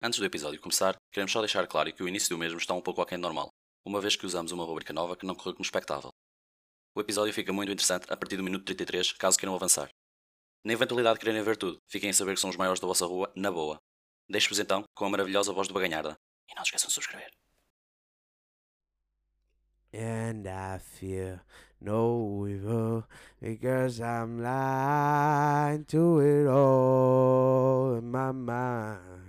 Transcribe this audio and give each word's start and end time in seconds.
Antes 0.00 0.20
do 0.20 0.24
episódio 0.24 0.60
começar, 0.60 0.96
queremos 1.10 1.32
só 1.32 1.40
deixar 1.40 1.66
claro 1.66 1.92
que 1.92 2.04
o 2.04 2.08
início 2.08 2.28
do 2.28 2.38
mesmo 2.38 2.56
está 2.56 2.72
um 2.72 2.80
pouco 2.80 3.02
aquém 3.02 3.18
do 3.18 3.22
normal, 3.22 3.48
uma 3.84 4.00
vez 4.00 4.14
que 4.14 4.24
usamos 4.24 4.52
uma 4.52 4.64
rubrica 4.64 4.92
nova 4.92 5.16
que 5.16 5.26
não 5.26 5.34
correu 5.34 5.54
como 5.54 5.64
expectável. 5.64 6.12
O 6.94 7.00
episódio 7.00 7.34
fica 7.34 7.52
muito 7.52 7.72
interessante 7.72 8.06
a 8.08 8.16
partir 8.16 8.36
do 8.36 8.44
minuto 8.44 8.64
33, 8.64 9.14
caso 9.14 9.36
queiram 9.36 9.56
avançar. 9.56 9.90
Na 10.64 10.72
eventualidade 10.72 11.14
de 11.14 11.20
quererem 11.24 11.42
ver 11.42 11.56
tudo, 11.56 11.80
fiquem 11.88 12.10
a 12.10 12.14
saber 12.14 12.34
que 12.34 12.40
são 12.40 12.48
os 12.48 12.56
maiores 12.56 12.78
da 12.78 12.86
vossa 12.86 13.06
rua, 13.06 13.32
na 13.34 13.50
boa. 13.50 13.76
Deixo-vos 14.28 14.60
então 14.60 14.84
com 14.94 15.04
a 15.04 15.10
maravilhosa 15.10 15.52
voz 15.52 15.66
do 15.66 15.74
Baganharda. 15.74 16.16
E 16.48 16.54
não 16.54 16.62
esqueçam 16.62 16.86
de 16.86 16.94
subscrever. 16.94 17.32
And 19.92 20.44
I 20.46 21.40
no 21.80 22.46
evil 22.46 23.04
because 23.40 24.00
I'm 24.00 24.40
lying 24.40 25.86
to 25.86 26.20
it 26.20 26.46
all 26.46 27.96
in 27.96 28.12
my 28.12 28.30
mind. 28.30 29.27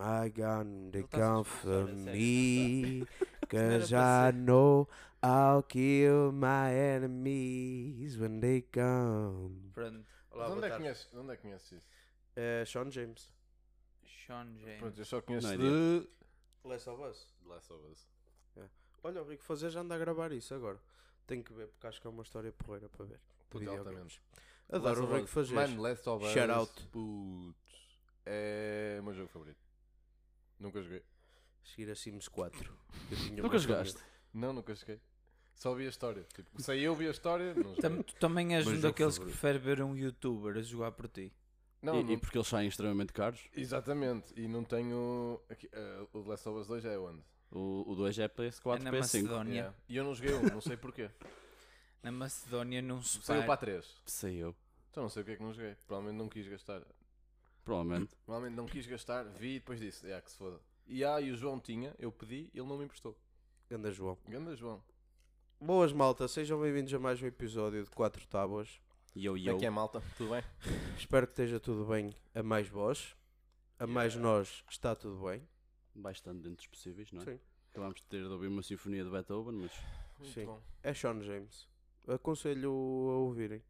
Ele 0.00 1.02
tá-se 1.02 1.22
a 1.22 1.26
come 1.26 1.44
for 1.44 1.86
me? 1.92 3.06
Cause 3.48 3.92
I 3.92 4.32
know 4.32 4.88
I'll 5.22 5.62
kill 5.62 6.32
my 6.32 6.72
enemies 6.72 8.16
when 8.16 8.40
they 8.40 8.62
come. 8.62 9.70
Pronto. 9.74 10.06
Olá, 10.30 10.48
Mas 10.48 10.56
onde, 10.56 10.66
é 10.66 10.70
que 10.70 10.76
conheces, 10.76 11.14
onde 11.14 11.32
é 11.32 11.36
que 11.36 11.42
conheces 11.42 11.72
isso? 11.72 11.88
É 12.36 12.64
Sean 12.64 12.90
James. 12.90 13.32
Sean 14.04 14.56
James. 14.56 14.78
Pronto, 14.78 14.98
eu 14.98 15.04
só 15.04 15.20
conheço 15.20 15.46
Não 15.48 15.54
é 15.54 15.56
de... 15.56 16.08
Last 16.64 16.88
of 16.88 17.02
Us. 17.02 17.34
The 17.42 17.48
Last 17.48 17.72
of 17.72 17.86
Us. 17.86 18.08
Olha, 19.02 19.22
o 19.22 19.28
Rico 19.28 19.42
Fazer 19.42 19.70
já 19.70 19.80
anda 19.80 19.94
a 19.94 19.98
gravar 19.98 20.30
isso 20.32 20.54
agora. 20.54 20.78
Tenho 21.26 21.42
que 21.42 21.52
ver 21.52 21.68
porque 21.68 21.86
acho 21.86 22.00
que 22.00 22.06
é 22.06 22.10
uma 22.10 22.22
história 22.22 22.52
porreira 22.52 22.88
para 22.88 23.04
ver. 23.06 23.20
videogames. 23.52 23.78
altamente. 23.78 24.22
Adoro 24.70 25.04
o 25.04 25.14
Rico. 25.14 25.26
Fazer. 25.26 25.54
Mano, 25.54 25.82
Last 25.82 26.08
of 26.08 26.24
Us. 26.24 26.32
Shout 26.32 26.50
out. 26.50 26.86
Putz. 26.88 27.56
É 28.26 28.98
o 29.00 29.04
meu 29.04 29.14
jogo 29.14 29.28
favorito. 29.28 29.69
Nunca 30.60 30.80
joguei. 30.82 31.02
Seguir 31.64 31.90
a 31.90 31.94
Sims 31.96 32.28
4. 32.28 32.78
Eu 33.10 33.16
tinha 33.16 33.42
Nunca 33.42 33.58
jogaste? 33.58 33.98
Não, 34.32 34.52
nunca 34.52 34.74
joguei. 34.74 35.00
Só 35.54 35.74
vi 35.74 35.86
a 35.86 35.88
história. 35.88 36.22
Tipo, 36.34 36.62
se 36.62 36.78
eu 36.82 36.94
vi 36.94 37.08
a 37.08 37.10
história, 37.10 37.52
não 37.54 37.74
joguei. 37.74 37.82
Tam- 37.82 38.02
tu 38.02 38.14
também 38.16 38.54
és 38.54 38.64
Meu 38.64 38.74
um 38.74 38.76
jogo 38.80 38.88
daqueles 38.92 39.18
que 39.18 39.24
prefere 39.24 39.58
ver 39.58 39.82
um 39.82 39.96
youtuber 39.96 40.56
a 40.56 40.62
jogar 40.62 40.92
por 40.92 41.08
ti. 41.08 41.32
Não, 41.82 41.98
e, 42.00 42.04
não- 42.04 42.12
e 42.12 42.16
porque 42.18 42.36
eles 42.38 42.46
saem 42.48 42.68
extremamente 42.68 43.12
caros, 43.12 43.48
Exatamente. 43.54 44.32
E 44.36 44.46
não 44.46 44.62
tenho... 44.64 45.40
Aqui, 45.48 45.68
eh, 45.72 46.06
o 46.12 46.22
The 46.22 46.28
Last 46.28 46.48
of 46.48 46.60
Us 46.60 46.66
2 46.66 46.84
é 46.84 46.98
onde? 46.98 47.22
o, 47.50 47.84
o 47.90 47.94
2 47.96 48.18
é 48.20 48.28
PS4 48.28 48.76
é 48.80 48.84
na 48.84 48.90
PS5. 48.90 48.98
Macedónia. 49.00 49.52
Yeah. 49.52 49.76
E 49.88 49.96
eu 49.96 50.04
não 50.04 50.14
joguei 50.14 50.34
um, 50.34 50.42
não 50.42 50.60
sei 50.60 50.76
porquê. 50.76 51.10
Na 52.02 52.10
Macedónia 52.12 52.80
num 52.80 53.02
Saiu 53.02 53.40
spa. 53.42 53.46
para 53.46 53.54
a 53.54 53.56
3. 53.58 53.96
Sei 54.06 54.36
eu. 54.36 54.54
Então 54.90 55.02
não 55.02 55.10
sei 55.10 55.22
o 55.22 55.24
que 55.26 55.32
é 55.32 55.36
que 55.36 55.42
não 55.42 55.52
joguei. 55.52 55.74
Provavelmente 55.86 56.18
não 56.18 56.28
quis 56.28 56.48
gastar. 56.48 56.82
Provavelmente. 57.70 58.16
Provavelmente 58.26 58.56
não 58.56 58.66
quis 58.66 58.84
gastar, 58.84 59.22
vi 59.26 59.54
e 59.54 59.58
depois 59.60 59.78
disse, 59.78 60.10
é 60.10 60.20
que 60.20 60.28
se 60.28 60.36
foda. 60.36 60.60
E 60.88 61.04
ah, 61.04 61.20
e 61.20 61.30
o 61.30 61.36
João 61.36 61.60
tinha, 61.60 61.94
eu 62.00 62.10
pedi, 62.10 62.50
ele 62.52 62.66
não 62.66 62.76
me 62.76 62.84
emprestou. 62.84 63.16
Ganda 63.68 63.92
João. 63.92 64.18
Ganda 64.28 64.56
João. 64.56 64.82
Boas 65.60 65.92
malta, 65.92 66.26
sejam 66.26 66.60
bem-vindos 66.60 66.92
a 66.92 66.98
mais 66.98 67.22
um 67.22 67.26
episódio 67.26 67.84
de 67.84 67.90
Quatro 67.90 68.26
Tábuas. 68.26 68.80
Yo, 69.16 69.34
Como 69.34 69.38
yo. 69.38 69.58
é 69.60 69.64
é, 69.66 69.70
malta? 69.70 70.02
Tudo 70.16 70.30
bem? 70.30 70.42
Espero 70.98 71.28
que 71.28 71.32
esteja 71.32 71.60
tudo 71.60 71.84
bem 71.84 72.12
a 72.34 72.42
mais 72.42 72.68
vós. 72.68 73.14
A 73.78 73.86
mais 73.86 74.16
nós 74.16 74.64
está 74.68 74.96
tudo 74.96 75.24
bem. 75.26 75.46
Bastante 75.94 76.38
dentro 76.38 76.56
dos 76.56 76.66
possíveis, 76.66 77.12
não 77.12 77.22
é? 77.22 77.24
Sim. 77.24 77.40
Acabámos 77.70 78.00
de 78.00 78.06
ter 78.08 78.24
de 78.24 78.32
ouvir 78.32 78.48
uma 78.48 78.64
sinfonia 78.64 79.04
de 79.04 79.10
Beethoven, 79.10 79.54
mas 79.54 79.72
Muito 80.18 80.34
Sim. 80.34 80.44
bom. 80.46 80.60
É 80.82 80.92
Sean 80.92 81.22
James. 81.22 81.68
Aconselho 82.08 82.68
a 82.68 83.18
ouvirem. 83.18 83.62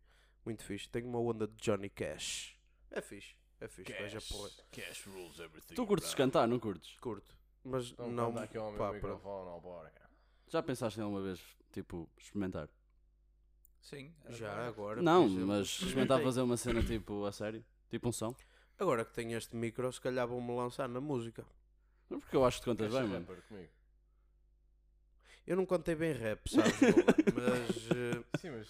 Muito 0.43 0.65
fixe. 0.65 0.89
Tem 0.89 1.05
uma 1.05 1.19
onda 1.21 1.47
de 1.47 1.55
Johnny 1.57 1.91
Cash. 1.91 2.59
É 2.91 3.03
fixe. 3.03 3.39
É 3.61 3.69
fixe. 3.69 3.93
Veja 3.93 4.21
porra. 4.23 4.51
Cash 4.73 5.07
rules 5.07 5.39
everything. 5.39 5.75
tu 5.75 5.87
curtes 5.87 6.15
cantar, 6.15 6.49
não 6.49 6.59
curtes? 6.59 6.97
Curto. 6.99 7.37
Mas 7.63 7.91
Então, 7.91 8.11
não. 8.11 8.33
não 8.33 8.43
aqui 8.43 8.57
ao 8.57 8.71
meu 8.71 8.79
pá, 8.79 8.93
microfone, 8.93 9.49
ó, 9.51 9.61
bora. 9.61 9.93
Já 10.49 10.63
pensaste 10.63 10.99
em 10.99 11.03
alguma 11.03 11.21
vez, 11.23 11.41
tipo, 11.73 12.09
experimentar? 12.19 12.69
Sim. 13.81 14.13
Já 14.31 14.67
agora. 14.67 15.01
não, 15.03 15.29
mas 15.29 15.67
experimentar 15.69 16.23
fazer 16.23 16.41
uma 16.43 16.57
cena 16.57 16.83
tipo, 16.83 17.25
a 17.25 17.33
sério? 17.33 17.65
Tipo 17.89 18.09
um 18.09 18.13
som? 18.13 18.35
Agora 18.79 19.05
que 19.05 19.13
tenho 19.13 19.37
este 19.37 19.55
micro, 19.57 19.93
se 19.93 20.01
calhar 20.01 20.27
vou-me 20.27 20.55
lançar 20.57 20.89
na 20.89 21.01
música. 21.01 21.45
Não, 22.09 22.19
Porque 22.19 22.35
eu 22.37 22.45
acho 22.45 22.59
que 22.59 22.63
te 22.63 22.71
contas 22.71 22.91
Queres 22.93 23.09
bem, 23.09 23.21
mano. 23.21 23.43
comigo? 23.43 23.69
Eu 25.47 25.57
não 25.57 25.67
contei 25.67 25.95
bem 25.95 26.13
rap, 26.13 26.41
sabes? 26.49 26.73
Mas. 27.35 27.91
eh, 27.91 28.25
Sim, 28.39 28.51
mas 28.51 28.69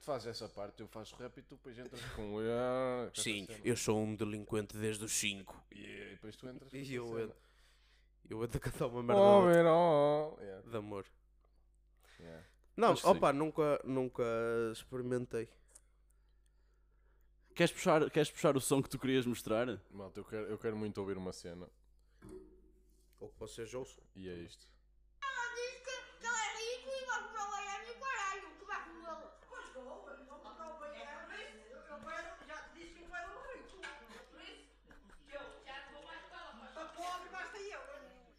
tu 0.00 0.04
fazes 0.04 0.28
essa 0.28 0.48
parte, 0.48 0.80
eu 0.80 0.88
faço 0.88 1.14
rap 1.16 1.36
e 1.38 1.42
tu 1.42 1.54
depois 1.56 1.78
entras 1.78 2.02
com... 2.12 2.38
Ah, 2.48 3.10
com 3.14 3.20
sim, 3.20 3.46
eu 3.64 3.76
sou 3.76 3.98
um 4.00 4.14
delinquente 4.16 4.76
desde 4.76 5.04
os 5.04 5.12
5. 5.12 5.64
E 5.70 6.08
depois 6.10 6.36
tu 6.36 6.48
entras 6.48 6.70
com 6.70 6.76
E 6.76 6.94
eu 6.94 7.20
entro. 7.20 7.36
Eu 8.28 8.42
ando 8.42 8.56
a 8.56 8.60
cantar 8.60 8.86
uma 8.86 9.02
merda 9.02 9.20
Oh, 9.22 9.42
man, 9.42 9.64
oh. 9.72 10.40
Yeah, 10.40 10.68
de 10.70 10.76
amor. 10.76 11.04
yeah. 12.20 12.44
Não, 12.76 12.94
opa, 13.04 13.32
nunca, 13.32 13.80
nunca 13.84 14.22
experimentei. 14.72 15.48
Queres 17.54 17.72
puxar, 17.72 18.08
queres 18.10 18.30
puxar 18.30 18.56
o 18.56 18.60
som 18.60 18.80
que 18.80 18.88
tu 18.88 18.98
querias 18.98 19.26
mostrar? 19.26 19.66
Malta, 19.90 20.20
eu 20.20 20.24
quero, 20.24 20.46
eu 20.46 20.56
quero 20.58 20.76
muito 20.76 20.98
ouvir 20.98 21.18
uma 21.18 21.32
cena. 21.32 21.68
Ou 23.18 23.28
que 23.28 23.38
vocês 23.38 23.74
ouçam. 23.74 24.02
E 24.14 24.28
é 24.30 24.34
isto. 24.34 24.66
Ela 25.20 25.54
diz 25.54 25.74
que, 25.80 26.18
que 26.20 26.26
ele 26.26 26.36
é 26.36 26.76
rico 26.76 26.88
e 26.88 27.04
vai 27.04 27.22
comer 27.22 27.42
o 27.42 27.50
baiano 27.50 27.86
e 27.86 27.90
o 27.90 28.00
caralho, 28.00 28.50
que 28.58 28.64
vai 28.64 28.84
comê-lo. 28.84 29.30
Pois 29.48 29.68
vou, 29.74 30.04
mas 30.06 30.26
vou 30.26 30.38
comprar 30.38 30.74
o 30.74 30.78
banheiro. 30.78 31.10
Eu 31.90 31.98
quero, 31.98 32.46
já 32.46 32.56
te 32.62 32.78
disse 32.78 32.94
que 32.94 33.02
eu 33.02 33.14
era 33.14 33.28
um 33.28 33.42
rico. 33.52 33.76
Por 34.30 34.40
isso, 34.40 34.70
eu 35.28 35.40
já 35.66 35.82
te 35.84 35.92
vou 35.92 36.02
mais 36.04 36.22
para 36.28 36.38
ela. 36.40 36.54
Mas 36.54 36.72
pobre 36.96 37.28
basta 37.28 37.58
eu. 37.58 37.80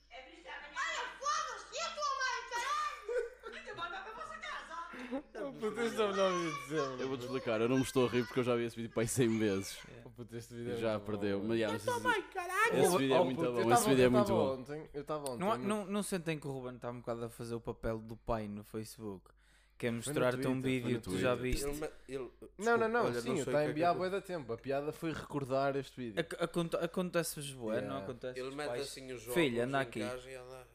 É 0.09 0.21
por 0.23 0.33
isso 0.33 0.41
que 0.41 0.47
amanhã. 0.49 0.73
Olha, 0.81 1.03
foda-se, 1.19 1.75
e 1.75 1.79
a 1.79 1.89
tua 1.93 2.11
mãe, 2.21 2.39
caralho? 2.49 3.55
Ainda 3.55 3.75
manda 3.75 3.97
para 4.01 4.11
a 4.11 4.15
vossa 4.15 4.37
casa. 4.39 5.50
Oh, 5.61 5.65
é 5.65 5.69
o 5.69 6.41
de 6.41 6.61
sempre. 6.69 7.03
Eu 7.03 7.07
vou-te 7.07 7.23
explicar, 7.25 7.61
eu 7.61 7.69
não 7.69 7.77
me 7.77 7.83
estou 7.83 8.07
a 8.07 8.09
rir 8.09 8.25
porque 8.25 8.39
eu 8.39 8.43
já 8.43 8.55
vi 8.55 8.63
esse 8.65 8.75
vídeo 8.75 8.89
para 8.91 9.03
aí 9.03 9.07
100 9.07 9.37
vezes. 9.37 9.77
Oh, 10.05 10.09
puto, 10.09 10.35
este 10.35 10.53
vídeo 10.55 10.73
é 10.73 10.77
Já 10.77 10.89
muito 10.93 10.99
bom, 11.01 11.05
perdeu. 11.11 11.43
Mas, 11.43 11.59
já, 11.59 11.71
não 11.71 11.79
sei 11.79 11.93
se- 11.93 12.07
Ai, 12.07 12.23
caralho! 12.33 12.79
Esse 12.83 12.97
vídeo 12.97 13.15
é 13.15 13.19
Oh, 13.19 13.25
muito 13.25 13.37
puto, 13.37 13.51
bom. 13.51 13.59
Esse 13.59 13.69
tava- 13.69 13.89
vídeo 13.89 14.01
é 14.01 14.05
eu 14.05 14.11
muito 14.11 14.27
tava 14.27 14.39
bom. 14.39 14.53
Ontem, 14.61 14.89
eu 14.93 15.01
estava 15.01 15.29
ontem. 15.31 15.39
Não, 15.39 15.57
no- 15.57 15.63
não, 15.67 15.85
não 15.85 16.03
sentem 16.03 16.39
que 16.39 16.47
o 16.47 16.51
Ruben 16.51 16.75
está 16.75 16.89
um 16.89 16.99
bocado 16.99 17.25
a 17.25 17.29
fazer 17.29 17.55
o 17.55 17.61
papel 17.61 17.99
do 17.99 18.17
pai 18.17 18.47
no 18.47 18.63
Facebook. 18.63 19.29
Que 19.77 19.87
é 19.87 19.91
mostrar-te 19.91 20.47
um 20.47 20.61
Twitter, 20.61 20.61
foi 20.61 20.71
vídeo 20.71 20.91
no 20.93 21.01
que 21.01 21.09
tu 21.09 21.17
já 21.17 21.35
Twitter. 21.35 21.67
viste. 21.71 21.91
Ele, 22.07 22.19
ele, 22.19 22.31
Não, 22.59 22.77
não, 22.77 22.87
não, 22.87 23.05
olha, 23.05 23.13
sim, 23.15 23.21
sei 23.21 23.31
eu 23.31 23.35
o 23.35 23.39
estava 23.39 23.57
a 23.57 23.61
que 23.73 23.83
é 23.83 23.91
que 23.91 23.97
bué 23.97 24.09
da 24.11 24.21
tempo. 24.21 24.53
A 24.53 24.57
piada 24.57 24.91
foi 24.91 25.11
recordar 25.11 25.75
este 25.75 25.95
vídeo. 25.99 26.19
Ac- 26.19 26.37
aconte- 26.39 26.75
Acontece-vos 26.77 27.51
bué, 27.53 27.75
não 27.81 27.87
Yeah. 27.87 28.03
acontece? 28.03 28.39
Ele 28.39 28.55
mete 28.55 28.67
pais? 28.67 28.81
assim 28.83 29.11
os 29.11 29.21
jogos 29.21 29.33
Filho, 29.33 29.63
anda 29.63 29.79
em 29.79 29.81
aqui. 29.81 29.99
casa 30.01 30.29
e 30.29 30.35
anda 30.35 30.67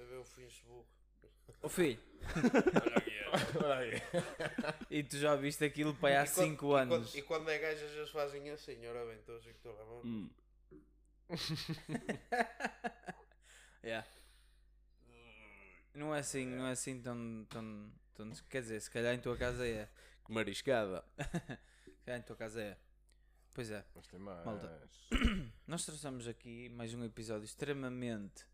a 0.00 0.02
ver 0.02 0.16
o 0.18 0.24
Facebook. 0.24 0.86
Ô 1.64 1.68
filho, 1.68 1.98
Olha 3.64 3.74
aí. 3.76 4.02
e 4.90 5.02
tu 5.02 5.16
já 5.16 5.34
viste 5.34 5.64
aquilo 5.64 5.94
pai 5.94 6.14
há 6.16 6.24
E 6.24 6.28
quando- 6.28 6.44
5 6.44 6.54
e 6.54 6.68
quando- 6.68 6.94
anos. 6.94 7.14
E 7.14 7.22
quando 7.22 7.48
é 7.50 7.58
gajas 7.58 7.90
eles 7.92 8.10
fazem 8.10 8.50
assim, 8.50 8.86
ora 8.86 9.04
bem, 9.06 9.16
estou 9.16 9.34
a 9.36 9.38
dizer 9.38 9.50
que 9.52 9.56
estou 9.56 9.72
a 9.72 9.78
levar. 9.78 10.06
Hum. 10.06 10.30
Yeah. 13.82 14.06
Não 15.94 16.14
é 16.14 16.20
assim, 16.20 16.46
não 16.46 16.66
é 16.66 16.70
assim 16.72 17.00
tão, 17.02 17.46
tão, 17.50 17.92
tão. 18.14 18.30
Quer 18.48 18.62
dizer, 18.62 18.80
se 18.80 18.90
calhar 18.90 19.14
em 19.14 19.18
tua 19.20 19.36
casa 19.36 19.66
é. 19.66 19.88
Mariscada. 20.28 21.04
Se 21.84 22.04
calhar 22.06 22.18
em 22.20 22.22
tua 22.22 22.34
casa 22.36 22.62
é. 22.62 22.78
Pois 23.52 23.70
é. 23.70 23.84
Mas 23.94 24.06
tem 24.06 24.18
mais. 24.18 24.42
Malta. 24.44 24.88
Nós 25.66 25.84
trouxemos 25.84 26.26
aqui 26.26 26.70
mais 26.70 26.94
um 26.94 27.04
episódio 27.04 27.44
extremamente 27.44 28.46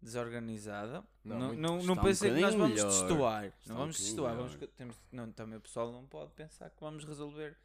desorganizado. 0.00 1.04
Não, 1.24 1.38
Não, 1.38 1.46
muito- 1.48 1.60
não, 1.60 1.82
não 1.82 1.94
um 1.94 1.96
pensei 2.02 2.32
que 2.34 2.40
nós 2.40 2.54
vamos 2.54 2.70
melhor. 2.70 2.88
destoar. 2.88 3.52
Não 3.66 3.74
um 3.74 3.78
vamos 3.78 3.96
bocadinho 3.96 4.16
destoar. 4.16 4.36
Vamos, 4.36 4.56
temos, 4.76 4.96
não, 5.12 5.32
também 5.32 5.58
o 5.58 5.60
pessoal 5.60 5.92
não 5.92 6.06
pode 6.06 6.32
pensar 6.32 6.70
que 6.70 6.80
vamos 6.80 7.04
resolver 7.04 7.56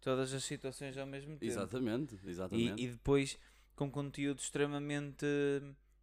todas 0.00 0.32
as 0.34 0.44
situações 0.44 0.96
ao 0.98 1.06
mesmo 1.06 1.32
tempo. 1.32 1.44
Exatamente, 1.44 2.18
exatamente. 2.24 2.80
E, 2.82 2.84
e 2.86 2.90
depois 2.90 3.38
com 3.74 3.90
conteúdo 3.90 4.38
extremamente 4.38 5.26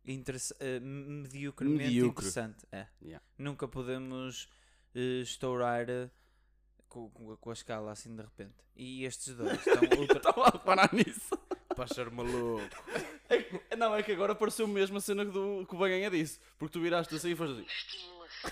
interessa- 0.06 0.56
eh, 0.60 0.80
mediocremente 0.80 1.84
Medíocre. 1.86 2.10
interessante. 2.26 2.66
É. 2.72 2.88
Yeah. 3.02 3.24
Nunca 3.38 3.68
podemos 3.68 4.48
eh, 4.96 5.22
estourar 5.22 5.90
eh, 5.90 6.10
com, 6.88 7.10
com- 7.10 7.36
com 7.38 7.50
a 7.50 7.54
escala 7.54 7.92
assim 7.92 8.16
de 8.16 8.22
repente. 8.22 8.56
E 8.76 9.06
estes 9.06 9.36
dois 9.36 9.58
estão 9.66 9.74
ultra... 10.00 10.18
Estava 10.18 10.44
a 10.46 10.50
reparar 10.52 10.94
nisso. 10.94 11.38
Para 11.76 11.88
ser 11.88 12.10
maluco. 12.12 12.62
É 13.70 13.76
não, 13.76 13.96
é 13.96 14.04
que 14.04 14.12
agora 14.12 14.36
pareceu 14.36 14.68
mesmo 14.68 14.98
a 14.98 15.02
cena 15.02 15.26
do, 15.26 15.66
que 15.68 15.76
o 15.76 15.78
Baganha 15.78 16.10
disse. 16.10 16.40
Porque 16.58 16.74
tu 16.74 16.82
viraste 16.82 17.14
assim 17.16 17.32
e 17.32 17.36
foste 17.36 17.54
assim. 17.54 17.66
Estimulação. 17.66 18.52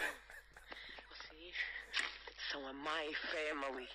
Vocês 1.10 1.56
são 2.52 2.68
a 2.68 2.74
my 2.74 3.14
family. 3.14 3.88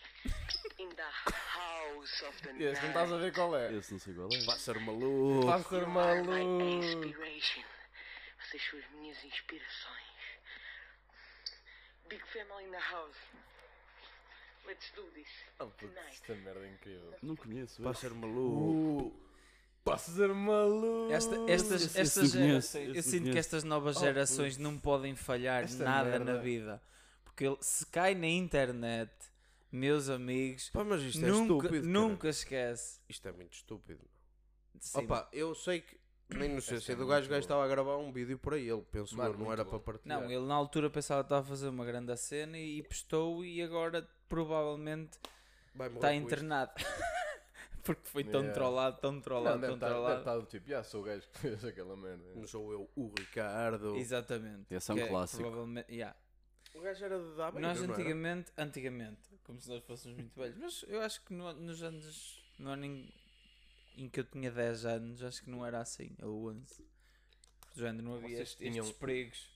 In 0.79 0.91
the 0.91 1.03
house 1.03 2.23
of 2.23 2.43
the 2.43 2.51
Este 2.63 2.83
não 2.83 2.89
estás 2.89 3.13
a 3.13 3.17
ver 3.17 3.33
qual 3.33 3.57
é. 3.57 3.73
Esse 3.73 3.93
não 3.93 3.99
sei 4.01 4.15
qual 4.15 4.29
é. 4.29 4.59
Ser 4.59 4.79
maluco. 4.79 5.47
My 5.47 5.87
maluco. 5.87 7.15
Vocês 8.39 8.63
são 8.71 8.79
as 8.79 8.91
minhas 8.91 9.25
inspirações. 9.25 10.07
Big 12.09 12.23
family 12.33 12.65
in 12.65 12.71
the 12.71 12.79
house. 12.79 13.17
Let's 14.67 14.91
do 14.97 15.03
this. 15.13 15.29
Oh, 15.61 15.67
puto, 15.67 15.87
Tonight. 15.87 16.11
esta 16.11 16.35
merda 16.35 16.61
é 16.61 16.71
incrível. 16.71 17.15
Não 17.23 17.37
conheço. 17.37 17.89
Esse. 17.89 18.01
ser 18.01 18.11
maluco. 18.11 19.07
Uh, 19.07 19.27
posso 19.87 20.11
dizer 20.11 20.29
maluco. 20.35 21.13
Esta- 21.13 21.37
estas 21.49 21.83
esse- 21.83 21.99
estas 22.01 22.25
esse 22.25 22.37
eu 22.37 22.43
conheço, 22.43 23.09
sinto 23.11 23.31
que 23.31 23.39
estas 23.39 23.65
novas 23.65 23.97
Oh, 23.97 24.01
gerações 24.01 24.55
putz. 24.55 24.59
não 24.59 24.77
podem 24.79 25.15
falhar 25.15 25.63
Esta 25.65 25.85
nada 25.85 26.19
na 26.19 26.25
merda. 26.25 26.41
vida. 26.43 26.83
Porque 27.25 27.57
se 27.61 27.87
cai 27.87 28.15
na 28.15 28.27
internet, 28.27 29.13
meus 29.71 30.09
amigos, 30.09 30.71
Pá, 30.71 30.83
mas 30.85 31.03
isto 31.03 31.25
é 31.25 31.29
nunca, 31.29 31.43
estúpido. 31.67 31.71
cara. 31.83 31.87
nunca 31.93 32.29
esquece. 32.29 33.01
Isto 33.09 33.29
é 33.29 33.33
muito 33.33 33.53
estúpido. 33.55 34.05
Sim, 34.81 34.99
Opa, 35.05 35.29
eu 35.33 35.55
sei 35.55 35.81
que 35.81 35.99
na 36.31 36.45
inocência 36.47 36.93
é 36.93 36.97
do 36.97 37.07
gajo, 37.07 37.27
o 37.27 37.31
gajo 37.31 37.41
estava 37.43 37.65
a 37.65 37.69
gravar 37.69 37.97
um 37.99 38.13
vídeo 38.13 38.39
para 38.39 38.59
ele. 38.59 38.83
Penso 38.91 39.17
Mano, 39.17 39.35
eu, 39.35 39.39
não 39.39 39.53
era 39.53 39.63
bom. 39.65 39.71
para 39.71 39.79
partilhar. 39.81 40.21
Não, 40.21 40.31
ele 40.31 40.45
na 40.47 40.55
altura 40.55 40.91
pensava 40.91 41.23
que 41.23 41.27
estava 41.27 41.43
a 41.43 41.49
fazer 41.49 41.69
uma 41.69 41.85
grande 41.85 42.15
cena 42.17 42.59
e 42.59 42.83
postou 42.83 43.45
e 43.45 43.63
agora 43.63 44.07
provavelmente 44.29 45.19
está 45.95 46.13
internado. 46.15 46.73
Porque 47.87 48.07
foi 48.09 48.25
tão 48.25 48.41
Yeah. 48.43 48.53
trollado, 48.55 49.01
tão 49.01 49.13
Não, 49.13 49.21
trollado, 49.21 49.61
deve 49.61 49.67
tão 49.69 49.75
estar 49.77 49.87
deve 49.87 49.99
trollado. 50.01 50.19
estar 50.21 50.37
do 50.39 50.47
tipo, 50.47 50.69
já 50.69 50.83
sou 50.83 51.01
o 51.03 51.05
gajo 51.05 51.29
que 51.31 51.39
fez 51.39 51.65
aquela 51.65 51.97
merda. 51.97 52.35
Não 52.35 52.47
sou 52.47 52.73
eu, 52.73 52.91
o 52.97 53.13
Ricardo. 53.19 53.95
Exatamente. 53.97 54.75
Esse 54.75 54.91
é 54.91 54.95
um 54.95 54.97
que 54.99 55.07
clássico. 55.09 55.43
provavelmente, 55.43 55.93
yeah. 55.93 56.17
O 56.75 56.81
gajo 56.81 57.05
era 57.05 57.19
de 57.19 57.37
dar 57.37 57.53
Nós 57.55 57.81
antigamente, 57.81 58.53
antigamente, 58.59 59.21
como 59.45 59.61
se 59.61 59.69
nós 59.69 59.83
fôssemos 59.85 60.19
muito 60.19 60.35
velhos, 60.39 60.57
mas 60.59 60.85
eu 60.89 61.01
acho 61.01 61.23
que 61.25 61.33
no- 61.33 61.53
nos 61.55 61.83
anos, 61.83 62.43
no 62.59 62.69
ano 62.71 62.85
em, 62.85 63.09
em 63.97 64.09
que 64.11 64.21
eu 64.21 64.25
tinha 64.25 64.51
10 64.51 64.85
anos, 64.85 65.23
acho 65.23 65.43
que 65.43 65.49
não 65.51 65.65
era 65.65 65.81
assim, 65.81 66.15
ou 66.23 66.51
11. 66.51 66.85
Do 67.75 67.81
género, 67.81 68.05
não 68.05 68.15
havia 68.17 68.29
Vocês 68.37 68.49
este- 68.51 68.59
tinham- 68.65 68.85
estes 68.85 68.99
perigos 68.99 69.49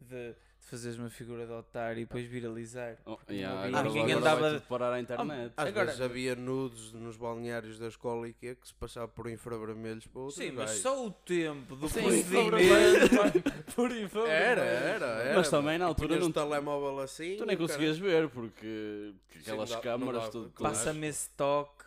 de, 0.00 0.34
de 0.62 0.68
fazeres 0.68 0.96
uma 0.98 1.10
figura 1.10 1.44
de 1.44 1.52
otário 1.52 2.00
e 2.00 2.04
depois 2.04 2.24
viralizar. 2.24 2.96
Oh, 3.04 3.18
yeah, 3.28 3.64
agora, 3.66 3.82
ninguém 3.88 4.02
agora 4.02 4.18
andava- 4.18 4.40
vai 4.40 4.50
tudo 4.54 4.68
parar 4.68 4.92
à 4.92 5.00
internet. 5.00 5.52
Às 5.56 5.66
Agora- 5.68 5.86
vezes 5.86 6.00
havia 6.00 6.34
nudes 6.36 6.92
nos 6.92 7.16
balneários 7.16 7.78
da 7.78 7.88
escola 7.88 8.28
e 8.28 8.32
que 8.32 8.54
que 8.54 8.68
se 8.68 8.74
passava 8.74 9.08
por 9.08 9.28
infravermelhos 9.28 10.06
para 10.06 10.20
outros 10.20 10.38
Sim, 10.38 10.52
mas 10.52 10.70
só 10.70 11.04
o 11.06 11.10
tempo 11.10 11.74
do 11.76 11.88
Sim, 11.88 12.02
procedimento. 12.02 13.74
Por 13.74 13.90
infame. 13.90 14.28
Era, 14.28 14.62
era, 14.64 15.06
era. 15.06 15.36
Mas 15.36 15.50
também 15.50 15.78
na 15.78 15.86
altura 15.86 16.16
não- 16.18 16.28
o 16.28 16.32
telemóvel 16.32 17.00
assim. 17.00 17.36
Tu 17.36 17.44
nem 17.46 17.56
conseguias 17.56 17.98
ver 17.98 18.28
porque 18.28 19.12
aquelas 19.40 19.74
câmaras 19.76 20.24
dá- 20.24 20.30
tudo. 20.30 20.50
Passa-me 20.50 21.06
esse 21.08 21.28
toque. 21.30 21.82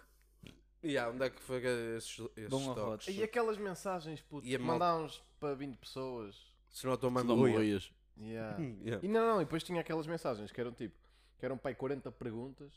Yeah, 0.84 1.12
onde 1.12 1.24
é 1.26 1.30
que 1.32 1.42
foi 1.42 1.58
esses, 1.96 2.20
esses 2.38 2.50
Bom 2.50 2.64
toques? 2.66 2.78
arroto. 2.84 3.12
E 3.12 3.24
aquelas 3.24 3.58
mensagens, 3.58 4.22
puto, 4.22 4.46
E 4.46 4.54
a 4.54 4.60
que 4.60 4.64
malta- 4.64 4.86
mandávamos 4.86 5.24
para 5.40 5.56
20 5.56 5.78
pessoas. 5.78 6.36
Se 6.70 6.86
não 6.86 6.94
a 6.94 6.98
tua 6.98 7.10
mãe 7.10 7.24
Yeah. 8.18 8.58
Yeah. 8.84 9.06
E 9.06 9.08
não, 9.10 9.26
não, 9.28 9.42
e 9.42 9.46
depois 9.46 9.64
tinha 9.64 9.82
aquelas 9.82 10.08
mensagens 10.08 10.52
que 10.52 10.60
eram 10.62 10.72
tipo, 10.72 10.96
que 11.38 11.46
eram 11.46 11.58
pai 11.58 11.76
40 11.76 12.12
perguntas 12.12 12.72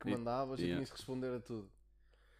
que 0.00 0.08
E- 0.08 0.12
mandavas 0.12 0.58
e 0.60 0.62
yeah. 0.64 0.76
tinhas 0.76 0.90
que 0.90 0.96
responder 0.98 1.34
a 1.36 1.40
tudo. 1.40 1.70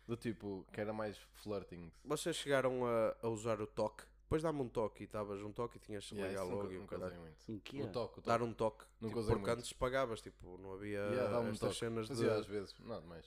Do 0.06 0.16
tipo, 0.16 0.64
que 0.72 0.80
era 0.80 0.92
mais 0.92 1.18
flirting. 1.34 1.90
Vocês 2.04 2.36
chegaram 2.36 2.86
a, 2.86 3.16
a 3.22 3.28
usar 3.28 3.60
o 3.60 3.66
toque? 3.66 4.04
Depois 4.22 4.40
dá-me 4.42 4.60
um 4.60 4.68
toque 4.68 5.02
e 5.02 5.06
estavas 5.06 5.40
um 5.42 5.50
toque 5.52 5.78
e 5.78 5.80
tinhas 5.80 6.04
de 6.04 6.14
Yeah, 6.14 6.30
ligar 6.30 6.44
logo 6.44 6.62
nunca, 6.62 6.74
e 6.74 6.76
o 6.76 6.80
nunca 6.80 6.96
caralho. 6.96 7.12
usei 7.12 7.22
muito. 7.48 7.52
O 7.58 7.60
quê? 7.60 7.82
O 7.82 7.88
toque, 7.88 8.12
o 8.12 8.22
toque. 8.22 8.28
Dar 8.28 8.42
um 8.42 8.52
toque. 8.52 8.84
Nunca 9.00 9.14
tipo, 9.20 9.26
porque 9.26 9.46
muito. 9.46 9.58
antes 9.58 9.72
pagavas, 9.72 10.20
tipo, 10.20 10.58
não 10.58 10.74
havia 10.74 10.98
Yeah, 11.00 11.40
um 11.40 11.48
estas 11.48 11.58
toque. 11.60 11.74
cenas 11.76 12.06
de, 12.08 12.14
Fazia 12.14 12.34
às 12.34 12.46
vezes, 12.46 12.74
nada 12.80 13.04
mais. 13.06 13.26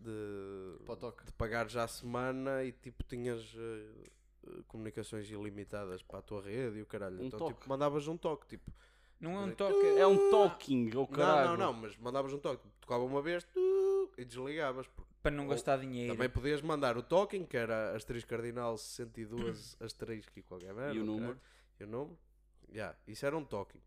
de, 0.00 0.78
Para 0.84 0.92
o 0.94 0.96
toque. 0.96 1.24
de 1.24 1.32
pagar 1.32 1.68
já 1.68 1.84
a 1.84 1.88
semana 1.88 2.62
e 2.64 2.70
tipo 2.72 3.02
tinhas 3.04 3.40
eh, 3.56 4.10
comunicações 4.68 5.30
ilimitadas 5.30 6.02
para 6.02 6.18
a 6.18 6.22
tua 6.22 6.42
rede 6.42 6.78
e 6.78 6.82
o 6.82 6.86
caralho. 6.86 7.20
Um 7.20 7.26
então 7.26 7.38
toque. 7.38 7.54
tipo, 7.54 7.68
mandavas 7.68 8.06
um 8.08 8.16
toque, 8.16 8.46
tipo. 8.46 8.72
Não 9.20 9.36
é 9.36 9.44
um 9.44 9.50
Tu- 9.50 9.56
toque. 9.56 9.86
É 9.98 10.06
um 10.06 10.30
talking, 10.30 10.86
ou 10.96 11.02
Não, 11.02 11.06
caralho. 11.06 11.50
não, 11.50 11.56
não, 11.56 11.72
mas 11.74 11.96
mandavas 11.96 12.32
um 12.32 12.38
toque. 12.38 12.66
Tocava 12.80 13.04
uma 13.04 13.22
vez 13.22 13.44
tu, 13.44 14.12
e 14.18 14.24
desligavas. 14.24 14.86
porque 14.88 15.10
Para 15.22 15.30
não 15.30 15.44
Ou- 15.44 15.50
gastar 15.50 15.78
dinheiro. 15.78 16.12
Também 16.14 16.28
podias 16.28 16.60
mandar 16.60 16.96
o 16.96 17.02
token, 17.04 17.46
que 17.46 17.56
era 17.56 17.94
asterisco 17.94 18.28
cardinal 18.30 18.76
62 18.76 19.76
asterisco 19.80 20.32
e 20.36 20.42
qualquer 20.42 20.74
merda. 20.74 20.94
E 20.94 20.98
o 21.00 21.04
caralho. 21.04 21.06
número? 21.20 21.40
E 21.78 21.84
o 21.84 21.86
número? 21.86 22.18
Yeah, 22.72 22.98
isso 23.06 23.24
era 23.24 23.36
um 23.36 23.44
token. 23.44 23.80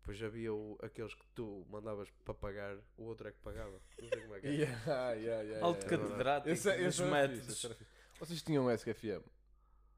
Depois 0.00 0.22
havia 0.22 0.52
o- 0.52 0.78
aqueles 0.82 1.14
que 1.14 1.24
tu 1.34 1.66
mandavas 1.70 2.10
para 2.24 2.34
pagar, 2.34 2.76
o 2.98 3.04
outro 3.04 3.28
é 3.28 3.32
que 3.32 3.38
pagava. 3.38 3.80
Não 4.00 4.08
sei 4.10 4.20
como 4.20 4.34
é 4.34 4.40
que 4.40 4.46
é. 4.46 4.50
Yeah, 4.60 5.12
yeah, 5.12 5.42
yeah, 5.42 5.66
Alto 5.66 5.86
yeah. 5.86 6.04
catedrático 6.04 6.50
Esse, 6.50 6.68
é- 6.70 6.82
esse 6.82 7.02
métodos. 7.02 7.66
Vocês 8.20 8.42
tinham 8.42 8.66
um 8.66 8.70
SKFM? 8.70 9.22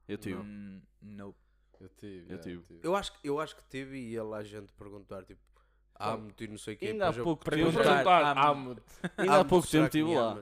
Eu 0.09 0.17
tive. 0.17 0.39
Hum, 0.41 0.81
não. 1.01 1.33
Eu 1.79 1.89
tive. 1.97 2.17
Eu 2.23 2.23
yeah, 2.37 2.43
tive. 2.43 2.63
Eu 2.83 2.95
acho, 2.95 3.13
que- 3.13 3.27
eu 3.29 3.39
acho 3.39 3.55
que 3.55 3.63
tive 3.69 3.97
e 3.97 4.11
ia 4.11 4.23
lá 4.23 4.37
a 4.39 4.43
gente 4.43 4.73
perguntar, 4.73 5.23
tipo, 5.23 5.39
amo-te 5.97 6.43
e 6.43 6.47
não 6.47 6.57
sei 6.57 6.73
o 6.73 6.77
quê. 6.77 6.87
Ainda 6.87 7.07
há 7.09 7.13
pouco 7.13 7.43
tempo. 7.45 7.55
Perguntar, 7.55 7.83
Perguntar, 7.83 8.37
ah, 8.37 8.49
amo-te. 8.49 8.81
Ainda 9.17 9.39
há 9.39 9.45
pouco 9.45 9.67
tempo 9.67 9.85
estive 9.85 10.15
lá. 10.15 10.41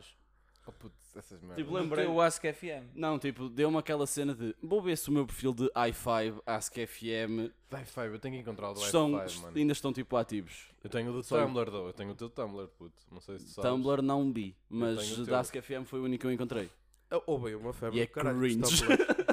Oh 0.66 0.72
putz, 0.74 1.16
essas 1.16 1.40
merdas. 1.40 1.58
Tipo, 1.58 1.74
lembrei. 1.76 2.04
teu 2.06 2.20
Ask 2.20 2.42
FM. 2.44 2.92
Não, 2.94 3.18
tipo, 3.18 3.48
deu-me 3.48 3.78
aquela 3.78 4.06
cena 4.06 4.36
de 4.36 4.54
vou 4.62 4.82
ver 4.82 4.98
se 4.98 5.10
o 5.10 5.14
meu 5.14 5.26
perfil 5.26 5.54
de 5.54 5.64
i5, 5.72 6.42
Ask 6.46 6.74
FM 6.74 7.50
Wi-Fi, 7.72 8.02
eu 8.08 8.20
tenho 8.20 8.36
que 8.36 8.42
encontrar 8.42 8.72
o 8.72 8.74
do 8.74 8.82
estão, 8.82 9.14
Wi-Fi, 9.14 9.40
mano. 9.44 9.58
ainda 9.58 9.72
estão 9.72 9.94
tipo 9.94 10.18
ativos. 10.18 10.70
Eu 10.84 10.90
tenho 10.90 11.10
o 11.10 11.14
do 11.14 11.24
Só- 11.24 11.42
Tumblr, 11.42 11.72
though. 11.72 11.88
Eu 11.88 11.94
tenho 11.94 12.12
o 12.12 12.16
teu 12.16 12.30
Tumblr, 12.30 12.68
puto. 12.78 13.02
Não 13.10 13.22
sei 13.22 13.40
se 13.40 13.46
tu 13.46 13.52
sabes. 13.52 13.70
Tumblr 13.72 14.02
não 14.02 14.30
vi, 14.34 14.58
mas 14.70 15.18
o 15.18 15.26
da. 15.26 15.40
Ask 15.40 15.56
FM 15.56 15.86
foi 15.86 16.02
o 16.02 16.04
único 16.04 16.22
que 16.22 16.28
eu 16.28 16.32
encontrei. 16.34 16.70
Ah, 17.10 17.22
Houve 17.26 17.48
aí 17.48 17.56
uma 17.56 17.72
febre 17.72 18.00
E 18.00 18.02
é 18.02 18.06
cringe. 18.06 18.60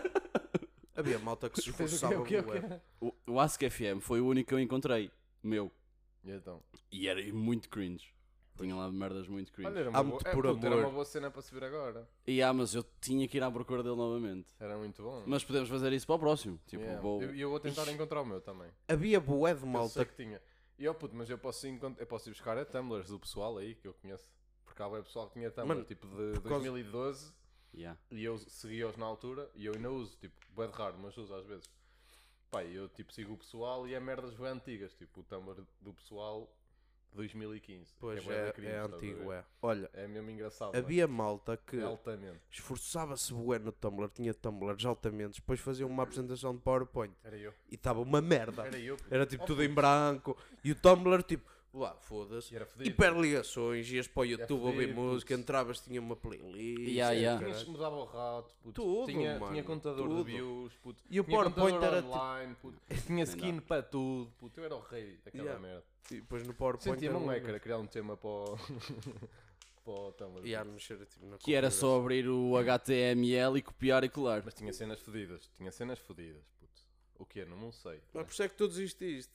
Havia 1.05 1.19
malta 1.19 1.49
que 1.51 1.61
se 1.61 1.69
o 1.69 1.73
esforçava 1.73 2.25
quê? 2.25 2.39
O 2.39 2.45
quê? 2.45 2.59
O 2.59 2.63
quê? 2.69 2.81
O, 3.01 3.33
o 3.33 3.41
Ask 3.41 3.61
FM 3.63 4.01
foi 4.01 4.21
o 4.21 4.27
único 4.27 4.49
que 4.49 4.55
eu 4.55 4.61
encontrei, 4.61 5.11
meu. 5.43 5.71
E 6.25 6.31
então? 6.31 6.63
E 6.91 7.09
era 7.09 7.23
muito 7.33 7.69
cringe. 7.69 8.13
Tinha 8.57 8.75
lá 8.75 8.91
merdas 8.91 9.27
muito 9.27 9.53
cringe. 9.53 9.69
Olha, 9.69 9.81
era 9.81 9.91
uma, 9.91 10.05
boa, 10.05 10.21
é, 10.25 10.31
por 10.33 10.45
puto, 10.47 10.65
era 10.67 10.75
amor. 10.77 10.85
uma 10.87 10.93
boa 10.93 11.05
cena 11.05 11.29
para 11.31 11.43
subir 11.43 11.65
agora. 11.65 12.09
E 12.25 12.41
ah, 12.41 12.53
mas 12.53 12.73
eu 12.75 12.85
tinha 13.01 13.27
que 13.27 13.37
ir 13.37 13.43
à 13.43 13.51
procura 13.51 13.83
dele 13.83 13.97
novamente. 13.97 14.47
Era 14.61 14.77
muito 14.79 15.03
bom. 15.03 15.25
Mas 15.27 15.43
podemos 15.43 15.69
fazer 15.69 15.93
isso 15.93 16.07
para 16.07 16.15
o 16.15 16.19
próximo. 16.21 16.61
Tipo, 16.67 16.83
Yeah. 16.85 17.03
vou. 17.03 17.21
E 17.21 17.25
eu, 17.25 17.35
eu 17.37 17.51
vou 17.51 17.59
tentar 17.59 17.91
encontrar 17.91 18.23
o 18.23 18.25
meu 18.25 18.41
também. 18.41 18.71
Havia 18.87 19.19
bué 19.21 19.55
de 19.55 19.63
Eu 19.63 19.67
malta 19.67 19.89
sei 19.95 20.05
que 20.05 20.15
tinha. 20.15 20.41
E 20.79 20.85
eu, 20.85 20.95
puto, 20.95 21.15
mas 21.17 21.29
eu 21.29 21.37
posso, 21.37 21.67
eu 21.67 22.07
posso 22.07 22.29
ir 22.29 22.33
buscar 22.33 22.57
a 22.57 22.65
Tumblrs 22.65 23.09
do 23.09 23.19
pessoal 23.19 23.59
aí 23.59 23.75
que 23.75 23.89
eu 23.89 23.95
conheço. 23.95 24.25
Porque 24.65 24.81
há 24.83 24.89
bué 24.89 25.03
pessoal 25.03 25.27
que 25.29 25.35
tinha 25.35 25.51
Tumblr, 25.51 25.69
Mano, 25.69 25.85
tipo 25.85 26.07
de 26.07 26.15
por 26.41 26.49
causa- 26.49 26.65
2012. 26.65 27.35
Yeah. 27.77 27.99
E 28.11 28.25
eu 28.25 28.39
segui-os 28.39 28.97
na 28.97 29.05
altura 29.07 29.51
e 29.55 29.67
eu 29.67 29.75
ainda 29.75 29.91
uso, 29.91 30.17
tipo, 30.19 30.35
bué 30.51 30.67
de 30.67 30.73
raro, 30.73 30.97
mas 30.99 31.17
uso 31.17 31.35
às 31.35 31.45
vezes. 31.47 31.69
Pá, 32.51 32.63
eu 32.65 32.89
tipo 32.89 33.13
sigo 33.13 33.33
o 33.35 33.37
pessoal 33.37 33.87
e 33.89 33.95
é 33.95 34.01
merdas 34.01 34.33
bem 34.35 34.47
antigas, 34.49 34.95
tipo 34.95 35.21
o 35.21 35.25
Tumblr 35.25 35.57
do 35.81 35.93
pessoal 35.93 36.49
de 37.11 37.17
2015. 37.17 37.93
que 37.93 37.99
Pois 37.99 38.27
é, 38.29 38.47
é 38.47 38.49
estás 38.51 38.93
a 38.93 38.97
antigo, 38.97 39.33
é. 39.33 39.45
Olha, 39.61 39.91
É 39.93 40.07
mesmo 40.07 40.31
engraçado. 40.31 40.77
havia 40.77 41.09
malta 41.09 41.57
que 41.57 41.79
esforçava-se 42.51 43.33
bué 43.35 43.59
no 43.59 43.73
Tumblr, 43.73 44.09
tinha 44.11 44.33
Tumblrs 44.33 44.85
altamente, 44.85 45.41
depois 45.41 45.59
fazia 45.59 45.85
uma 45.87 46.05
apresentação 46.05 46.55
de 46.55 46.61
PowerPoint 46.63 47.13
Era 47.25 47.37
eu. 47.37 47.53
e 47.71 47.75
estava 47.75 48.01
uma 48.01 48.21
merda. 48.21 48.65
Era 48.67 48.79
eu. 48.79 48.97
Era 49.11 49.27
tipo 49.27 49.43
Oh, 49.43 49.47
tudo 49.47 49.63
em 49.65 49.69
branco 49.73 50.37
e 50.63 50.71
o 50.71 50.75
Tumblr 50.77 51.23
tipo, 51.25 51.51
lá, 51.79 51.95
foda-se. 51.97 52.53
E 52.53 52.57
era 52.57 52.65
fedido. 52.67 52.89
Hiperligações, 52.91 53.91
ias 53.91 54.07
para 54.09 54.21
o 54.23 54.25
YouTube 54.27 54.63
a 54.63 54.67
ouvir 54.67 54.95
música, 54.95 55.35
putz. 55.35 55.41
entravas, 55.43 55.81
tinha 55.81 56.01
uma 56.01 56.17
playlist. 56.17 56.89
Yeah, 56.89 57.13
yeah. 57.13 57.45
Tinhas, 57.45 57.65
mudava 57.65 57.97
o 57.97 58.05
rato, 58.05 58.55
puto. 58.63 58.83
Tudo, 58.83 59.07
tinha, 59.07 59.39
mano, 59.39 59.53
tinha 59.53 59.65
contador 59.65 60.09
tudo. 60.09 60.25
de 60.25 60.33
views, 60.33 60.73
puto. 60.83 61.03
E 61.11 61.21
o 61.21 61.25
tinha 61.25 61.37
PowerPoint 61.37 61.77
era 61.85 62.03
tipo- 62.03 62.15
online, 62.15 62.55
puto. 62.57 62.79
Tinha 63.07 63.25
skin 63.25 63.61
para 63.61 63.83
tudo, 63.83 64.31
puto. 64.39 64.61
Eu 64.61 64.65
era 64.65 64.77
o 64.77 64.81
rei 64.81 65.19
daquela 65.25 65.45
Yeah. 65.45 65.61
merda. 65.67 65.85
E 66.11 66.15
depois 66.17 66.47
no 66.47 66.55
PowerPoint. 66.55 66.95
Sentia-me 67.01 67.17
era 67.17 67.25
um 67.25 67.29
hacker 67.29 67.55
a 67.55 67.61
criar 67.61 67.79
um 67.79 67.87
tema 67.87 68.17
para 68.17 68.29
o, 68.29 68.57
para 69.85 69.93
o 69.93 70.13
Tumblr. 70.13 70.55
A 70.57 70.65
mexer 70.65 70.99
tipo, 71.07 71.39
Que 71.39 71.55
era 71.55 71.71
só 71.71 71.99
abrir 71.99 72.29
o 72.29 72.57
HTML 72.57 73.59
e 73.59 73.63
copiar 73.63 74.05
e 74.05 74.09
colar. 74.09 74.43
Mas 74.45 74.55
tinha 74.55 74.73
cenas 74.73 75.01
fodidas, 75.01 75.51
tinha 75.57 75.71
cenas 75.73 75.99
fodidas, 75.99 76.43
puto. 76.61 76.83
O 77.19 77.25
que 77.25 77.41
é? 77.41 77.45
Não, 77.47 77.57
não 77.57 77.73
sei. 77.73 78.01
Mas 78.13 78.25
por 78.27 78.33
isso 78.33 78.43
é 78.43 78.49
que 78.49 78.55
tu 78.57 78.69
desististe. 78.69 79.33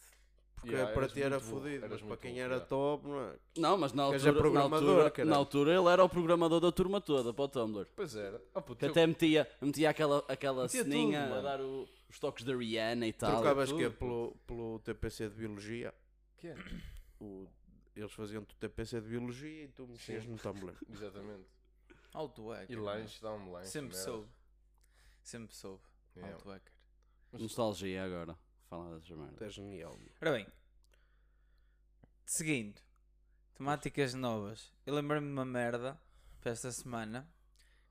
Porque 0.61 0.75
Yeah, 0.75 0.93
para 0.93 1.07
ti 1.07 1.21
era 1.21 1.39
fodido, 1.39 1.87
mas 1.89 2.01
para 2.01 2.17
quem 2.17 2.31
burro, 2.33 2.43
era 2.43 2.53
yeah. 2.55 2.65
top, 2.67 3.07
não 3.07 3.21
é? 3.21 3.35
Não, 3.57 3.77
mas 3.77 3.93
na 3.93 4.03
altura, 4.03 4.51
na, 4.51 4.61
altura, 4.61 5.25
na 5.25 5.35
altura 5.37 5.73
ele 5.75 5.87
era 5.87 6.03
o 6.03 6.09
programador 6.09 6.59
da 6.59 6.71
turma 6.71 6.99
toda 6.99 7.33
para 7.33 7.43
o 7.45 7.47
Tumblr. 7.47 7.87
Pois 7.95 8.15
era. 8.15 8.41
Oh, 8.53 8.61
puto, 8.61 8.79
Que 8.79 8.85
eu- 8.85 8.89
até 8.91 9.07
metia, 9.07 9.49
metia 9.61 9.89
aquela, 9.89 10.23
aquela 10.27 10.63
Metia 10.63 10.83
ceninha 10.83 11.23
tudo, 11.27 11.35
a 11.37 11.41
dar 11.41 11.61
o- 11.61 11.87
os 12.09 12.19
toques 12.19 12.43
da 12.43 12.53
Rihanna 12.55 13.07
e 13.07 13.13
tal. 13.13 13.31
Trocavas 13.35 13.71
que 13.71 13.83
é 13.85 13.89
pelo, 13.89 14.35
pelo 14.45 14.79
TPC 14.79 15.29
de 15.29 15.35
Biologia. 15.35 15.93
Que 16.37 16.47
é? 16.49 16.55
O- 17.21 17.47
eles 17.95 18.11
faziam-te 18.11 18.53
o 18.53 18.57
TPC 18.57 18.99
de 18.99 19.07
Biologia 19.07 19.63
e 19.63 19.67
tu 19.69 19.87
mexias 19.87 20.25
no 20.25 20.37
Tumblr. 20.37 20.73
Exatamente. 20.91 21.45
Alto 22.13 22.49
hacker. 22.49 22.75
E 22.77 22.79
lanche, 22.79 23.21
dá 23.21 23.31
um 23.33 23.51
lanche. 23.51 23.69
Sempre 23.69 23.95
soube. 23.95 24.27
Sempre 25.23 25.55
soube. 25.55 25.81
Yeah. 26.17 26.35
Alto 26.35 26.49
hacker. 26.49 26.73
Nostalgia 27.33 28.03
agora. 28.03 28.35
Falar 28.69 28.95
dessas 28.95 29.09
merdas. 29.17 29.41
É 29.41 29.49
genial. 29.49 29.97
Ora 30.21 30.31
bem, 30.33 30.47
seguindo, 32.25 32.79
temáticas 33.55 34.13
novas. 34.13 34.71
Eu 34.85 34.93
lembrei-me 34.95 35.27
de 35.27 35.33
uma 35.33 35.45
merda 35.45 35.99
para 36.39 36.51
esta 36.51 36.71
semana. 36.71 37.27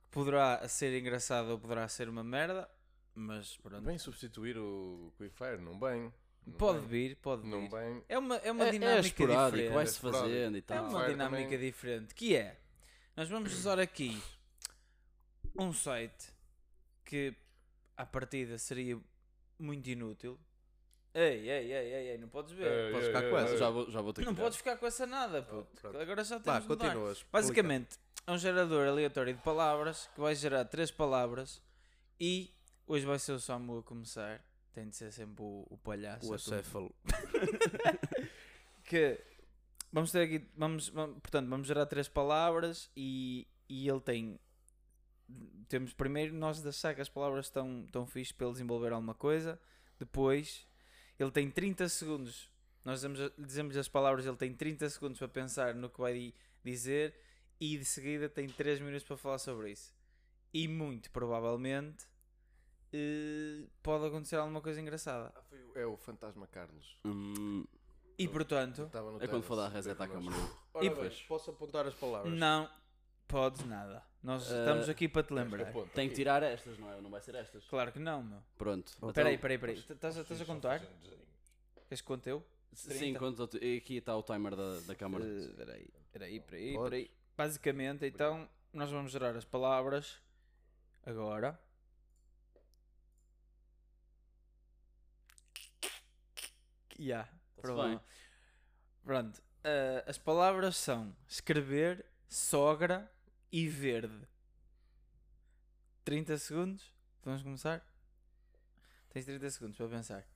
que 0.04 0.10
Poderá 0.10 0.66
ser 0.68 0.98
engraçado 0.98 1.48
ou 1.50 1.58
poderá 1.58 1.86
ser 1.88 2.08
uma 2.08 2.22
merda, 2.24 2.68
mas 3.14 3.56
pronto. 3.56 3.84
Bem 3.84 3.98
substituir 3.98 4.56
o 4.56 5.12
Quickfire, 5.18 5.58
não 5.58 5.78
bem. 5.78 6.12
Não 6.46 6.54
pode 6.54 6.78
bem. 6.80 6.88
vir, 6.88 7.16
pode 7.16 7.46
Não 7.46 7.62
vir. 7.62 7.70
bem. 7.70 8.04
É 8.08 8.16
uma, 8.18 8.36
é 8.36 8.50
uma 8.50 8.64
É, 8.64 8.68
é 8.68 8.72
dinâmica 8.72 9.06
esporádico, 9.06 9.56
diferente. 9.56 9.74
vai-se 9.74 9.98
É 9.98 10.00
fazendo 10.12 10.56
e 10.56 10.58
É 10.58 10.62
tal. 10.62 10.84
uma 10.88 11.00
Fire 11.00 11.12
dinâmica 11.12 11.42
também. 11.50 11.58
diferente. 11.58 12.14
Que 12.14 12.36
é, 12.36 12.58
nós 13.16 13.28
vamos 13.28 13.52
usar 13.52 13.78
aqui 13.78 14.22
um 15.58 15.72
site 15.72 16.32
que 17.04 17.34
à 17.96 18.06
partida 18.06 18.56
seria 18.58 18.98
muito 19.58 19.90
inútil. 19.90 20.38
Ei, 21.18 21.50
ei, 21.50 21.72
ei, 21.72 21.72
ei, 21.94 22.08
ei, 22.10 22.18
não 22.18 22.28
podes 22.28 22.52
ver. 22.52 22.70
Ei, 22.70 22.92
Posso 22.92 23.04
ei, 23.04 23.08
ficar 23.12 23.24
ei, 23.24 23.30
com 23.30 23.38
essa? 23.38 23.52
ei. 23.52 23.58
Já 23.58 23.70
vou, 23.70 23.90
já 23.90 24.00
vou 24.00 24.12
ter 24.12 24.20
que 24.20 24.26
não 24.26 24.34
tirar. 24.34 24.44
podes 24.44 24.58
ficar 24.58 24.76
com 24.76 24.86
essa 24.86 25.06
nada, 25.06 25.42
puto. 25.42 25.80
pronto. 25.80 25.98
Agora 25.98 26.22
já 26.24 26.38
Vá, 26.38 26.42
temos 26.44 26.62
de 26.62 26.68
mudar. 26.68 26.84
continua. 26.86 27.12
explica. 27.12 27.30
Basicamente, 27.32 27.98
é 28.26 28.32
um 28.32 28.38
gerador 28.38 28.86
aleatório 28.86 29.34
de 29.34 29.42
palavras 29.42 30.08
que 30.14 30.20
vai 30.20 30.34
gerar 30.34 30.64
três 30.66 30.90
palavras 30.90 31.60
e 32.20 32.52
hoje 32.86 33.04
vai 33.06 33.18
ser 33.18 33.32
o 33.32 33.40
Samu 33.40 33.78
a 33.78 33.82
começar. 33.82 34.44
Tem 34.72 34.88
de 34.88 34.94
ser 34.94 35.10
sempre 35.12 35.42
o, 35.42 35.66
o 35.70 35.76
palhaço. 35.78 36.24
O 36.26 36.28
começar. 36.28 36.54
acéfalo. 36.56 36.94
que 38.84 39.18
vamos 39.92 40.12
ter 40.12 40.22
aqui, 40.22 40.48
vamos, 40.56 40.88
vamos- 40.90 41.18
portanto, 41.20 41.48
vamos 41.48 41.66
gerar 41.66 41.86
três 41.86 42.08
palavras 42.08 42.90
e, 42.96 43.46
e 43.68 43.88
ele 43.88 44.00
tem. 44.00 44.38
Temos 45.68 45.92
primeiro 45.92 46.32
nós 46.34 46.62
de 46.62 46.68
achar 46.68 46.94
que 46.94 47.00
as 47.00 47.08
palavras 47.08 47.46
estão 47.46 47.86
tão 47.92 48.06
fixe 48.06 48.32
para 48.32 48.46
ele 48.46 48.52
desenvolver 48.54 48.92
alguma 48.92 49.14
coisa. 49.14 49.60
Depois, 49.98 50.66
ele 51.18 51.30
tem 51.30 51.50
30 51.50 51.88
segundos. 51.88 52.50
Nós 52.84 52.96
dizemos, 53.00 53.32
dizemos 53.38 53.76
as 53.76 53.88
palavras, 53.88 54.24
ele 54.26 54.36
tem 54.36 54.54
30 54.54 54.88
segundos 54.88 55.18
para 55.18 55.28
pensar 55.28 55.74
no 55.74 55.90
que 55.90 56.00
vai 56.00 56.14
di- 56.14 56.34
dizer 56.64 57.14
e 57.60 57.76
de 57.76 57.84
seguida 57.84 58.28
tem 58.28 58.48
3 58.48 58.80
minutos 58.80 59.04
para 59.04 59.16
falar 59.16 59.38
sobre 59.38 59.70
isso. 59.72 59.94
E 60.54 60.66
muito 60.68 61.10
provavelmente 61.10 62.06
eh, 62.92 63.64
pode 63.82 64.06
acontecer 64.06 64.36
alguma 64.36 64.60
coisa 64.62 64.80
engraçada. 64.80 65.32
Ah, 65.36 65.42
foi 65.42 65.62
o- 65.62 65.78
É 65.78 65.86
o 65.86 65.96
Fantasma 65.96 66.46
Carlos. 66.46 66.96
Hum, 67.04 67.64
E 68.18 68.26
portanto, 68.26 68.90
é 69.20 69.28
quando 69.28 69.42
for 69.44 69.54
dar 69.56 69.68
Terrace, 69.70 69.88
reset 69.88 70.02
à 70.02 70.08
câmara. 70.08 70.36
Ora 70.74 70.84
E 70.86 70.90
posso 71.28 71.50
apontar 71.50 71.86
as 71.86 71.94
palavras? 71.94 72.32
Não, 72.32 72.68
podes 73.28 73.64
nada. 73.66 74.02
Nós 74.22 74.50
Eh, 74.50 74.58
estamos 74.58 74.88
aqui 74.88 75.06
para 75.08 75.22
te 75.22 75.32
lembrar. 75.32 75.72
Tem 75.94 76.08
que 76.08 76.14
tirar 76.14 76.42
estas, 76.42 76.76
não 76.78 76.92
é? 76.92 77.00
Não 77.00 77.10
vai 77.10 77.20
ser 77.20 77.34
estas. 77.36 77.64
Claro 77.66 77.92
que 77.92 77.98
não, 77.98 78.22
meu. 78.22 78.42
Pronto. 78.56 78.88
Espera 78.88 79.28
aí, 79.28 79.34
Então, 79.36 79.48
espera 79.48 79.52
aí, 79.52 79.54
espera 79.56 79.72
aí. 79.72 79.78
Estás 79.78 80.18
a- 80.18 80.22
estás 80.22 80.40
a 80.40 80.44
contar? 80.44 80.80
Queres 80.80 82.00
que 82.00 82.06
conte 82.06 82.28
eu? 82.28 82.44
Sim, 82.72 83.14
quanto 83.14 83.42
ao- 83.42 83.62
e 83.62 83.78
aqui 83.78 83.96
está 83.98 84.16
o 84.16 84.22
timer 84.22 84.54
da, 84.56 84.80
da 84.80 84.94
câmara. 84.94 85.24
Eh, 85.24 85.38
Espera 85.38 85.72
aí, 85.74 85.88
espera 86.06 86.24
aí, 86.26 86.36
espera 86.36 86.56
aí, 86.56 86.68
espera 86.74 86.96
aí. 86.96 87.10
Basicamente, 87.36 88.04
então, 88.06 88.48
nós 88.72 88.90
vamos 88.90 89.10
gerar 89.12 89.36
as 89.36 89.44
palavras 89.44 90.18
agora. 91.06 91.58
Está-se 96.98 97.28
pronto. 97.60 98.02
Pronto. 99.04 99.42
eh, 99.64 100.04
as 100.06 100.18
palavras 100.18 100.76
são 100.76 101.14
escrever, 101.28 102.04
sogra 102.28 103.10
e 103.52 103.68
verde. 103.68 104.26
30 106.04 106.38
segundos. 106.38 106.92
Vamos 107.24 107.42
começar? 107.42 107.84
Tens 109.10 109.24
30 109.24 109.50
segundos 109.50 109.76
para 109.76 109.88
pensar. 109.88 110.26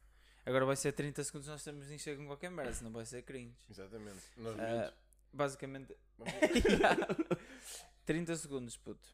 Agora 0.44 0.64
vai 0.66 0.76
ser 0.76 0.92
30 0.92 1.22
segundos, 1.24 1.48
nós 1.48 1.62
temos 1.62 1.86
de 1.86 1.94
encher 1.94 2.16
com 2.16 2.26
qualquer 2.26 2.50
merda, 2.50 2.72
senão 2.72 2.90
vai 2.90 3.04
ser 3.06 3.22
cringe. 3.22 3.54
Exatamente. 3.70 4.20
Nós 4.36 4.56
momentos- 4.56 4.94
basicamente. 5.32 5.96
Vamos- 6.18 6.34
30 8.04 8.34
segundos, 8.36 8.76
puto. 8.76 9.08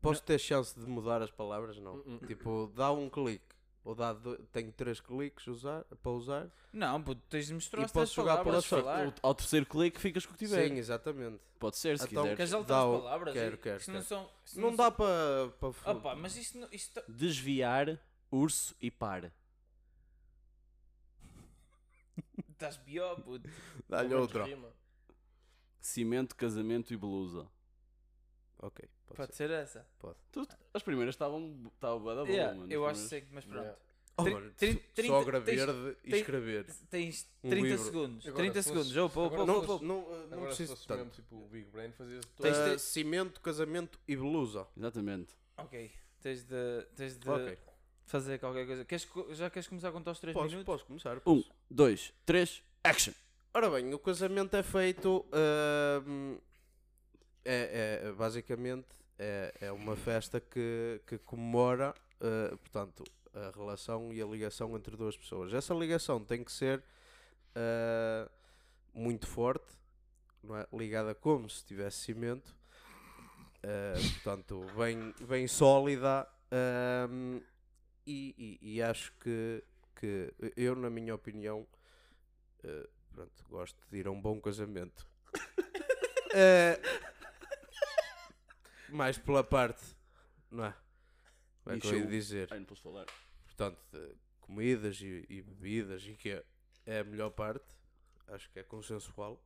Posso 0.00 0.22
ter 0.22 0.38
chance 0.38 0.78
de 0.78 0.86
mudar 0.86 1.20
as 1.22 1.30
palavras? 1.30 1.76
Não. 1.78 1.96
Hum, 1.96 2.20
hum. 2.22 2.26
Tipo, 2.26 2.72
dá 2.74 2.92
um 2.92 3.10
clique. 3.10 3.44
Ou 3.88 3.94
dá 3.94 4.12
do... 4.12 4.36
tenho 4.52 4.70
três 4.70 5.00
cliques 5.00 5.46
usar, 5.46 5.82
para 6.02 6.12
usar? 6.12 6.50
Não, 6.74 7.02
puto, 7.02 7.22
tens 7.30 7.46
de 7.46 7.54
mostrar 7.54 7.84
E 7.88 7.90
posso 7.90 8.14
jogar 8.16 8.44
por 8.44 8.52
sorte. 8.62 8.68
falar. 8.84 9.14
Ao 9.22 9.34
terceiro 9.34 9.64
clique 9.64 9.98
ficas 9.98 10.26
com 10.26 10.32
o 10.32 10.36
que 10.36 10.44
tiver. 10.44 10.68
Sim, 10.68 10.74
exatamente. 10.74 11.40
Pode 11.58 11.78
ser, 11.78 11.98
se 11.98 12.04
Então, 12.04 12.24
quiseres. 12.24 12.36
Queres 12.36 12.50
Dá 12.50 12.56
alterar 12.58 12.86
o- 12.86 12.94
as 12.96 13.00
palavras? 13.02 13.32
quero, 13.32 13.54
E- 13.54 13.58
quero, 13.58 13.78
não 13.86 13.94
quero. 13.94 14.04
são. 14.04 14.30
isto 14.44 14.60
Não 14.60 14.76
dá 14.76 14.90
para... 14.90 15.48
para... 15.58 15.90
Opa, 15.92 16.14
mas 16.16 16.36
isto 16.36 16.58
não. 16.58 16.68
Isto... 16.70 17.02
Desviar, 17.08 17.98
urso 18.30 18.76
e 18.78 18.90
par. 18.90 19.32
Estás 22.50 22.76
pior, 22.76 23.18
puto. 23.22 23.48
Dá-lhe 23.88 24.14
outra. 24.14 24.44
Cimento, 25.80 26.36
casamento 26.36 26.92
e 26.92 26.96
blusa. 26.98 27.46
Ok, 28.60 28.88
pode, 29.06 29.16
Pode 29.16 29.36
ser. 29.36 29.48
ser 29.48 29.54
essa. 29.54 29.86
Tu- 30.32 30.46
as 30.74 30.82
primeiras 30.82 31.14
estavam 31.14 31.70
estavam 31.74 32.00
bué 32.00 32.14
da 32.14 32.22
boa, 32.24 32.34
Yeah, 32.34 32.58
mano. 32.58 32.72
eu 32.72 32.84
As 32.86 32.98
acho 32.98 33.02
que 33.02 33.08
primeiras. 33.08 33.28
sim, 33.28 33.34
mas 33.34 33.44
pronto. 33.44 33.62
Yeah. 33.64 33.78
Oh, 34.20 34.24
Tri- 34.24 34.34
mano, 34.34 34.52
tri- 34.56 34.72
so- 34.72 34.80
trinta- 34.96 35.12
sogra 35.14 35.40
tens- 35.40 35.56
verde 35.64 35.96
e 36.02 36.10
tens- 36.10 36.20
escrever. 36.20 36.64
Tens 36.90 37.28
Um 37.44 37.50
30 37.50 37.66
livro. 37.68 37.84
segundos. 37.84 38.26
Agora, 38.26 38.42
30 38.42 38.62
se 38.62 38.68
segundos. 38.68 38.92
fosses- 38.92 38.98
Opa, 39.16 39.20
opa, 39.20 39.34
agora 39.36 39.52
opa, 39.52 39.66
Não, 39.66 39.74
opa. 39.76 39.84
não, 39.84 40.00
não 40.02 40.22
Agora, 40.24 40.40
se 40.40 40.46
preciso 40.56 40.72
fosse 40.74 40.88
tanto. 40.88 40.98
mesmo 40.98 41.12
tipo 41.12 41.36
o 41.36 41.48
Big 41.48 41.70
Brain, 41.70 41.92
fazias 41.92 42.24
tu. 42.24 42.42
Tens 42.42 42.56
Ah, 42.58 42.74
de- 42.74 42.80
cimento, 42.80 43.40
casamento 43.40 44.00
e 44.08 44.16
blusa. 44.16 44.66
Exatamente. 44.76 45.34
Ok. 45.56 45.92
Tens 46.20 46.42
de, 46.42 46.86
tens 46.96 47.16
de 47.16 47.30
Ok. 47.30 47.56
fazer 48.06 48.38
qualquer 48.40 48.66
coisa. 48.66 48.84
Queres, 48.84 49.04
co- 49.04 49.32
já 49.32 49.48
queres 49.50 49.68
começar 49.68 49.90
a 49.90 49.92
contar 49.92 50.10
os 50.10 50.18
3 50.18 50.34
Posso, 50.34 50.46
minutos? 50.48 50.64
posso 50.66 50.84
começar? 50.84 51.16
Um, 51.18 51.20
posso. 51.20 51.52
dois, 51.70 52.12
três, 52.26 52.60
action! 52.82 53.12
Ora 53.54 53.70
bem, 53.70 53.94
o 53.94 54.00
casamento 54.00 54.56
é 54.56 54.64
feito. 54.64 55.24
ahm, 55.32 56.38
é, 57.50 58.00
é- 58.08 58.12
basicamente 58.12 58.86
é, 59.18 59.52
é 59.60 59.72
uma 59.72 59.96
festa 59.96 60.40
que, 60.40 61.00
que 61.06 61.18
comemora, 61.18 61.94
ah, 62.20 62.56
portanto, 62.58 63.04
a 63.34 63.50
relação 63.56 64.12
e 64.12 64.20
a 64.22 64.26
ligação 64.26 64.76
entre 64.76 64.96
duas 64.96 65.16
pessoas. 65.16 65.52
Essa 65.52 65.74
ligação 65.74 66.22
tem 66.24 66.44
que 66.44 66.52
ser 66.52 66.82
ah, 67.54 68.28
muito 68.94 69.26
forte, 69.26 69.66
é? 70.50 70.76
ligada 70.76 71.14
como 71.14 71.48
se 71.50 71.64
tivesse 71.64 71.98
cimento, 71.98 72.54
ah, 73.62 73.94
portanto, 74.14 74.64
bem, 74.76 75.14
bem 75.26 75.46
sólida. 75.48 76.26
ahm, 76.50 77.40
e, 78.06 78.58
e- 78.62 78.76
e 78.76 78.82
acho 78.82 79.12
que, 79.20 79.62
que 79.96 80.32
eu, 80.56 80.74
na 80.74 80.88
minha 80.88 81.14
opinião, 81.14 81.66
ah, 82.64 82.88
pronto, 83.14 83.44
gosto 83.50 83.78
de 83.90 83.98
ir 83.98 84.06
a 84.06 84.10
um 84.10 84.20
bom 84.20 84.40
casamento. 84.40 85.06
Eh, 86.34 86.78
mais 88.90 89.18
pela 89.18 89.42
parte, 89.44 89.84
não 90.50 90.64
é? 90.64 90.74
Como 91.64 91.76
é 91.76 91.80
que 91.80 91.86
eu 91.88 91.98
ia 92.00 92.06
dizer? 92.06 92.48
Ai, 92.50 92.58
não 92.58 92.66
posso 92.66 92.82
falar. 92.82 93.06
Portanto, 93.44 93.78
de 93.92 94.14
comidas 94.40 95.00
e, 95.00 95.26
e 95.28 95.42
bebidas 95.42 96.02
e 96.06 96.14
que 96.14 96.30
é, 96.30 96.44
é 96.86 97.00
a 97.00 97.04
melhor 97.04 97.30
parte. 97.30 97.64
Acho 98.28 98.50
que 98.50 98.58
é 98.58 98.62
consensual. 98.62 99.42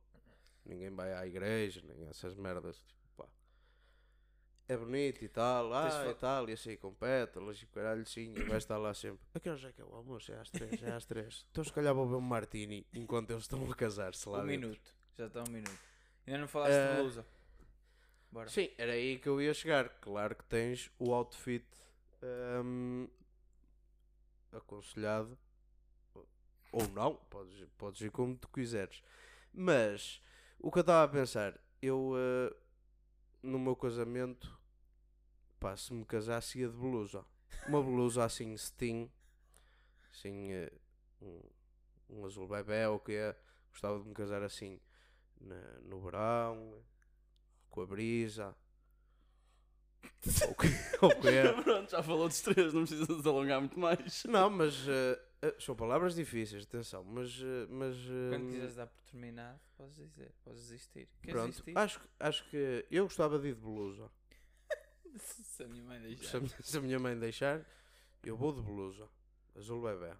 Ninguém 0.65 0.89
vai 0.89 1.13
à 1.13 1.25
igreja, 1.27 1.81
nem 1.85 2.07
essas 2.07 2.35
merdas. 2.35 2.77
Tipo, 2.77 3.01
pá. 3.17 3.25
É 4.67 4.77
bonito 4.77 5.23
e 5.23 5.27
tal, 5.27 5.73
ah, 5.73 6.07
e 6.09 6.13
tal, 6.15 6.49
e 6.49 6.53
assim 6.53 6.77
com 6.77 6.93
pétalas 6.93 7.61
e 7.61 7.65
caralho, 7.67 8.05
sim, 8.05 8.33
e 8.33 8.43
vai 8.43 8.57
estar 8.57 8.77
lá 8.77 8.93
sempre. 8.93 9.19
A 9.33 9.39
que 9.39 9.49
horas 9.49 9.63
é 9.65 9.71
que 9.73 9.81
é 9.81 9.83
o 9.85 9.93
almoço? 9.93 10.31
É 10.31 10.39
às 10.39 10.49
três, 10.49 10.81
é 10.81 10.91
às 10.93 11.05
três. 11.05 11.45
Então 11.51 11.63
se 11.65 11.73
calhar 11.73 11.93
vou 11.93 12.07
ver 12.07 12.15
um 12.15 12.21
martini 12.21 12.87
enquanto 12.93 13.31
eles 13.31 13.43
estão 13.43 13.69
a 13.69 13.75
casar-se 13.75 14.27
lá 14.29 14.39
Um 14.39 14.47
dentro. 14.47 14.61
minuto. 14.69 14.95
Já 15.17 15.27
está 15.27 15.43
um 15.45 15.51
minuto. 15.51 15.79
Ainda 16.25 16.39
não 16.39 16.47
falaste 16.47 16.73
Eh, 16.75 16.95
de 16.95 17.01
blusa. 17.01 17.25
Bora. 18.33 18.49
Sim, 18.49 18.71
era 18.79 18.93
aí 18.93 19.19
que 19.19 19.29
eu 19.29 19.39
ia 19.39 19.53
chegar. 19.53 19.87
Claro 20.01 20.35
que 20.35 20.43
tens 20.45 20.89
o 20.97 21.13
outfit 21.13 21.63
hum, 22.63 23.07
aconselhado. 24.51 25.37
Ou 26.71 26.87
não, 26.87 27.15
podes, 27.29 27.67
podes 27.77 28.01
ir 28.01 28.09
como 28.09 28.35
tu 28.35 28.47
quiseres. 28.47 29.03
Mas 29.53 30.19
o 30.59 30.71
que 30.71 30.79
eu 30.79 30.81
estava 30.81 31.03
a 31.03 31.07
pensar, 31.07 31.59
eu 31.79 32.13
eh, 32.17 32.55
no 33.43 33.59
meu 33.59 33.75
casamento, 33.75 34.59
pá, 35.59 35.77
se 35.77 35.93
me 35.93 36.03
casasse 36.03 36.59
ia 36.59 36.67
de 36.67 36.75
blusa. 36.75 37.23
Uma 37.67 37.83
blusa 37.83 38.23
assim, 38.25 38.57
steam, 38.57 39.07
assim, 40.11 40.51
eh, 40.53 40.73
um, 41.21 41.39
um 42.09 42.25
azul 42.25 42.47
bebê, 42.47 42.87
ou 42.87 42.99
que 42.99 43.11
é. 43.11 43.35
Gostava 43.69 43.99
de 43.99 44.07
me 44.07 44.15
casar 44.15 44.41
assim 44.41 44.79
na- 45.39 45.79
no 45.81 46.01
verão, 46.01 46.83
com 47.73 47.81
a 47.81 47.85
brisa. 47.87 48.55
ou 50.47 50.55
que, 50.55 50.67
ou 51.01 51.09
que 51.21 51.27
é. 51.35 51.61
Pronto, 51.63 51.89
já 51.91 52.01
falou 52.03 52.27
dos 52.27 52.39
três, 52.41 52.71
não 52.73 52.85
precisa 52.85 53.21
de 53.21 53.27
alongar 53.27 53.59
muito 53.59 53.77
mais. 53.79 54.23
Não, 54.25 54.49
mas 54.49 54.85
eh, 54.87 55.55
são 55.59 55.75
palavras 55.75 56.15
difíceis, 56.15 56.63
atenção. 56.63 57.03
Mas, 57.03 57.29
eh, 57.41 57.67
mas 57.69 57.95
Quando 58.29 58.47
eh, 58.47 58.51
quiseres 58.51 58.75
dar 58.75 58.87
por 58.87 59.01
terminado, 59.03 59.59
podes 59.75 59.95
dizer. 59.95 60.31
Podes 60.43 60.61
desistir. 60.61 61.09
Queres 61.21 61.33
pronto, 61.33 61.49
desistir? 61.51 61.77
acho, 61.77 61.99
que- 61.99 62.07
acho 62.19 62.49
que 62.49 62.85
eu 62.91 63.03
gostava 63.05 63.39
de 63.39 63.49
ir 63.49 63.55
de 63.55 63.61
blusa. 63.61 64.09
Se 65.17 65.63
a 65.63 65.67
minha 65.67 65.83
mãe 65.83 65.99
deixar. 65.99 66.23
Se 66.29 66.37
a, 66.37 66.39
minha- 66.39 66.61
se 66.61 66.77
a 66.77 66.81
minha 66.81 66.99
mãe 66.99 67.17
deixar, 67.19 67.65
eu 68.23 68.37
vou 68.37 68.53
de 68.53 68.61
blusa. 68.61 69.09
Azul 69.55 69.81
bebê. 69.81 70.13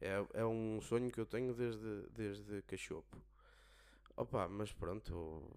É, 0.00 0.26
é 0.34 0.44
um 0.44 0.80
sonho 0.82 1.10
que 1.10 1.18
eu 1.20 1.24
tenho 1.26 1.54
desde, 1.54 2.02
desde 2.10 2.62
cachopo. 2.62 3.16
Opa, 4.16 4.48
mas 4.48 4.72
pronto, 4.72 5.50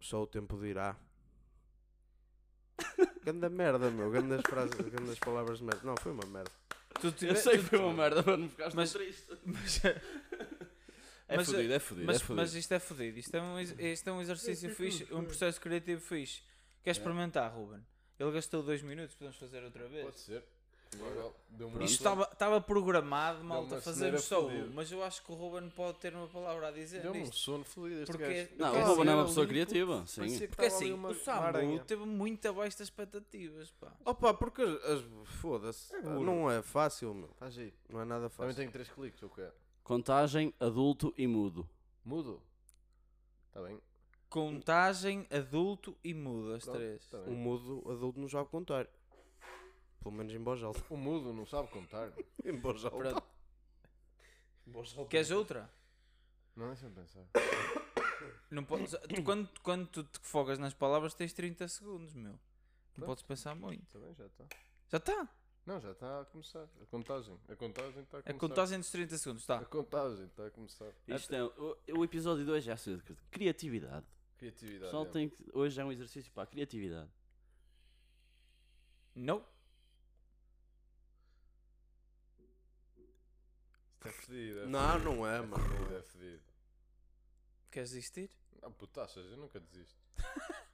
só 0.00 0.22
o 0.22 0.26
tempo 0.26 0.58
dirá. 0.60 0.96
Ganda 3.24 3.48
merda, 3.50 3.90
meu. 3.90 4.10
Grandes 4.10 4.40
frases, 4.42 4.74
grandes 4.74 5.18
palavras 5.18 5.58
de 5.58 5.64
merda. 5.64 5.80
Não, 5.84 5.96
foi 5.96 6.12
uma 6.12 6.26
merda. 6.26 6.50
Tu 7.00 7.24
Eu 7.24 7.36
sei 7.36 7.58
que 7.58 7.64
foi 7.64 7.78
uma 7.78 7.92
merda, 7.92 8.22
mas 8.26 8.38
não 8.38 8.48
ficaste 8.48 8.74
Mas- 8.76 8.92
triste. 8.92 9.26
Mas, 9.44 9.84
É 11.28 11.36
Mas, 11.36 11.46
fodido, 11.46 11.72
é 11.72 11.78
fodido, 11.78 12.06
mas, 12.06 12.16
é 12.16 12.18
fodido. 12.18 12.34
mas 12.42 12.54
isto 12.56 12.72
é 12.72 12.78
fodido. 12.80 13.18
Isto 13.20 13.36
é 13.36 13.40
um, 13.40 13.60
isto 13.60 14.08
é 14.08 14.12
um 14.12 14.20
exercício 14.20 14.74
fixe, 14.74 15.06
um 15.14 15.24
processo 15.24 15.60
criativo 15.60 16.00
fixe. 16.00 16.42
Queres 16.82 16.98
experimentar, 16.98 17.52
Ruben? 17.54 17.80
Ele 18.18 18.32
gastou 18.32 18.64
2 18.64 18.82
minutos, 18.82 19.14
podemos 19.14 19.36
fazer 19.36 19.62
outra 19.62 19.86
vez. 19.86 20.04
Pode 20.06 20.18
ser. 20.18 20.42
Isto 21.80 21.84
estava, 21.98 22.28
estava 22.32 22.60
programado, 22.60 23.44
malta, 23.44 23.80
fazermos 23.80 23.94
ceneira 23.96 24.18
só 24.18 24.46
um, 24.46 24.72
mas 24.74 24.90
eu 24.90 25.02
acho 25.04 25.22
que 25.22 25.30
o 25.30 25.34
Ruben 25.34 25.68
pode 25.70 25.98
ter 25.98 26.14
uma 26.14 26.26
palavra 26.26 26.68
a 26.68 26.70
dizer 26.70 27.02
Deu-me 27.02 27.22
um 27.22 27.32
sono 27.32 27.64
fodido 27.64 28.00
este 28.02 28.12
Porque- 28.12 28.44
gajo. 28.44 28.50
Não, 28.56 28.82
o 28.82 28.86
Ruben 28.96 29.12
é 29.12 29.14
uma 29.16 29.24
pessoa 29.26 29.46
criativa, 29.46 30.04
sim. 30.06 30.38
que 30.38 30.48
Porque 30.48 30.64
assim, 30.64 30.92
uma- 30.92 31.10
o 31.10 31.14
Samu 31.14 31.78
teve 31.80 32.04
muito 32.04 32.48
abaixo 32.48 32.78
das 32.78 32.86
expectativas, 32.88 33.70
pá. 33.72 33.92
Opa, 34.04 34.32
porque 34.34 34.62
as, 34.62 34.84
as- 34.84 35.04
foda-se. 35.40 35.94
É 35.94 36.00
não 36.02 36.50
é 36.50 36.62
fácil, 36.62 37.12
meu. 37.14 37.28
Estás 37.30 37.58
aí. 37.58 37.74
Não 37.88 38.00
é 38.00 38.04
nada 38.04 38.30
Também 38.30 38.48
fácil. 38.48 38.56
tenho 38.56 38.72
3 38.72 38.88
cliques, 38.90 39.22
o 39.22 39.28
quê? 39.28 39.48
Contagem, 39.84 40.54
adulto 40.58 41.12
e 41.18 41.26
mudo. 41.26 41.68
Mudo? 42.04 42.40
Está 43.48 43.62
bem. 43.62 43.78
Contagem, 44.28 45.26
adulto 45.30 45.96
e 46.04 46.14
mudo, 46.14 46.54
as 46.54 46.64
Pronto, 46.64 46.76
três. 46.78 47.06
tá 47.08 47.18
bem. 47.18 47.34
mudo 47.34 47.82
adulto 47.90 48.18
não 48.20 48.28
sabe 48.28 48.48
contar. 48.48 48.86
Pelo 50.00 50.14
menos 50.14 50.32
em 50.32 50.38
voz 50.42 50.62
alta. 50.62 50.82
O 50.88 50.96
mudo 50.96 51.32
não 51.32 51.44
sabe 51.46 51.68
contar. 51.68 52.10
Em 52.44 52.58
voz 52.58 52.84
alta. 52.84 52.96
Pronto. 52.96 53.22
Em 54.66 54.70
voz 54.72 54.94
alta. 54.96 55.10
Queres 55.10 55.30
outra? 55.30 55.70
Não 56.56 56.68
deixa-me 56.68 56.94
pensar. 56.94 57.24
Não 58.50 58.64
podes, 58.64 58.90
tu, 58.92 59.22
quando, 59.22 59.48
quando 59.62 59.86
tu 59.88 60.02
te 60.04 60.18
fogas 60.22 60.58
nas 60.58 60.74
palavras 60.74 61.14
tens 61.14 61.32
30 61.32 61.68
segundos, 61.68 62.12
meu. 62.14 62.32
Não 62.32 62.38
Pronto. 62.94 63.06
podes 63.06 63.22
pensar 63.22 63.54
muito. 63.54 63.84
Também 63.92 64.12
já 64.14 64.26
está. 64.26 64.44
Já 64.88 64.98
está. 64.98 65.28
Não, 65.66 65.80
já 65.80 65.92
está 65.92 66.20
a 66.22 66.24
começar. 66.24 66.66
A 66.82 66.86
contagem. 66.86 67.38
A 67.48 67.56
contagem 67.56 68.02
está 68.02 68.16
a 68.16 68.20
A 68.20 68.22
começar. 68.22 68.38
contagem 68.38 68.78
dos 68.78 68.90
30 68.90 69.18
segundos, 69.18 69.48
A 69.50 69.54
está. 69.56 69.64
contagem 69.66 70.24
está 70.26 70.46
a 70.46 70.50
começar. 70.50 70.92
Isto 71.06 71.34
é, 71.34 71.44
o, 71.44 71.76
o 71.98 72.04
episódio 72.04 72.44
de 72.44 72.50
hoje 72.50 72.70
é 72.70 72.72
acerca 72.72 73.14
de 73.14 73.22
criatividade. 73.30 74.06
Criatividade. 74.38 74.84
pessoal 74.84 75.04
é. 75.04 75.08
tem 75.10 75.28
que, 75.28 75.46
hoje 75.52 75.80
é 75.80 75.84
um 75.84 75.92
exercício 75.92 76.32
para 76.32 76.44
a 76.44 76.46
criatividade. 76.46 77.10
Não. 79.14 79.44
É 84.08 84.12
fedido. 84.12 84.60
é 84.60 84.66
Não, 84.66 84.92
fedido. 84.92 85.04
não 85.14 85.26
é, 85.28 85.36
É 85.36 85.40
mano. 85.42 85.68
fedido, 85.68 85.96
é 85.96 86.02
fedido. 86.02 86.42
Queres 87.70 87.90
desistir? 87.90 88.30
Ah, 88.62 88.70
puto, 88.70 89.00
achas? 89.00 89.24
Eu 89.30 89.36
nunca 89.36 89.60
desisto. 89.60 89.96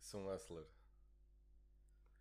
Sou 0.00 0.20
um 0.20 0.34
hustler. 0.34 0.64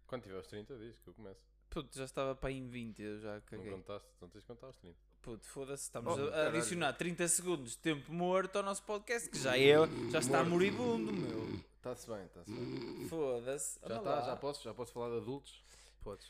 Quando 0.08 0.24
tiver 0.24 0.36
aos 0.36 0.48
30 0.48 0.78
diz 0.78 1.00
que 1.00 1.08
eu 1.08 1.14
começo. 1.14 1.42
Puto, 1.70 1.98
já 1.98 2.04
estava 2.04 2.36
para 2.36 2.50
aí 2.50 2.58
em 2.58 2.68
20, 2.68 3.02
eu 3.02 3.20
já 3.22 3.34
Não 3.36 3.42
caguei. 3.42 3.72
contaste, 3.72 4.08
então 4.18 4.28
tens 4.30 4.42
de 4.42 4.48
contar 4.48 4.68
aos 4.68 4.76
30. 4.78 4.98
Puto, 5.22 5.46
foda-se, 5.46 5.84
estamos 5.84 6.18
Oh, 6.18 6.28
a- 6.28 6.32
caralho. 6.32 6.58
adicionar 6.58 6.94
30 6.94 7.28
segundos 7.30 7.72
de 7.72 7.78
tempo 7.78 8.12
morto 8.12 8.56
ao 8.58 8.64
nosso 8.64 8.84
podcast, 8.84 9.30
que 9.30 9.40
já, 9.40 9.58
é, 9.58 9.76
já 10.12 10.20
está 10.20 10.44
moribundo, 10.44 11.14
meu. 11.14 11.60
Está-se 11.78 12.08
bem, 12.10 12.26
está-se 12.26 12.52
bem. 12.52 13.08
Foda-se. 13.08 13.80
Já 13.88 13.98
está, 13.98 14.22
já 14.22 14.36
posso, 14.36 14.64
já 14.64 14.74
posso 14.74 14.92
falar 14.92 15.10
de 15.12 15.18
adultos? 15.22 15.64
Podes. 16.04 16.30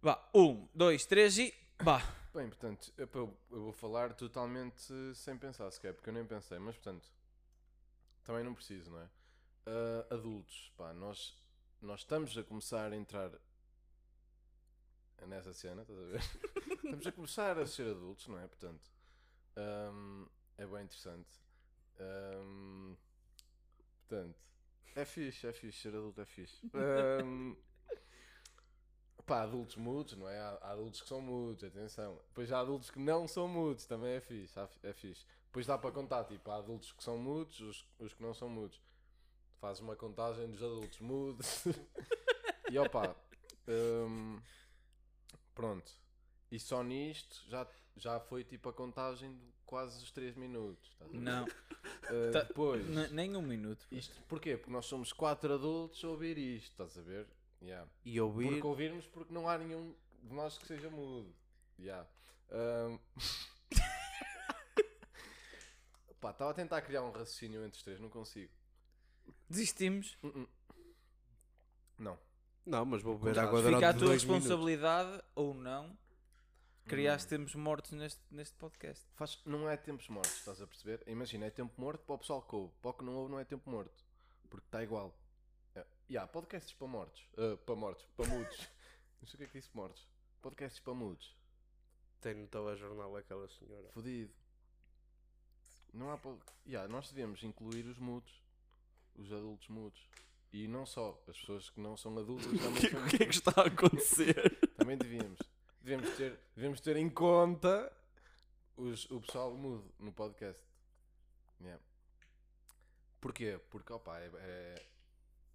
Vá, 0.00 0.26
um, 0.34 0.66
dois, 0.74 1.04
três 1.04 1.36
e. 1.38 1.54
Vá. 1.80 2.00
Bem, 2.38 2.46
portanto, 2.48 2.92
eu, 2.96 3.08
eu- 3.14 3.36
vou 3.50 3.72
falar 3.72 4.14
totalmente 4.14 4.92
sem 5.16 5.36
pensar 5.36 5.68
sequer, 5.72 5.92
porque 5.92 6.08
eu 6.08 6.14
nem 6.14 6.24
pensei, 6.24 6.56
mas 6.60 6.76
portanto, 6.76 7.08
também 8.22 8.44
não 8.44 8.54
preciso, 8.54 8.92
não 8.92 9.00
é? 9.00 9.08
Ah, 9.66 10.14
adultos, 10.14 10.72
pá, 10.76 10.94
nós, 10.94 11.36
nós 11.82 11.98
estamos 12.02 12.38
a 12.38 12.44
começar 12.44 12.92
a 12.92 12.96
entrar 12.96 13.32
nessa 15.26 15.52
cena, 15.52 15.82
estás 15.82 15.98
a 15.98 16.04
ver? 16.04 16.20
estamos 16.84 17.06
a 17.08 17.10
começar 17.10 17.58
a 17.58 17.66
ser 17.66 17.90
adultos, 17.90 18.28
não 18.28 18.38
é? 18.38 18.46
Portanto, 18.46 18.88
ahm, 19.56 20.24
é 20.58 20.64
bem 20.64 20.84
interessante. 20.84 21.40
Ahm, 21.98 22.94
portanto, 24.06 24.38
é 24.94 25.04
fixe, 25.04 25.44
é 25.44 25.52
fixe, 25.52 25.80
ser 25.82 25.88
adulto 25.88 26.20
é 26.20 26.24
fixe. 26.24 26.62
Ahm, 26.72 27.56
Pá, 29.28 29.42
adultos 29.42 29.76
mudos, 29.76 30.16
não 30.16 30.26
é? 30.26 30.38
Há, 30.38 30.58
há 30.62 30.70
adultos 30.72 31.02
que 31.02 31.08
são 31.08 31.20
mudos, 31.20 31.62
atenção. 31.62 32.18
Depois 32.28 32.50
há 32.50 32.60
adultos 32.60 32.90
que 32.90 32.98
não 32.98 33.28
são 33.28 33.46
mudos, 33.46 33.84
também 33.84 34.12
é 34.14 34.20
fixe, 34.22 34.58
é 34.82 34.92
fixe. 34.94 35.26
Depois 35.44 35.66
dá 35.66 35.76
para 35.76 35.92
contar, 35.92 36.24
tipo, 36.24 36.50
há 36.50 36.56
adultos 36.56 36.92
que 36.92 37.04
são 37.04 37.18
mudos, 37.18 37.60
os, 37.60 37.86
os 37.98 38.14
que 38.14 38.22
não 38.22 38.32
são 38.32 38.48
mudos. 38.48 38.80
Fazes 39.60 39.82
uma 39.82 39.94
contagem 39.94 40.50
dos 40.50 40.62
adultos 40.62 40.98
mudos. 41.00 41.62
e 42.72 42.78
opá, 42.78 43.14
hum, 43.68 44.40
pronto. 45.54 45.92
E 46.50 46.58
só 46.58 46.82
nisto 46.82 47.44
já, 47.48 47.66
já 47.96 48.18
foi 48.20 48.44
tipo 48.44 48.70
a 48.70 48.72
contagem 48.72 49.36
de 49.36 49.44
quase 49.66 50.02
os 50.02 50.10
3 50.10 50.34
minutos. 50.36 50.96
a 51.00 51.04
ver? 51.04 51.18
Não, 51.18 51.44
Uh, 52.10 52.32
Tá- 52.32 52.42
depois, 52.42 52.86
nem 53.10 53.36
um 53.36 53.42
minuto. 53.42 53.86
isto 53.90 54.14
porquê? 54.28 54.56
Porque 54.56 54.70
nós 54.72 54.86
somos 54.86 55.12
4 55.12 55.54
adultos 55.54 56.02
a 56.04 56.08
ouvir 56.08 56.36
isto, 56.38 56.70
estás 56.70 56.96
a 56.98 57.02
ver? 57.02 57.26
Yeah. 57.60 57.88
E 58.04 58.20
ouvir. 58.20 58.48
Porque 58.50 58.66
ouvirmos 58.66 59.06
porque 59.06 59.32
não 59.32 59.48
há 59.48 59.58
nenhum 59.58 59.94
de 60.22 60.34
nós 60.34 60.58
que 60.58 60.66
seja 60.66 60.90
mudo. 60.90 61.34
Yeah. 61.78 62.08
Um... 62.50 62.98
Pá, 66.20 66.30
estava 66.30 66.50
a 66.50 66.54
tentar 66.54 66.82
criar 66.82 67.02
um 67.02 67.10
raciocínio 67.12 67.64
entre 67.64 67.78
os 67.78 67.84
três, 67.84 68.00
não 68.00 68.08
consigo. 68.08 68.52
Desistimos. 69.48 70.16
Uh-uh. 70.22 70.48
Não. 71.98 72.18
Não, 72.66 72.84
mas 72.84 73.02
vou 73.02 73.16
beber 73.16 73.34
Fica 73.34 73.46
água 73.46 73.62
Fica 73.62 73.68
a 73.68 73.80
durante 73.80 73.98
tua 73.98 74.08
dois 74.08 74.24
minutos. 74.24 74.44
responsabilidade 74.44 75.22
ou 75.34 75.54
não 75.54 75.96
criar 76.86 77.18
Hum. 77.20 77.26
tempos 77.26 77.54
mortos 77.54 77.92
neste, 77.92 78.20
neste 78.30 78.56
podcast. 78.56 79.04
Faz... 79.14 79.40
Não 79.44 79.68
é 79.68 79.76
tempos 79.76 80.08
mortos, 80.08 80.32
estás 80.38 80.60
a 80.60 80.66
perceber? 80.66 81.02
Imagina, 81.06 81.46
é 81.46 81.50
tempo 81.50 81.72
morto 81.80 82.02
para 82.04 82.14
o 82.14 82.18
pessoal 82.18 82.42
que 82.42 82.54
ouve. 82.54 82.72
Para 82.82 82.90
o 82.90 82.94
que 82.94 83.04
não 83.04 83.14
ouve 83.14 83.30
não 83.30 83.38
é 83.38 83.44
tempo 83.44 83.70
morto. 83.70 84.04
Porque 84.50 84.66
está 84.66 84.82
igual. 84.82 85.14
É. 85.78 85.86
Yeah, 86.10 86.30
podcasts 86.32 86.72
para 86.72 86.86
mortos. 86.88 87.22
Ah, 87.36 87.56
para 87.64 87.74
mortos. 87.76 88.04
Para 88.16 88.26
mudos. 88.28 88.56
não 89.20 89.28
sei 89.28 89.34
o 89.34 89.38
que 89.38 89.44
é 89.44 89.46
que 89.46 89.58
disse 89.58 89.70
mortos. 89.74 90.06
Podcasts 90.40 90.80
para 90.80 90.94
mudos. 90.94 91.36
Tem 92.20 92.34
no 92.34 92.46
telejornal 92.46 93.16
aquela 93.16 93.46
senhora. 93.48 93.88
Fodido. 93.92 94.32
Não 95.92 96.10
há. 96.10 96.18
pod- 96.18 96.40
Yeah, 96.66 96.90
nós 96.92 97.08
devemos 97.10 97.42
incluir 97.42 97.86
os 97.86 97.98
mudos. 97.98 98.42
Os 99.16 99.32
adultos 99.32 99.68
mudos. 99.68 100.08
E 100.52 100.66
não 100.66 100.86
só. 100.86 101.22
As 101.28 101.38
pessoas 101.38 101.70
que 101.70 101.80
não 101.80 101.96
são 101.96 102.16
adultas 102.18 102.46
O 102.52 102.58
também 102.58 102.80
que, 102.80 102.90
são 102.90 103.04
o 103.04 103.08
que 103.08 103.16
é 103.22 103.26
que 103.26 103.34
está 103.34 103.52
a 103.62 103.66
acontecer? 103.66 104.58
Também 104.76 104.96
devíamos. 104.96 105.38
Devemos 105.80 106.16
ter, 106.16 106.38
devemos 106.54 106.80
ter 106.80 106.96
em 106.96 107.08
conta 107.08 107.92
os, 108.76 109.10
o 109.10 109.20
pessoal 109.20 109.54
mudo 109.54 109.92
no 109.98 110.12
podcast. 110.12 110.62
Yeah. 111.60 111.82
Porquê? 113.20 113.60
Porque 113.70 113.92
opa, 113.92 114.18
é, 114.20 114.30
é, 114.36 114.86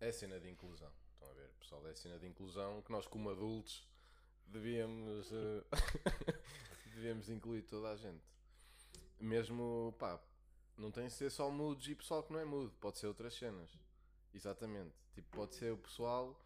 é 0.04 0.12
cena 0.12 0.39
de 0.39 0.50
inclusão. 0.50 0.92
Estão 1.13 1.30
a 1.30 1.34
ver, 1.34 1.50
pessoal? 1.60 1.88
É 1.88 1.96
cena 1.96 2.20
de 2.20 2.28
inclusão 2.28 2.82
que 2.82 2.92
nós, 2.92 3.08
como 3.08 3.30
adultos, 3.30 3.88
devíamos, 4.46 5.32
eh, 5.32 5.63
devíamos 6.96 7.30
incluir 7.30 7.63
toda 7.63 7.89
a 7.89 7.96
gente. 7.96 8.24
Mesmo, 9.20 9.96
pá, 9.98 10.22
não 10.78 10.92
tem 10.92 11.08
de 11.08 11.13
ser 11.13 11.30
só 11.30 11.50
mudos 11.50 11.88
e 11.88 11.96
pessoal 11.96 12.24
que 12.24 12.34
não 12.34 12.39
é 12.39 12.46
mudo, 12.46 12.72
pode 12.80 12.98
ser 12.98 13.08
outras 13.08 13.34
cenas. 13.34 13.70
Exatamente. 14.34 14.94
Tipo, 15.13 15.38
pode 15.38 15.56
ser 15.56 15.72
o 15.72 15.78
pessoal 15.78 16.39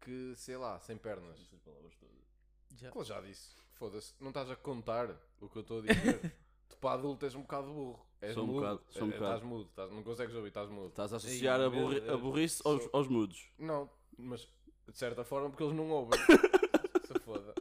que, 0.00 0.34
sei 0.36 0.56
lá, 0.56 0.78
sem 0.80 0.96
pernas. 0.96 1.38
Já. 2.76 2.90
Claro, 2.90 3.06
já 3.06 3.20
disse. 3.20 3.56
Foda-se. 3.72 4.14
Não 4.20 4.28
estás 4.28 4.50
a 4.50 4.56
contar 4.56 5.10
o 5.40 5.48
que 5.48 5.56
eu 5.56 5.62
estou 5.62 5.78
a 5.78 5.82
dizer. 5.82 6.36
tu 6.68 6.76
para 6.76 6.98
adulto 6.98 7.24
és 7.24 7.34
um 7.34 7.42
bocado 7.42 7.72
burro. 7.72 8.06
És 8.24 8.34
Sou 8.34 8.44
um 8.44 8.46
mudo. 8.46 8.60
bocado, 8.60 8.82
sou 8.90 9.02
um 9.04 9.08
É- 9.08 9.12
bocado. 9.12 9.24
Estás 9.34 9.42
mudo. 9.42 9.66
Estás- 9.70 9.92
não 9.92 10.02
consegues 10.02 10.34
ouvir, 10.34 10.48
estás 10.48 10.68
mudo. 10.68 10.88
Estás 10.88 11.12
a 11.12 11.16
associar 11.16 11.60
Ei, 11.60 11.66
a, 11.66 11.70
burri, 11.70 12.08
a 12.10 12.16
burrice 12.16 12.62
aos, 12.64 12.82
Sou- 12.82 12.90
aos 12.92 13.08
mudos. 13.08 13.48
Não, 13.58 13.90
mas 14.18 14.40
de 14.88 14.96
certa 14.98 15.24
forma 15.24 15.48
porque 15.50 15.62
eles 15.62 15.74
não 15.76 15.88
ouvem. 15.90 16.18
Se 17.06 17.18
foda. 17.20 17.54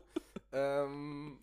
Um, 0.54 1.38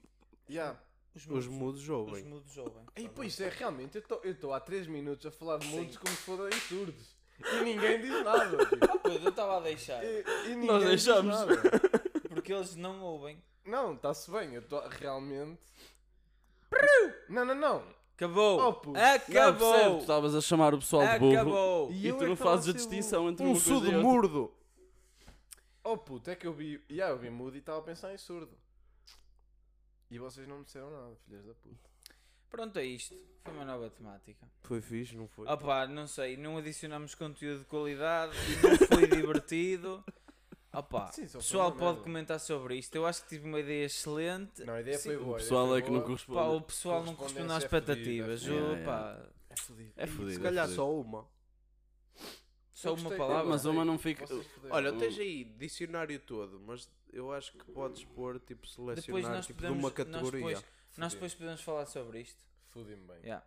yeah. 0.48 0.78
Os 1.14 1.26
mudos 1.26 1.83
Os 1.83 1.88
ouvem. 1.88 2.24
mudos 2.24 2.56
ouvem. 2.56 2.85
E 2.96 3.09
pois 3.09 3.38
é, 3.40 3.48
realmente, 3.48 3.98
eu 4.22 4.30
estou 4.30 4.52
há 4.52 4.61
3 4.61 4.87
minutos 4.87 5.26
a 5.26 5.30
falar 5.30 5.59
de 5.59 5.66
mudos 5.66 5.96
como 5.96 6.14
se 6.14 6.22
fossem 6.22 6.61
surdos. 6.61 7.16
E 7.52 7.62
ninguém 7.64 8.00
diz 8.00 8.22
nada. 8.24 8.56
tipo. 8.66 8.98
Pois, 9.00 9.22
eu 9.24 9.30
estava 9.30 9.56
a 9.56 9.61
deixar. 9.61 10.04
E, 10.04 10.24
e 10.46 10.48
ninguém 10.54 10.66
Nós 10.66 10.80
diz 10.88 11.04
deixamos. 11.04 11.35
nada. 11.35 11.56
Porque 12.28 12.52
eles 12.52 12.76
não 12.76 13.00
ouvem. 13.02 13.42
Não, 13.64 13.94
está-se 13.94 14.30
bem. 14.30 14.54
Eu 14.54 14.61
estou 14.61 14.80
realmente. 14.88 15.61
Não, 17.28 17.44
não, 17.44 17.54
não. 17.54 17.85
Acabou! 18.24 18.61
Oh, 18.68 18.72
puto. 18.74 18.88
Não, 18.90 19.00
percebe, 19.00 19.24
tu 19.33 19.38
Acabou! 19.38 19.98
estavas 19.98 20.35
a 20.35 20.40
chamar 20.42 20.74
o 20.74 20.78
pessoal 20.78 21.06
de 21.09 21.18
burro 21.18 21.33
Acabou! 21.37 21.90
e 21.92 22.06
eu 22.06 22.16
tu 22.18 22.24
é 22.24 22.26
não 22.26 22.33
estava 22.35 22.50
fazes 22.50 22.66
a 22.66 22.70
a 22.70 22.72
ser 22.72 22.78
distinção 22.78 23.28
entre 23.30 23.44
Um 23.44 23.48
uma 23.48 23.54
coisa 23.54 23.68
surdo 23.68 23.87
e 23.87 23.94
outra. 23.94 24.02
murdo! 24.02 24.54
Oh 25.83 25.96
puto, 25.96 26.30
é 26.30 26.37
que 26.37 26.46
eu 26.46 26.52
vi. 26.52 26.83
Yeah, 26.90 27.14
eu 27.14 27.18
vi 27.18 27.30
mudo 27.30 27.56
e 27.56 27.61
estava 27.61 27.78
a 27.78 27.83
pensar 27.83 28.12
em 28.12 28.18
surdo. 28.18 28.52
E 30.11 30.18
vocês 30.18 30.46
não 30.46 30.59
me 30.59 30.64
disseram 30.64 30.90
nada, 30.90 31.16
filhas 31.24 31.44
da 31.46 31.54
puta. 31.54 31.88
Pronto, 32.50 32.78
é 32.78 32.85
isto. 32.85 33.14
Foi 33.44 33.54
uma 33.54 33.64
nova 33.64 33.88
temática. 33.88 34.46
Foi 34.64 34.80
fixe, 34.83 35.16
não 35.16 35.26
foi? 35.28 35.46
Opá, 35.48 35.87
não 35.87 36.06
sei, 36.06 36.37
não 36.37 36.59
adicionamos 36.59 37.14
conteúdo 37.14 37.61
de 37.61 37.64
qualidade, 37.64 38.33
não 38.62 38.87
foi 38.88 39.06
divertido. 39.09 40.04
Opá, 40.72 41.11
Sim, 41.11 41.24
o 41.24 41.28
foi 41.28 41.40
pessoal 41.40 41.72
pode 41.72 42.00
comentar 42.00 42.38
sobre 42.38 42.76
isto. 42.76 42.94
Eu 42.94 43.04
acho 43.04 43.22
que 43.24 43.28
tive 43.30 43.46
uma 43.48 43.59
ideia 43.59 43.87
excelente. 43.87 44.62
Não, 44.64 44.74
a 44.74 44.80
ideia 44.80 44.98
foi 44.98 45.16
Sim, 45.16 45.22
boa. 45.24 45.37
O 45.37 45.40
pessoal 45.40 45.66
foi 45.68 45.78
é 45.78 45.83
que 45.83 45.90
não 45.90 46.00
corresponde. 46.02 46.38
Pá, 46.38 46.46
o 46.46 46.61
pessoal 46.61 47.02
não 47.04 47.14
correspondeu 47.16 47.56
às 47.56 47.62
é 47.62 47.66
expectativas. 47.66 48.46
é 48.46 48.85
pá, 48.85 49.26
É 49.50 49.56
fodido. 49.56 49.92
É 49.96 50.06
fodido. 50.06 50.33
Se 50.35 50.40
calhar 50.40 50.68
só 50.68 50.92
uma. 50.94 51.26
Só 52.72 52.94
uma 52.94 53.11
palavra. 53.11 53.50
Mas 53.50 53.64
uma 53.64 53.85
não 53.85 53.98
fica. 53.98 54.24
Olha, 54.70 54.92
Um- 54.92 54.98
tens 54.98 55.18
aí 55.18 55.44
dicionário 55.44 56.18
todo, 56.20 56.61
mas 56.61 56.88
eu 57.12 57.33
acho 57.33 57.52
que 57.52 57.64
podes 57.72 58.04
pôr, 58.04 58.38
tipo, 58.38 58.66
selecionar 58.66 59.04
Depois 59.06 59.24
nós 59.28 59.46
tipo, 59.46 59.56
podemos, 59.61 59.78
de 59.78 59.83
uma 59.85 59.88
nós 59.88 59.96
categoria. 59.96 60.46
depois, 60.46 60.64
nós 60.96 61.12
depois 61.14 61.35
podemos 61.35 61.61
falar 61.62 61.87
sobre 61.87 62.20
isto. 62.20 62.38
Fudi-me 62.68 63.04
bem. 63.09 63.18
Yeah. 63.22 63.44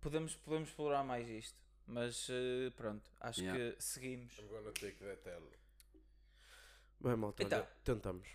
Podemos, 0.00 0.34
podemos 0.34 0.68
explorar 0.68 1.04
mais 1.04 1.28
isto. 1.28 1.56
Mas 1.86 2.26
eh, 2.28 2.70
pronto, 2.76 3.08
acho 3.20 3.40
Yeah. 3.40 3.76
que 3.76 3.80
seguimos. 3.82 4.36
I'm 4.40 4.48
gonna 4.48 4.72
take 4.72 4.96
that 4.96 5.20
L. 5.28 5.42
Bem, 7.00 7.16
malta, 7.16 7.42
olha, 7.44 7.46
Então. 7.46 7.66
tentamos. 7.84 8.28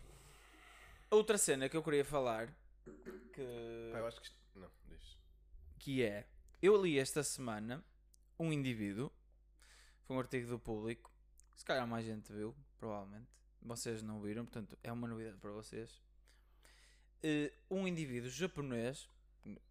Outra 1.09 1.37
cena 1.37 1.67
que 1.67 1.75
eu 1.75 1.83
queria 1.83 2.05
falar 2.05 2.47
que, 3.33 3.89
Pá, 3.91 3.99
eu 3.99 4.07
acho 4.07 4.19
que 4.21 4.27
isto... 4.27 4.37
Não, 4.55 4.69
diz. 4.87 5.17
que 5.79 6.03
é 6.03 6.27
eu 6.61 6.81
li 6.81 6.97
esta 6.99 7.23
semana 7.23 7.83
um 8.39 8.51
indivíduo 8.51 9.11
foi 10.05 10.15
um 10.15 10.19
artigo 10.19 10.47
do 10.49 10.59
público 10.59 11.11
se 11.55 11.63
calhar 11.65 11.85
mais 11.87 12.05
gente 12.05 12.31
viu 12.31 12.55
provavelmente 12.77 13.27
vocês 13.61 14.01
não 14.01 14.19
viram 14.21 14.45
portanto 14.45 14.77
é 14.83 14.91
uma 14.91 15.07
novidade 15.07 15.37
para 15.37 15.51
vocês 15.51 16.01
Eh, 17.23 17.51
um 17.69 17.87
indivíduo 17.87 18.29
japonês 18.29 19.07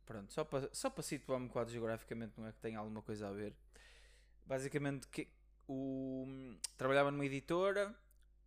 pronto 0.06 0.32
só 0.32 0.44
para 0.44 0.72
só 0.72 0.88
para 0.88 1.02
situar-me 1.02 1.48
quadro 1.48 1.72
geograficamente 1.72 2.34
não 2.38 2.46
é 2.46 2.52
que 2.52 2.58
tenha 2.60 2.78
alguma 2.78 3.02
coisa 3.02 3.28
a 3.28 3.32
ver 3.32 3.54
basicamente 4.46 5.08
que 5.08 5.28
o 5.68 6.26
trabalhava 6.76 7.10
numa 7.10 7.24
editora 7.26 7.94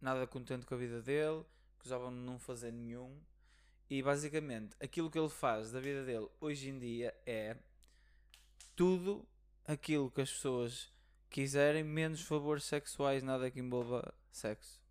nada 0.04 0.28
contente 0.28 0.66
com 0.66 0.76
a 0.76 0.78
vida 0.78 1.02
dele 1.02 1.46
acusavam-no 1.80 2.18
de 2.18 2.26
não 2.26 2.40
fazer 2.40 2.72
nenhum. 2.72 3.20
E 3.90 4.02
basicamente 4.02 4.76
aquilo 4.82 5.10
que 5.10 5.20
ele 5.20 5.30
faz 5.30 5.72
da 5.72 5.80
vida 5.80 6.04
dele 6.04 6.28
hoje 6.40 6.70
em 6.70 6.80
dia 6.80 7.14
é 7.26 7.58
tudo 8.76 9.28
aquilo 9.66 10.10
que 10.10 10.22
as 10.22 10.32
pessoas 10.32 10.92
quiserem, 11.30 11.84
menos 11.84 12.22
favores 12.22 12.64
sexuais, 12.64 13.22
nada 13.22 13.52
que 13.52 13.60
envolva 13.60 14.14
sexo. 14.32 14.82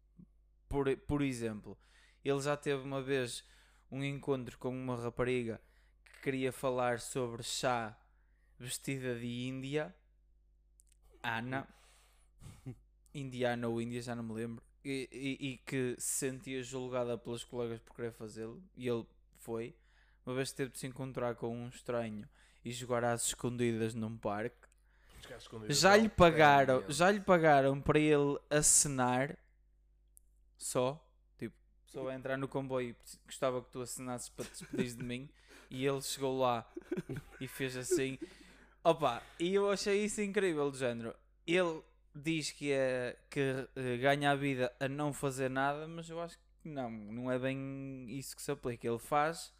Por, 0.69 0.95
por 0.99 1.23
exemplo, 1.23 1.79
ele 2.25 2.41
já 2.41 2.57
teve 2.57 2.83
uma 2.83 3.03
vez 3.03 3.45
um 3.91 4.05
encontro 4.05 4.59
com 4.59 4.71
uma 4.71 4.97
rapariga 4.97 5.61
que 6.05 6.21
queria 6.23 6.53
falar 6.53 7.01
sobre 7.01 7.43
chá 7.43 7.99
vestida 8.59 9.19
de 9.19 9.27
Índia, 9.27 9.95
Ana, 11.23 11.67
Indiana 13.15 13.69
ou 13.69 13.81
Índia, 13.81 14.01
já 14.01 14.15
não 14.15 14.23
me 14.23 14.35
lembro, 14.35 14.63
e, 14.85 15.09
e- 15.13 15.47
e 15.53 15.57
que 15.59 15.95
se 15.99 16.19
sentia 16.29 16.63
julgada 16.63 17.17
pelos 17.19 17.45
colegas 17.45 17.81
por 17.81 17.95
querer 17.95 18.13
fazê-lo, 18.13 18.63
e 18.77 18.89
ele 18.89 19.07
foi. 19.39 19.75
Uma 20.27 20.35
vez 20.37 20.53
teve 20.53 20.71
de 20.71 20.79
se 20.79 20.87
encontrar 20.87 21.35
com 21.35 21.55
um 21.57 21.69
estranho 21.69 22.29
e 22.65 22.71
jogar 22.73 23.03
às 23.05 23.27
escondidas 23.27 23.95
num 23.95 24.17
parque. 24.17 24.57
Já 25.71 25.97
lhe 25.97 26.03
não 26.05 26.11
pagaram, 26.11 26.85
já 26.91 27.11
lhe 27.11 27.21
pagaram 27.21 27.81
para 27.81 27.99
ele 27.99 28.39
acenar 28.51 29.37
só, 30.57 31.05
tipo, 31.39 31.57
só 31.87 32.05
vai 32.05 32.15
entrar 32.17 32.37
no 32.37 32.49
comboio 32.49 32.91
e 32.91 32.97
gostava 33.27 33.63
que 33.63 33.71
tu 33.71 33.81
assinasses 33.81 34.29
para 34.29 34.45
te 34.45 34.51
despedir 34.51 34.95
de 34.97 35.03
mim 35.03 35.29
e 35.71 35.85
ele 35.87 36.01
chegou 36.03 36.39
lá 36.39 36.71
e 37.41 37.49
fez 37.49 37.77
assim. 37.77 38.19
Opa, 38.85 39.23
e 39.39 39.55
eu 39.55 39.71
achei 39.71 40.05
isso 40.05 40.21
incrível, 40.21 40.71
do 40.71 40.77
género. 40.77 41.15
Ele 41.47 41.83
diz 42.15 42.51
que 42.51 42.71
é 42.73 43.19
que 43.31 43.69
eh, 43.77 43.97
ganha 43.99 44.31
a 44.33 44.37
vida 44.37 44.73
a 44.81 44.89
não 44.89 45.13
fazer 45.13 45.49
nada, 45.51 45.87
mas 45.89 46.09
eu 46.09 46.21
acho 46.21 46.39
que 46.39 46.69
não, 46.69 46.91
não 46.91 47.31
é 47.31 47.39
bem 47.39 48.07
isso 48.11 48.37
que 48.37 48.43
se 48.43 48.51
aplica. 48.51 48.87
Ele 48.87 48.99
faz 48.99 49.53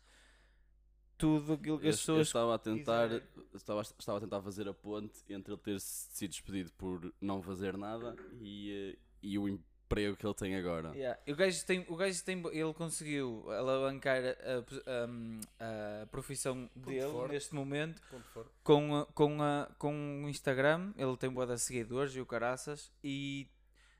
tudo 1.17 1.53
aquilo 1.55 1.79
que 1.79 1.87
Eu, 1.87 1.91
as 1.91 1.97
eu 1.97 2.01
pessoas 2.01 2.27
estava 2.29 2.55
a 2.55 2.59
tentar. 2.59 3.09
quiserem. 3.09 3.29
Estava, 3.55 3.81
estava 3.83 4.19
a 4.19 4.21
tentar 4.21 4.43
fazer 4.43 4.69
a 4.69 4.75
ponte 4.75 5.21
entre 5.29 5.53
ele 5.53 5.61
ter 5.61 5.81
sido 5.81 6.31
despedido 6.31 6.73
por 6.73 7.13
não 7.21 7.43
fazer 7.43 7.77
nada 7.77 8.17
e, 8.41 8.95
eh, 8.95 8.99
e 9.23 9.39
o 9.39 9.49
emprego 9.93 10.17
que 10.17 10.27
ele 10.27 10.35
tem 10.35 10.57
agora. 10.57 10.93
Yeah. 10.95 11.21
O 11.29 11.35
gajo 11.37 11.67
tem, 11.67 11.87
o 11.89 11.97
gajo 11.97 12.25
tem, 12.25 12.39
ele 12.53 12.75
conseguiu 12.75 13.51
alavancar 13.51 14.23
a, 14.25 15.07
um, 15.09 15.41
a 15.61 16.07
profissão 16.07 16.69
dele 16.75 17.03
forte. 17.11 17.33
neste 17.33 17.55
momento 17.55 18.01
Ponto 18.11 18.51
com, 18.63 18.97
a- 18.97 19.07
com, 19.07 19.43
a, 19.43 19.69
com 19.79 20.25
o 20.25 20.29
Instagram. 20.29 20.93
Ele 20.97 21.17
tem 21.17 21.31
boa 21.31 21.47
de 21.47 21.59
seguidores 21.59 22.15
e 22.17 22.21
o 22.21 22.27
caraças 22.27 22.91
e 23.03 23.49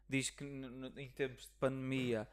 diz 0.09 0.31
que 0.31 0.45
n- 0.45 0.67
n- 0.89 0.93
em 1.03 1.09
tempos 1.11 1.45
de 1.45 1.53
pandemia, 1.61 2.29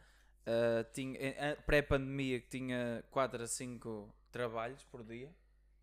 ah, 0.45 0.83
tinha, 0.93 1.17
em- 1.19 1.35
ah, 1.37 1.57
pré-pandemia, 1.65 2.39
que 2.41 2.47
tinha 2.49 3.03
4 3.11 3.43
a 3.43 3.47
5 3.47 4.13
trabalhos 4.31 4.83
por 4.85 5.03
dia 5.03 5.33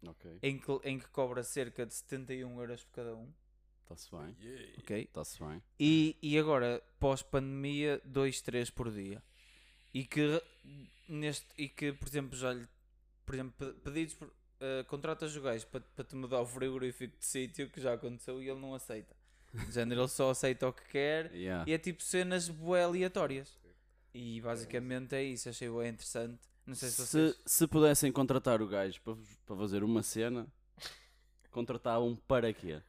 Ok, 0.07 0.39
em 0.43 0.59
que, 0.59 0.81
em 0.85 0.99
que 0.99 1.09
cobra 1.09 1.43
cerca 1.43 1.85
de 1.85 1.93
71 1.95 2.61
euros 2.61 2.85
por 2.85 2.93
cada 2.95 3.15
um. 3.17 3.33
Está-se 3.95 4.11
bem. 4.11 4.37
Ok? 4.79 5.03
Está-se 5.03 5.39
bem. 5.43 5.63
E, 5.79 6.17
e 6.23 6.39
agora, 6.39 6.83
pós-pandemia, 6.99 8.01
2, 8.05 8.41
3 8.43 8.71
por 8.71 8.91
dia. 8.91 9.23
E 9.95 10.05
que, 10.05 10.43
neste, 11.09 11.47
e 11.57 11.69
que, 11.69 11.93
por 11.93 12.07
exemplo, 12.09 12.37
já 12.37 12.53
lhe, 12.53 12.67
por 13.25 13.35
exemplo, 13.35 13.55
pe- 13.59 13.81
pedidos 13.81 14.15
por, 14.15 14.29
uh, 14.29 14.85
contratas 14.89 15.35
o 15.37 15.41
gajo 15.41 15.67
para, 15.69 15.81
para 15.81 16.05
te 16.05 16.15
mudar 16.17 16.41
o 16.41 16.47
frigorífico 16.47 17.17
de 17.19 17.25
sítio, 17.25 17.71
que 17.71 17.81
já 17.81 17.95
aconteceu, 17.95 18.43
e 18.43 18.49
ele 18.49 18.61
não 18.61 18.75
aceita. 18.75 19.15
De 19.55 19.73
género, 19.73 20.03
ele 20.03 20.09
só 20.09 20.31
aceita 20.31 20.69
o 20.69 20.73
que 20.73 20.85
quer 20.91 21.33
Yeah. 21.33 21.65
e 21.67 21.73
é 21.73 21.79
tipo 21.79 22.03
cenas 22.03 22.49
bué 22.49 22.83
aleatórias. 22.83 23.59
E 24.13 24.41
basicamente 24.41 25.15
é 25.15 25.23
isso, 25.23 25.49
achei 25.49 25.69
bem 25.71 25.89
interessante. 25.89 26.41
Não 26.67 26.75
sei 26.75 26.89
se 26.91 27.01
vocês. 27.07 27.37
Se, 27.37 27.41
se 27.59 27.67
pudessem 27.67 28.11
contratar 28.13 28.61
o 28.61 28.67
gajo 28.67 29.01
para, 29.03 29.17
para 29.47 29.57
fazer 29.57 29.83
uma 29.85 30.03
cena, 30.03 30.47
contratavam 31.51 32.17
para 32.29 32.53
quê? 32.53 32.83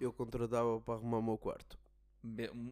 Eu 0.00 0.12
contratava 0.12 0.80
para 0.80 0.94
arrumar 0.94 1.18
o 1.18 1.22
meu 1.22 1.38
quarto. 1.38 1.78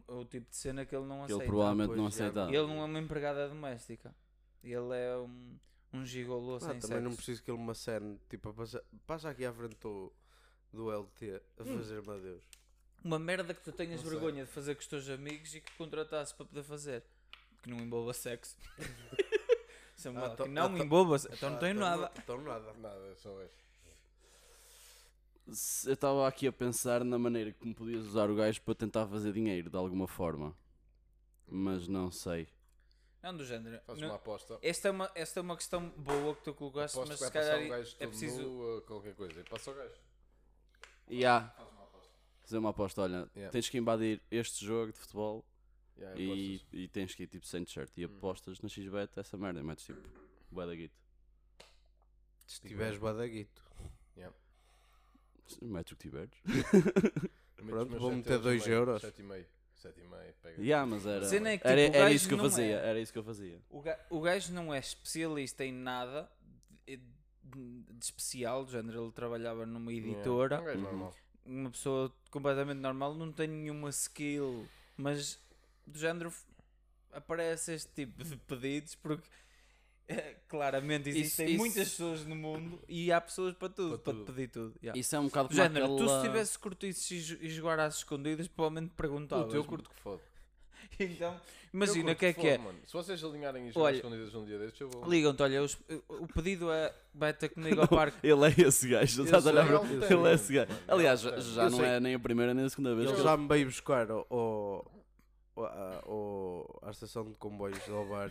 O 0.08 0.24
tipo 0.24 0.50
de 0.50 0.56
cena 0.56 0.84
que 0.84 0.94
ele 0.94 1.06
não 1.06 1.18
Que 1.24 1.32
ele 1.32 1.34
aceita. 1.34 1.46
provavelmente 1.52 1.86
pois, 1.88 1.98
não 1.98 2.10
já. 2.10 2.14
aceitava. 2.24 2.48
Ele 2.54 2.66
não 2.66 2.80
é 2.80 2.84
uma 2.84 2.98
empregada 2.98 3.48
doméstica. 3.48 4.14
Ele 4.62 4.94
é 4.94 5.16
um, 5.16 5.58
um 5.92 6.04
gigolô 6.04 6.56
Ah, 6.56 6.60
sem 6.60 6.78
também 6.80 7.00
não 7.00 7.10
sexo. 7.10 7.16
preciso 7.16 7.42
que 7.42 7.50
ele 7.50 7.58
me 7.62 7.70
acene. 7.70 8.20
Tipo, 8.28 8.48
a 8.50 8.52
passar- 8.54 8.82
passa 9.06 9.30
aqui 9.30 9.44
à 9.44 9.52
frente 9.52 9.76
do, 9.80 10.12
do 10.72 10.90
LT 10.90 11.40
a 11.58 11.62
Hum. 11.62 11.78
fazer-me 11.78 12.10
adeus. 12.12 12.44
Uma 13.04 13.18
merda 13.18 13.54
que 13.54 13.60
tu 13.62 13.70
tenhas 13.72 14.02
Não 14.02 14.10
sei. 14.10 14.18
vergonha 14.18 14.44
de 14.44 14.50
fazer 14.50 14.74
com 14.74 14.80
os 14.80 14.86
teus 14.88 15.08
amigos 15.08 15.54
e 15.54 15.60
que 15.60 15.72
contratasses 15.76 16.32
para 16.32 16.46
poder 16.46 16.62
fazer. 16.64 17.04
Que 17.62 17.70
não 17.70 17.78
envolva 17.78 18.12
sexo. 18.12 18.56
Isso 19.96 20.08
é 20.08 20.10
Ah, 20.10 20.30
então- 20.32 20.46
que 20.46 20.52
não 20.52 20.62
ah, 20.64 20.66
então- 20.66 20.84
envolva 20.84 21.16
Então 21.32 21.50
não 21.50 21.56
Ah, 21.56 21.60
tenho 21.60 21.76
então 21.76 21.88
nada. 21.88 22.12
Então 22.18 22.42
nada. 22.42 22.72
Nada, 22.74 23.16
só 23.16 23.40
é. 23.40 23.48
Eu 25.86 25.92
estava 25.92 26.26
aqui 26.26 26.46
a 26.48 26.52
pensar 26.52 27.04
na 27.04 27.18
maneira 27.18 27.52
como 27.52 27.74
podias 27.74 28.04
usar 28.04 28.28
o 28.30 28.34
gajo 28.34 28.60
para 28.62 28.74
tentar 28.74 29.06
fazer 29.06 29.32
dinheiro 29.32 29.70
de 29.70 29.76
alguma 29.76 30.08
forma. 30.08 30.56
Mas 31.46 31.86
não 31.86 32.10
sei. 32.10 32.48
Não 33.22 33.36
do 33.36 33.44
género. 33.44 33.80
Não- 33.88 34.08
uma 34.08 34.14
aposta. 34.16 34.58
esta, 34.60 34.88
é 34.88 34.90
uma, 34.90 35.10
esta 35.14 35.38
é 35.38 35.42
uma 35.42 35.56
questão 35.56 35.88
boa 35.90 36.34
que 36.34 36.42
tu 36.42 36.54
colocaste, 36.54 36.96
Aposto 36.96 37.10
mas 37.12 37.18
que 37.20 37.26
se 37.26 37.32
passar 37.32 37.50
calhar 37.50 37.64
um 37.66 37.68
gajo 37.68 37.96
é 38.00 38.06
preciso. 38.06 38.42
nu 38.42 38.48
ou 38.60 38.82
qualquer 38.82 39.14
coisa. 39.14 39.40
E 39.40 39.44
passa 39.44 39.70
o 39.70 39.74
gajo. 39.74 39.94
E 41.08 41.24
há. 41.24 41.48
Faz 41.48 41.68
uma 41.70 41.82
aposta. 41.84 42.10
Fazer 42.42 42.58
uma 42.58 42.70
aposta, 42.70 43.02
olha, 43.02 43.30
Yeah. 43.36 43.50
tens 43.52 43.68
que 43.68 43.78
invadir 43.78 44.20
este 44.30 44.64
jogo 44.66 44.92
de 44.92 44.98
futebol 44.98 45.44
Yeah, 45.96 46.20
e, 46.20 46.54
apostas. 46.56 46.68
e 46.80 46.88
tens 46.88 47.14
que 47.14 47.22
ir 47.22 47.26
tipo 47.28 47.46
sem 47.46 47.64
t-shirt 47.64 47.90
e 47.96 48.04
apostas 48.04 48.60
na 48.60 48.68
XBet 48.68 49.12
essa 49.18 49.36
merda 49.36 49.60
e 49.60 49.62
metes 49.62 49.84
tipo 49.86 50.00
bué 50.50 50.66
da 50.66 50.74
guito. 50.74 50.94
Se 52.46 52.60
tiveres 52.60 52.98
badaguito. 52.98 53.62
Metes 55.62 55.92
o 55.92 55.96
que 55.96 56.02
tiveres. 56.08 56.30
Pronto, 57.56 57.98
vou 57.98 58.12
meter 58.12 58.38
dois 58.38 58.62
e 58.64 58.68
meio, 58.68 58.78
euros. 58.80 59.00
sete 59.02 59.20
e 59.20 59.24
meio. 59.24 59.46
Sete 59.74 60.00
e 60.00 60.04
meio, 60.08 60.34
pega. 60.42 60.62
Yeah, 60.62 60.86
mas 60.86 61.06
era, 61.06 61.24
Cena 61.26 61.50
é 61.50 61.58
que, 61.58 61.66
era, 61.66 61.76
tipo, 61.84 61.92
o 61.92 61.96
era 61.96 62.04
gajo 62.06 62.16
isso 62.16 62.28
que 62.28 62.34
eu 62.34 62.38
não 62.38 62.44
fazia, 62.50 62.64
é- 62.64 62.88
era 62.88 63.00
isso 63.00 63.12
que 63.12 63.18
eu 63.18 63.24
fazia. 63.24 63.60
O 63.70 63.80
ga- 63.82 64.00
o 64.10 64.20
gajo 64.20 64.52
não 64.52 64.72
é 64.74 64.78
especialista 64.78 65.64
em 65.64 65.72
nada 65.72 66.30
de, 66.86 66.96
de- 66.96 67.84
especial, 68.00 68.64
do 68.64 68.70
género, 68.72 69.04
ele 69.04 69.12
trabalhava 69.12 69.66
numa 69.66 69.92
Yeah, 69.92 70.12
editora. 70.16 70.60
Um 70.60 70.64
gajo 70.64 70.78
Uhum. 70.78 70.84
normal. 70.84 71.14
uma 71.44 71.70
pessoa 71.70 72.12
completamente 72.30 72.78
normal 72.78 73.14
não 73.14 73.30
tem 73.32 73.46
nenhuma 73.48 73.90
skill, 73.90 74.66
mas 74.96 75.38
do 75.86 75.98
género 75.98 76.32
aparece 77.12 77.72
este 77.74 77.92
tipo 77.94 78.24
de 78.24 78.36
pedidos 78.36 78.94
porque 78.96 79.26
claramente 80.48 81.08
existem 81.08 81.46
isso- 81.48 81.56
muitas 81.58 81.88
pessoas 81.90 82.24
no 82.24 82.36
mundo 82.36 82.80
e 82.88 83.10
há 83.12 83.20
pessoas 83.20 83.54
para 83.54 83.68
tudo, 83.68 83.98
Para 83.98 84.12
tudo. 84.12 84.24
pedir 84.32 84.48
tudo. 84.48 84.74
yeah. 84.82 84.98
Isso 84.98 85.14
é 85.16 85.18
um 85.20 85.24
bocado 85.26 85.54
género, 85.54 85.88
tu 85.88 85.98
se 85.98 86.02
aquela- 86.04 86.22
tivesse 86.22 86.58
curtices 86.58 87.10
e, 87.10 87.20
jo- 87.20 87.38
e 87.40 87.48
jogar 87.50 87.80
às 87.80 87.96
escondidas, 87.96 88.46
provavelmente 88.48 88.92
perguntavas. 88.94 89.46
Puto, 89.46 89.56
eu 89.56 89.64
curto 89.64 89.90
que 89.90 90.00
foda. 90.00 90.22
Então, 91.00 91.38
imagina 91.74 92.10
Eu 92.10 92.14
o 92.14 92.16
que 92.16 92.26
é 92.26 92.32
que 92.32 92.46
é. 92.46 92.56
mano. 92.58 92.78
Se 92.86 92.92
vocês 92.92 93.22
alinharem 93.22 93.66
e 93.68 93.72
jogar 93.72 93.86
Olha, 93.86 93.96
escondidas 93.96 94.34
um 94.34 94.44
dia 94.46 94.58
destes, 94.58 94.80
eu 94.80 94.88
vou. 94.88 95.04
Ligam-te, 95.10 95.42
olha, 95.42 95.62
os- 95.62 95.76
o 96.08 96.26
pedido 96.28 96.70
é 96.70 96.94
vai 97.12 97.34
ter 97.34 97.48
comigo 97.48 97.80
ao 97.80 97.88
parque. 97.88 98.16
Ele 98.22 98.44
é 98.46 98.66
esse 98.68 98.88
gajo, 98.88 99.20
Eu 99.20 99.24
estás 99.24 99.46
a 99.46 99.50
sei, 99.50 99.60
olhar 99.60 99.66
para 99.80 99.88
ele 99.92 100.04
ele, 100.04 100.28
é 100.28 100.32
esse 100.34 100.52
gajo. 100.52 100.70
mano, 100.72 100.82
Aliás, 100.88 101.20
já, 101.20 101.36
já 101.40 101.62
Eu 101.64 101.70
não 101.70 101.78
sei. 101.78 101.86
é 101.86 102.00
nem 102.00 102.14
a 102.14 102.18
primeira 102.20 102.54
nem 102.54 102.64
a 102.64 102.68
segunda 102.70 102.94
vez. 102.94 103.08
Ele 103.08 103.16
que 103.16 103.22
já 103.24 103.36
me 103.36 103.48
veio 103.48 103.66
buscar 103.66 104.08
ao, 104.10 104.26
ao, 104.30 104.92
ao- 105.56 106.78
à 106.82 106.90
estação 106.90 107.24
de 107.30 107.36
comboios 107.36 107.84
de 107.84 107.90
Alvar. 107.90 108.30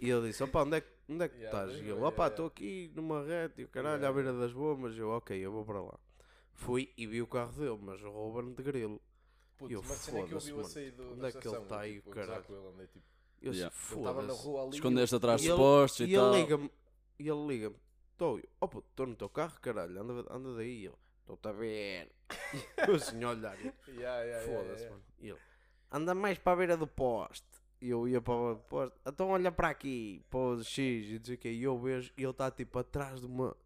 E 0.00 0.10
ele 0.10 0.28
disse: 0.28 0.42
Opa, 0.42 0.62
onde 0.62 0.76
é, 0.76 0.80
que- 0.80 0.92
onde 1.08 1.24
é 1.24 1.28
que 1.28 1.36
Yeah, 1.36 1.58
estás? 1.58 1.72
E 1.78 1.82
yeah, 1.84 2.00
eu: 2.00 2.06
Opa, 2.06 2.22
yeah. 2.24 2.32
estou 2.34 2.46
aqui 2.46 2.90
numa 2.94 3.22
rede. 3.24 3.54
E 3.58 3.64
o 3.64 3.68
caralho, 3.68 3.96
Yeah, 4.02 4.08
à 4.08 4.12
beira 4.12 4.32
das 4.38 4.52
bombas. 4.52 4.96
Eu: 4.96 5.10
Ok, 5.10 5.36
eu 5.38 5.50
vou 5.52 5.64
para 5.64 5.80
lá. 5.82 5.98
Fui 6.54 6.92
e 6.96 7.06
vi 7.06 7.20
o 7.22 7.26
carro 7.26 7.52
dele, 7.52 7.78
mas 7.80 8.00
o 8.02 8.10
Ruben 8.10 8.54
de 8.54 8.62
grilo. 8.62 9.00
Putz, 9.58 9.72
Eu, 9.72 9.82
mas 9.82 9.96
cena 9.98 10.18
é 10.20 10.22
que 10.26 10.32
eu 10.32 10.38
vi-o 10.40 10.54
a 10.54 10.56
foda-se, 10.58 10.74
sair 10.74 10.90
do, 10.90 11.12
Onde 11.12 11.26
é 11.26 11.30
que 11.30 11.36
ele 11.38 11.46
estação, 11.46 11.64
tá 11.66 11.80
aí, 11.80 11.94
tipo, 11.94 12.10
caralho? 12.10 12.44
ele, 12.48 12.68
andei, 12.68 12.86
tipo, 12.88 13.04
Eu 13.42 13.52
Yeah. 13.52 13.74
disse, 13.74 13.92
ele 13.92 14.00
estava 14.00 14.22
na 14.22 14.28
foda-se. 14.28 14.46
rua 14.46 14.62
ali. 14.62 14.70
Escondeste 14.74 15.14
atrás 15.16 15.40
E 15.40 15.44
de 15.44 15.50
ele- 15.50 15.56
postos 15.58 16.00
e, 16.08 16.10
E 16.10 16.14
tal. 16.14 16.34
ele 16.34 16.70
e 17.18 17.28
ele 17.28 17.46
liga-me, 17.46 17.76
estou, 18.12 18.40
puto, 18.68 18.86
estou 18.90 19.06
no 19.06 19.16
teu 19.16 19.28
carro, 19.30 19.58
caralho, 19.60 19.98
anda, 20.00 20.26
anda 20.30 20.54
daí. 20.56 20.82
E 20.82 20.84
Eu, 20.86 20.98
estou-te 21.20 21.48
a 21.48 21.52
ver. 21.52 22.10
eu 22.88 22.94
assim 22.96 23.22
a 23.24 23.30
olhar, 23.30 23.58
e 23.60 23.72
Yeah, 23.88 24.22
yeah, 24.22 24.24
yeah, 24.24 24.46
foda-se, 24.46 24.82
yeah. 24.84 24.90
mano. 24.90 25.04
E 25.20 25.28
ele, 25.30 25.38
anda 25.92 26.14
mais 26.14 26.38
para 26.38 26.52
a 26.52 26.56
beira 26.56 26.76
do 26.76 26.86
poste. 26.86 27.46
E 27.86 27.90
eu 27.90 28.08
ia 28.08 28.20
para 28.20 28.34
a 28.34 28.52
do 28.54 28.58
poste, 28.60 28.96
então 29.06 29.28
olha 29.28 29.52
para 29.52 29.68
aqui, 29.68 30.20
para 30.28 30.38
o 30.40 30.64
X, 30.64 31.06
e 31.06 31.18
dizer 31.20 31.36
que 31.36 31.48
e 31.48 31.62
eu 31.62 31.78
vejo, 31.78 32.10
e 32.16 32.22
ele 32.22 32.30
está 32.30 32.50
tipo 32.50 32.76
atrás 32.80 33.20
de 33.20 33.26
uma, 33.26 33.56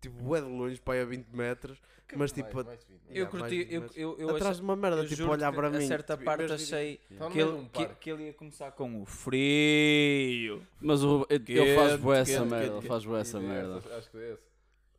tipo, 0.00 0.14
bué 0.22 0.40
de 0.40 0.46
longe, 0.46 0.80
para 0.80 0.94
aí 0.94 1.00
a 1.02 1.04
20 1.04 1.26
metros, 1.28 1.78
mas 2.14 2.32
tipo, 2.32 2.54
Mais- 2.54 2.66
a- 2.66 2.70
mais 2.70 2.84
vinte, 2.84 3.00
Eu 3.08 3.14
Yeah, 3.14 3.30
curti, 3.30 3.66
eu, 3.70 3.90
eu, 3.94 4.18
eu 4.18 4.30
atrás 4.36 4.56
de 4.56 4.62
uma 4.62 4.74
merda, 4.76 5.02
eu 5.02 5.08
tipo, 5.08 5.24
a 5.24 5.30
olhar 5.30 5.50
que 5.50 5.56
para 5.56 5.68
a 5.68 5.70
mim. 5.70 5.86
certa 5.86 6.14
tipo, 6.16 6.24
parte 6.24 6.52
achei 6.52 7.00
no 7.10 7.30
que 7.30 7.38
ele, 7.38 7.50
um 7.50 7.68
que, 7.68 7.86
que 7.86 8.10
ele 8.10 8.22
ia 8.28 8.32
começar 8.32 8.70
com 8.72 9.02
o 9.02 9.04
frio. 9.04 10.62
Mas 10.80 11.02
o 11.02 11.18
Ruben, 11.18 11.38
ele 11.48 11.74
faz 11.74 12.00
boa 12.00 12.16
essa 12.16 12.44
merda. 12.44 12.76
Ele 12.78 12.88
faz 12.88 13.04
boa 13.04 13.20
essa 13.20 13.40
merda. 13.40 13.82
Acho 13.96 14.10
que 14.10 14.16
é 14.16 14.32
esse. 14.32 14.42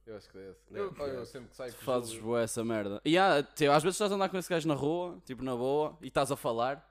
Eu 0.06 0.16
acho 0.18 0.30
que 0.30 0.38
é 0.38 0.50
esse. 0.52 0.60
É, 0.74 0.80
Eu, 0.80 0.94
eu 1.08 1.22
é. 1.22 1.26
sempre 1.26 1.50
que 1.50 1.56
saio 1.56 1.74
com 1.74 1.80
o 1.80 1.84
fazes 1.84 2.18
boa 2.20 2.42
essa 2.42 2.64
merda. 2.64 3.02
E 3.04 3.18
há, 3.18 3.42
tipo, 3.44 3.72
às 3.72 3.84
vezes 3.84 3.96
estás 3.96 4.12
a 4.12 4.16
andar 4.16 4.30
com 4.30 4.38
esse 4.38 4.50
gajo 4.50 4.68
na 4.68 4.74
rua, 4.76 5.18
tipo 5.26 5.44
na 5.44 5.56
boa, 5.56 5.98
e 6.02 6.08
estás 6.08 6.32
a 6.32 6.36
falar. 6.36 6.86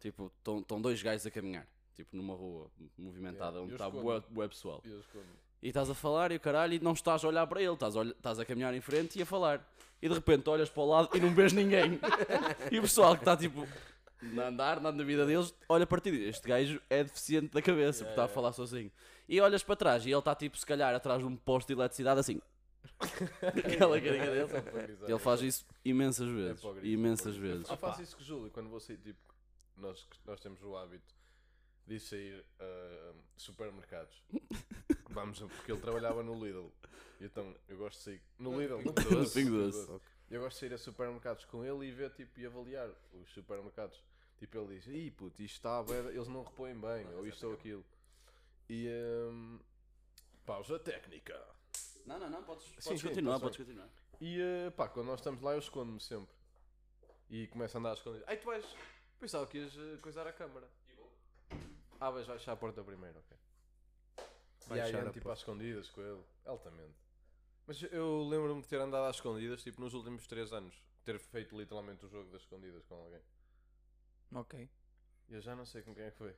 Tipo, 0.00 0.32
estão 0.38 0.80
dois 0.80 1.02
gajos 1.02 1.26
a 1.26 1.30
caminhar. 1.30 1.66
Tipo, 1.94 2.16
numa 2.16 2.34
rua 2.34 2.70
movimentada, 2.96 3.58
Yeah, 3.58 3.60
onde 3.60 3.72
está 3.74 3.90
boa, 3.90 4.24
boa 4.28 4.48
pessoal. 4.48 4.82
E 5.62 5.68
estás 5.68 5.90
a 5.90 5.94
falar 5.94 6.32
e 6.32 6.36
o 6.36 6.40
caralho, 6.40 6.74
e 6.74 6.78
não 6.80 6.92
estás 6.92 7.22
a 7.22 7.28
olhar 7.28 7.46
para 7.46 7.60
ele, 7.60 7.74
estás 7.74 7.96
a, 7.96 8.02
estás 8.02 8.38
a 8.38 8.44
caminhar 8.44 8.72
em 8.72 8.80
frente 8.80 9.18
e 9.18 9.22
a 9.22 9.26
falar. 9.26 9.70
E 10.00 10.08
de 10.08 10.14
repente 10.14 10.48
olhas 10.48 10.70
para 10.70 10.82
o 10.82 10.86
lado 10.86 11.10
e 11.14 11.20
não 11.20 11.34
vês 11.34 11.52
ninguém. 11.52 12.00
e 12.72 12.78
o 12.78 12.82
pessoal 12.82 13.14
que 13.14 13.20
está 13.20 13.36
tipo 13.36 13.68
a 14.38 14.48
andar, 14.48 14.80
na 14.80 14.90
vida 14.90 15.26
deles, 15.26 15.54
olha 15.68 15.86
para 15.86 16.00
ti 16.00 16.10
Este 16.10 16.46
gajo 16.46 16.80
é 16.88 17.04
deficiente 17.04 17.52
da 17.52 17.60
cabeça, 17.60 18.04
porque 18.04 18.12
está 18.12 18.24
a 18.24 18.28
falar 18.28 18.52
sozinho. 18.52 18.90
E 19.28 19.40
olhas 19.40 19.62
para 19.62 19.76
trás 19.76 20.06
e 20.06 20.10
ele 20.10 20.18
está 20.18 20.34
tipo, 20.34 20.58
se 20.58 20.64
calhar, 20.64 20.94
atrás 20.94 21.20
de 21.20 21.26
um 21.26 21.36
posto 21.36 21.68
de 21.68 21.74
eletricidade 21.74 22.20
assim. 22.20 22.40
Aquela 23.42 24.00
carinha 24.00 24.30
dele. 24.30 24.50
É 24.52 25.04
Ele 25.04 25.12
é 25.12 25.18
faz 25.18 25.42
isso 25.42 25.66
imensas 25.84 26.28
vezes. 26.28 26.64
o 26.64 26.78
imensas 26.84 27.36
é 27.36 27.38
para 27.38 27.40
o 27.40 27.40
grito. 27.40 27.56
vezes. 27.56 27.70
Eu 27.70 27.76
faço 27.76 28.02
isso 28.02 28.16
com 28.16 28.22
o 28.22 28.24
Júlio 28.24 28.50
quando 28.50 28.68
vou 28.68 28.80
sair, 28.80 28.96
tipo, 28.98 29.18
nós, 29.80 30.06
nós 30.24 30.40
temos 30.40 30.62
o 30.62 30.76
hábito 30.76 31.14
de 31.86 31.96
ir 31.96 32.00
sair 32.00 32.44
a 32.58 33.14
supermercados. 33.36 34.22
Vamos, 35.10 35.40
porque 35.40 35.72
ele 35.72 35.80
trabalhava 35.80 36.22
no 36.22 36.34
Lidl. 36.44 36.68
E 37.20 37.24
então 37.24 37.54
eu 37.68 37.76
gosto 37.76 37.98
de 37.98 38.04
sair. 38.04 38.22
No 38.38 38.60
Lidl, 38.60 38.78
no 38.78 38.92
Doce. 38.92 39.08
Doce. 39.08 39.34
Pingo 39.42 39.56
Doce. 39.56 39.86
Doce. 39.86 40.04
Eu 40.30 40.40
gosto 40.40 40.54
de 40.56 40.60
sair 40.60 40.74
a 40.74 40.78
supermercados 40.78 41.44
com 41.46 41.64
ele 41.64 41.86
e 41.86 41.90
ver 41.90 42.10
tipo, 42.14 42.38
e 42.38 42.46
avaliar 42.46 42.88
os 43.12 43.30
supermercados. 43.32 44.02
Tipo, 44.38 44.58
ele 44.58 44.76
diz: 44.76 44.86
Ih, 44.86 45.10
puto, 45.10 45.42
isto 45.42 45.56
está, 45.56 45.82
da- 45.82 46.12
eles 46.12 46.28
não 46.28 46.44
repõem 46.44 46.78
bem, 46.78 47.06
ou 47.14 47.26
isto 47.26 47.46
ou 47.46 47.54
aquilo. 47.54 47.84
E. 48.68 48.88
hum, 49.30 49.58
pausa 50.46 50.78
técnica. 50.78 51.38
Não, 52.06 52.18
não, 52.18 52.30
não, 52.30 52.42
podes, 52.42 52.64
Sim, 52.64 52.74
podes 52.82 53.00
sim, 53.00 53.08
continuar, 53.08 53.34
tá 53.34 53.40
podes 53.40 53.56
continuar. 53.58 53.88
E 54.20 54.40
eh, 54.40 54.70
pá, 54.70 54.88
quando 54.88 55.06
nós 55.06 55.20
estamos 55.20 55.40
lá, 55.42 55.52
eu 55.52 55.58
escondo-me 55.58 56.00
sempre. 56.00 56.34
E 57.28 57.46
começo 57.48 57.76
a 57.76 57.80
andar 57.80 57.94
escondido. 57.94 58.24
Ai, 58.26 58.36
tu 58.36 58.46
vais. 58.46 58.64
Pensava 59.20 59.46
que 59.46 59.58
ias 59.58 59.76
eh, 59.76 59.98
coisar 60.00 60.26
a 60.26 60.32
câmara. 60.32 60.66
Ah, 62.00 62.10
vais 62.10 62.26
baixar 62.26 62.52
a 62.52 62.56
porta 62.56 62.82
primeiro, 62.82 63.18
ok. 63.18 63.36
E 64.70 64.72
aí 64.74 64.80
Baixar 64.92 65.00
a 65.06 65.10
tipo 65.12 65.20
porta. 65.24 65.32
às 65.32 65.38
escondidas 65.40 65.88
com 65.90 66.00
ele. 66.00 66.20
Altamente. 66.46 66.94
Mas 67.66 67.82
eu 67.92 68.26
lembro-me 68.28 68.62
de 68.62 68.68
ter 68.68 68.80
andado 68.80 69.04
às 69.04 69.16
escondidas, 69.16 69.62
tipo, 69.62 69.80
nos 69.80 69.92
últimos 69.94 70.26
3 70.26 70.52
anos. 70.52 70.74
Ter 71.04 71.18
feito 71.18 71.56
literalmente 71.58 72.04
o 72.06 72.08
jogo 72.08 72.30
das 72.30 72.42
escondidas 72.42 72.84
com 72.86 72.94
alguém. 72.94 73.20
Ok. 74.34 74.68
E 75.28 75.34
eu 75.34 75.40
já 75.40 75.54
não 75.54 75.64
sei 75.64 75.82
com 75.82 75.94
quem 75.94 76.04
é 76.04 76.10
que 76.10 76.16
foi. 76.18 76.34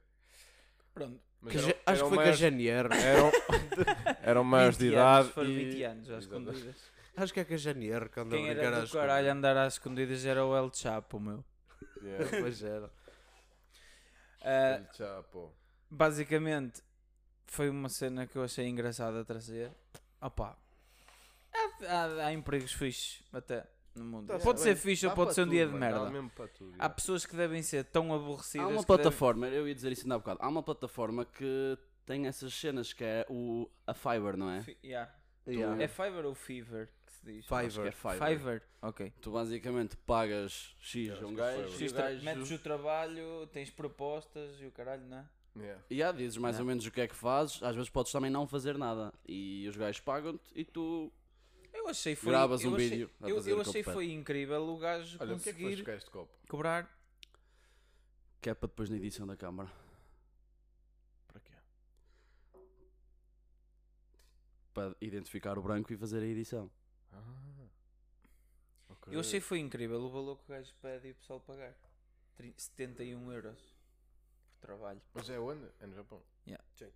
Pronto. 0.93 1.21
Mas 1.41 1.53
Que 1.53 1.59
eram- 1.59 1.69
ja- 1.69 1.75
acho 1.87 1.87
eram 1.87 1.95
que 1.95 1.99
foi 2.01 2.09
com 2.09 2.15
a 2.15 2.17
maiores- 2.17 2.39
Janier. 2.39 2.87
Eram, 2.93 3.31
eram 4.23 4.45
maiores 4.45 4.79
de 4.79 4.85
20 4.87 4.93
idade. 4.95 5.21
anos, 5.21 5.33
foram 5.35 5.51
e... 5.51 5.65
20 5.71 5.83
anos 5.85 6.11
às 6.11 6.25
Exato. 6.25 6.25
escondidas. 6.51 6.77
Acho 7.17 7.33
que 7.35 7.41
é 7.41 7.45
com 7.45 7.55
a 7.55 7.57
Janier 7.57 8.09
que 8.11 8.21
anda 8.21 8.35
a 8.35 8.39
Quem 8.39 8.47
brincar 8.49 8.67
era 8.67 8.83
às 8.83 8.91
do 8.91 8.99
caralho 8.99 9.31
andar 9.33 9.57
às 9.57 9.75
escondidas 9.75 10.25
era 10.25 10.45
o 10.45 10.57
El 10.57 10.73
Chapo, 10.73 11.19
meu. 11.21 11.45
Yeah. 12.03 12.29
Pois 12.41 12.63
era. 12.63 12.91
Ah, 14.45 14.77
El 14.79 14.87
Chapo. 14.95 15.53
basicamente, 15.91 16.83
foi 17.47 17.69
uma 17.71 17.89
cena 17.89 18.27
que 18.27 18.37
eu 18.37 18.43
achei 18.43 18.67
engraçada 18.67 19.21
a 19.21 19.25
trazer. 19.25 19.71
Opa, 20.21 20.57
há, 21.53 21.95
há, 21.95 22.27
há 22.27 22.33
empregos 22.33 22.73
fixes 22.73 23.23
até 23.33 23.67
no 23.95 24.05
mundo. 24.05 24.27
Tá 24.29 24.39
pode 24.39 24.63
bem. 24.63 24.75
ser 24.75 24.77
fixe 24.81 25.07
ou 25.07 25.11
Dá 25.11 25.17
pode 25.17 25.27
para 25.29 25.35
ser 25.35 25.43
um 25.43 25.49
dia 25.51 25.65
tudo, 25.67 25.75
de 25.75 25.79
mano, 25.81 25.93
dá 25.95 26.01
merda. 26.01 26.13
mesmo 26.13 26.31
para 26.31 26.49
tudo, 26.49 26.75
Há 26.79 26.89
pessoas 26.89 27.27
que 27.27 27.37
devem 27.37 27.63
ser 27.63 27.85
tão 27.85 28.13
aborrecidas. 28.15 28.67
Há 28.67 28.69
uma 28.69 28.81
que 28.83 28.87
devem- 28.87 28.87
plataforma, 28.87 29.49
eu 29.49 29.69
ia 29.69 29.75
dizer 29.75 29.93
isso 29.93 30.03
ainda 30.03 30.15
há 30.17 30.19
bocado. 30.19 30.39
Há 30.43 30.49
uma 30.49 30.63
plataforma 30.63 31.25
que 31.25 31.79
tem 32.07 32.27
essas 32.27 32.53
cenas 32.55 32.93
que 32.93 33.05
é 33.05 33.27
o, 33.29 33.71
a 33.87 33.95
Fiverr, 33.95 34.37
não 34.37 34.51
é? 34.51 34.63
Fi- 34.63 34.79
yeah. 34.83 35.13
Yeah. 35.47 35.83
É 35.83 35.89
Fiverr 35.89 36.25
ou 36.27 36.35
Fever 36.35 36.89
se 37.25 37.33
diz? 37.33 37.47
Fiverr. 37.47 37.83
Que 37.83 37.89
é 37.89 37.93
Fiverr. 37.93 38.29
Fiverr. 38.39 38.63
Ok. 38.83 39.13
Tu 39.21 39.31
basicamente 39.31 39.97
pagas 39.99 40.75
X 40.81 41.11
a 41.11 41.27
um 41.27 41.35
que 41.35 41.41
é 41.41 41.45
gajo 41.45 41.57
Fiverr. 41.57 41.71
e 41.71 41.75
o 41.75 41.79
Fiz 41.79 41.93
tra- 41.93 42.03
gajo... 42.11 42.25
Metes 42.25 42.51
o 42.51 42.59
trabalho, 42.59 43.47
tens 43.53 43.71
propostas 43.71 44.61
e 44.61 44.67
o 44.67 44.73
caralho, 44.73 45.07
não 45.07 45.19
é? 45.19 45.29
Yeah. 45.55 45.83
E 45.91 46.03
há, 46.03 46.13
dizes 46.13 46.39
mais 46.39 46.59
ou 46.59 46.65
menos 46.65 46.87
o 46.87 46.91
que 46.91 47.01
é 47.03 47.07
que 47.07 47.15
fazes, 47.15 47.63
às 47.63 47.75
vezes 47.77 47.91
podes 47.91 48.11
também 48.11 48.31
não 48.31 48.47
fazer 48.47 48.79
nada. 48.79 49.13
E 49.29 49.67
os 49.69 49.77
gajos 49.77 50.01
pagam-te 50.01 50.51
e 50.55 50.65
tu 50.65 51.13
Eu 51.75 51.89
achei 51.89 52.15
foi. 52.17 52.31
Gravas 52.33 52.65
eu 52.65 52.71
um 52.71 52.75
achei- 52.75 52.89
vídeo 52.89 53.11
Eu, 53.21 53.37
eu 53.37 53.43
que 53.43 53.61
achei 53.69 53.83
foi 53.83 54.11
incrível 54.13 54.63
o 54.67 54.79
gajo 54.79 55.19
Olha, 55.21 55.35
o 55.35 55.39
que 55.41 55.51
é 55.51 55.53
que 55.53 55.63
conseguir 55.63 55.85
com 55.85 55.91
este 55.91 56.11
copo? 56.11 56.33
cobrar. 56.49 56.91
que 58.41 58.49
é 58.49 58.55
para 58.55 58.67
depois 58.67 58.89
na 58.89 58.97
edição 58.97 59.27
da 59.27 59.37
câmara. 59.37 59.71
Para 61.29 61.41
quê? 61.41 61.53
Para 64.73 64.97
identificar 65.03 65.59
o 65.59 65.63
branco 65.63 65.93
e 65.93 65.97
fazer 65.99 66.23
a 66.23 66.27
edição. 66.27 66.71
Ah. 67.13 67.67
ok. 68.89 69.15
Eu 69.15 69.21
achei 69.21 69.41
foi 69.41 69.59
incrível 69.59 70.01
o 70.01 70.11
valor 70.11 70.37
que 70.39 70.45
o 70.45 70.55
gajo 70.55 70.73
pede 70.81 71.09
e 71.09 71.11
o 71.13 71.15
pessoal 71.15 71.41
pagar. 71.41 71.75
Tri- 72.37 72.55
71 72.57 73.33
euros 73.33 73.59
por 74.61 74.67
trabalho. 74.67 75.01
Mas 75.13 75.29
é 75.29 75.39
onde? 75.39 75.67
É 75.81 75.87
no 75.87 75.95
Japão? 75.95 76.23
Yeah. 76.47 76.65
Sim. 76.75 76.91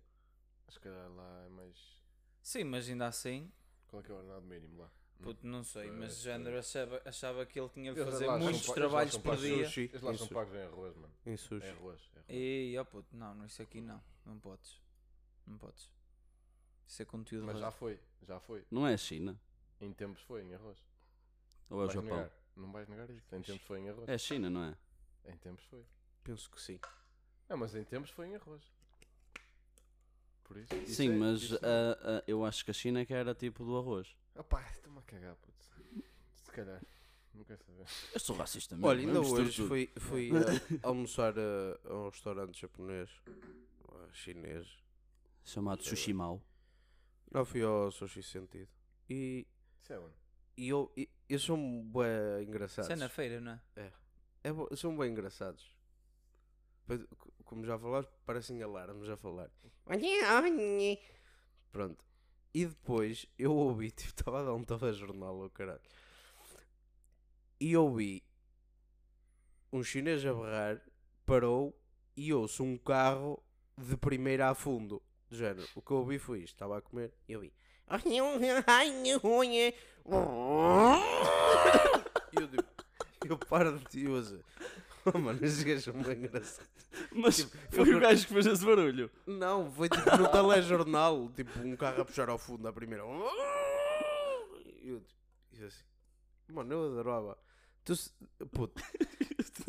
Acho 0.67 0.79
que 0.79 0.89
lá 0.89 1.43
é 1.45 1.49
mais. 1.49 2.03
Sim, 2.41 2.63
mas 2.65 2.89
ainda 2.89 3.07
assim, 3.07 3.51
Qual 3.87 4.01
é 4.01 4.05
que 4.05 4.11
é 4.11 4.13
o 4.13 4.17
ordenado 4.17 4.45
mínimo 4.45 4.81
lá? 4.81 4.91
puto, 5.21 5.47
não 5.47 5.63
sei, 5.63 5.89
mas 5.89 5.97
o 5.97 5.99
pois. 5.99 6.21
género 6.21 6.59
achava, 6.59 7.01
achava 7.03 7.45
que 7.45 7.59
ele 7.59 7.69
tinha 7.69 7.91
de 7.93 8.03
fazer 8.03 8.25
são 8.25 8.39
muitos 8.39 8.65
trabalhos 8.67 9.13
são 9.13 9.21
por 9.21 9.29
pagos 9.31 9.45
em 9.45 9.55
dia. 9.55 9.65
Sushi. 9.65 9.81
Eles 9.81 10.01
lá 10.01 10.11
em 10.13 10.17
são 10.17 10.27
pagos 10.27 10.53
em 10.53 10.61
arroz, 10.61 10.95
mano. 10.95 11.13
Em 11.25 11.37
sushi. 11.37 11.65
É 11.65 11.71
arroz. 11.71 11.99
É 12.15 12.19
arroz. 12.19 12.25
E, 12.29 12.77
ó 12.77 12.83
puto, 12.83 13.15
não, 13.15 13.33
não, 13.35 13.45
isso 13.45 13.61
aqui 13.61 13.81
não, 13.81 14.01
não 14.25 14.39
podes. 14.39 14.79
Não 15.45 15.57
podes. 15.57 15.89
Isso 16.85 17.01
é 17.01 17.05
conteúdo 17.05 17.45
Mas 17.47 17.59
já 17.59 17.71
foi, 17.71 17.99
já 18.21 18.39
foi. 18.39 18.63
Não 18.69 18.87
é 18.87 18.93
a 18.93 18.97
China? 18.97 19.39
Em 19.81 19.91
tempos 19.93 20.21
foi 20.23 20.41
em 20.43 20.53
arroz. 20.53 20.77
Ou 21.69 21.81
é 21.81 21.83
o 21.83 21.87
Vais 21.87 21.93
Japão? 21.93 22.17
negar? 22.17 22.31
Não 22.55 22.71
vais 22.71 22.87
negar 22.89 23.09
isto. 23.09 23.35
Em 23.35 23.41
tempos 23.41 23.65
foi 23.65 23.79
em 23.79 23.89
arroz. 23.89 24.07
É 24.09 24.13
a 24.13 24.17
China, 24.17 24.49
não 24.49 24.63
é? 24.63 24.77
Em 25.25 25.37
tempos 25.37 25.63
foi. 25.65 25.85
Penso 26.23 26.49
que 26.49 26.61
sim. 26.61 26.79
Não, 27.49 27.57
mas 27.57 27.75
em 27.75 27.83
tempos 27.83 28.09
foi 28.09 28.27
em 28.27 28.35
arroz. 28.35 28.63
Por 30.43 30.57
isso. 30.57 30.73
isso 30.75 30.95
Sim, 30.95 31.09
é- 31.11 31.15
mas 31.17 31.41
isso- 31.41 31.55
ah, 31.61 31.97
ah, 32.19 32.23
eu 32.25 32.43
acho 32.45 32.63
que 32.63 32.71
a 32.71 32.73
China 32.73 33.01
é 33.01 33.05
que 33.05 33.13
era 33.13 33.35
tipo 33.35 33.63
do 33.65 33.77
arroz. 33.77 34.15
Opá, 34.35 34.61
estou-me 34.71 34.99
a 34.99 35.01
cagar, 35.03 35.35
puto. 35.35 35.57
Se 36.33 36.51
calhar. 36.51 36.81
Não 37.33 37.43
quero 37.43 37.61
saber. 37.63 37.85
Eu 38.13 38.19
sou 38.19 38.35
racista 38.35 38.75
mesmo. 38.75 38.87
Olha, 38.87 39.01
eu 39.01 39.07
ainda 39.09 39.19
misturo 39.19 39.41
hoje 39.43 39.55
tudo. 39.57 39.67
fui, 39.67 39.91
fui 39.99 40.31
a 40.31 40.33
almoçar 40.87 41.33
a, 41.37 41.89
a 41.89 41.93
um 41.93 42.09
restaurante 42.09 42.59
japonês, 42.59 43.11
ou 43.83 44.11
chinês. 44.13 44.67
Chamado 45.45 45.83
Sushi 45.83 46.13
Mau. 46.13 46.41
Não 47.31 47.45
fui 47.45 47.61
ao 47.61 47.91
Sushi 47.91 48.23
Sentido. 48.23 48.69
E, 49.09 49.45
Isso 49.87 49.93
é 49.93 49.99
onde? 49.99 50.13
e 50.57 50.67
eu, 50.69 50.91
e, 50.97 51.09
eles 51.29 51.43
são 51.43 51.55
bem 51.57 52.43
engraçados. 52.45 52.89
Isso 52.89 52.91
é 52.91 52.95
na 52.97 53.07
feira, 53.07 53.39
não 53.39 53.53
é? 53.53 53.61
É 54.43 54.51
bo- 54.51 54.75
são 54.75 54.97
bem 54.97 55.11
engraçados. 55.11 55.65
Pois, 56.85 57.01
Como 57.45 57.63
já 57.65 57.79
falaste, 57.79 58.11
parecem 58.25 58.61
alarmes 58.61 59.07
a 59.07 59.15
falar. 59.15 59.49
Pronto. 61.71 62.03
E 62.53 62.65
depois 62.65 63.25
eu 63.37 63.53
ouvi, 63.55 63.91
tipo, 63.91 64.09
estava 64.09 64.41
a 64.41 64.43
dar 64.43 64.53
um 64.55 64.63
telejornal 64.65 65.41
ao 65.41 65.49
caralho. 65.49 65.79
E 67.59 67.77
ouvi 67.77 68.21
um 69.71 69.81
chinês 69.83 70.25
a 70.25 70.33
berrar, 70.33 70.81
parou 71.25 71.73
e 72.15 72.33
ouço 72.33 72.63
um 72.63 72.77
carro 72.77 73.41
de 73.77 73.95
primeira 73.95 74.49
a 74.49 74.55
fundo. 74.55 75.01
Do 75.29 75.35
género. 75.37 75.67
O 75.75 75.81
que 75.81 75.91
eu 75.91 75.97
ouvi 75.97 76.19
foi 76.19 76.39
isto. 76.39 76.55
Estava 76.55 76.77
a 76.77 76.81
comer 76.81 77.13
e 77.27 77.33
eu 77.33 77.39
vi. 77.41 77.53
E 82.33 82.41
eu 82.41 82.47
digo, 82.47 82.63
eu 83.25 83.37
paro 83.37 83.77
de 83.79 83.85
ti 83.85 84.05
e 84.05 84.17
assim, 84.17 84.39
oh, 85.05 85.17
mano, 85.17 85.39
esses 85.43 85.63
gajos 85.63 85.83
são 85.85 85.93
bem 85.93 86.17
engraçados. 86.17 86.69
Mas 87.11 87.37
Tipo, 87.37 87.57
foi 87.71 87.93
eu- 87.93 87.97
o 87.97 87.99
gajo 87.99 88.27
que 88.27 88.33
fez 88.33 88.45
esse 88.45 88.65
barulho. 88.65 89.09
Não, 89.25 89.71
foi 89.71 89.89
tipo 89.89 90.17
no 90.17 90.27
telejornal, 90.29 91.29
tipo 91.35 91.59
um 91.59 91.75
carro 91.75 92.01
a 92.01 92.05
puxar 92.05 92.29
ao 92.29 92.37
fundo 92.37 92.67
à 92.67 92.73
primeira. 92.73 93.03
E 94.81 94.89
eu, 94.89 95.01
e 95.53 95.61
eu 95.61 95.67
assim, 95.67 95.83
Mano, 96.49 96.73
eu 96.73 96.85
adorava. 96.99 97.37
Tu, 97.83 97.95
se- 97.95 98.11
puto, 98.51 98.81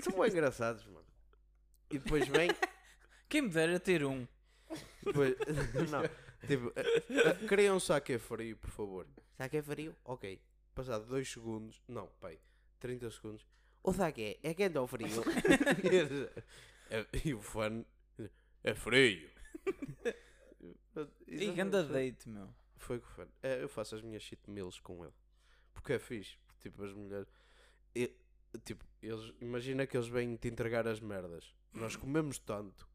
são 0.02 0.18
bem 0.20 0.30
engraçados, 0.30 0.84
mano. 0.86 1.04
E 1.90 1.98
depois 1.98 2.26
vem. 2.28 2.50
Quem 3.28 3.42
me 3.42 3.48
dera 3.48 3.78
ter 3.80 4.04
um. 4.04 4.26
Depois, 5.02 5.34
não, 5.90 6.02
tipo, 6.46 6.72
eh, 6.76 7.02
eh, 7.10 7.46
queria 7.48 7.74
um 7.74 7.80
saque 7.80 8.18
frio, 8.18 8.56
por 8.56 8.70
favor. 8.70 9.06
Saque 9.36 9.62
frio? 9.62 9.94
Ok. 10.04 10.40
Passado 10.74 11.06
2 11.06 11.28
segundos, 11.30 11.82
não, 11.88 12.06
pai, 12.20 12.38
30 12.78 13.10
segundos. 13.10 13.46
O 13.82 13.92
saque 13.92 14.38
é 14.42 14.54
quente 14.54 14.78
ou 14.78 14.86
frio? 14.86 15.08
É- 16.90 17.06
e 17.22 17.34
o 17.34 17.42
fã 17.42 17.84
é 18.64 18.74
frio. 18.74 19.28
E 21.26 21.52
ganda 21.52 21.84
date, 21.84 22.28
meu. 22.28 22.48
Foi 22.78 22.96
o 22.96 23.00
que 23.00 23.06
foi. 23.08 23.26
É, 23.42 23.62
eu 23.62 23.68
faço 23.68 23.94
as 23.94 24.00
minhas 24.00 24.22
shit 24.22 24.40
meals 24.48 24.80
com 24.80 25.04
ele. 25.04 25.12
Porque 25.74 25.92
é 25.92 25.98
fixe. 25.98 26.38
Tipo, 26.60 26.82
as 26.84 26.92
mulheres. 26.94 27.28
tipo, 28.64 28.84
eles, 29.02 29.34
imagina 29.40 29.86
que 29.86 29.96
eles 29.98 30.08
vêm 30.08 30.34
te 30.36 30.48
entregar 30.48 30.88
as 30.88 30.98
merdas. 30.98 31.54
Nós 31.74 31.94
comemos 31.94 32.38
tanto 32.38 32.87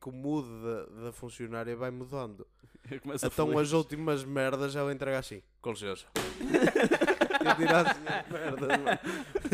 que 0.00 0.08
o 0.08 0.12
mood 0.12 0.48
da, 0.62 1.04
da 1.04 1.12
funcionária 1.12 1.76
vai 1.76 1.90
mudando. 1.90 2.46
A 2.90 3.26
Então 3.26 3.58
as 3.58 3.72
últimas 3.72 4.24
merdas 4.24 4.74
ela 4.74 4.92
entrega 4.92 5.18
assim. 5.18 5.42
Com 5.60 5.70
licença. 5.72 6.06
eu 7.44 7.56
tirar 7.56 7.86
assim 7.86 8.00
as 8.06 8.28
merdas, 8.30 8.68
mano. 8.68 8.98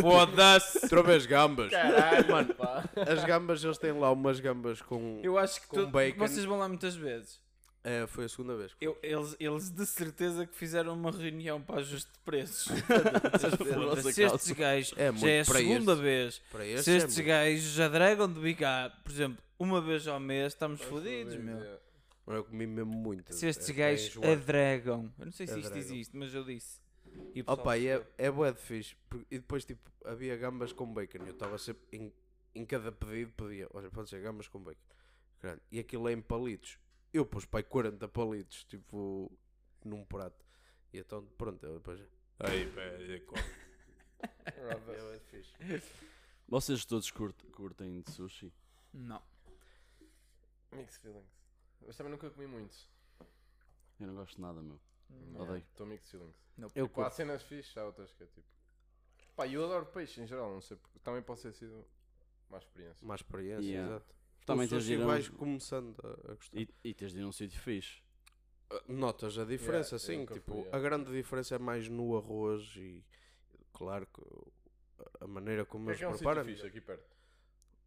Foda-se! 0.01 0.79
Outra 0.85 1.03
vez 1.03 1.27
gambas. 1.27 1.71
Caralho, 1.71 2.31
mano. 2.31 2.55
Pá. 2.55 2.85
As 2.97 3.25
gambas, 3.25 3.63
eles 3.65 3.79
têm 3.79 3.93
lá 3.93 4.11
umas 4.13 4.41
gambas 4.41 4.81
com. 4.81 5.21
Eu 5.23 5.37
acho 5.39 5.61
que 5.61 5.67
Com 5.69 5.77
tu- 5.77 5.87
bacon. 5.89 6.19
vocês 6.27 6.45
vão 6.45 6.59
lá 6.59 6.69
muitas 6.69 6.95
vezes. 6.95 7.41
É, 7.89 8.07
foi 8.09 8.25
a 8.25 8.29
segunda 8.29 8.57
vez. 8.57 8.73
Eu- 8.81 8.99
eles, 9.03 9.37
eles 9.39 9.71
de 9.71 9.87
certeza 9.87 10.45
que 10.45 10.57
fizeram 10.57 10.93
uma 10.95 11.11
reunião 11.13 11.63
para 11.63 11.77
ajuste 11.81 12.11
de 12.13 12.19
preços. 12.21 12.67
Se 14.13 14.23
estes 14.25 14.51
gajos 14.53 14.93
É 14.97 15.07
já 15.07 15.13
muito 15.13 15.27
é 15.27 15.41
a 15.41 15.45
para 15.45 15.59
segunda 15.59 15.93
estes. 15.93 16.01
vez, 16.01 16.43
Para 16.51 16.67
este 16.67 16.83
se 16.85 16.91
é 16.91 16.97
estes 16.97 17.15
muito. 17.17 17.27
gajos 17.29 17.63
já 17.73 17.89
dragam 17.89 18.33
de 18.33 18.41
bicar, 18.41 19.03
por 19.05 19.13
exemplo, 19.13 19.39
uma 19.59 19.81
vez 19.81 20.07
ao 20.09 20.19
mês, 20.19 20.53
estamos 20.53 20.81
fodidos, 20.81 21.37
meu. 21.37 21.57
É. 21.59 21.79
Mano, 22.27 22.41
Eu 22.41 22.45
comi 22.45 22.67
mesmo 22.67 22.93
muito. 22.93 23.33
Se 23.33 23.47
estes 23.47 23.69
É, 23.69 23.73
é 23.73 23.75
gajos 23.77 24.19
adregam, 24.25 25.13
eu 25.19 25.25
não 25.27 25.33
sei 25.33 25.47
se 25.47 25.59
isto 25.61 25.79
existe, 25.79 26.17
mas 26.17 26.35
eu 26.35 26.43
disse. 26.45 26.81
E 27.35 27.41
o 27.41 27.45
pessoal 27.45 27.59
Opa, 27.61 27.79
e 27.79 27.87
é, 27.87 27.99
percebeu. 27.99 28.15
é 28.27 28.31
bué 28.33 28.53
de 28.53 28.61
fixe. 28.61 28.97
E 29.31 29.39
depois, 29.39 29.65
tipo, 29.65 29.81
havia 30.05 30.37
gambas 30.37 30.73
com 30.73 30.93
bacon. 30.93 31.19
Eu 31.25 31.33
estava 31.33 31.57
sempre, 31.57 31.83
em, 31.93 32.13
em 32.55 32.65
cada 32.67 32.91
pedido, 32.91 33.31
pedia, 33.37 33.69
olha, 33.73 33.89
pode 33.91 34.11
ser 34.11 34.21
gambas 34.21 34.49
com 34.49 34.59
bacon. 34.59 34.81
Caralho. 35.41 35.61
E 35.71 35.79
aquilo 35.79 36.09
é 36.09 36.13
em 36.13 36.21
palitos. 36.21 36.79
Eu 37.13 37.25
pus, 37.25 37.45
pai, 37.45 37.63
40 37.63 38.07
palitos, 38.09 38.65
tipo, 38.65 39.31
num 39.85 40.05
prato. 40.05 40.45
E 40.93 40.99
então, 40.99 41.25
pronto, 41.39 41.65
eu 41.65 41.75
depois... 41.79 42.01
Aí, 42.41 42.71
pede, 42.73 43.21
come. 43.21 43.43
É 44.45 45.19
de 45.19 45.25
fixe. 45.25 45.53
Vocês 46.49 46.85
todos 46.85 47.11
curt- 47.11 47.45
curtem 47.53 48.01
de 48.03 48.11
sushi? 48.13 48.53
Não. 48.93 49.23
Mixed 50.73 51.01
feelings. 51.01 51.27
Mas 51.87 51.97
também 51.97 52.13
nunca 52.13 52.31
comi 52.31 52.47
muitos. 52.47 52.89
Eu 53.99 54.07
não 54.09 54.15
gosto 54.15 54.37
de 54.37 54.43
nada, 54.43 54.61
meu. 54.61 54.79
Yeah, 55.11 55.43
Odeio. 55.43 55.65
Estou 55.71 55.87
mixed 55.87 56.11
feelings. 56.11 56.37
Eu 56.59 56.69
Tipo, 56.87 57.03
há 57.03 57.11
cenas 57.11 57.43
fixes, 57.43 57.77
há 57.77 57.85
outras 57.85 58.13
que 58.13 58.23
é 58.23 58.27
tipo. 58.27 58.47
Pá, 59.35 59.47
eu 59.47 59.65
adoro 59.65 59.87
peixe 59.87 60.21
em 60.21 60.27
geral, 60.27 60.53
não 60.53 60.61
sei 60.61 60.77
porque. 60.77 60.99
Também 61.01 61.23
pode 61.23 61.43
ter 61.43 61.53
sido 61.53 61.87
uma 62.49 62.59
experiência. 62.59 63.07
Má 63.07 63.15
experiência, 63.15 63.67
Yeah. 63.69 63.91
exato. 63.97 64.15
Também 64.47 64.69
tens 64.69 64.85
de 64.85 64.95
ir 64.95 65.01
a 65.01 65.05
um- 65.05 65.07
vais 65.09 65.29
começando 65.29 65.95
a, 66.03 66.33
a 66.33 66.35
gostar. 66.35 66.59
E, 66.59 66.69
e 66.85 66.95
tens 66.95 67.13
de 67.13 67.19
ir 67.19 67.23
a 67.23 67.27
um 67.27 67.33
sítio 67.33 67.61
fixe. 67.61 68.01
Uh, 68.73 68.93
Notas 68.93 69.39
a 69.39 69.45
diferença, 69.45 69.95
eu 69.97 69.99
sim. 69.99 70.19
nunca 70.19 70.35
Tipo, 70.35 70.63
fui, 70.63 70.69
a 70.73 70.77
é. 70.77 70.81
grande 70.81 71.13
diferença 71.13 71.55
é 71.55 71.59
mais 71.59 71.89
no 71.89 72.17
arroz 72.17 72.63
e, 72.77 73.05
claro, 73.73 74.07
que 74.13 74.23
a- 75.21 75.27
maneira 75.27 75.65
como 75.65 75.89
é 75.91 75.93
eles 75.93 76.03
é 76.03 76.09
um 76.09 76.13
sítio 76.13 76.25
preparam. 76.27 76.45
fixe 76.45 76.67
aqui 76.67 76.81
perto? 76.81 77.17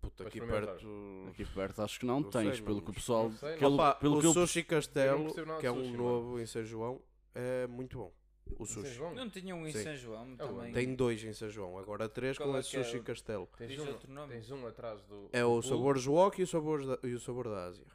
Puta, 0.02 0.16
Para 0.16 0.28
aqui 0.30 0.38
experimentar? 0.38 0.76
perto. 0.76 1.26
Aqui 1.30 1.46
perto 1.46 1.82
acho 1.82 2.00
que 2.00 2.06
não, 2.06 2.22
Não 2.22 2.30
tens, 2.30 2.56
sei, 2.58 2.66
pelo 2.66 2.82
que 2.82 2.90
o 2.92 2.94
pessoal. 2.94 3.30
Não 3.30 3.38
sei, 3.38 3.58
pelo, 3.58 3.76
Opa, 3.76 3.96
pelo 3.96 4.18
o 4.18 4.22
que 4.22 4.26
eu- 4.28 4.34
Sushi 4.34 4.64
Castelo, 4.64 5.26
percebo 5.26 5.48
nada 5.48 5.60
que 5.60 5.68
é 5.68 5.72
um 5.72 5.76
sushi, 5.80 5.92
mano. 5.92 6.04
novo 6.04 6.40
em 6.40 6.46
São 6.46 6.64
João, 6.64 7.02
é 7.36 7.68
muito 7.68 7.98
bom. 7.98 8.14
O 8.58 8.66
São 8.66 8.82
sushi. 8.84 8.94
João? 8.96 9.14
Não 9.14 9.30
tinha 9.30 9.56
um 9.56 9.68
em 9.68 9.72
Sim. 9.72 9.84
São 9.84 9.96
João 9.96 10.36
É 10.38 10.44
o 10.44 10.48
também. 10.48 10.74
Tem 10.74 10.96
dois 10.96 11.24
em 11.24 11.34
São 11.34 11.50
João, 11.50 11.78
agora 11.78 12.10
três 12.10 12.38
Qual 12.38 12.50
com 12.50 12.58
é 12.58 12.60
esse 12.60 12.70
que 12.72 12.78
é 12.78 12.84
Sushi 12.84 12.98
o- 12.98 13.04
Castelo. 13.04 13.50
Tens 13.58 13.70
Diz 13.70 13.80
um, 13.80 13.88
outro 13.88 14.12
nome. 14.12 14.34
tens 14.34 14.52
um 14.52 14.68
atrás 14.68 15.02
do. 15.04 15.30
É 15.32 15.46
o 15.46 15.62
sabor 15.62 15.98
wok 16.08 16.40
e 16.40 16.44
o 16.44 16.48
sabor 16.48 16.86
da, 16.86 17.08
e 17.08 17.14
o 17.14 17.20
sabor 17.20 17.48
da 17.50 17.66
Ásia. 17.66 17.86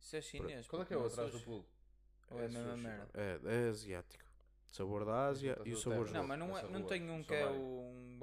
Isso 0.00 0.16
é 0.16 0.20
chinês. 0.22 0.66
Qual 0.66 0.82
é 0.82 0.84
que 0.84 0.94
é 0.94 0.96
o 0.96 1.00
não 1.00 1.06
atrás 1.06 1.30
do 1.30 1.38
sushi. 1.38 1.44
pool? 1.44 1.64
Ou 2.30 2.40
é 2.40 2.46
a 2.46 2.48
mesma 2.48 2.70
sushi, 2.70 2.82
merda? 2.82 3.08
É, 3.14 3.40
é 3.44 3.68
asiático. 3.68 4.24
Sabor 4.66 5.04
da 5.04 5.26
Ásia 5.26 5.58
e 5.66 5.72
o 5.72 5.76
sabor 5.76 6.06
terra. 6.06 6.18
Não, 6.20 6.26
mas 6.28 6.38
não, 6.38 6.56
é, 6.56 6.60
Essa 6.60 6.68
não 6.68 6.80
rua, 6.80 6.88
tem 6.88 7.10
um 7.10 7.22
que 7.22 7.34
é 7.34 7.44
vai. 7.44 7.52
um 7.58 8.18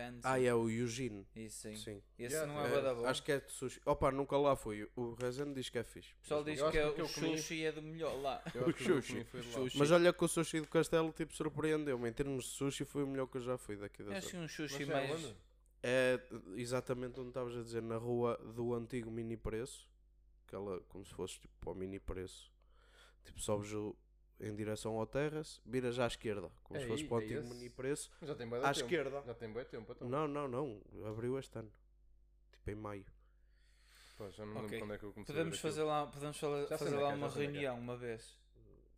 fancy. 0.00 0.20
Ah, 0.24 0.40
é 0.40 0.54
o 0.54 0.68
Eugene. 0.70 1.26
Isso 1.34 1.62
sim. 1.68 1.76
Sim. 1.76 2.02
Esse 2.18 2.34
Yeah, 2.36 2.52
não 2.52 2.60
é 2.64 2.90
É, 2.90 2.94
bom. 2.94 3.06
acho 3.06 3.22
que 3.22 3.32
é 3.32 3.40
de 3.40 3.50
sushi. 3.52 3.80
Opa, 3.84 4.10
nunca 4.12 4.36
lá 4.36 4.54
fui. 4.56 4.88
O 4.94 5.14
Rezende 5.14 5.54
diz 5.54 5.68
que 5.68 5.78
é 5.78 5.84
fixe. 5.84 6.12
O 6.14 6.20
pessoal 6.22 6.40
Mas 6.44 6.52
diz 6.54 6.60
que 6.62 6.66
acho 6.68 6.78
é 6.78 6.92
que 6.92 7.00
o 7.00 7.04
eu 7.04 7.08
comi- 7.08 7.38
sushi 7.38 7.64
é 7.64 7.72
do 7.72 7.82
melhor 7.82 8.14
lá. 8.20 8.42
Eu 8.54 8.66
acho 8.66 8.74
que 8.74 8.92
o 8.92 9.02
sushi. 9.02 9.26
Sushi. 9.52 9.78
Mas 9.78 9.90
olha 9.90 10.12
que 10.12 10.24
o 10.24 10.28
sushi 10.28 10.60
do 10.60 10.68
Castelo 10.68 11.12
tipo 11.12 11.34
surpreendeu-me. 11.34 12.08
Em 12.08 12.12
termos 12.12 12.44
de 12.44 12.50
sushi 12.50 12.84
foi 12.84 13.02
o 13.02 13.06
melhor 13.06 13.26
que 13.26 13.38
eu 13.38 13.42
já 13.42 13.58
fui 13.58 13.76
daqui 13.76 14.02
da 14.02 14.14
É 14.14 14.18
assim 14.18 14.36
um 14.36 14.42
Mas 14.42 14.52
sushi 14.52 14.82
é 14.82 14.86
mais. 14.86 15.10
onde? 15.10 15.36
É 15.82 16.20
exatamente 16.56 17.18
onde 17.20 17.28
estavas 17.28 17.56
a 17.56 17.62
dizer, 17.62 17.82
na 17.82 17.96
rua 17.96 18.36
do 18.54 18.74
antigo 18.74 19.10
mini 19.10 19.36
preço. 19.36 19.88
Aquela 20.46 20.80
como 20.88 21.04
se 21.04 21.12
fosse 21.14 21.38
tipo 21.38 21.54
para 21.60 21.70
o 21.70 21.74
mini 21.74 22.00
preço. 22.00 22.50
Tipo, 23.24 23.40
sobes 23.40 23.72
o- 23.72 23.94
em 24.40 24.54
direção 24.54 24.96
ao 24.98 25.06
terrace, 25.06 25.60
viras 25.66 25.98
à 25.98 26.06
esquerda, 26.06 26.48
como 26.64 26.78
se 26.78 26.84
É 26.86 26.88
fosse 26.88 27.02
aí, 27.02 27.08
para 27.08 27.16
o 27.16 27.20
antigo 27.20 27.40
esse? 27.40 27.48
mini 27.54 27.70
preço. 27.70 28.10
Já 28.22 28.34
tem 28.34 28.48
bem 28.48 28.58
À 28.58 28.62
tempo. 28.62 28.74
esquerda. 28.80 29.22
Já 29.26 29.34
tem 29.34 29.52
bem 29.52 29.64
tempo. 29.64 29.92
Então. 29.92 30.08
Não, 30.08 30.28
não, 30.28 30.46
não. 30.48 30.80
Abriu 31.06 31.38
este 31.38 31.58
ano. 31.58 31.72
Tipo 32.52 32.70
em 32.70 32.74
maio. 32.74 33.04
Pá, 34.16 34.28
já 34.30 34.44
não 34.44 34.54
me 34.54 34.60
lembro 34.62 34.78
quando 34.80 34.94
é 34.94 34.98
que 34.98 35.04
eu 35.04 35.12
comecei 35.12 35.34
Podemos 35.34 35.58
a 35.58 35.60
fazer 35.60 35.82
lá, 35.84 36.06
podemos 36.06 36.36
fazer 36.38 36.94
é 36.96 36.98
lá 37.00 37.12
é, 37.12 37.14
uma 37.14 37.26
é 37.26 37.30
reunião 37.30 37.78
uma 37.78 37.96
vez. 37.96 38.36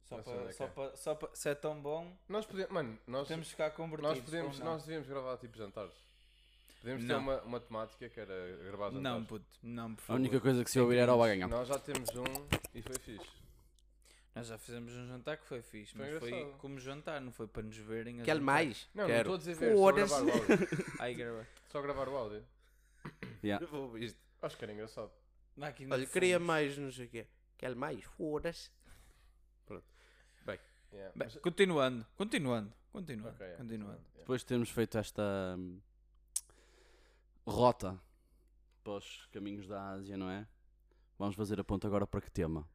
Só 0.08 0.18
para, 0.22 0.52
só 0.52 0.66
para, 0.66 0.96
só 0.96 1.14
para, 1.14 1.34
se 1.36 1.48
é 1.48 1.54
tão 1.54 1.80
bom. 1.80 2.12
Nós 2.28 2.44
podemos, 2.44 2.72
mano, 2.72 2.98
nós, 3.06 3.28
podemos 3.28 3.48
ficar 3.48 3.70
convertidos. 3.70 4.16
nós, 4.16 4.24
podemos, 4.24 4.58
nós 4.58 4.82
devíamos 4.84 5.08
gravar 5.08 5.36
tipo 5.36 5.56
jantares. 5.56 5.92
Podemos 6.80 7.02
ter 7.04 7.12
Não. 7.12 7.20
uma, 7.20 7.40
uma 7.42 7.60
temática 7.60 8.08
que 8.08 8.18
era 8.18 8.56
gravar 8.64 8.90
jantares. 8.90 9.02
Não, 9.02 9.24
puto, 9.24 9.44
não, 9.62 9.94
por 9.94 10.02
A 10.02 10.06
favor. 10.06 10.18
única 10.20 10.40
coisa 10.40 10.64
que 10.64 10.70
se 10.70 10.80
ouvir 10.80 10.96
era 10.96 11.14
o. 11.14 11.18
Baganhão. 11.18 11.48
Nós 11.48 11.68
já 11.68 11.78
temos 11.78 12.08
um 12.16 12.24
e 12.74 12.82
foi 12.82 12.98
fixe. 12.98 13.39
Nós 14.34 14.46
já 14.46 14.56
fizemos 14.58 14.92
um 14.94 15.06
jantar 15.08 15.36
que 15.38 15.44
foi 15.46 15.60
fixe, 15.60 15.92
Foi 15.92 16.08
mas 16.10 16.18
foi 16.20 16.28
engraçado. 16.30 16.58
como 16.58 16.78
jantar, 16.78 17.20
não 17.20 17.32
foi 17.32 17.46
para 17.48 17.62
nos 17.62 17.76
verem. 17.76 18.20
a 18.20 18.24
Quer 18.24 18.32
jantar. 18.36 18.44
mais? 18.44 18.88
Não, 18.94 19.06
Quero. 19.06 19.28
não 19.28 19.34
estou 19.34 19.34
a 19.34 19.38
dizer 19.38 19.54
ver, 19.56 19.72
só 19.72 19.78
Foda-se. 19.78 20.14
gravar 20.14 20.24
o 20.24 20.32
áudio. 20.32 20.68
Ai, 21.00 21.14
grava. 21.14 21.46
Só 21.68 21.82
gravar 21.82 22.08
o 22.08 22.16
áudio. 22.16 22.44
Yeah. 23.42 23.66
Vou 23.66 23.96
isto. 23.96 24.18
Acho 24.42 24.56
que 24.58 24.64
era 24.64 24.72
engraçado. 24.74 25.10
Máquina 25.56 25.94
Olha, 25.94 26.06
queria 26.06 26.38
mais, 26.38 26.76
não 26.76 26.92
sei 26.92 27.06
o 27.06 27.08
quê. 27.08 27.26
Quer 27.56 27.74
mais? 27.74 28.04
Foda-se. 28.04 28.70
Yeah. 30.92 31.12
Bem, 31.14 31.28
mas- 31.28 31.36
continuando, 31.36 32.04
continuando, 32.16 32.72
continuando, 32.90 33.36
Ok, 33.36 33.46
é, 33.46 33.54
continuando. 33.54 33.92
yeah. 33.92 34.18
Depois 34.18 34.40
de 34.40 34.46
termos 34.48 34.68
feito 34.70 34.98
esta 34.98 35.54
hum, 35.56 35.78
rota 37.46 37.96
para 38.82 38.94
os 38.94 39.26
caminhos 39.32 39.68
da 39.68 39.90
Ásia, 39.90 40.16
não 40.16 40.28
é? 40.28 40.46
Vamos 41.16 41.36
fazer 41.36 41.60
a 41.60 41.64
ponta 41.64 41.86
agora 41.86 42.08
para 42.08 42.20
que 42.20 42.28
tema? 42.30 42.68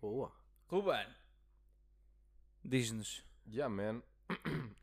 Boa. 0.00 0.32
Ruben, 0.68 1.06
diz-nos, 2.64 3.24
Yeah, 3.48 3.68
man. 3.72 4.02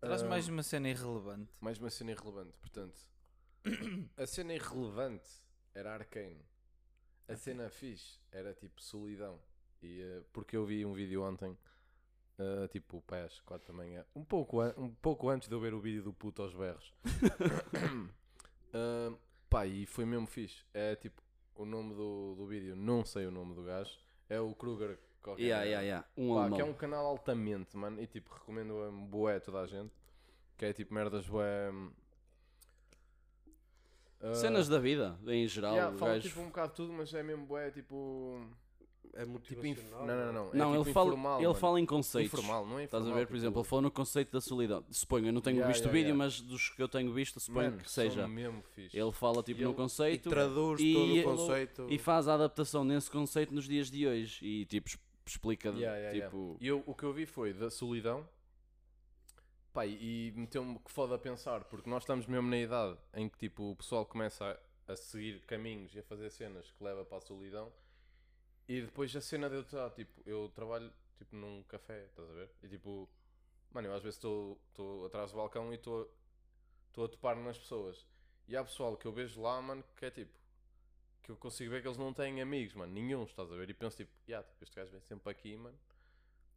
traz 0.00 0.22
Ah, 0.22 0.28
mais 0.28 0.46
uma 0.48 0.62
cena 0.62 0.88
irrelevante. 0.88 1.52
mais 1.60 1.78
uma 1.78 1.90
cena 1.90 2.12
irrelevante, 2.12 2.56
portanto. 2.58 3.00
A 4.16 4.26
cena 4.26 4.54
irrelevante 4.54 5.28
era 5.74 5.92
Arcane. 5.94 6.44
A 7.28 7.36
cena 7.36 7.68
fixe 7.68 8.20
era 8.30 8.54
tipo 8.54 8.80
solidão. 8.80 9.40
E, 9.82 10.00
eh, 10.00 10.22
porque 10.32 10.56
eu 10.56 10.64
vi 10.64 10.86
um 10.86 10.92
vídeo 10.94 11.22
ontem, 11.22 11.56
eh, 12.38 12.68
tipo 12.68 13.02
pés, 13.02 13.40
4 13.40 13.66
da 13.72 13.76
manhã, 13.76 14.04
um 14.14 14.24
pouco, 14.24 14.60
an- 14.60 14.74
um 14.76 14.94
pouco 14.94 15.28
antes 15.28 15.48
de 15.48 15.54
eu 15.54 15.60
ver 15.60 15.74
o 15.74 15.80
vídeo 15.80 16.02
do 16.02 16.12
puto 16.12 16.42
aos 16.42 16.54
berros. 16.54 16.94
Ah, 18.72 19.16
pá, 19.50 19.66
e 19.66 19.84
foi 19.86 20.04
mesmo 20.04 20.26
fixe. 20.28 20.64
É 20.72 20.94
tipo, 20.96 21.20
o 21.58 21.64
nome 21.66 21.94
do, 21.94 22.34
do 22.36 22.46
vídeo, 22.46 22.74
não 22.76 23.04
sei 23.04 23.26
o 23.26 23.30
nome 23.30 23.54
do 23.54 23.62
gajo, 23.62 23.90
é 24.28 24.40
o 24.40 24.54
Kruger. 24.54 24.98
qualquer 25.22 25.42
Yeah, 25.42 25.64
yeah, 25.64 25.82
yeah. 25.82 26.06
Um 26.16 26.34
Pá, 26.34 26.56
que 26.56 26.60
é 26.62 26.64
um 26.64 26.72
canal 26.72 27.04
altamente, 27.04 27.76
mano, 27.76 28.00
e 28.00 28.06
tipo, 28.06 28.32
recomendo 28.32 28.80
a 28.84 28.90
bué 28.90 29.36
a 29.36 29.40
toda 29.40 29.60
a 29.60 29.66
gente. 29.66 29.92
Que 30.56 30.66
é 30.66 30.72
tipo 30.72 30.94
merdas 30.94 31.26
bué. 31.28 31.70
hum, 31.70 31.90
ah, 34.20 34.34
Cenas 34.34 34.68
da 34.68 34.78
vida, 34.78 35.18
em 35.26 35.46
geral. 35.46 35.74
yeah, 35.74 35.96
fala 35.96 36.14
gajo- 36.14 36.28
tipo 36.28 36.40
um 36.40 36.46
bocado 36.46 36.68
de 36.70 36.76
tudo, 36.76 36.92
mas 36.92 37.12
é 37.12 37.22
mesmo 37.22 37.44
bué, 37.46 37.70
tipo. 37.70 38.40
É 39.14 39.24
tipo 39.24 39.66
inf... 39.66 39.78
motivacional. 39.78 40.06
Não, 40.06 40.16
não, 40.16 40.32
não. 40.32 40.52
É 40.52 40.56
Não, 40.56 40.70
tipo 40.72 40.84
ele, 40.84 40.92
fala, 40.92 41.08
informal, 41.10 41.42
ele 41.42 41.54
fala 41.54 41.80
em 41.80 41.86
conceitos. 41.86 42.32
Informal, 42.38 42.66
não 42.66 42.78
é 42.78 42.84
informal. 42.84 42.84
Estás 42.84 43.06
a 43.06 43.14
ver, 43.14 43.26
por 43.26 43.26
tipo- 43.26 43.36
exemplo, 43.36 43.60
ele 43.62 43.68
falou 43.68 43.82
no 43.82 43.90
conceito 43.90 44.32
da 44.32 44.40
solidão. 44.40 44.84
Suponho, 44.90 45.26
eu 45.28 45.32
não 45.32 45.40
tenho 45.40 45.56
Yeah, 45.56 45.72
visto 45.72 45.84
yeah, 45.84 45.90
o 45.90 45.92
vídeo, 45.92 46.14
yeah. 46.14 46.18
mas 46.24 46.40
dos 46.40 46.68
que 46.70 46.82
eu 46.82 46.88
tenho 46.88 47.12
visto, 47.12 47.40
suponho 47.40 47.70
Mano, 47.70 47.82
que 47.82 47.90
seja. 47.90 48.26
mesmo 48.28 48.62
fixe. 48.74 48.96
Ele 48.98 49.12
fala 49.12 49.42
tipo 49.42 49.60
E 49.60 49.64
no 49.64 49.70
ele- 49.70 49.74
E 49.74 49.76
conceito 49.76 50.28
traduz 50.30 50.80
e- 50.80 50.94
todo 50.94 51.06
e- 51.16 51.20
o 51.20 51.24
conceito. 51.24 51.86
e 51.90 51.98
faz 51.98 52.28
a 52.28 52.34
adaptação 52.34 52.84
nesse 52.84 53.10
conceito 53.10 53.54
nos 53.54 53.66
dias 53.66 53.90
de 53.90 54.06
hoje. 54.06 54.44
E 54.44 54.64
tipo, 54.66 54.88
explica 55.26 55.68
Yeah, 55.70 55.96
yeah, 55.96 56.10
yeah. 56.16 56.26
tipo. 56.26 56.56
E 56.60 56.66
eu, 56.68 56.82
o 56.86 56.94
que 56.94 57.04
eu 57.04 57.12
vi 57.12 57.26
foi 57.26 57.52
da 57.52 57.70
solidão 57.70 58.26
Pá, 59.72 59.84
e 59.86 60.30
e 60.30 60.32
meteu-me 60.34 60.78
que 60.78 60.90
foda 60.90 61.14
a 61.14 61.18
pensar, 61.18 61.64
porque 61.64 61.88
nós 61.88 62.02
estamos 62.02 62.26
mesmo 62.26 62.48
na 62.48 62.58
idade 62.58 62.96
em 63.14 63.28
que 63.28 63.38
tipo, 63.38 63.70
o 63.72 63.76
pessoal 63.76 64.04
começa 64.06 64.58
a, 64.88 64.92
a 64.92 64.96
seguir 64.96 65.40
caminhos 65.46 65.94
e 65.94 65.98
a 65.98 66.02
fazer 66.02 66.30
cenas 66.30 66.70
que 66.70 66.82
leva 66.82 67.04
para 67.04 67.18
a 67.18 67.20
solidão. 67.20 67.70
E 68.68 68.82
depois 68.82 69.14
a 69.16 69.20
cena 69.20 69.48
de 69.48 69.56
eu 69.56 69.62
estar, 69.62 69.90
tipo, 69.90 70.20
eu 70.26 70.50
trabalho 70.54 70.92
tipo 71.16 71.34
num 71.34 71.62
café, 71.64 72.04
estás 72.04 72.28
a 72.28 72.32
ver? 72.34 72.50
E 72.62 72.68
tipo, 72.68 73.08
mano, 73.72 73.88
eu 73.88 73.94
às 73.94 74.02
vezes 74.02 74.16
estou 74.18 74.60
atrás 75.06 75.30
do 75.32 75.36
balcão 75.38 75.72
e 75.72 75.76
estou 75.76 76.10
a 76.96 77.08
topar 77.08 77.36
nas 77.36 77.58
pessoas. 77.58 78.06
E 78.46 78.56
há 78.56 78.62
pessoal 78.62 78.96
que 78.96 79.06
eu 79.06 79.12
vejo 79.12 79.40
lá, 79.40 79.60
mano, 79.62 79.82
que 79.96 80.04
é 80.04 80.10
tipo, 80.10 80.32
que 81.22 81.30
eu 81.30 81.36
consigo 81.36 81.70
ver 81.70 81.80
que 81.82 81.88
eles 81.88 81.98
não 81.98 82.12
têm 82.12 82.40
amigos, 82.42 82.74
mano, 82.74 82.92
nenhum, 82.92 83.24
estás 83.24 83.50
a 83.50 83.56
ver? 83.56 83.68
E 83.70 83.74
penso 83.74 83.96
tipo, 83.96 84.10
yeah, 84.28 84.46
tipo, 84.46 84.62
este 84.64 84.76
gajo 84.76 84.92
vem 84.92 85.00
sempre 85.00 85.30
aqui, 85.30 85.56
mano. 85.56 85.78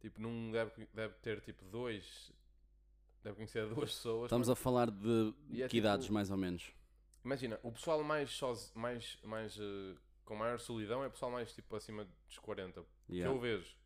Tipo, 0.00 0.20
não 0.20 0.50
deve, 0.50 0.86
deve 0.92 1.14
ter 1.14 1.40
tipo 1.40 1.64
dois, 1.66 2.30
deve 3.22 3.36
conhecer 3.36 3.66
duas 3.74 3.92
pessoas. 3.94 4.24
Estamos 4.26 4.48
mano. 4.48 4.52
a 4.52 4.56
falar 4.56 4.90
de 4.90 5.34
E 5.50 5.62
é 5.62 5.68
que 5.68 5.78
idades, 5.78 6.04
tipo- 6.06 6.14
mais 6.14 6.30
ou 6.30 6.36
menos? 6.36 6.72
Imagina, 7.24 7.58
o 7.62 7.70
pessoal 7.72 8.02
mais, 8.02 8.30
soz, 8.32 8.72
mais, 8.74 9.16
mais 9.22 9.56
eh, 9.58 9.94
com 10.24 10.34
maior 10.36 10.58
solidão 10.60 11.02
é 11.02 11.06
o 11.06 11.10
pessoal 11.10 11.30
mais 11.30 11.52
tipo 11.52 11.74
acima 11.76 12.06
dos 12.26 12.38
40, 12.38 12.84
Yeah. 13.10 13.30
que 13.30 13.36
eu 13.36 13.40
vejo. 13.40 13.76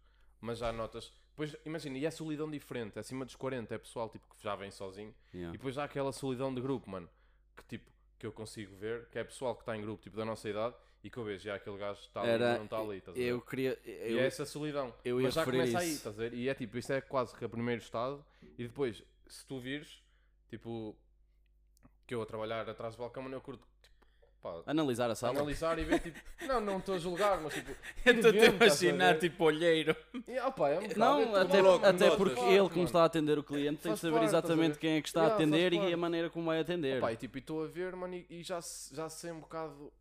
Mas 0.40 0.58
já 0.58 0.72
notas. 0.72 1.12
Depois, 1.30 1.56
imagina, 1.64 1.98
e 1.98 2.06
é 2.06 2.10
solidão 2.10 2.50
diferente, 2.50 2.98
acima 2.98 3.24
dos 3.24 3.34
40 3.36 3.74
é 3.74 3.78
pessoal 3.78 4.08
tipo 4.08 4.26
que 4.34 4.42
já 4.42 4.54
vem 4.54 4.70
sozinho. 4.70 5.14
Yeah. 5.34 5.54
E 5.54 5.58
depois 5.58 5.76
há 5.78 5.84
aquela 5.84 6.12
solidão 6.12 6.54
de 6.54 6.60
grupo, 6.60 6.88
mano, 6.90 7.08
que 7.56 7.64
tipo, 7.64 7.90
que 8.18 8.26
eu 8.26 8.32
consigo 8.32 8.74
ver, 8.76 9.06
que 9.10 9.18
é 9.18 9.24
pessoal 9.24 9.54
que 9.54 9.62
está 9.62 9.76
em 9.76 9.80
grupo, 9.82 10.02
tipo, 10.02 10.16
da 10.16 10.24
nossa 10.24 10.48
idade, 10.48 10.74
e 11.04 11.10
que 11.10 11.16
eu 11.18 11.24
vejo, 11.24 11.44
já 11.44 11.54
aquele 11.56 11.76
gajo 11.76 12.00
está 12.00 12.20
ali, 12.22 12.30
Era, 12.30 12.56
não 12.58 12.64
está 12.64 12.78
ali, 12.78 12.98
estás 12.98 13.16
a 13.16 13.20
ver? 13.20 13.26
eu 13.26 13.40
queria. 13.40 13.78
E 13.84 14.12
Eu, 14.14 14.18
é 14.20 14.26
essa 14.26 14.44
solidão. 14.46 14.94
eu 15.04 15.20
Mas 15.20 15.34
já 15.34 15.44
começa 15.44 15.78
aí, 15.78 15.88
isso. 15.88 15.96
estás 15.98 16.18
a 16.18 16.22
ver? 16.22 16.34
E 16.34 16.48
é 16.48 16.54
tipo, 16.54 16.78
isto 16.78 16.92
é 16.92 17.00
quase 17.00 17.34
que 17.34 17.44
o 17.44 17.48
primeiro 17.50 17.82
estado. 17.82 18.24
E 18.58 18.64
depois, 18.66 19.02
se 19.26 19.44
tu 19.46 19.58
vires, 19.60 20.02
tipo, 20.48 20.96
que 22.06 22.14
eu 22.14 22.22
a 22.22 22.26
trabalhar 22.26 22.68
atrás 22.68 22.94
do 22.96 23.00
balcão, 23.00 23.22
mano, 23.22 23.34
eu 23.36 23.40
curto, 23.40 23.66
pá, 24.64 24.70
Analisar 24.70 25.10
a 25.10 25.14
sala. 25.14 25.34
analisar 25.38 25.78
e 25.78 25.84
ver, 25.84 26.00
tipo, 26.00 26.18
não, 26.46 26.60
não 26.60 26.78
estou 26.78 26.94
a 26.94 26.98
julgar, 26.98 27.40
mas 27.40 27.54
tipo, 27.54 27.70
Eu 28.04 28.12
ir 28.14 28.16
estou 28.18 28.40
a 28.40 28.44
a 28.44 28.46
imaginar 28.48 29.18
tipo 29.18 29.44
olheiro. 29.44 29.96
E, 30.28 30.38
ah, 30.38 30.54
é 30.58 30.78
um 30.78 30.82
é 30.82 30.94
Não, 30.96 31.24
tudo 31.24 31.36
até, 31.36 31.62
logo, 31.62 31.84
até 31.86 32.04
mano, 32.06 32.16
porque 32.16 32.40
ele, 32.40 32.58
como 32.58 32.70
mano. 32.70 32.84
está 32.84 33.02
a 33.02 33.04
atender 33.04 33.38
o 33.38 33.42
cliente, 33.44 33.80
tem 33.82 33.92
que 33.92 33.98
saber 33.98 34.12
parte, 34.14 34.24
a 34.24 34.28
exatamente 34.28 34.78
quem 34.78 34.90
é 34.96 35.02
que 35.02 35.08
está 35.08 35.20
Yeah, 35.20 35.34
a 35.34 35.36
atender 35.36 35.72
e 35.72 35.78
parte. 35.78 35.92
a 35.92 35.96
maneira 35.96 36.30
como 36.30 36.46
vai 36.46 36.60
atender. 36.60 37.00
Pá, 37.00 37.12
e 37.12 37.16
tipo, 37.16 37.38
e 37.38 37.40
estou 37.40 37.64
a 37.64 37.66
ver, 37.66 37.94
mano, 37.96 38.14
e, 38.14 38.26
e 38.30 38.42
já, 38.42 38.60
já 38.92 39.08
sei 39.08 39.30
um 39.32 39.40
bocado 39.40 39.92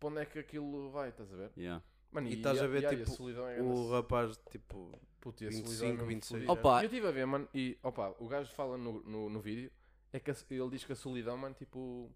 para 0.00 0.08
onde 0.08 0.20
é 0.20 0.24
que 0.24 0.38
aquilo 0.38 0.90
vai, 0.90 1.08
estás 1.10 1.32
a 1.32 1.36
ver? 1.36 1.50
Yeah. 1.56 1.82
Mano, 2.10 2.28
E 2.28 2.34
estás 2.34 2.60
a 2.60 2.66
ver, 2.66 2.84
e, 2.84 2.96
tipo, 2.96 3.10
solidão 3.10 3.48
é 3.48 3.60
O 3.62 3.90
rapaz, 3.90 4.38
tipo, 4.50 4.92
Puta, 5.20 5.44
e 5.44 5.46
a 5.46 5.50
25, 5.50 5.68
solidão 5.68 5.88
é 5.88 5.92
mesmo 5.92 6.06
26. 6.08 6.30
fodida. 6.44 6.52
Opa. 6.52 6.80
E 6.80 6.82
eu 6.82 6.86
estive 6.88 7.06
a 7.06 7.10
ver, 7.10 7.26
mano, 7.26 7.48
e 7.54 7.78
opa, 7.82 8.14
o 8.18 8.26
gajo 8.28 8.52
fala 8.54 8.76
no, 8.76 9.02
no, 9.04 9.30
no 9.30 9.40
vídeo, 9.40 9.70
é 10.12 10.18
que 10.20 10.30
a- 10.30 10.36
ele 10.50 10.68
diz 10.70 10.84
que 10.84 10.92
a 10.92 10.96
solidão, 10.96 11.36
mano, 11.38 11.54
tipo, 11.54 12.10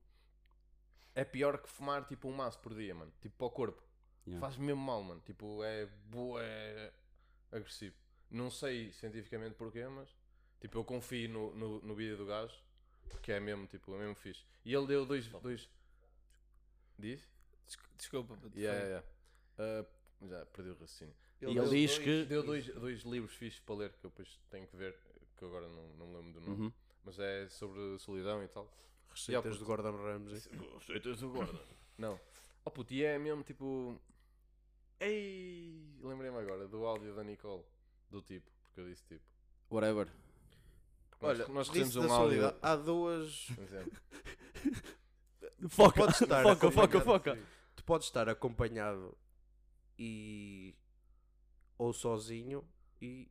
é 1.16 1.24
pior 1.24 1.58
que 1.58 1.68
fumar, 1.68 2.06
tipo, 2.06 2.28
um 2.28 2.32
maço 2.32 2.58
por 2.60 2.72
dia, 2.74 2.94
mano, 2.94 3.12
tipo, 3.20 3.34
para 3.36 3.46
o 3.46 3.50
corpo. 3.50 3.82
Yeah. 4.26 4.40
Faz 4.46 4.56
mesmo 4.56 4.80
mal, 4.82 5.02
mano, 5.02 5.20
tipo, 5.24 5.64
é 5.64 5.86
bué 6.08 6.92
agressivo. 7.50 7.96
Não 8.30 8.50
sei 8.50 8.92
cientificamente 8.92 9.54
porquê, 9.54 9.86
mas, 9.88 10.08
tipo, 10.60 10.78
eu 10.78 10.84
confio 10.84 11.28
no, 11.28 11.54
no, 11.54 11.80
no 11.80 11.94
vídeo 11.94 12.16
do 12.16 12.26
gajo, 12.26 12.54
que 13.22 13.32
é 13.32 13.40
mesmo, 13.40 13.66
tipo, 13.66 13.94
é 13.94 13.98
mesmo 13.98 14.14
fixe. 14.14 14.44
E 14.64 14.74
ele 14.74 14.86
deu 14.86 15.06
dois, 15.06 15.26
dois... 15.28 15.68
Diz? 16.98 17.20
Desculpa, 17.96 18.36
puto, 18.36 18.58
Yeah, 18.58 18.78
yeah, 18.78 19.04
yeah. 19.58 19.82
Uh, 19.82 20.28
já 20.28 20.46
perdi 20.46 20.70
o 20.70 20.74
raciocínio. 20.74 21.14
E 21.40 21.44
ele 21.44 21.54
deu 21.54 21.68
diz 21.68 21.90
dois- 21.92 22.04
que- 22.04 22.24
Deu 22.26 22.42
dois, 22.42 22.66
dois 22.66 23.02
livros 23.02 23.34
fixos 23.36 23.60
para 23.60 23.74
ler 23.76 23.92
que 23.92 24.04
eu 24.06 24.10
depois 24.10 24.40
tenho 24.50 24.66
que 24.66 24.76
ver, 24.76 24.96
que 25.36 25.44
agora 25.44 25.68
não, 25.68 25.88
não 25.96 26.12
lembro 26.14 26.32
do 26.32 26.40
nome. 26.46 26.62
Uhum. 26.64 26.72
Mas 27.04 27.18
é 27.18 27.48
sobre 27.48 27.98
solidão 27.98 28.42
e 28.42 28.48
tal. 28.48 28.70
Receitas 29.16 29.58
de 29.58 29.64
Gordon 29.64 29.96
Ramsay. 29.96 30.42
Receitas 30.78 31.20
do 31.20 31.30
Gordon. 31.30 31.58
não. 31.98 32.20
Oh 32.64 32.70
puto, 32.70 32.92
e 32.92 33.02
é 33.04 33.18
mesmo 33.18 33.42
tipo. 33.42 33.98
Ei! 35.00 35.96
Lembrei-me 36.02 36.38
agora 36.38 36.66
do 36.68 36.84
áudio 36.86 37.14
da 37.14 37.22
Nicole. 37.24 37.62
Do 38.10 38.20
tipo, 38.22 38.50
porque 38.64 38.80
eu 38.80 38.86
disse 38.88 39.04
tipo. 39.06 39.24
Whatever. 39.70 40.08
Nós, 41.20 41.40
Olha, 41.40 41.48
nós 41.48 41.66
disse 41.68 41.78
recebemos 41.84 42.10
um 42.10 42.14
áudio. 42.14 42.40
solidão. 42.40 42.58
Há 42.62 42.76
duas. 42.76 43.46
Por 43.54 43.64
exemplo. 43.64 43.92
Foca, 45.68 45.96
Podes 45.96 46.20
estar 46.20 46.42
foca, 46.42 46.70
foca, 46.70 47.00
foca. 47.00 47.38
Tu 47.74 47.82
podes 47.84 48.06
estar 48.08 48.28
acompanhado 48.28 49.16
e. 49.98 50.74
ou 51.78 51.92
sozinho 51.92 52.62
e 53.00 53.28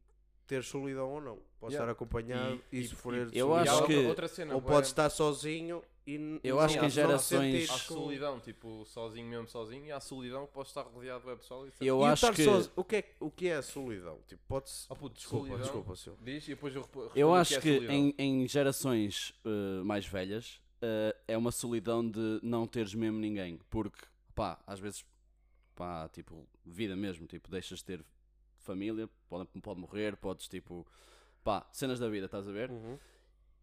ter 0.47 0.63
solidão 0.63 1.09
ou 1.09 1.21
não. 1.21 1.37
Podes 1.59 1.73
Yeah. 1.75 1.77
estar 1.77 1.91
acompanhado 1.91 2.61
E- 2.71 2.79
e, 2.81 2.87
sofrer 2.87 3.29
de 3.29 3.37
eu 3.37 3.53
acho 3.53 3.65
solidão. 3.65 3.81
outra, 3.81 3.95
que- 4.01 4.07
outra 4.07 4.27
cena. 4.27 4.53
Ou 4.55 4.61
podes 4.61 4.89
estar 4.89 5.09
sozinho 5.09 5.81
e. 6.05 6.39
Eu 6.43 6.55
não- 6.57 6.61
acho 6.61 6.79
que 6.79 6.89
gerações- 6.89 7.69
Há 7.69 7.77
solidão, 7.79 8.39
tipo, 8.39 8.85
sozinho 8.85 9.25
mesmo 9.27 9.47
sozinho, 9.47 9.85
e 9.85 9.91
há 9.91 9.99
solidão 9.99 10.45
que 10.45 10.53
pode 10.53 10.67
estar 10.67 10.83
rodeado 10.83 11.21
de 11.21 11.27
web 11.27 11.39
pessoal 11.41 11.65
e 11.65 11.71
Eu 11.81 11.87
E 11.87 11.91
o 12.01 12.05
acho 12.05 12.31
que. 12.33 12.43
sozinho- 12.43 12.71
o, 12.75 12.83
que 12.83 12.95
é, 12.97 13.05
o 13.19 13.31
que 13.31 13.47
é 13.47 13.55
a 13.55 13.61
solidão? 13.63 14.19
Tipo, 14.27 14.41
pode-se. 14.47 14.85
Oh, 14.89 14.95
puto, 14.95 15.15
Desculpa, 15.15 15.45
solidão. 15.47 15.61
desculpa, 15.63 15.95
Silvio. 15.95 16.23
Diz 16.23 16.43
e 16.43 16.47
depois 16.49 16.75
eu 16.75 16.81
respondo 16.81 17.11
Eu 17.15 17.33
acho 17.33 17.55
é 17.55 17.61
que 17.61 17.73
solidão. 17.75 17.95
em, 17.95 18.15
em 18.19 18.47
gerações 18.47 19.33
eh, 19.43 19.83
mais 19.83 20.05
velhas 20.05 20.61
eh, 20.81 21.15
é 21.29 21.35
uma 21.37 21.51
solidão 21.51 22.07
de 22.07 22.39
não 22.43 22.67
teres 22.67 22.93
mesmo 22.93 23.17
ninguém. 23.17 23.59
Porque, 23.71 24.05
pá, 24.35 24.59
às 24.67 24.79
vezes, 24.79 25.03
pá, 25.73 26.07
tipo, 26.09 26.47
vida 26.63 26.95
mesmo. 26.95 27.25
Tipo, 27.25 27.49
deixas 27.49 27.79
de 27.79 27.85
ter 27.85 28.05
família, 28.65 29.09
pode, 29.29 29.47
pode 29.61 29.79
morrer, 29.79 30.17
podes, 30.17 30.47
tipo, 30.47 30.85
pá, 31.43 31.67
cenas 31.71 31.99
da 31.99 32.09
vida, 32.09 32.25
estás 32.25 32.47
a 32.47 32.51
ver? 32.51 32.69
Uhum. 32.71 32.97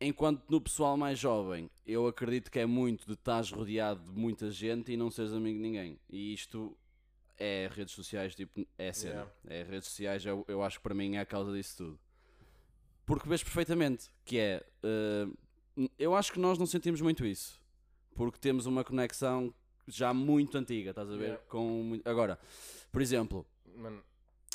Enquanto 0.00 0.42
no 0.48 0.60
pessoal 0.60 0.96
mais 0.96 1.18
jovem, 1.18 1.70
eu 1.86 2.06
acredito 2.06 2.50
que 2.50 2.58
é 2.58 2.66
muito 2.66 3.06
de 3.06 3.12
estás 3.12 3.50
rodeado 3.50 4.02
de 4.10 4.18
muita 4.18 4.50
gente 4.50 4.92
e 4.92 4.96
não 4.96 5.10
seres 5.10 5.32
amigo 5.32 5.58
de 5.58 5.62
ninguém. 5.62 5.98
E 6.08 6.32
isto 6.32 6.76
é 7.38 7.68
redes 7.72 7.94
sociais, 7.94 8.34
tipo, 8.34 8.66
é 8.78 8.88
a 8.88 8.94
cena. 8.94 9.32
É 9.46 9.62
redes 9.62 9.88
sociais, 9.88 10.24
eu, 10.24 10.44
eu 10.48 10.62
acho 10.62 10.78
que 10.78 10.82
para 10.82 10.94
mim 10.94 11.16
é 11.16 11.20
a 11.20 11.26
causa 11.26 11.52
disso 11.52 11.76
tudo. 11.76 12.00
Porque 13.04 13.28
vês 13.28 13.42
perfeitamente 13.42 14.10
que 14.24 14.38
é. 14.38 14.64
eh, 14.82 15.28
eu 15.98 16.14
acho 16.14 16.32
que 16.32 16.38
nós 16.38 16.58
não 16.58 16.66
sentimos 16.66 17.00
muito 17.00 17.24
isso. 17.24 17.60
Porque 18.14 18.38
temos 18.38 18.66
uma 18.66 18.84
conexão 18.84 19.54
já 19.86 20.12
muito 20.12 20.56
antiga, 20.58 20.90
estás 20.90 21.10
a 21.10 21.16
ver? 21.16 21.24
Yeah. 21.24 21.42
Com, 21.48 22.00
agora, 22.04 22.38
por 22.90 23.00
exemplo, 23.00 23.46
Mano, 23.76 24.02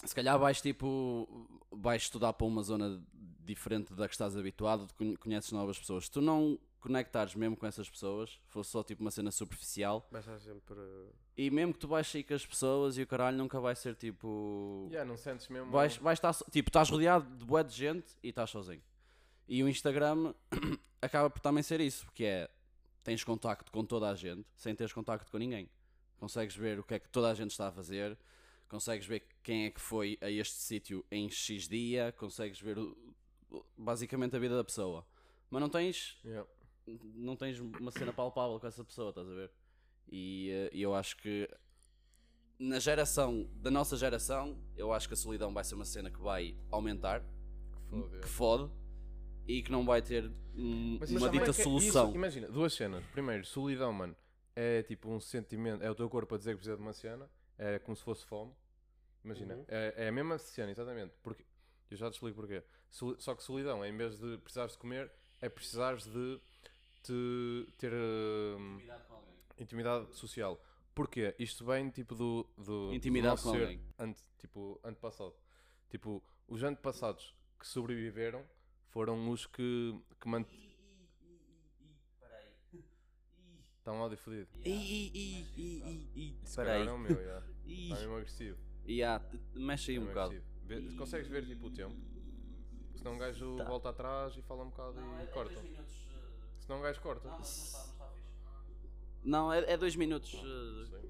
se 0.06 0.14
calhar 0.16 0.38
vais 0.40 0.62
tipo 0.62 1.28
vais 1.72 2.04
estudar 2.04 2.34
para 2.34 2.46
uma 2.48 2.64
zona 2.64 3.02
diferente 3.44 3.94
da 3.94 4.08
que 4.08 4.14
estás 4.14 4.36
habituado, 4.36 4.88
con- 4.98 5.16
conheces 5.18 5.52
novas 5.52 5.80
pessoas. 5.80 6.06
Se 6.06 6.12
tu 6.12 6.22
não 6.22 6.60
conectares 6.80 7.34
mesmo 7.36 7.56
com 7.58 7.66
essas 7.66 7.90
pessoas, 7.90 8.40
fosse 8.48 8.72
só 8.72 8.84
tipo 8.84 9.02
uma 9.02 9.12
cena 9.12 9.32
superficial, 9.32 10.08
sempre. 10.40 10.76
e 11.36 11.50
mesmo 11.50 11.74
que 11.74 11.80
tu 11.80 11.88
vais 11.88 12.06
sair 12.08 12.24
com 12.24 12.34
as 12.34 12.46
pessoas 12.46 12.98
e 12.98 13.02
o 13.02 13.08
caralho 13.08 13.38
nunca 13.38 13.60
vai 13.60 13.76
ser 13.76 13.96
tipo. 13.96 14.88
yeah, 14.90 15.08
não 15.10 15.18
sentes 15.18 15.48
mesmo. 15.50 15.72
Vais, 15.72 15.98
vais 15.98 16.18
estar, 16.18 16.34
tipo, 16.52 16.70
estás 16.70 16.90
rodeado 16.90 17.26
de 17.38 17.46
bué 17.46 17.64
de 17.64 17.74
gente 17.74 18.16
e 18.22 18.30
estás 18.30 18.50
sozinho. 18.50 18.82
E 19.48 19.64
o 19.64 19.68
Instagram 19.70 20.34
acaba 21.02 21.30
por 21.30 21.40
também 21.40 21.64
ser 21.64 21.80
isso, 21.82 22.06
que 22.14 22.24
é 22.26 22.50
tens 23.04 23.24
contacto 23.24 23.72
com 23.72 23.86
toda 23.86 24.10
a 24.10 24.16
gente 24.16 24.46
sem 24.56 24.76
teres 24.76 24.92
contacto 24.92 25.32
com 25.32 25.38
ninguém. 25.38 25.70
Consegues 26.18 26.56
ver 26.56 26.80
o 26.80 26.84
que 26.84 26.96
é 26.96 27.00
que 27.00 27.08
toda 27.10 27.30
a 27.30 27.34
gente 27.34 27.52
está 27.52 27.68
a 27.70 27.72
fazer, 27.72 28.18
consegues 28.68 29.06
ver 29.08 29.24
quem 29.44 29.66
é 29.66 29.72
que 29.72 29.80
foi 29.82 30.18
a 30.22 30.30
este 30.30 30.56
sítio 30.56 31.06
em 31.12 31.30
X 31.30 31.68
dia, 31.68 32.14
consegues 32.18 32.60
ver 32.60 32.78
o- 32.78 32.96
basicamente 33.78 34.36
a 34.36 34.40
vida 34.40 34.56
da 34.56 34.64
pessoa. 34.64 35.06
Mas 35.50 35.62
não 35.62 35.70
tens 35.70 36.18
Yeah. 36.24 36.48
não 37.16 37.36
tens 37.36 37.60
uma 37.60 37.92
cena 37.92 38.14
palpável 38.14 38.60
com 38.60 38.68
essa 38.68 38.84
pessoa, 38.84 39.10
estás 39.10 39.28
a 39.28 39.34
ver? 39.34 39.52
E 40.10 40.50
eh, 40.52 40.70
e 40.74 40.82
eu 40.82 40.94
acho 40.96 41.18
que 41.18 41.50
na 42.60 42.80
geração, 42.80 43.48
da 43.56 43.70
nossa 43.70 43.96
geração, 43.98 44.58
eu 44.76 44.92
acho 44.92 45.08
que 45.08 45.14
a 45.14 45.18
solidão 45.18 45.54
vai 45.54 45.64
ser 45.64 45.76
uma 45.76 45.86
cena 45.86 46.10
que 46.10 46.20
vai 46.20 46.56
aumentar, 46.72 47.24
Foda, 47.90 48.20
que 48.20 48.28
fode, 48.28 48.72
e 49.48 49.62
que 49.62 49.72
não 49.72 49.86
vai 49.86 50.02
ter 50.02 50.26
hum, 50.56 50.98
Mas 51.00 51.12
uma 51.12 51.20
também 51.22 51.40
dita 51.40 51.54
que- 51.54 51.64
solução. 51.64 52.08
isso, 52.08 52.16
imagina, 52.16 52.48
duas 52.50 52.74
cenas. 52.74 53.06
Primeiro, 53.12 53.46
solidão, 53.46 53.94
mano, 53.94 54.16
é 54.56 54.82
tipo 54.84 55.10
um 55.10 55.20
sentimento, 55.20 55.84
é 55.84 55.92
o 55.92 55.96
teu 55.96 56.10
corpo 56.10 56.34
a 56.36 56.38
dizer 56.38 56.52
que 56.52 56.58
precisa 56.58 56.76
de 56.76 56.82
uma 56.82 56.94
cena, 56.94 57.30
é 57.58 57.80
como 57.80 57.96
se 57.96 58.04
fosse 58.04 58.26
fome. 58.26 58.54
Imagina, 59.24 59.56
Uhum. 59.56 59.66
é, 59.68 59.94
é 60.06 60.08
a 60.08 60.12
mesma 60.12 60.38
cena, 60.38 60.72
exatamente. 60.72 61.14
Porque, 61.22 61.46
eu 61.92 61.98
já 61.98 62.10
te 62.10 62.14
explico 62.14 62.36
porquê. 62.38 62.64
Só 62.90 63.36
que 63.36 63.44
solidão, 63.44 63.84
em 63.86 63.96
vez 63.96 64.18
de 64.18 64.38
precisares 64.38 64.74
de 64.74 64.78
comer, 64.78 65.12
é 65.42 65.50
precisares 65.50 66.06
de 66.06 66.40
te, 67.04 67.74
ter 67.78 67.94
hum, 67.94 68.80
intimidade 69.58 70.16
social. 70.16 70.62
Porquê? 70.96 71.36
Isto 71.38 71.66
vem 71.66 71.90
tipo 71.90 72.16
do, 72.16 72.48
do, 72.58 72.94
Intimidade 72.94 73.42
do 73.42 73.46
nosso 73.46 73.50
com 73.50 73.52
ser 73.52 73.62
alguém. 73.64 73.82
ante, 74.00 74.22
tipo, 74.40 74.80
antepassado. 74.84 75.36
Tipo, 75.90 76.24
os 76.48 76.64
antepassados 76.64 77.36
que 77.60 77.68
sobreviveram 77.68 78.44
foram 78.90 79.30
os 79.30 79.46
que, 79.46 80.00
que 80.20 80.28
mant... 80.28 80.48
Está 83.88 83.96
um 83.98 84.02
áudio 84.02 84.18
fodido. 84.18 84.50
Isso 84.66 85.48
Espera 86.44 86.72
calhar 86.72 86.82
aí. 86.82 86.88
é 86.90 86.92
o 86.92 86.98
meu, 86.98 87.24
já. 87.24 87.42
Está 87.66 87.96
mesmo 87.96 88.16
agressivo. 88.18 88.58
yeah, 88.86 89.26
mexe 89.56 89.92
aí 89.92 89.98
um 89.98 90.02
mesmo 90.02 90.14
bocado. 90.14 90.44
Consegues 90.98 91.30
ver 91.30 91.46
tipo 91.46 91.68
o 91.68 91.72
tempo? 91.72 91.96
Senão 92.96 93.14
um 93.14 93.18
gajo 93.18 93.56
volta 93.56 93.88
atrás 93.88 94.36
e 94.36 94.42
fala 94.42 94.66
um 94.66 94.70
bocado 94.72 95.00
e 95.24 95.28
corta. 95.28 95.64
Senão 96.60 96.80
um 96.80 96.82
gajo 96.82 97.00
corta. 97.00 97.30
Não, 99.24 99.54
é, 99.54 99.60
é 99.72 99.78
dois 99.78 99.96
minutos. 99.96 100.34
eh. 100.34 101.08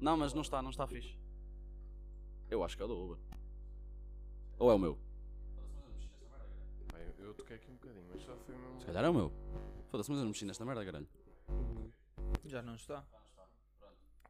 Não, 0.00 0.16
mas 0.16 0.32
não 0.32 0.42
está, 0.42 0.62
não 0.62 0.70
está 0.70 0.86
fixe. 0.86 1.18
Eu 2.48 2.62
acho 2.62 2.76
que 2.76 2.82
é 2.84 2.84
o 2.84 2.88
do 2.88 2.96
Uber. 2.96 3.18
Ou 4.56 4.70
é 4.70 4.74
o 4.74 4.78
meu? 4.78 4.96
Eu, 6.94 7.26
eu 7.26 7.34
toquei 7.34 7.56
aqui 7.56 7.68
um 7.72 7.74
bocadinho, 7.74 8.06
mas 8.08 8.22
só 8.22 8.36
foi 8.36 8.54
mesmo. 8.54 8.78
Se 8.78 8.86
calhar 8.86 9.04
é 9.04 9.08
o 9.08 9.14
meu. 9.14 9.32
Foda-se, 9.88 10.08
mas 10.08 10.18
eu 10.20 10.24
não 10.24 10.30
mexi 10.30 10.44
nesta 10.44 10.64
merda, 10.64 10.84
caralho. 10.84 11.08
Já 12.50 12.62
não 12.62 12.74
está. 12.74 13.04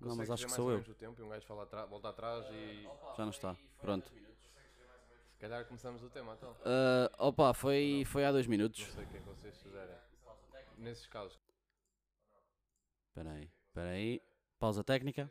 Não, 0.01 0.17
mas 0.17 0.29
Consegue 0.29 0.33
acho 0.33 0.35
dizer 0.37 0.47
que 0.47 0.53
sou 0.55 0.65
ou 0.67 0.73
eu. 0.73 0.79
o 0.81 0.95
tempo 0.95 1.21
e 1.21 1.25
um 1.25 1.29
gajo 1.29 1.47
fala 1.47 1.63
atra- 1.65 1.87
volta 1.87 2.09
atrás 2.09 2.47
e. 2.51 2.83
Já 3.17 3.25
não 3.25 3.31
está. 3.31 3.57
Pronto. 3.81 4.09
Se 4.11 5.39
calhar 5.39 5.65
começamos 5.67 6.03
o 6.03 6.11
tema 6.11 6.35
então. 6.35 6.55
Ah, 6.65 7.11
opa, 7.19 7.53
foi, 7.55 8.05
foi 8.07 8.25
há 8.25 8.33
dois 8.33 8.47
minutos. 8.47 8.81
Não 8.87 8.93
sei 8.95 9.05
o 9.05 9.09
que 9.09 9.17
é 9.17 9.21
que 9.21 9.27
vocês 9.27 9.57
fizerem. 9.63 9.97
Nesses 10.79 11.07
casos. 11.07 11.39
Espera 13.09 13.33
aí, 13.33 13.51
espera 13.69 13.91
aí. 13.91 14.23
Pausa 14.59 14.85
técnica. 14.85 15.31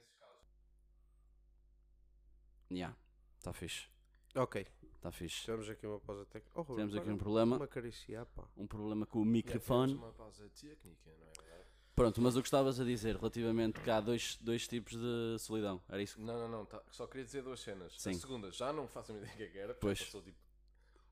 Ya, 2.71 2.95
está 3.37 3.51
fixe. 3.53 3.87
Ok, 4.35 4.67
Está 4.95 5.11
fixe. 5.11 5.45
temos 5.45 5.67
aqui 5.69 5.87
uma 5.87 5.99
pausa 5.99 6.23
técnica. 6.27 6.59
Oh, 6.61 6.75
Temos 6.75 6.95
aqui 6.95 7.09
um 7.09 7.17
problema. 7.17 7.55
Uma 7.55 7.65
acariciar, 7.65 8.25
pá. 8.27 8.47
Um 8.55 8.67
problema 8.67 9.05
com 9.07 9.19
o 9.21 9.25
microfone. 9.25 9.95
uma 9.95 10.11
pausa 10.13 10.47
técnica, 10.49 11.09
não 11.17 11.27
é 11.27 11.31
verdade? 11.41 11.58
Pronto, 11.99 12.21
mas 12.21 12.37
o 12.37 12.41
que 12.41 12.47
estavas 12.47 12.79
a 12.79 12.85
dizer 12.85 13.17
relativamente 13.17 13.81
que 13.81 13.89
há 13.91 13.99
dois, 13.99 14.37
dois 14.39 14.65
tipos 14.65 14.93
de 14.93 15.37
solidão. 15.37 15.83
Era 15.89 16.01
isso? 16.01 16.17
Não, 16.21 16.39
não, 16.39 16.47
não. 16.47 16.65
tá- 16.65 16.81
Só 16.89 17.05
queria 17.05 17.25
dizer 17.25 17.43
duas 17.43 17.59
cenas. 17.59 17.93
Sim. 17.99 18.11
A 18.11 18.13
segunda, 18.13 18.51
já 18.53 18.71
não 18.71 18.87
faço 18.87 19.11
a 19.11 19.15
ideia 19.17 19.33
que 19.35 19.43
é 19.43 19.47
que 19.49 19.57
era, 19.59 19.73
Pois. 19.73 20.01
passou 20.01 20.21
tipo 20.21 20.37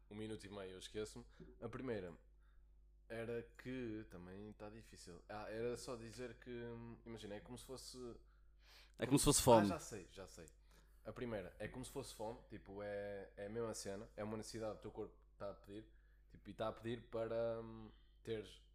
um 0.09 0.15
minuto 0.15 0.45
e 0.45 0.49
meio, 0.49 0.71
eu 0.71 0.79
esqueço-me. 0.79 1.25
A 1.61 1.67
primeira 1.67 2.13
era 3.09 3.45
que 3.61 4.05
também 4.09 4.49
está 4.51 4.69
difícil. 4.69 5.21
Ah, 5.27 5.45
era 5.49 5.75
só 5.75 5.97
dizer 5.97 6.33
que. 6.35 6.49
Imagina, 7.05 7.35
é 7.35 7.41
como 7.41 7.57
se 7.57 7.65
fosse. 7.65 7.97
É 8.97 9.05
como 9.05 9.19
se 9.19 9.25
fosse 9.25 9.41
Ah, 9.41 9.43
fome. 9.43 9.67
já 9.67 9.79
sei, 9.79 10.07
já 10.13 10.25
sei. 10.25 10.45
A 11.03 11.11
primeira 11.11 11.53
é 11.59 11.67
como 11.67 11.83
se 11.83 11.91
fosse 11.91 12.13
fome, 12.15 12.39
tipo, 12.49 12.81
é, 12.81 13.29
é 13.35 13.47
a 13.47 13.49
mesma 13.49 13.73
cena, 13.73 14.07
é 14.15 14.23
uma 14.23 14.37
necessidade 14.37 14.75
que 14.75 14.79
o 14.79 14.81
teu 14.83 14.91
corpo 14.91 15.13
está 15.33 15.51
a 15.51 15.53
pedir, 15.53 15.83
tipo, 16.31 16.47
e 16.49 16.51
está 16.51 16.69
a 16.69 16.71
pedir 16.71 17.01
para 17.11 17.59
hum, 17.61 17.91
teres 18.23 18.65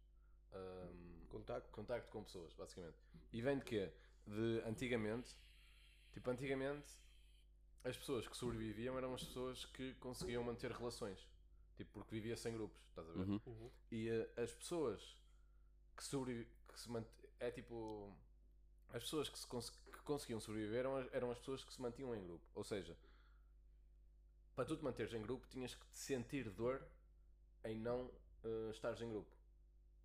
hum, 0.53 1.25
Contacto. 1.29 1.71
contacto 1.71 2.11
com 2.11 2.23
pessoas, 2.23 2.53
basicamente. 2.53 2.97
E 3.31 3.41
vem 3.41 3.57
de 3.57 3.65
quê? 3.65 3.91
De 4.27 4.61
antigamente, 4.65 5.35
tipo, 6.13 6.29
antigamente 6.29 6.87
as 7.83 7.97
pessoas 7.97 8.27
que 8.27 8.37
sobreviviam 8.37 8.97
eram 8.97 9.13
as 9.13 9.23
pessoas 9.23 9.65
que 9.65 9.93
conseguiam 9.95 10.43
manter 10.43 10.71
relações, 10.71 11.27
tipo, 11.75 11.91
porque 11.91 12.15
vivia 12.15 12.37
sem 12.37 12.53
grupos, 12.53 12.81
estás 12.87 13.09
a 13.09 13.11
ver? 13.11 13.27
Uhum. 13.45 13.71
E 13.91 14.09
eh, 14.09 14.33
as 14.41 14.53
pessoas 14.53 15.17
que, 15.97 16.03
sobrevi 16.03 16.47
que 16.67 16.79
se 16.79 16.89
mant... 16.89 17.05
é 17.39 17.51
tipo 17.51 18.15
as 18.89 19.03
pessoas 19.03 19.27
que, 19.27 19.37
se 19.39 19.47
cons- 19.47 19.71
que 19.71 19.99
conseguiam 20.03 20.39
sobreviver 20.39 20.79
eram 20.79 20.95
as, 20.97 21.13
eram 21.13 21.31
as 21.31 21.39
pessoas 21.39 21.63
que 21.63 21.73
se 21.73 21.81
mantinham 21.81 22.15
em 22.15 22.23
grupo. 22.23 22.45
Ou 22.53 22.63
seja, 22.63 22.95
para 24.55 24.65
tu 24.65 24.77
te 24.77 24.83
manteres 24.83 25.13
em 25.13 25.21
grupo 25.21 25.47
tinhas 25.47 25.73
que 25.75 25.85
te 25.87 25.97
sentir 25.97 26.49
dor 26.51 26.87
em 27.63 27.77
não 27.79 28.11
eh, 28.43 28.69
estares 28.71 29.01
em 29.01 29.09
grupo. 29.09 29.29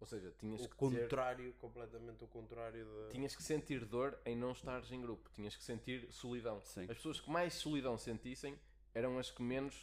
Ou 0.01 0.07
seja, 0.07 0.33
tinhas 0.39 0.61
O 0.61 0.69
que 0.69 0.71
ter, 0.71 0.77
contrário, 0.77 1.53
completamente 1.55 2.23
o 2.23 2.29
contrário 2.29 2.85
da. 2.87 3.09
tinhas 3.09 3.35
que 3.35 3.43
sentir 3.43 3.85
dor 3.85 4.17
em 4.25 4.37
não 4.37 4.53
estares 4.53 4.91
em 4.93 5.01
grupo. 5.01 5.29
Tinhas 5.35 5.57
que 5.57 5.63
sentir 5.65 6.11
solidão. 6.13 6.61
Sim. 6.63 6.83
As 6.83 6.97
pessoas 6.97 7.21
que 7.21 7.29
mais 7.31 7.55
solidão 7.55 7.99
sentissem 7.99 8.57
eram 8.95 9.19
as 9.19 9.31
que 9.31 9.43
menos 9.43 9.75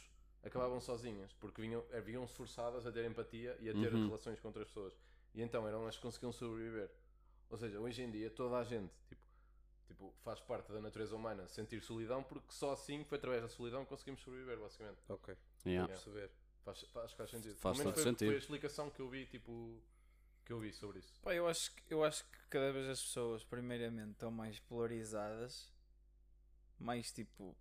acabavam 0.42 0.80
sozinhas, 0.80 1.32
porque 1.34 1.60
vinham, 1.60 1.84
vinham-se 2.04 2.32
forçadas 2.34 2.86
a 2.86 2.92
ter 2.92 3.04
empatia 3.04 3.56
e 3.60 3.68
a 3.68 3.72
ter 3.74 3.92
Uhum. 3.92 4.06
relações 4.06 4.40
com 4.40 4.48
outras 4.48 4.68
pessoas. 4.68 4.94
E 5.34 5.42
então 5.42 5.66
eram 5.68 5.86
as 5.86 5.96
que 5.96 6.02
conseguiam 6.02 6.32
sobreviver. 6.32 6.90
Ou 7.50 7.58
seja, 7.58 7.78
hoje 7.78 8.02
em 8.02 8.10
dia 8.10 8.30
toda 8.30 8.56
a 8.56 8.64
gente 8.64 8.90
tipo, 9.08 9.20
tipo, 9.86 10.14
faz 10.22 10.40
parte 10.40 10.72
da 10.72 10.80
natureza 10.80 11.14
humana 11.14 11.46
sentir 11.48 11.82
solidão, 11.82 12.22
porque 12.22 12.50
só 12.52 12.72
assim 12.72 13.04
foi 13.04 13.18
através 13.18 13.42
da 13.42 13.48
solidão 13.48 13.84
que 13.84 13.90
conseguimos 13.90 14.20
sobreviver, 14.22 14.58
basicamente. 14.58 14.98
Ok, 15.08 15.36
Yeah. 15.66 15.92
perceber. 15.92 16.30
Faz, 16.64 16.80
faz, 16.92 17.12
faz 17.12 17.30
sentido. 17.30 17.54
Faz 17.56 17.78
todo 17.78 17.92
foi, 17.92 18.02
sentido. 18.02 18.26
foi 18.28 18.34
a 18.34 18.38
explicação 18.38 18.90
que 18.90 19.00
eu 19.00 19.08
vi, 19.08 19.26
tipo, 19.26 19.80
que 20.46 20.52
eu 20.52 20.58
vi 20.60 20.72
sobre 20.72 21.00
isso. 21.00 21.12
Pá, 21.22 21.34
eu 21.34 21.46
acho, 21.46 21.74
que- 21.74 21.82
eu 21.90 22.02
acho 22.04 22.24
que 22.24 22.38
cada 22.48 22.72
vez 22.72 22.88
as 22.88 23.02
pessoas, 23.02 23.44
primeiramente, 23.44 24.12
estão 24.12 24.30
mais 24.30 24.58
polarizadas, 24.60 25.70
mais 26.78 27.10
tipo, 27.12 27.56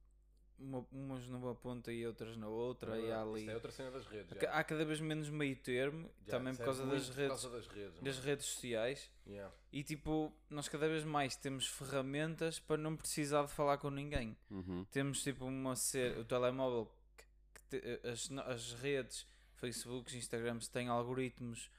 uma- 0.57 0.85
umas 0.91 1.27
numa 1.27 1.53
ponta 1.55 1.91
e 1.91 2.05
outras 2.07 2.37
na 2.37 2.47
outra, 2.47 2.97
e 2.97 3.11
há 3.11 3.21
Isso 3.23 3.29
ali. 3.33 3.49
é 3.49 3.53
outra 3.55 3.71
cena 3.71 3.91
das 3.91 4.05
redes. 4.05 4.31
Há 4.31 4.35
já. 4.35 4.41
ca- 4.41 4.51
Há 4.59 4.63
cada 4.63 4.85
vez 4.85 5.01
menos 5.01 5.29
meio 5.29 5.55
termo, 5.57 6.09
Já, 6.25 6.31
também 6.37 6.51
isso 6.53 6.57
por 6.59 6.63
é 6.63 6.65
causa 6.65 6.85
das 6.85 7.07
por 7.09 7.15
redes, 7.15 7.27
causa 7.41 7.49
das 7.49 7.67
redes. 7.67 7.99
das 8.01 8.15
mano. 8.15 8.27
redes 8.27 8.45
sociais. 8.45 9.11
Yeah. 9.27 9.53
E 9.73 9.83
tipo, 9.83 10.31
nós 10.49 10.69
cada 10.69 10.87
vez 10.87 11.03
mais 11.03 11.35
temos 11.35 11.67
ferramentas 11.67 12.59
para 12.59 12.77
não 12.77 12.95
precisar 12.95 13.43
de 13.45 13.51
falar 13.51 13.79
com 13.79 13.89
ninguém. 13.89 14.37
Uhum. 14.49 14.85
Temos 14.91 15.23
tipo 15.23 15.43
uma 15.45 15.75
ser, 15.75 16.17
o 16.19 16.23
telemóvel, 16.23 16.89
que, 17.17 17.25
que 17.53 17.81
te- 17.81 18.07
as, 18.07 18.29
no- 18.29 18.41
as 18.43 18.73
redes, 18.73 19.25
Facebooks, 19.55 20.13
Instagrams 20.13 20.67
têm 20.69 20.87
algoritmos 20.87 21.69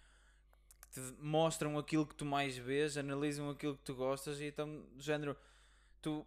te 1.00 1.14
mostram 1.20 1.78
aquilo 1.78 2.06
que 2.06 2.14
tu 2.14 2.24
mais 2.24 2.56
vês, 2.56 2.96
analisam 2.96 3.48
aquilo 3.50 3.76
que 3.76 3.82
tu 3.84 3.94
gostas 3.94 4.40
e 4.40 4.44
então, 4.46 4.82
do 4.94 5.02
género, 5.02 5.36
tu 6.02 6.26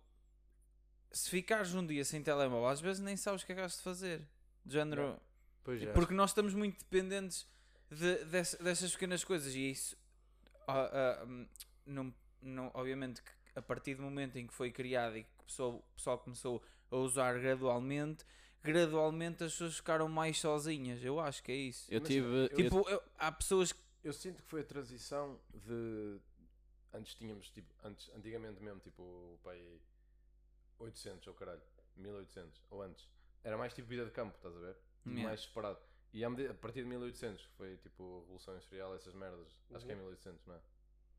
se 1.12 1.30
ficares 1.30 1.74
um 1.74 1.86
dia 1.86 2.06
sem 2.06 2.22
telemóvel, 2.22 2.68
às 2.68 2.80
vezes 2.80 3.02
nem 3.02 3.18
sabes 3.18 3.42
o 3.42 3.46
que 3.46 3.52
é 3.52 3.56
que 3.56 3.62
has 3.62 3.78
de 3.78 3.82
fazer. 3.84 4.22
Do 4.64 4.72
género, 4.74 5.02
é. 5.84 5.94
porque 5.94 6.14
nós 6.14 6.30
estamos 6.32 6.54
muito 6.54 6.78
dependentes 6.80 7.48
de- 7.90 8.24
dess- 8.26 8.58
dessas 8.62 8.92
pequenas 8.94 9.24
coisas 9.24 9.54
e 9.56 9.72
isso, 9.72 9.98
ah, 10.68 10.90
ah, 11.22 11.26
hum, 11.26 11.48
não, 11.86 12.14
não, 12.42 12.72
obviamente, 12.76 13.22
que 13.24 13.32
a 13.56 13.62
partir 13.62 13.96
do 13.96 14.04
momento 14.04 14.38
em 14.38 14.46
que 14.46 14.54
foi 14.54 14.72
criado 14.72 15.18
e 15.18 15.24
que 15.24 15.30
o 15.40 15.44
pessoal, 15.44 15.72
o 15.76 15.84
pessoal 15.96 16.20
começou 16.20 16.64
a 16.92 16.96
usar 16.98 17.40
gradualmente, 17.40 18.24
gradualmente 18.64 19.44
as 19.44 19.54
pessoas 19.54 19.78
ficaram 19.78 20.08
mais 20.08 20.38
sozinhas. 20.40 21.04
Eu 21.04 21.20
acho 21.20 21.42
que 21.42 21.52
é 21.52 21.56
isso. 21.56 21.88
Eu 21.90 22.00
tive. 22.02 22.28
eu- 22.28 22.34
eu- 22.44 22.50
tipo, 22.56 22.90
eu- 22.90 23.02
há 23.18 23.32
pessoas 23.32 23.72
que. 23.72 23.80
Eu 24.04 24.14
sinto 24.14 24.42
que 24.44 24.50
foi 24.50 24.62
a 24.62 24.64
transição 24.64 25.40
de. 25.54 26.20
Antes 26.94 27.14
tínhamos, 27.16 27.50
tipo, 27.50 27.74
antes, 27.84 28.10
antigamente 28.16 28.62
mesmo, 28.62 28.80
tipo, 28.80 29.04
o 29.04 29.40
pai 29.44 29.62
800 30.80 31.28
ou 31.28 31.34
caralho, 31.34 31.62
1800 31.98 32.62
ou 32.72 32.82
antes. 32.82 33.08
Era 33.44 33.58
mais 33.58 33.74
tipo 33.74 33.88
vida 33.88 34.06
de 34.06 34.12
campo, 34.12 34.36
estás 34.36 34.56
a 34.56 34.60
ver? 34.60 34.78
Yeah. 35.06 35.24
Mais 35.30 35.42
separado. 35.42 35.80
E 36.12 36.24
a 36.24 36.54
partir 36.56 36.84
de 36.84 36.90
1800, 36.90 37.46
que 37.46 37.54
foi 37.54 37.78
tipo 37.78 38.22
Revolução 38.22 38.54
Industrial, 38.56 38.96
essas 38.96 39.14
merdas. 39.14 39.48
Acho 39.74 39.86
que 39.86 39.92
é 39.92 39.96
1800, 39.96 40.46
não 40.48 40.56
é? 40.56 40.60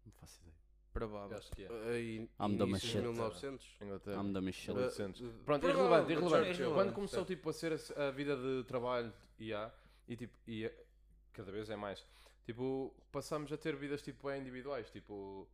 Não 0.04 0.12
faço 0.12 0.40
ideia. 0.40 0.60
Provável. 0.92 1.36
acho 1.38 1.50
que 1.52 1.62
é. 1.62 1.68
Aí, 1.68 2.16
I'm 2.16 2.28
the 2.58 2.64
início 2.64 2.64
de 2.64 2.66
machete. 2.66 3.02
1900. 3.02 3.76
Inglaterra. 3.80 4.22
I'm 4.22 4.32
the 4.32 4.40
Michelle. 4.40 4.78
1800. 4.78 5.20
Uh, 5.20 5.32
Pronto, 5.44 5.64
irrelevante, 5.68 6.02
mas 6.02 6.10
irrelevante. 6.10 6.62
é 6.62 6.74
Quando 6.74 6.92
começou 6.92 7.24
tipo, 7.24 7.48
a 7.48 7.52
ser 7.52 7.72
a, 7.96 8.08
a 8.08 8.10
vida 8.10 8.36
de 8.36 8.64
trabalho 8.64 9.12
e 9.38 9.54
há, 9.54 9.72
e 10.08 10.16
tipo, 10.16 10.36
e 10.48 10.64
é- 10.64 10.84
cada 11.32 11.52
vez 11.52 11.70
é 11.70 11.76
mais, 11.76 12.04
tipo, 12.44 12.94
passamos 13.12 13.52
a 13.52 13.56
ter 13.56 13.76
vidas 13.76 14.02
tipo 14.02 14.28
bem 14.28 14.40
individuais, 14.40 14.90
tipo, 14.90 15.48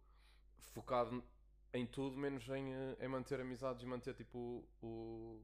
focado 0.75 1.23
em 1.73 1.87
tudo 1.87 2.17
menos 2.17 2.49
em, 2.49 2.73
eh, 2.73 2.97
em 3.01 3.09
manter 3.09 3.41
amizades 3.41 3.83
e 3.83 3.87
manter 3.87 4.15
tipo 4.15 4.65
o, 4.83 5.43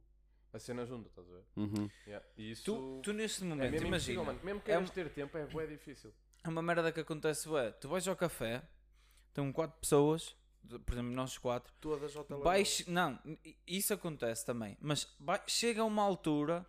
a 0.53 0.59
cena 0.59 0.85
junto, 0.87 1.09
estás 1.09 1.29
a 1.29 1.33
ver? 1.33 1.45
Uhum. 1.57 1.91
Yeah. 2.07 2.27
E 2.37 2.51
isso 2.53 2.65
Tu, 2.65 3.01
tu 3.03 3.13
neste 3.13 3.43
é 3.43 3.47
momento, 3.47 3.71
mesmo 3.71 3.87
impossível, 3.89 4.15
imagina, 4.23 4.23
mano. 4.25 4.41
Mesmo 4.45 4.61
que 4.61 4.73
é 4.73 4.81
ter 4.85 5.11
tempo, 5.11 5.37
é 5.37 5.47
bué 5.47 5.67
difícil. 5.67 6.13
é 6.43 6.49
uma 6.49 6.63
merda 6.63 6.91
que 6.93 7.01
acontece, 7.01 7.49
ué, 7.49 7.71
tu 7.73 7.89
vais 7.89 8.07
ao 8.09 8.17
café, 8.17 8.63
estão 9.29 9.53
quatro 9.53 9.79
pessoas, 9.81 10.35
por 10.87 10.93
exemplo, 10.93 11.13
nós 11.13 11.37
quatro, 11.37 11.73
Todas 11.81 12.15
ao 12.17 12.25
telemóvel. 12.25 12.65
Não, 12.89 13.19
isso 13.67 13.93
acontece 13.93 14.47
também, 14.47 14.77
mas 14.81 15.15
vai- 15.19 15.43
chega 15.47 15.83
a 15.83 15.85
uma 15.85 16.03
altura, 16.03 16.65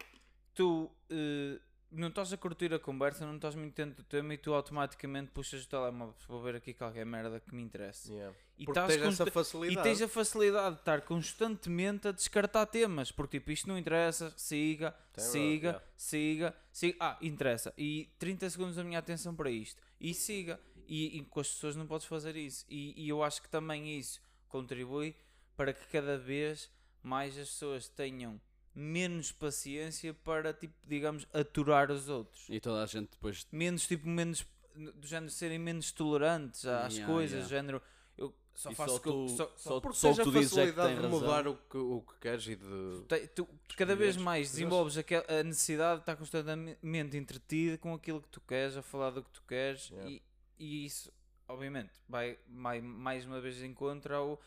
tu 0.53 0.91
eh, 1.09 1.59
não 1.93 2.07
estás 2.09 2.33
a 2.33 2.37
curtir 2.37 2.73
a 2.73 2.79
conversa, 2.79 3.25
não 3.25 3.35
estás 3.35 3.55
muito 3.55 3.75
dentro 3.75 4.03
do 4.03 4.03
tema 4.03 4.33
e 4.33 4.37
tu 4.37 4.53
automaticamente 4.53 5.31
puxas 5.31 5.63
o 5.63 5.69
telemóvel. 5.69 6.15
Para 6.27 6.37
ver 6.39 6.55
aqui 6.55 6.73
qualquer 6.73 7.05
merda 7.05 7.39
que 7.39 7.53
me 7.53 7.61
interesse. 7.61 8.11
Yeah. 8.11 8.35
E 8.57 8.65
Porque 8.65 8.79
tens 8.79 8.91
essa 8.91 9.03
consta- 9.05 9.23
e 9.27 9.31
facilidade. 9.31 9.83
tens 9.87 10.01
a 10.01 10.07
facilidade 10.07 10.75
de 10.75 10.81
estar 10.81 11.01
constantemente 11.01 12.07
a 12.07 12.11
descartar 12.11 12.65
temas, 12.67 13.11
porque 13.11 13.39
tipo, 13.39 13.51
isto 13.51 13.67
não 13.67 13.77
interessa, 13.77 14.33
siga, 14.37 14.91
Tem 15.13 15.23
siga, 15.23 15.71
verdade, 15.71 15.91
siga, 15.97 16.55
siga, 16.71 16.97
ah, 16.99 17.17
interessa, 17.21 17.73
e 17.77 18.09
30 18.19 18.49
segundos 18.49 18.75
da 18.75 18.83
minha 18.83 18.99
atenção 18.99 19.35
para 19.35 19.49
isto, 19.49 19.81
e 19.99 20.13
siga, 20.13 20.59
e, 20.87 21.17
e 21.17 21.23
com 21.25 21.39
as 21.39 21.47
pessoas 21.49 21.75
não 21.75 21.87
podes 21.87 22.05
fazer 22.05 22.35
isso, 22.35 22.65
e, 22.69 22.93
e 23.03 23.09
eu 23.09 23.23
acho 23.23 23.41
que 23.41 23.49
também 23.49 23.97
isso 23.97 24.21
contribui 24.47 25.15
para 25.55 25.73
que 25.73 25.85
cada 25.87 26.17
vez 26.17 26.69
mais 27.01 27.37
as 27.37 27.49
pessoas 27.49 27.87
tenham 27.87 28.39
menos 28.75 29.31
paciência 29.31 30.13
para, 30.13 30.53
tipo, 30.53 30.73
digamos, 30.87 31.27
aturar 31.33 31.91
os 31.91 32.09
outros 32.09 32.45
E 32.49 32.59
toda 32.59 32.83
a 32.83 32.85
gente 32.85 33.11
depois. 33.11 33.45
menos 33.51 33.85
tipo 33.87 34.07
menos 34.07 34.45
do 34.75 35.05
género 35.05 35.31
serem 35.31 35.59
menos 35.59 35.91
tolerantes 35.91 36.65
às 36.65 36.93
Yeah, 36.93 37.13
coisas 37.13 37.31
yeah. 37.49 37.49
género 37.49 37.81
eu 38.17 38.33
só 38.55 38.71
E 38.71 38.75
faço 38.75 38.93
só 38.95 38.99
que 38.99 39.07
eu- 39.09 39.13
tu- 39.13 39.29
só- 39.29 39.35
só- 39.35 39.57
só- 39.57 39.79
Porque 39.79 39.97
Só 39.97 40.13
tu 40.13 40.31
dizes 40.31 40.57
é 40.57 40.65
que 40.65 40.71
facilidade 40.73 40.87
tem 40.87 40.95
de 40.97 41.01
razão. 41.03 41.19
mudar 41.19 41.47
o 41.47 41.55
que, 41.55 41.77
o 41.77 42.01
que 42.01 42.13
queres 42.19 42.47
e 42.47 42.55
de. 42.55 43.01
te- 43.07 43.27
tu 43.27 43.47
cada 43.77 43.95
vez 43.95 44.17
mais 44.17 44.47
eu 44.47 44.53
desenvolves 44.53 44.97
aquela, 44.97 45.25
a 45.39 45.43
necessidade 45.43 45.97
de 45.97 46.01
estar 46.01 46.15
constantemente 46.15 47.15
entretido 47.17 47.77
com 47.77 47.93
aquilo 47.93 48.21
que 48.21 48.29
tu 48.29 48.41
queres, 48.41 48.75
a 48.75 48.81
falar 48.81 49.11
do 49.11 49.23
que 49.23 49.29
tu 49.31 49.43
queres 49.47 49.89
Yeah. 49.89 50.09
e, 50.09 50.21
e 50.59 50.85
isso, 50.85 51.11
obviamente, 51.47 51.91
vai, 52.09 52.39
vai 52.47 52.81
mais 52.81 53.25
uma 53.25 53.39
vez 53.39 53.61
em 53.61 53.73
contra 53.75 54.15
ao, 54.17 54.41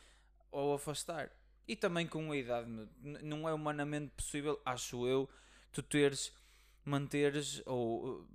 ao 0.51 0.75
afastar. 0.75 1.31
E 1.69 1.75
também 1.75 2.07
com 2.07 2.31
a 2.31 2.37
idade, 2.37 2.69
não 3.23 3.49
é 3.49 3.53
humanamente 3.53 4.13
possível, 4.17 4.61
acho 4.65 5.07
eu, 5.07 5.29
tu 5.73 5.83
teres, 5.83 6.33
manteres, 6.85 7.61
ou 7.67 8.21
uh, 8.21 8.27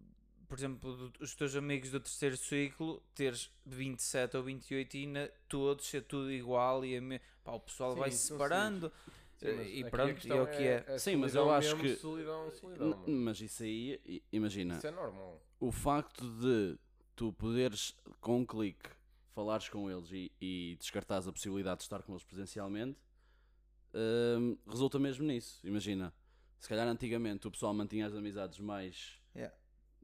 por 0.50 0.58
exemplo, 0.58 1.12
os 1.20 1.34
teus 1.34 1.56
amigos 1.56 1.92
do 1.92 2.00
terceiro 2.02 2.36
ciclo, 2.36 3.02
teres 3.16 3.50
27 3.66 4.36
ou 4.36 4.44
28 4.44 4.98
e 4.98 5.00
ainda 5.06 5.34
todos 5.48 5.86
ser 5.86 6.02
tudo 6.04 6.30
igual 6.32 6.84
e 6.84 6.98
a 6.98 7.02
me... 7.02 7.22
Pá, 7.44 7.54
o 7.54 7.60
pessoal 7.62 7.94
Sim, 7.94 8.00
vai 8.00 8.12
se 8.12 8.28
separando. 8.28 8.92
Sim, 9.38 9.56
mas 9.56 9.68
e 9.70 9.84
pronto, 9.90 10.28
e 10.28 10.32
é 10.32 10.42
o 10.42 10.48
que 10.48 10.64
é. 10.64 10.78
a 10.94 11.00
Sim, 11.00 11.16
mas 11.16 11.32
solidão 11.32 11.46
eu 11.46 11.52
acho 11.56 11.78
que- 11.78 11.96
Solidão, 11.96 12.52
solidão. 12.52 13.04
Mas 13.08 13.40
isso 13.40 13.64
aí, 13.64 14.22
imagina, 14.32 14.76
Isso 14.78 14.88
é 14.88 14.92
normal. 14.92 15.42
o 15.60 15.72
facto 15.72 16.30
de 16.30 16.78
tu 17.16 17.32
poderes, 17.34 17.96
com 18.20 18.40
um 18.42 18.46
clique, 18.46 18.90
falares 19.34 19.70
com 19.70 19.90
eles 19.90 20.12
e, 20.12 20.32
e 20.40 20.76
descartares 20.80 21.28
a 21.28 21.32
possibilidade 21.32 21.78
de 21.78 21.84
estar 21.84 22.04
com 22.04 22.12
eles 22.12 22.24
presencialmente, 22.26 23.00
hum, 23.94 24.58
resulta 24.68 24.98
mesmo 25.00 25.26
nisso. 25.26 25.60
Imagina, 25.66 26.14
se 26.60 26.68
calhar 26.70 26.88
antigamente 26.88 27.48
o 27.48 27.52
pessoal 27.52 27.74
mantinha 27.74 28.06
as 28.08 28.14
amizades 28.14 28.60
mais, 28.60 29.20
Yeah. 29.36 29.56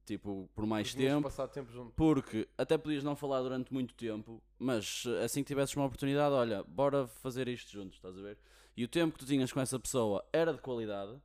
tipo, 0.05 0.49
por 0.55 0.65
mais 0.65 0.93
tempo, 0.93 1.23
passado 1.23 1.51
tempo 1.51 1.71
junto. 1.71 1.91
porque 1.95 2.47
até 2.57 2.77
podias 2.77 3.03
não 3.03 3.15
falar 3.15 3.41
durante 3.41 3.73
muito 3.73 3.93
tempo, 3.93 4.41
mas 4.57 5.03
eh, 5.05 5.23
assim 5.25 5.43
que 5.43 5.47
tivesses 5.47 5.75
uma 5.75 5.85
oportunidade, 5.85 6.33
olha, 6.33 6.63
bora 6.63 7.07
fazer 7.07 7.47
isto 7.47 7.71
juntos, 7.71 7.97
estás 7.97 8.17
a 8.17 8.21
ver? 8.21 8.37
E 8.75 8.83
o 8.83 8.87
tempo 8.87 9.13
que 9.13 9.19
tu 9.19 9.25
tinhas 9.25 9.51
com 9.51 9.59
essa 9.59 9.79
pessoa 9.79 10.23
era 10.31 10.53
de 10.53 10.61
qualidade 10.61 11.19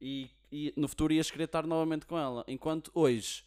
e, 0.00 0.30
e 0.50 0.72
no 0.76 0.88
futuro 0.88 1.12
ias 1.12 1.30
querer 1.30 1.44
estar 1.44 1.66
novamente 1.66 2.06
com 2.06 2.16
ela. 2.18 2.44
Enquanto 2.48 2.90
hoje, 2.94 3.44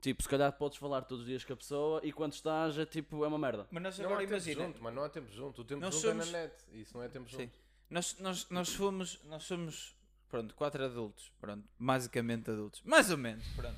tipo, 0.00 0.22
se 0.22 0.28
calhar 0.28 0.50
podes 0.52 0.78
falar 0.78 1.02
todos 1.02 1.22
os 1.22 1.26
dias 1.28 1.44
com 1.44 1.52
a 1.52 1.56
pessoa 1.56 2.00
e 2.02 2.10
quando 2.12 2.32
estás 2.32 2.76
é 2.78 2.86
tipo, 2.86 3.22
é 3.24 3.28
uma 3.28 3.38
merda. 3.38 3.66
Mas 3.70 3.82
nós 3.82 3.98
Não 3.98 4.06
agora 4.06 4.24
há 4.24 4.26
tempo 4.28 4.60
junto, 4.60 4.82
mano. 4.82 4.96
Não 4.96 5.04
há 5.04 5.08
tempo 5.08 5.30
junto. 5.30 5.60
O 5.60 5.64
tempo 5.64 5.80
Nós 5.82 5.94
junto 5.94 6.06
somos- 6.08 6.28
é 6.28 6.32
na 6.32 6.38
net. 6.38 6.54
Isso 6.72 6.96
não 6.96 7.02
é 7.04 7.08
tempo 7.08 7.30
Sim. 7.30 7.36
junto. 7.42 7.58
Nós, 7.90 8.16
nós, 8.18 8.48
nós 8.50 8.68
fomos, 8.74 9.20
nós 9.24 9.42
somos, 9.44 9.94
pronto, 10.28 10.54
quatro 10.54 10.84
adultos, 10.84 11.30
pronto, 11.40 11.64
basicamente 11.78 12.50
adultos, 12.50 12.82
mais 12.84 13.10
ou 13.10 13.16
menos, 13.18 13.44
pronto. 13.56 13.76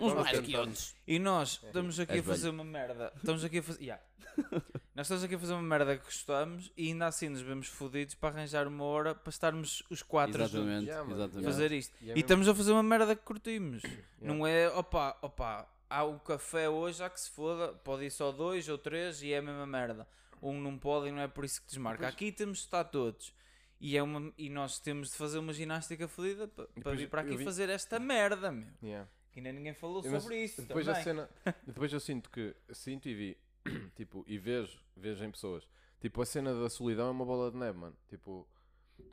Uns 0.00 0.12
Vamos 0.12 0.24
mais 0.24 0.40
que 0.40 0.56
outros. 0.56 0.94
E 1.06 1.18
nós 1.18 1.60
estamos 1.62 2.00
aqui 2.00 2.12
És 2.14 2.20
a 2.20 2.22
fazer 2.24 2.48
uma 2.48 2.64
merda, 2.64 3.12
estamos 3.16 3.44
aqui 3.44 3.58
a 3.58 3.62
fazer, 3.62 3.82
yeah. 3.82 4.02
nós 4.94 5.06
estamos 5.06 5.24
aqui 5.24 5.34
a 5.34 5.38
fazer 5.38 5.52
uma 5.52 5.62
merda 5.62 5.96
que 5.98 6.04
gostamos 6.04 6.72
e 6.76 6.88
ainda 6.88 7.06
assim 7.06 7.28
nos 7.28 7.42
vemos 7.42 7.66
fodidos 7.66 8.14
para 8.14 8.30
arranjar 8.30 8.66
uma 8.66 8.84
hora 8.84 9.14
para 9.14 9.30
estarmos 9.30 9.82
os 9.90 10.02
quatro 10.02 10.38
juntos 10.38 10.54
Exatamente, 10.54 10.86
Yeah, 10.86 11.04
mano. 11.04 11.20
a 11.20 11.24
exatamente. 11.24 11.44
fazer 11.52 11.72
isto. 11.72 11.94
E 12.00 12.04
é 12.04 12.04
E 12.04 12.06
mesmo- 12.08 12.20
estamos 12.20 12.48
a 12.48 12.54
fazer 12.54 12.72
uma 12.72 12.82
merda 12.82 13.14
que 13.14 13.22
curtimos. 13.22 13.82
Não 14.20 14.46
é, 14.46 14.68
opa, 14.70 15.18
opa, 15.20 15.68
há 15.90 16.04
o 16.04 16.18
café 16.20 16.68
hoje, 16.68 17.02
há 17.02 17.10
que 17.10 17.20
se 17.20 17.30
foda, 17.30 17.72
pode 17.74 18.04
ir 18.04 18.10
só 18.10 18.32
dois 18.32 18.68
ou 18.70 18.78
três 18.78 19.20
e 19.22 19.32
é 19.32 19.38
a 19.38 19.42
mesma 19.42 19.66
merda. 19.66 20.06
Um 20.42 20.60
não 20.60 20.78
pode 20.78 21.08
e 21.08 21.12
não 21.12 21.20
é 21.20 21.28
por 21.28 21.44
isso 21.44 21.60
que 21.60 21.68
desmarca. 21.68 22.06
Aqui 22.08 22.30
temos 22.32 22.58
de 22.58 22.64
estar 22.64 22.84
todos. 22.84 23.34
E, 23.80 23.96
é 23.96 24.02
uma, 24.02 24.32
e 24.36 24.50
nós 24.50 24.80
temos 24.80 25.10
de 25.10 25.16
fazer 25.16 25.38
uma 25.38 25.52
ginástica 25.52 26.08
fodida 26.08 26.48
para, 26.48 26.94
vir 26.96 27.08
para 27.08 27.20
aqui 27.22 27.36
vi- 27.36 27.44
fazer 27.44 27.68
esta 27.68 27.98
merda, 28.00 28.50
meu. 28.50 28.68
Yeah. 28.82 29.08
Que 29.30 29.38
ainda 29.38 29.52
ninguém 29.52 29.72
falou 29.74 30.02
Mas 30.04 30.22
sobre 30.22 30.42
isso. 30.42 30.62
Depois 30.62 30.84
também. 30.84 31.00
a 31.00 31.04
cena, 31.04 31.30
depois 31.64 31.92
eu 31.92 32.00
sinto 32.00 32.28
que 32.28 32.56
sinto 32.72 33.08
e 33.08 33.14
vi, 33.14 33.38
tipo, 33.94 34.24
e 34.26 34.36
vejo, 34.36 34.80
vejo 34.96 35.24
em 35.24 35.30
pessoas. 35.30 35.68
Tipo, 36.00 36.22
a 36.22 36.26
cena 36.26 36.52
da 36.60 36.68
solidão 36.68 37.08
é 37.08 37.10
uma 37.10 37.24
bola 37.24 37.50
de 37.52 37.56
neve, 37.56 37.78
mano. 37.78 37.96
Tipo, 38.08 38.48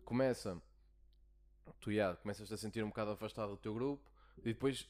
começa, 0.03 0.59
tu 1.79 1.91
já, 1.91 2.15
começas 2.15 2.51
a 2.51 2.57
sentir 2.57 2.83
um 2.83 2.87
bocado 2.89 3.11
afastado 3.11 3.49
do 3.51 3.57
teu 3.57 3.73
grupo 3.73 4.09
e 4.39 4.53
depois 4.53 4.89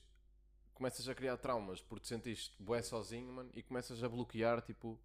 começas 0.73 1.07
a 1.07 1.15
criar 1.15 1.37
traumas 1.37 1.81
porque 1.81 2.03
te 2.03 2.07
sentiste 2.09 2.55
bué 2.59 2.81
sozinho, 2.81 3.31
mano, 3.31 3.49
e 3.53 3.61
começas 3.63 4.01
a 4.03 4.09
bloquear, 4.09 4.61
tipo, 4.61 4.99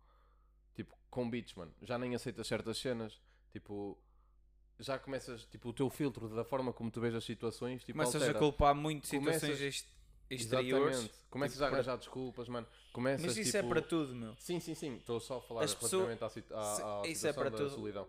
tipo, 0.85 0.97
com 1.11 1.29
beats, 1.29 1.55
mano. 1.55 1.73
Já 1.83 1.99
nem 1.99 2.15
aceitas 2.15 2.47
certas 2.47 2.79
cenas, 2.79 3.21
tipo, 3.53 3.99
já 4.79 4.99
começas, 4.99 5.45
tipo, 5.47 5.69
o 5.69 5.73
teu 5.73 5.91
filtro 5.91 6.29
da 6.29 6.45
forma 6.45 6.73
como 6.73 6.91
tu 6.91 7.01
vês 7.01 7.15
as 7.15 7.25
situações, 7.25 7.83
tipo, 7.85 7.93
Começas 7.99 8.15
altera. 8.23 8.37
a 8.39 8.41
culpar 8.41 8.75
muito 8.75 9.07
situações 9.07 9.41
Começas- 9.41 9.61
ex- 9.61 9.87
exteriores. 10.31 10.97
Exatamente. 10.99 11.21
Começas 11.29 11.55
tipo, 11.55 11.65
a 11.65 11.69
para- 11.69 11.77
arranjar 11.79 11.97
desculpas, 11.99 12.49
mano. 12.49 12.67
Começas, 12.93 13.27
Mas 13.27 13.37
isso 13.37 13.53
tipo... 13.53 13.67
é 13.67 13.69
para 13.69 13.83
tudo, 13.83 14.15
meu. 14.15 14.35
Sim, 14.37 14.59
sim, 14.61 14.75
sim. 14.75 14.97
Estou 14.97 15.21
só 15.21 15.39
a 15.39 15.41
falar 15.43 15.65
As 15.65 15.75
pessoas- 15.75 16.09
relativamente 16.09 16.25
à, 16.25 16.29
situ- 16.29 16.55
à, 16.55 17.03
à 17.03 17.07
isso 17.09 17.27
é 17.27 17.33
para 17.33 17.51
da 17.51 17.57
tudo. 17.59 17.71
solidão. 17.71 18.09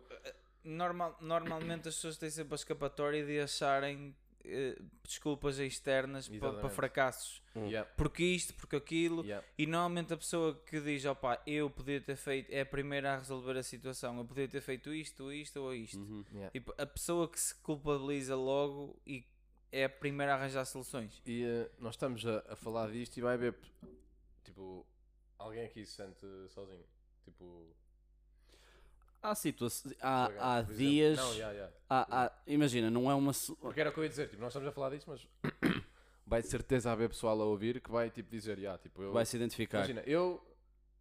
Normal, 0.64 1.18
normalmente 1.20 1.88
as 1.90 1.96
pessoas 1.96 2.18
têm 2.18 2.30
sempre 2.30 2.54
a 2.54 2.56
escapatória 2.56 3.26
de 3.26 3.40
acharem 3.40 4.16
eh, 4.46 4.78
desculpas 5.04 5.58
externas 5.60 6.28
pa- 6.28 6.38
para, 6.38 6.48
Exatamente. 6.50 6.76
fracassos. 6.76 7.42
Hum. 7.56 7.68
Yeah, 7.68 7.90
Porque 7.98 8.24
isto, 8.24 8.54
porque 8.56 8.76
aquilo. 8.76 9.24
yeah. 9.24 9.46
E 9.58 9.66
normalmente 9.66 10.14
a 10.14 10.18
pessoa 10.18 10.56
que 10.66 10.80
diz, 10.82 11.04
opá, 11.06 11.42
eu 11.46 11.70
podia 11.70 12.00
ter 12.02 12.16
feito, 12.16 12.50
é 12.52 12.62
a 12.62 12.66
primeira 12.66 13.14
a 13.14 13.18
resolver 13.18 13.58
a 13.58 13.64
situação, 13.64 14.18
eu 14.18 14.26
podia 14.26 14.48
ter 14.48 14.62
feito 14.62 14.94
isto, 14.94 15.32
isto 15.32 15.58
ou 15.62 15.74
isto. 15.74 16.00
Uhum. 16.00 16.24
Yeah. 16.32 16.50
Tipo, 16.52 16.74
a 16.78 16.86
pessoa 16.86 17.28
que 17.30 17.40
se 17.40 17.56
culpabiliza 17.56 18.36
logo 18.36 19.00
e 19.06 19.26
é 19.72 19.86
a 19.86 19.90
primeira 19.90 20.34
a 20.34 20.38
arranjar 20.38 20.66
soluções. 20.66 21.22
E 21.26 21.44
eh, 21.44 21.70
nós 21.80 21.96
estamos 21.96 22.26
a, 22.26 22.44
a 22.50 22.56
falar 22.56 22.92
disto 22.92 23.18
e 23.18 23.22
vai 23.22 23.36
haver, 23.36 23.56
tipo, 24.44 24.86
alguém 25.38 25.66
aqui 25.66 25.86
se 25.86 25.94
sente 25.94 26.26
sozinho. 26.50 26.84
Tipo, 27.24 27.68
Há 29.22 29.36
situações, 29.36 29.96
há, 30.02 30.58
há 30.58 30.62
dias, 30.64 31.18
Não, 31.18 31.34
yeah, 31.34 31.54
yeah. 31.54 31.74
há- 31.90 32.26
há- 32.26 32.32
imagina, 32.48 32.90
não 32.90 33.10
é 33.10 33.14
uma. 33.14 33.32
Porque 33.60 33.80
era 33.80 33.90
o 33.90 33.94
que 33.94 34.00
eu 34.00 34.04
ia 34.04 34.10
dizer, 34.10 34.30
tipo, 34.30 34.42
nós 34.42 34.50
estamos 34.52 34.68
a 34.68 34.72
falar 34.72 34.90
disto, 34.90 35.10
mas 35.10 35.28
vai 36.26 36.42
de 36.42 36.48
certeza 36.48 36.92
haver 36.92 37.10
pessoal 37.10 37.40
a 37.40 37.46
ouvir 37.46 37.80
que 37.82 37.92
vai, 37.92 38.10
tipo, 38.10 38.32
dizer, 38.32 38.58
yeah, 38.58 38.78
tipo, 38.82 39.02
eu... 39.04 39.12
Vai 39.14 39.26
se 39.26 39.36
identificar. 39.38 39.80
Imagina, 39.80 40.02
eu... 40.08 40.44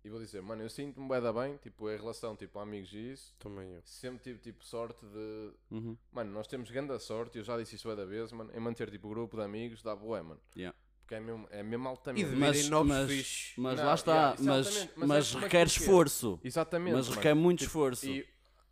E 0.03 0.09
vou 0.09 0.19
dizer, 0.19 0.41
mano, 0.41 0.63
eu 0.63 0.71
sinto-me 0.71 1.07
bué 1.07 1.21
da 1.21 1.31
bem, 1.31 1.59
tipo, 1.59 1.91
em 1.91 1.97
relação, 1.97 2.35
tipo, 2.35 2.59
a 2.59 2.63
amigos 2.63 2.91
e 2.95 3.13
isso. 3.13 3.35
Também 3.39 3.71
eu. 3.71 3.83
Sempre 3.85 4.23
tive, 4.23 4.39
tipo, 4.39 4.65
sorte 4.65 5.05
de... 5.05 5.53
Uhum. 5.71 5.97
Mano, 6.11 6.33
nós 6.33 6.47
temos 6.47 6.71
grande 6.71 6.99
sorte, 7.01 7.37
eu 7.37 7.45
já 7.45 7.59
disse 7.59 7.77
isso 7.77 7.87
bué 7.87 7.95
da 7.97 8.07
vez, 8.07 8.33
mano, 8.33 8.51
em 8.55 8.61
manter, 8.61 8.91
tipo, 8.91 9.09
o 9.09 9.11
grupo 9.11 9.37
de 9.37 9.43
amigos 9.43 9.83
da 9.83 9.95
bué, 9.95 10.23
mano. 10.23 10.41
Yeah. 10.57 10.75
Porque 11.11 11.15
é 11.17 11.21
mesmo, 11.21 11.49
é 11.51 11.63
mesmo 11.65 11.87
E 11.87 11.89
altamente. 11.89 12.31
de 12.31 12.37
Mas- 12.37 12.69
mas-. 12.69 13.53
Mas 13.57 13.79
Não, 13.81 13.85
lá 13.87 13.95
está, 13.95 14.13
yeah, 14.15 14.37
mas, 14.45 14.89
mas, 14.95 15.09
mas 15.09 15.35
é- 15.35 15.39
requer 15.41 15.67
esforço. 15.67 16.39
Exatamente. 16.45 16.95
Mas 16.95 17.09
mano. 17.09 17.17
requer 17.17 17.35
muito 17.35 17.59
Tipo, 17.59 17.69
esforço. 17.69 18.07
E, 18.07 18.25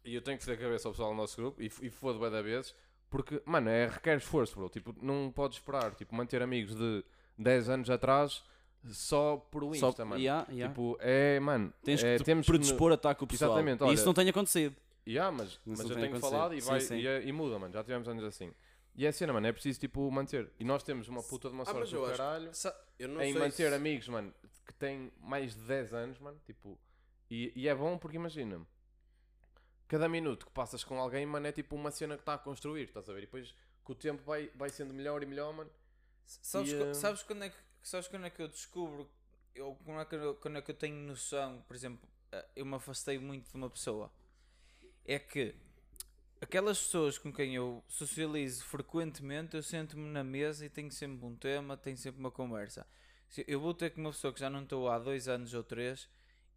e 0.04 0.14
eu 0.14 0.22
tenho 0.22 0.38
que 0.38 0.44
fazer 0.44 0.56
a 0.56 0.60
cabeça 0.62 0.86
ao 0.86 0.92
pessoal 0.92 1.10
do 1.10 1.16
nosso 1.16 1.36
grupo 1.36 1.60
e, 1.60 1.66
e 1.82 1.90
fodo 1.90 2.20
bué 2.20 2.30
da 2.30 2.40
vezes, 2.40 2.72
porque, 3.10 3.42
mano, 3.44 3.68
é, 3.68 3.88
requer 3.88 4.18
esforço, 4.18 4.54
bro. 4.54 4.68
Tipo, 4.68 4.94
não 5.02 5.32
podes 5.34 5.58
esperar, 5.58 5.92
tipo, 5.96 6.14
manter 6.14 6.40
amigos 6.40 6.76
de 6.76 7.04
10 7.36 7.68
anos 7.70 7.90
atrás 7.90 8.40
só 8.88 9.36
por 9.50 9.64
o 9.64 9.74
Só, 9.74 9.88
Insta, 9.88 10.04
mano. 10.04 10.22
yeah, 10.22 10.46
yeah. 10.48 10.72
Tipo, 10.72 10.96
é, 11.00 11.40
mano, 11.40 11.72
Tens 11.82 12.04
é, 12.04 12.18
que 12.18 12.22
temos 12.24 12.46
predispor 12.46 12.92
a 12.92 12.96
com 13.16 13.24
o 13.24 13.28
pessoal. 13.28 13.50
Exatamente, 13.50 13.80
e 13.80 13.84
olha- 13.84 13.94
isso 13.94 14.06
não 14.06 14.14
tem 14.14 14.28
acontecido. 14.28 14.76
Yeah, 15.06 15.36
mas, 15.36 15.48
Isso 15.48 15.60
mas 15.66 15.78
não 15.80 15.84
eu 15.86 15.88
tem 15.88 15.96
tenho 16.04 16.06
acontecido. 16.16 16.30
falado 16.30 16.54
e, 16.54 16.60
Sim, 16.60 16.68
vai, 16.68 16.80
sim. 16.82 16.96
E, 16.98 17.06
é- 17.08 17.22
e 17.24 17.32
muda, 17.32 17.58
mano. 17.58 17.72
Já 17.72 17.82
tivemos 17.82 18.06
anos 18.08 18.22
assim. 18.22 18.52
E 18.98 19.06
é 19.06 19.08
a 19.10 19.12
cena, 19.12 19.32
mano, 19.32 19.46
é 19.46 19.52
preciso 19.52 19.78
tipo 19.78 20.10
manter. 20.10 20.50
E 20.58 20.64
nós 20.64 20.82
temos 20.82 21.06
uma 21.08 21.22
puta 21.22 21.48
de 21.48 21.54
uma 21.54 21.62
Ah, 21.62 21.66
sorte 21.66 21.92
do 21.94 22.02
caralho 22.04 22.50
em 23.22 23.32
manter 23.32 23.68
se- 23.70 23.74
amigos, 23.74 24.08
mano, 24.08 24.34
que 24.66 24.74
têm 24.74 25.12
mais 25.20 25.54
de 25.54 25.60
10 25.60 25.94
anos, 25.94 26.18
mano. 26.18 26.38
Tipo, 26.44 26.76
e, 27.30 27.52
e 27.54 27.68
é 27.68 27.74
bom 27.74 27.96
porque 27.96 28.16
imagina, 28.16 28.60
cada 29.86 30.08
minuto 30.08 30.46
que 30.46 30.52
passas 30.52 30.82
com 30.84 30.98
alguém, 31.00 31.24
mano, 31.24 31.46
é 31.46 31.52
tipo 31.52 31.76
uma 31.76 31.90
cena 31.92 32.16
que 32.16 32.22
está 32.22 32.34
a 32.34 32.38
construir, 32.38 32.84
estás 32.88 33.08
a 33.08 33.12
ver? 33.12 33.20
E 33.20 33.26
depois 33.26 33.54
com 33.84 33.92
o 33.92 33.96
tempo 33.96 34.22
vai, 34.24 34.50
vai 34.54 34.68
sendo 34.68 34.92
melhor 34.92 35.22
e 35.22 35.26
melhor, 35.26 35.52
mano. 35.54 35.70
Sabes, 36.26 36.72
E, 36.72 36.76
co- 36.76 36.84
eh, 36.84 36.94
sabes, 36.94 37.22
quando 37.22 37.44
é 37.44 37.50
que, 37.50 37.56
sabes 37.82 38.08
quando 38.08 38.26
é 38.26 38.30
que 38.30 38.42
eu 38.42 38.48
descubro, 38.48 39.08
ou 39.60 39.76
quando 39.76 40.00
é 40.00 40.04
que 40.04 40.14
eu, 40.16 40.34
quando 40.34 40.58
é 40.58 40.62
que 40.62 40.70
eu 40.70 40.74
tenho 40.74 40.96
noção, 40.96 41.62
por 41.68 41.74
exemplo, 41.74 42.06
eh, 42.32 42.46
eu 42.56 42.66
me 42.66 42.74
afastei 42.74 43.18
muito 43.18 43.48
de 43.50 43.56
uma 43.56 43.70
pessoa? 43.70 44.12
É 45.06 45.18
que 45.18 45.54
aquelas 46.40 46.78
pessoas 46.80 47.18
com 47.18 47.32
quem 47.32 47.54
eu 47.54 47.84
socializo 47.88 48.64
frequentemente, 48.64 49.56
eu 49.56 49.62
sento-me 49.62 50.08
na 50.10 50.24
mesa 50.24 50.64
e 50.66 50.68
tenho 50.70 50.90
sempre 50.90 51.24
um 51.26 51.34
tema, 51.36 51.76
tenho 51.76 51.96
sempre 51.96 52.20
uma 52.20 52.30
conversa. 52.30 52.86
Eu 53.46 53.60
vou 53.60 53.74
ter 53.74 53.90
com 53.90 54.00
uma 54.00 54.10
pessoa 54.10 54.32
que 54.32 54.40
já 54.40 54.48
não 54.48 54.62
estou 54.62 54.88
há 54.88 54.98
dois 54.98 55.28
anos 55.28 55.52
ou 55.54 55.62
três. 55.62 56.08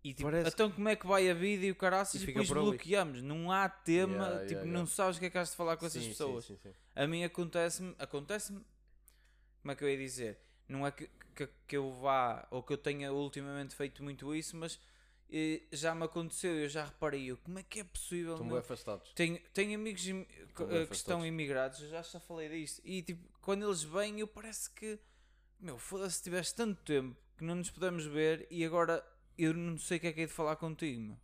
E 0.03 0.13
tipo, 0.13 0.31
Parece 0.31 0.49
então 0.53 0.71
como 0.71 0.89
é 0.89 0.95
que 0.95 1.05
vai 1.05 1.29
a 1.29 1.33
vida 1.33 1.65
e 1.65 1.71
o 1.71 1.75
caraças 1.75 2.21
E 2.21 2.23
e 2.23 2.27
depois 2.27 2.49
bloqueamos. 2.49 3.21
Não 3.21 3.51
há 3.51 3.69
tema, 3.69 4.13
Yeah, 4.13 4.39
tipo, 4.47 4.51
yeah, 4.51 4.65
não 4.65 4.79
yeah. 4.81 4.87
sabes 4.87 5.17
o 5.17 5.19
que 5.19 5.25
é 5.27 5.29
que 5.29 5.37
has 5.37 5.51
de 5.51 5.55
falar 5.55 5.77
com 5.77 5.85
essas 5.85 6.05
Sim, 6.05 6.13
sim, 6.15 6.17
pessoas. 6.17 6.45
sim, 6.45 6.57
sim. 6.57 6.73
A 6.95 7.05
mim 7.07 7.23
acontece-me, 7.23 7.95
acontece-me, 7.99 8.65
como 9.61 9.71
é 9.71 9.75
que 9.75 9.83
eu 9.83 9.89
ia 9.89 9.97
dizer? 9.97 10.39
Não 10.67 10.85
é 10.87 10.91
que, 10.91 11.09
que, 11.35 11.47
que 11.67 11.77
eu 11.77 11.91
vá, 11.91 12.47
ou 12.49 12.63
que 12.63 12.73
eu 12.73 12.77
tenha 12.77 13.11
ultimamente 13.13 13.75
feito 13.75 14.03
muito 14.03 14.33
isso, 14.33 14.55
mas 14.57 14.79
já 15.71 15.95
me 15.95 16.03
aconteceu, 16.05 16.53
eu 16.53 16.67
já 16.69 16.85
reparei, 16.85 17.25
eu, 17.31 17.37
como 17.37 17.57
é 17.59 17.63
que 17.63 17.79
é 17.79 17.83
possível? 17.83 18.33
Estão 18.33 18.47
bem 18.49 18.57
afastados. 18.57 19.11
Tenho, 19.13 19.39
tenho 19.53 19.75
amigos 19.79 20.05
im- 20.07 20.25
que, 20.25 20.63
eh, 20.63 20.85
que 20.85 20.95
estão 20.95 21.25
imigrados, 21.25 21.81
eu 21.81 21.89
já 21.89 22.01
já 22.01 22.19
falei 22.19 22.49
disto, 22.49 22.81
e 22.83 23.01
tipo, 23.01 23.27
quando 23.41 23.65
eles 23.65 23.83
vêm, 23.83 24.19
eu 24.19 24.27
parece 24.27 24.69
que, 24.71 24.99
meu, 25.59 25.77
foda-se, 25.77 26.21
tiveste 26.21 26.55
tanto 26.55 26.81
tempo 26.83 27.15
que 27.37 27.43
não 27.43 27.55
nos 27.55 27.69
podemos 27.69 28.05
ver 28.05 28.45
e 28.51 28.63
agora 28.65 29.03
eu 29.37 29.53
não 29.53 29.77
sei 29.77 29.97
o 29.97 29.99
que 29.99 30.07
é 30.07 30.13
que 30.13 30.21
é 30.21 30.25
de 30.25 30.31
falar 30.33 30.55
contigo, 30.57 31.01
meu. 31.01 31.17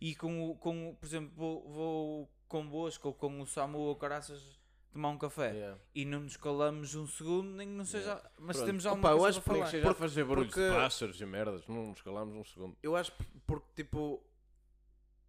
e 0.00 0.14
com 0.14 0.50
o, 0.50 0.56
com 0.56 0.94
por 0.98 1.06
exemplo, 1.06 1.32
vou, 1.36 1.68
vou 1.70 2.30
convosco 2.46 3.08
ou 3.08 3.14
com 3.14 3.40
o 3.40 3.46
Samu 3.46 3.78
ou 3.78 3.96
caraças 3.96 4.57
tomar 4.92 5.10
um 5.10 5.18
café 5.18 5.52
Yeah. 5.52 5.78
e 5.94 6.04
não 6.04 6.20
nos 6.20 6.36
calamos 6.36 6.94
um 6.94 7.06
segundo, 7.06 7.50
nem 7.50 7.68
não 7.68 7.84
seja. 7.84 8.20
Mas 8.38 8.56
Pronto. 8.56 8.66
temos 8.66 8.84
Opa, 8.86 8.92
alguma 8.94 9.10
eu 9.10 9.18
coisa 9.18 9.38
acho 9.38 9.44
para 9.44 9.54
falar. 9.54 9.64
que 9.66 9.70
seja 9.70 9.90
a 9.90 9.94
fazer 9.94 10.24
barulhos 10.24 10.54
porque- 10.54 10.68
de 10.68 10.74
pássaros 10.74 11.20
e 11.20 11.26
merdas, 11.26 11.66
não 11.68 11.86
nos 11.88 12.02
calamos 12.02 12.34
um 12.34 12.44
segundo. 12.44 12.76
Eu 12.82 12.96
acho 12.96 13.12
porque, 13.46 13.82
tipo, 13.84 14.22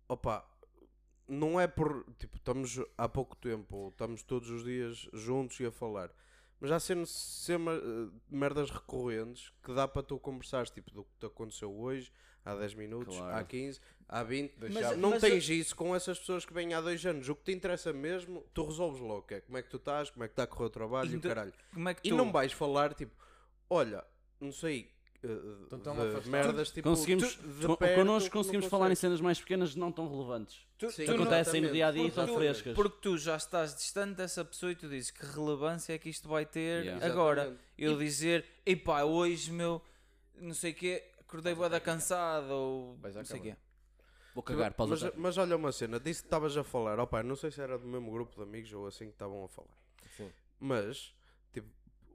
opa, 0.07 0.45
não 1.27 1.59
é 1.59 1.67
por, 1.67 2.05
tipo, 2.17 2.37
estamos 2.37 2.79
há 2.97 3.07
pouco 3.07 3.35
tempo, 3.35 3.75
ou 3.75 3.89
estamos 3.89 4.23
todos 4.23 4.49
os 4.49 4.63
dias 4.63 5.07
juntos 5.13 5.59
e 5.59 5.65
a 5.65 5.71
falar, 5.71 6.09
mas 6.59 6.71
há 6.71 6.79
sendo 6.79 7.05
sempre 7.05 7.73
eh, 7.75 8.09
merdas 8.29 8.69
recorrentes 8.69 9.51
que 9.63 9.73
dá 9.73 9.87
para 9.87 10.03
tu 10.03 10.19
conversares, 10.19 10.69
tipo, 10.69 10.91
do 10.91 11.03
que 11.03 11.11
te 11.19 11.25
aconteceu 11.25 11.71
hoje, 11.73 12.11
há 12.45 12.55
10 12.55 12.73
minutos, 12.75 13.15
Claro. 13.17 13.35
há 13.37 13.43
15, 13.43 13.79
há 14.07 14.23
20. 14.23 14.53
Deixar- 14.57 14.97
não 14.97 15.11
mas 15.11 15.21
tens 15.21 15.47
isso 15.49 15.75
com 15.75 15.95
essas 15.95 16.17
pessoas 16.19 16.45
que 16.45 16.53
vêm 16.53 16.73
há 16.73 16.81
dois 16.81 17.05
anos. 17.05 17.27
O 17.29 17.35
que 17.35 17.43
te 17.43 17.51
interessa 17.53 17.93
mesmo, 17.93 18.43
tu 18.53 18.65
resolves 18.65 18.99
logo. 19.01 19.23
que 19.23 19.35
é 19.35 19.41
como 19.41 19.57
é 19.57 19.61
que 19.61 19.69
tu 19.69 19.77
estás, 19.77 20.09
como 20.09 20.23
é 20.23 20.27
que 20.27 20.33
está 20.33 20.43
a 20.43 20.47
correr 20.47 20.65
o 20.65 20.69
trabalho 20.69 21.11
e 21.11 21.15
o 21.17 21.21
caralho. 21.21 21.53
Como 21.73 21.89
é 21.89 21.93
que 21.93 22.07
E 22.07 22.11
tu. 22.11 22.15
não 22.17 22.31
vais 22.31 22.51
falar, 22.51 22.93
tipo, 22.93 23.13
olha, 23.69 24.03
não 24.39 24.51
sei, 24.51 24.91
de 25.21 26.01
afastados. 26.01 26.27
merdas, 26.27 26.71
tipo, 26.71 26.89
Conseguimos, 26.89 27.35
tu- 27.35 27.47
de 27.47 27.77
perto, 27.77 27.95
connosco 27.95 28.31
conseguimos 28.31 28.65
falar 28.67 28.89
em 28.91 28.95
cenas 28.95 29.19
mais 29.19 29.39
pequenas 29.39 29.75
não 29.75 29.91
tão 29.91 30.09
relevantes. 30.09 30.65
tu- 30.77 30.89
Sim, 30.91 31.05
não- 31.05 31.15
Acontecem 31.15 31.59
no 31.61 31.71
dia 31.71 31.87
a 31.87 31.91
dia 31.91 32.05
e 32.07 32.11
tu- 32.11 32.35
frescas. 32.35 32.73
Porque 32.73 32.97
tu 33.01 33.17
já 33.17 33.35
estás 33.35 33.75
distante 33.75 34.15
dessa 34.15 34.45
pessoa 34.45 34.71
e 34.71 34.75
tu 34.75 34.87
dizes 34.87 35.11
que 35.11 35.25
relevância 35.25 35.93
é 35.93 35.97
que 35.97 36.09
isto 36.09 36.27
vai 36.29 36.45
ter 36.45 36.83
Yeah. 36.85 37.05
agora. 37.05 37.41
Exatamente. 37.41 37.63
Eu 37.77 37.97
dizer, 37.97 38.45
epá, 38.65 39.03
hoje 39.03 39.51
meu, 39.51 39.81
não 40.37 40.53
sei 40.53 40.71
o 40.71 40.75
quê, 40.75 41.03
acordei 41.19 41.53
da 41.53 41.79
cansado 41.81 42.49
ou 42.51 42.97
não 43.03 43.25
sei 43.25 43.39
o 43.39 43.41
quê. 43.43 43.55
Vou 44.33 44.43
cagar, 44.43 44.73
pausa. 44.73 44.91
mas, 44.91 44.99
já. 45.01 45.11
mas 45.17 45.37
olha 45.37 45.55
uma 45.57 45.71
cena, 45.73 45.99
disse 45.99 46.21
que 46.21 46.27
estavas 46.27 46.55
a 46.55 46.63
falar, 46.63 46.97
opa, 46.99 47.21
não 47.23 47.35
sei 47.35 47.51
se 47.51 47.59
era 47.59 47.77
do 47.77 47.85
mesmo 47.87 48.09
grupo 48.11 48.35
de 48.37 48.41
amigos 48.43 48.71
ou 48.71 48.87
assim 48.87 49.05
que 49.07 49.11
estavam 49.13 49.43
a 49.43 49.49
falar. 49.49 49.67
Sim. 50.15 50.29
Mas, 50.59 51.13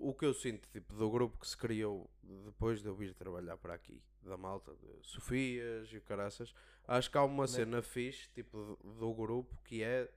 o 0.04 0.12
que 0.12 0.26
eu 0.26 0.34
sinto, 0.34 0.68
tipo, 0.68 0.94
do 0.94 1.10
grupo 1.10 1.38
que 1.38 1.48
se 1.48 1.56
criou 1.56 2.10
depois 2.44 2.82
de 2.82 2.88
eu 2.88 2.94
vir 2.94 3.14
trabalhar 3.14 3.56
para 3.56 3.72
aqui, 3.72 4.02
da 4.22 4.36
malta, 4.36 4.74
de 4.74 5.06
Sofias 5.06 5.90
e 5.90 5.96
o 5.96 6.02
caraças, 6.02 6.52
acho 6.86 7.10
que 7.10 7.16
há 7.16 7.24
uma 7.24 7.46
cena 7.46 7.80
fixe, 7.80 8.28
tipo, 8.34 8.78
do, 8.82 8.94
do 8.98 9.14
grupo 9.14 9.56
que 9.64 9.82
é, 9.82 10.10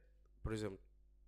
por 0.44 0.52
exemplo, 0.52 0.80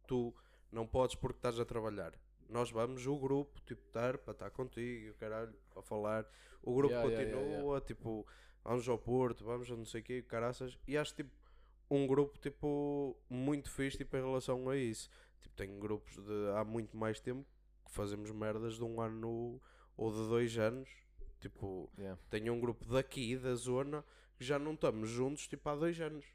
tu 0.06 0.36
não 0.70 0.86
podes 0.86 1.16
porque 1.16 1.38
estás 1.38 1.58
a 1.58 1.64
trabalhar. 1.64 2.14
Nós 2.50 2.70
vamos, 2.70 3.08
o 3.08 3.18
grupo, 3.18 3.62
tipo, 3.62 3.82
estar 3.88 4.18
para 4.18 4.34
estar 4.34 4.50
contigo, 4.50 5.06
e 5.06 5.10
o 5.10 5.16
caralho, 5.16 5.56
a 5.76 5.82
falar. 5.82 6.30
O 6.62 6.76
grupo 6.76 6.94
yeah, 6.94 7.10
continua, 7.10 7.42
yeah, 7.42 7.64
yeah. 7.64 7.86
tipo, 7.86 8.28
vamos 8.64 8.90
ao 8.90 8.98
Porto, 8.98 9.46
vamos 9.46 9.72
a 9.72 9.76
não 9.76 9.86
sei 9.86 10.02
o 10.02 10.04
quê, 10.04 10.22
caraças. 10.22 10.78
E 10.86 10.98
acho, 10.98 11.16
tipo, 11.16 11.32
um 11.90 12.06
grupo, 12.06 12.38
tipo, 12.40 13.16
muito 13.30 13.72
fixe, 13.72 13.98
tipo, 13.98 14.18
em 14.18 14.22
relação 14.22 14.68
a 14.68 14.76
isso. 14.76 15.10
Tipo, 15.40 15.56
tenho 15.56 15.80
grupos 15.80 16.18
de 16.18 16.52
há 16.58 16.66
muito 16.66 16.98
mais 16.98 17.22
tempo 17.22 17.48
que 17.90 17.96
fazemos 17.96 18.32
merdas 18.32 18.76
de 18.76 18.84
um 18.84 19.02
ano 19.02 19.60
ou 19.98 20.12
de 20.12 20.28
dois 20.30 20.58
anos. 20.58 20.90
Tipo, 21.42 21.90
Yeah. 21.98 22.20
tenho 22.30 22.54
um 22.54 22.60
grupo 22.60 22.86
daqui, 22.86 23.36
da 23.38 23.56
zona, 23.56 24.04
que 24.38 24.44
já 24.44 24.60
não 24.60 24.74
estamos 24.74 25.10
juntos, 25.10 25.48
tipo, 25.48 25.68
há 25.70 25.76
dois 25.76 26.00
anos. 26.00 26.26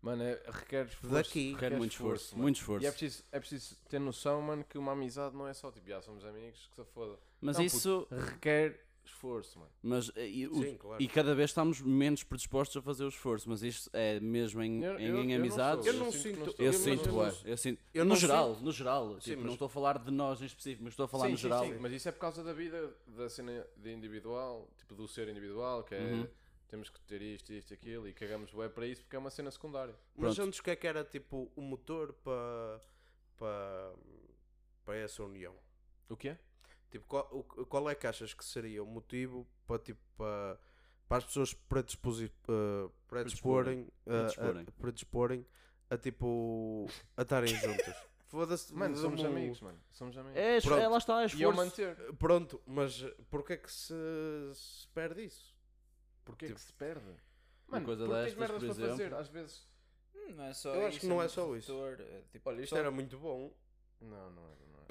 Mano, 0.00 0.24
é, 0.24 0.42
requer 0.48 0.86
esforço. 0.86 1.14
Daqui. 1.14 1.52
Requer 1.52 1.76
muito 1.78 1.92
esforço, 1.92 2.32
mano. 2.32 2.42
muito 2.42 2.56
esforço. 2.56 2.84
E 2.84 2.88
é 2.88 2.90
preciso, 2.90 3.24
é 3.30 3.38
preciso 3.38 3.76
ter 3.88 4.00
noção, 4.00 4.42
mano, 4.42 4.64
que 4.64 4.76
uma 4.76 4.92
amizade 4.92 5.36
não 5.36 5.46
é 5.46 5.54
só 5.54 5.70
tipo, 5.70 5.88
já 5.88 6.02
somos 6.02 6.24
amigos, 6.24 6.66
que 6.68 6.74
se 6.74 6.84
foda. 6.92 7.16
Mas 7.40 7.56
Não, 7.56 7.64
isso. 7.64 8.08
Requer 8.10 8.84
esforço, 9.04 9.58
mano. 9.58 9.70
Mas, 9.82 10.10
eh, 10.16 10.28
e, 10.28 10.46
o- 10.48 10.54
Sim, 10.62 10.76
claro. 10.76 11.02
e 11.02 11.08
cada 11.08 11.34
vez 11.34 11.50
estamos 11.50 11.80
menos 11.80 12.22
predispostos 12.22 12.76
a 12.76 12.82
fazer 12.82 13.04
o 13.04 13.08
esforço. 13.08 13.48
Mas 13.48 13.62
isto 13.62 13.90
é 13.92 14.18
mesmo 14.20 14.62
em, 14.62 14.82
Eu- 14.82 14.98
em, 14.98 15.04
eu- 15.06 15.16
em 15.18 15.32
eu 15.32 15.38
não 15.38 15.44
amizades. 15.46 15.84
sou, 15.84 15.94
Eu 15.94 15.98
não 16.00 16.12
sinto 16.12 16.22
que 16.22 16.44
sinto-. 16.46 16.54
Eu 16.62 16.66
Eu 16.66 16.72
sinto, 16.72 17.12
não- 17.12 17.32
eu 17.44 17.56
sinto. 17.56 17.80
eu 17.94 18.04
no 18.04 18.08
não 18.10 18.16
geral, 18.16 18.56
no 18.56 18.72
geral. 18.72 19.14
Sim, 19.14 19.20
tipo, 19.20 19.36
mas- 19.38 19.46
Não 19.46 19.52
estou 19.54 19.66
a 19.66 19.70
falar 19.70 19.98
de 19.98 20.10
nós 20.10 20.40
em 20.42 20.46
específico, 20.46 20.84
mas 20.84 20.92
estou 20.92 21.04
a 21.04 21.08
falar 21.08 21.26
sim, 21.26 21.32
no 21.32 21.36
sim, 21.38 21.42
geral. 21.42 21.64
sim, 21.64 21.78
mas 21.80 21.92
isso 21.92 22.08
é 22.08 22.12
por 22.12 22.20
causa 22.20 22.42
da 22.44 22.52
vida, 22.52 22.96
da 23.06 23.28
cena 23.28 23.66
de 23.76 23.92
individual, 23.92 24.68
tipo 24.78 24.94
do 24.94 25.06
ser 25.08 25.28
individual, 25.28 25.82
que 25.84 25.94
é 25.94 26.00
Uhum. 26.00 26.28
temos 26.68 26.88
que 26.88 27.00
ter 27.02 27.20
isto, 27.22 27.52
isto 27.52 27.70
e 27.70 27.74
aquilo, 27.74 28.08
e 28.08 28.12
cagamos 28.12 28.50
bué 28.52 28.68
para 28.68 28.86
isso 28.86 29.02
porque 29.02 29.16
é 29.16 29.18
uma 29.18 29.30
cena 29.30 29.50
secundária. 29.50 29.94
Mas 30.16 30.34
Pronto. 30.36 30.48
antes 30.48 30.58
o 30.60 30.62
que 30.62 30.70
é 30.70 30.76
que 30.76 30.86
era, 30.86 31.04
tipo, 31.04 31.50
o 31.56 31.60
motor 31.60 32.12
para 32.24 32.80
para 33.38 33.92
para 34.84 34.96
essa 34.96 35.22
união? 35.22 35.54
O 36.08 36.16
quê? 36.16 36.36
Tipo, 36.92 37.06
qual, 37.08 37.28
o- 37.32 37.42
qual 37.66 37.90
é 37.90 37.94
que 37.96 38.06
achas 38.06 38.32
que 38.34 38.44
seria 38.44 38.84
o 38.84 38.86
motivo 38.86 39.44
para, 39.66 39.78
tipo, 39.80 40.00
para, 40.16 40.58
para 41.08 41.16
as 41.16 41.24
pessoas 41.24 41.52
predisposi, 41.54 42.30
uh, 42.48 42.88
predisporem, 43.08 43.80
uh, 43.80 43.90
Predisporem. 44.04 44.66
a, 44.68 44.72
predisporem 44.80 45.46
a, 45.90 45.96
tipo, 45.96 46.86
a 47.16 47.22
estarem 47.22 47.48
juntas? 47.56 47.96
Foda-se. 48.28 48.72
Mano, 48.74 48.96
somos 48.96 49.20
um- 49.22 49.26
amigos, 49.26 49.60
mano. 49.60 49.78
Somos 49.90 50.16
amigos. 50.16 50.36
É, 50.38 50.60
Pronto. 50.60 50.80
é, 50.80 50.88
lá 50.88 50.96
está, 50.98 51.14
é 51.14 51.26
e 51.26 51.42
eu 51.42 51.50
esforço. 51.50 51.56
manter. 51.56 51.96
Pronto, 52.14 52.62
mas 52.66 53.02
porquê 53.30 53.54
é 53.54 53.56
que 53.56 53.72
se, 53.72 53.94
se 54.54 54.86
perde 54.88 55.24
isso? 55.24 55.54
Porquê 56.24 56.46
Tipo, 56.46 56.58
que 56.58 56.64
se 56.64 56.72
perde? 56.74 57.04
Mano, 57.68 57.84
coisa 57.86 58.04
porque 58.06 58.22
tens 58.22 58.34
destas, 58.34 58.38
merdas 58.38 58.58
por 58.58 58.66
para 58.76 58.88
fazer, 58.88 59.02
exemplo. 59.02 59.18
às 59.18 59.28
vezes. 59.28 59.68
Hum, 60.14 60.34
Não 60.34 60.44
é 60.44 60.52
só 60.54 60.74
Eu 60.74 60.86
acho 60.86 60.90
que 61.00 61.06
isso, 61.06 61.08
não 61.14 61.22
é 61.22 61.28
só 61.28 61.56
isso. 61.56 61.72
é 61.98 62.22
tipo, 62.30 62.48
Olha, 62.50 62.60
isto 62.62 62.70
só- 62.74 62.78
era 62.78 62.90
muito 62.90 63.18
bom. 63.18 63.50
Não, 64.00 64.30
não 64.30 64.42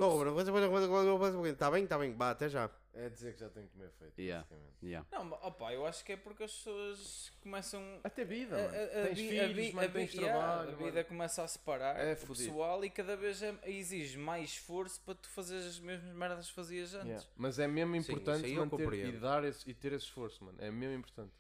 é. 0.06 0.24
Não 0.24 1.46
é. 1.46 1.50
Está 1.50 1.72
bem, 1.72 1.84
está 1.84 1.98
bem, 1.98 2.12
bate, 2.14 2.32
até 2.44 2.50
já. 2.50 2.70
É 2.94 3.08
dizer 3.08 3.34
que 3.34 3.40
já 3.40 3.50
tenho 3.50 3.68
que 3.68 3.72
comer 3.74 3.90
feito. 3.92 4.20
Yeah. 4.20 4.46
basicamente. 4.50 4.86
Yeah. 4.86 5.08
Não, 5.14 5.24
mas, 5.24 5.40
opa, 5.44 5.72
eu 5.74 5.86
acho 5.86 6.04
que 6.04 6.12
é 6.12 6.18
porque 6.18 6.44
as 6.44 6.52
pessoas 6.52 7.32
começam. 7.42 7.82
A 8.04 8.10
ter 8.10 8.26
vida, 8.26 8.58
mano. 8.58 8.74
tens 9.08 9.18
vi- 9.18 9.30
filhos, 9.30 9.56
vi- 9.56 9.74
mano, 9.74 9.92
tens 9.94 10.12
vi- 10.12 10.18
yeah, 10.20 10.42
trabalho. 10.42 10.70
a 10.72 10.76
vida 10.76 10.92
mano. 10.92 11.06
começa 11.06 11.44
a 11.44 11.48
separar 11.48 11.98
É 12.00 12.14
o 12.14 12.18
fodido. 12.18 12.50
pessoal 12.50 12.84
e 12.84 12.90
cada 12.90 13.16
vez 13.16 13.42
é- 13.42 13.56
exige 13.66 14.18
mais 14.18 14.50
esforço 14.50 15.00
para 15.06 15.16
tu 15.16 15.30
fazeres 15.30 15.66
as 15.66 15.80
mesmas 15.80 16.14
merdas 16.14 16.50
que 16.50 16.54
fazias 16.54 16.94
antes. 16.94 17.08
Yeah. 17.08 17.28
Mas 17.38 17.60
é 17.60 17.68
mesmo 17.68 17.96
importante 17.96 18.46
aí 18.46 18.56
eu 18.56 18.66
manter 18.66 18.76
e, 18.76 18.84
compreendo. 18.84 19.20
dar 19.22 19.44
esse, 19.46 19.70
e 19.70 19.74
ter 19.74 19.94
esse 19.94 20.06
esforço, 20.06 20.44
mano. 20.44 20.58
É 20.62 20.70
mesmo 20.70 20.96
importante. 20.96 21.32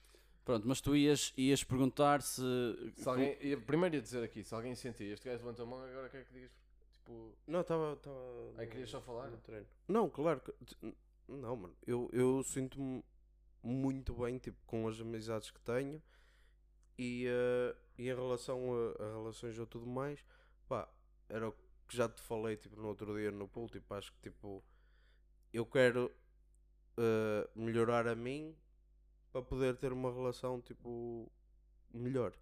Pronto, 0.45 0.67
mas 0.67 0.79
tu 0.81 0.95
ias, 0.95 1.33
ias 1.37 1.63
perguntar 1.63 2.21
se. 2.21 2.41
Se 2.95 3.07
alguém, 3.09 3.35
primeiro 3.61 3.95
ia 3.95 4.01
dizer 4.01 4.23
aqui, 4.23 4.41
se 4.43 4.53
alguém 4.55 4.73
sentir, 4.73 5.11
este 5.11 5.25
gajo 5.27 5.37
levanta 5.39 5.63
a 5.63 5.65
mão, 5.65 5.83
agora 5.83 6.09
quer 6.09 6.23
que 6.25 6.33
digas, 6.33 6.51
tipo, 7.03 7.35
Não, 7.47 7.61
estava. 7.61 7.95
Tava, 7.97 8.53
Aí 8.57 8.67
querias 8.67 8.89
só 8.89 9.01
falar? 9.01 9.29
no 9.29 9.37
treino. 9.37 9.67
Não, 9.87 10.09
claro. 10.09 10.39
que- 10.41 10.53
Não, 11.27 11.55
mano. 11.55 11.75
Eu, 11.85 12.09
eu 12.13 12.43
sinto-me 12.43 13.03
muito 13.63 14.13
bem 14.13 14.37
tipo, 14.37 14.57
com 14.65 14.87
as 14.87 14.99
amizades 14.99 15.51
que 15.51 15.59
tenho 15.61 16.01
e, 16.97 17.25
eh, 17.27 17.75
e 17.97 18.03
em 18.09 18.13
relação 18.15 18.73
a, 18.73 19.03
a 19.03 19.11
relações 19.17 19.57
ou 19.59 19.65
tudo 19.67 19.85
mais, 19.85 20.23
pá, 20.67 20.87
era 21.29 21.47
o 21.49 21.51
que 21.87 21.95
já 21.95 22.09
te 22.09 22.21
falei 22.21 22.57
tipo, 22.57 22.75
no 22.75 22.87
outro 22.87 23.15
dia 23.17 23.31
no 23.31 23.47
pool. 23.47 23.67
Tipo, 23.69 23.93
acho 23.93 24.11
que 24.13 24.29
tipo, 24.29 24.63
eu 25.53 25.65
quero 25.65 26.11
eh, 26.97 27.49
melhorar 27.55 28.07
a 28.07 28.15
mim 28.15 28.55
para 29.31 29.41
poder 29.41 29.77
ter 29.77 29.93
uma 29.93 30.11
relação 30.11 30.59
tipo 30.61 31.31
melhor. 31.93 32.33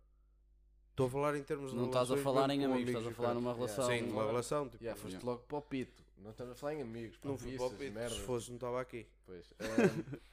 Estou 1.00 1.08
a 1.08 1.10
falar 1.10 1.36
em 1.38 1.44
termos 1.44 1.72
de 1.72 1.78
Não 1.78 1.86
estás 1.86 2.12
a 2.12 2.16
relações 2.16 2.24
falar 2.36 2.50
em 2.54 2.60
com 2.60 2.66
amigos, 2.74 2.90
estás 2.90 3.08
a 3.08 3.12
falar 3.12 3.34
numa 3.36 3.52
Yeah. 3.52 3.66
relação. 3.66 3.88
Sim, 3.98 4.12
uma 4.12 4.26
relação. 4.26 4.70
Tipo, 4.70 4.84
yeah, 4.84 5.02
foste 5.02 5.14
Yeah. 5.16 5.32
logo 5.32 5.44
para 5.48 5.58
o 5.58 5.62
pito. 5.62 6.04
Não 6.18 6.32
estamos 6.32 6.52
a 6.54 6.56
falar 6.56 6.74
em 6.74 6.82
amigos, 6.82 7.18
não 7.24 7.38
fui 7.38 7.56
para 7.58 7.66
o 7.68 7.78
merdas. 7.94 8.14
se 8.14 8.20
fosse 8.26 8.50
não 8.50 8.56
estava 8.58 8.82
aqui. 8.82 9.08
Pois. 9.26 9.54
ehm, 9.60 10.20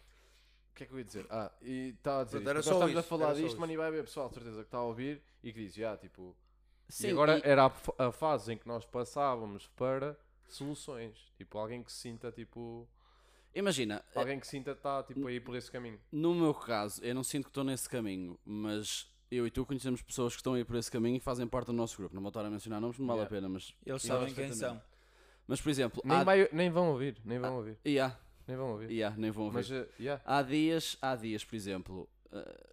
O 0.70 0.74
que 0.76 0.82
é 0.84 0.86
que 0.88 0.92
eu 0.92 0.98
ia 0.98 1.04
dizer? 1.04 1.26
Ah, 1.30 1.50
e 1.62 1.94
estava 1.96 2.20
a 2.20 2.24
dizer 2.24 2.40
Pronto, 2.40 2.42
isto, 2.42 2.50
era 2.50 2.58
porque 2.58 2.68
só 2.68 2.74
estamos 2.74 2.96
a 2.96 3.00
isso, 3.00 3.08
falar 3.08 3.24
era 3.26 3.34
só 3.34 3.40
disto, 3.40 3.48
isso. 3.52 3.60
mano, 3.60 3.72
e 3.72 3.76
vai 3.78 3.86
haver 3.86 4.04
pessoal, 4.04 4.28
de 4.28 4.34
certeza, 4.34 4.56
que 4.56 4.62
está 4.66 4.78
a 4.78 4.82
ouvir 4.84 5.22
e 5.42 5.52
que 5.52 5.60
diz, 5.64 5.74
já, 5.74 5.96
tipo... 5.96 6.36
Sim, 6.88 7.06
e 7.06 7.10
agora 7.12 7.38
e- 7.38 7.42
era 7.44 7.64
a, 7.98 8.06
a 8.08 8.12
fase 8.12 8.52
em 8.52 8.58
que 8.58 8.68
nós 8.68 8.84
passávamos 8.84 9.66
para 9.68 10.18
soluções. 10.48 11.32
Tipo, 11.38 11.56
alguém 11.58 11.82
que 11.82 11.90
se 11.90 11.98
sinta, 11.98 12.30
tipo... 12.30 12.86
Imagina, 13.54 14.04
Alguém 14.14 14.38
que 14.38 14.46
sinta 14.46 14.72
está, 14.72 15.02
tipo, 15.02 15.26
aí 15.28 15.40
por 15.40 15.56
esse 15.56 15.70
caminho. 15.70 15.98
no 16.12 16.34
meu 16.34 16.52
caso, 16.52 17.02
eu 17.02 17.14
não 17.14 17.24
sinto 17.24 17.44
que 17.44 17.50
estou 17.50 17.64
nesse 17.64 17.88
caminho, 17.88 18.38
mas 18.44 19.10
eu 19.30 19.46
e 19.46 19.50
tu 19.50 19.64
conhecemos 19.66 20.00
pessoas 20.02 20.34
que 20.34 20.40
estão 20.40 20.54
aí 20.54 20.64
por 20.64 20.76
esse 20.76 20.90
caminho 20.90 21.16
e 21.16 21.20
fazem 21.20 21.46
parte 21.46 21.66
do 21.66 21.72
nosso 21.72 21.96
grupo. 21.96 22.14
Não 22.14 22.22
vou 22.22 22.28
estar 22.28 22.44
a 22.44 22.50
mencionar 22.50 22.80
nomes, 22.80 22.98
não 22.98 23.06
vale 23.06 23.20
Yeah. 23.20 23.36
a 23.36 23.40
pena, 23.40 23.48
mas. 23.48 23.74
Eles 23.84 24.02
sabem 24.02 24.32
quem 24.34 24.52
são. 24.52 24.80
Mas, 25.48 25.60
por 25.60 25.70
exemplo, 25.70 26.02
Nem, 26.04 26.16
há... 26.18 26.24
vai- 26.24 26.48
nem 26.52 26.70
vão 26.70 26.90
ouvir, 26.90 27.16
nem 27.24 27.38
vão 27.38 27.56
ouvir, 27.56 27.78
Yeah, 27.86 28.18
nem 28.48 28.56
vão 28.56 28.70
ouvir. 28.72 28.90
yeah, 28.90 29.16
nem 29.16 29.30
vão 29.30 29.44
ouvir. 29.44 29.56
Mas, 29.58 29.70
eh, 29.70 29.88
yeah. 30.00 30.20
Há 30.24 30.42
dias, 30.42 30.96
há 31.00 31.14
dias, 31.14 31.44
por 31.44 31.54
exemplo. 31.54 32.08
eh, 32.32 32.66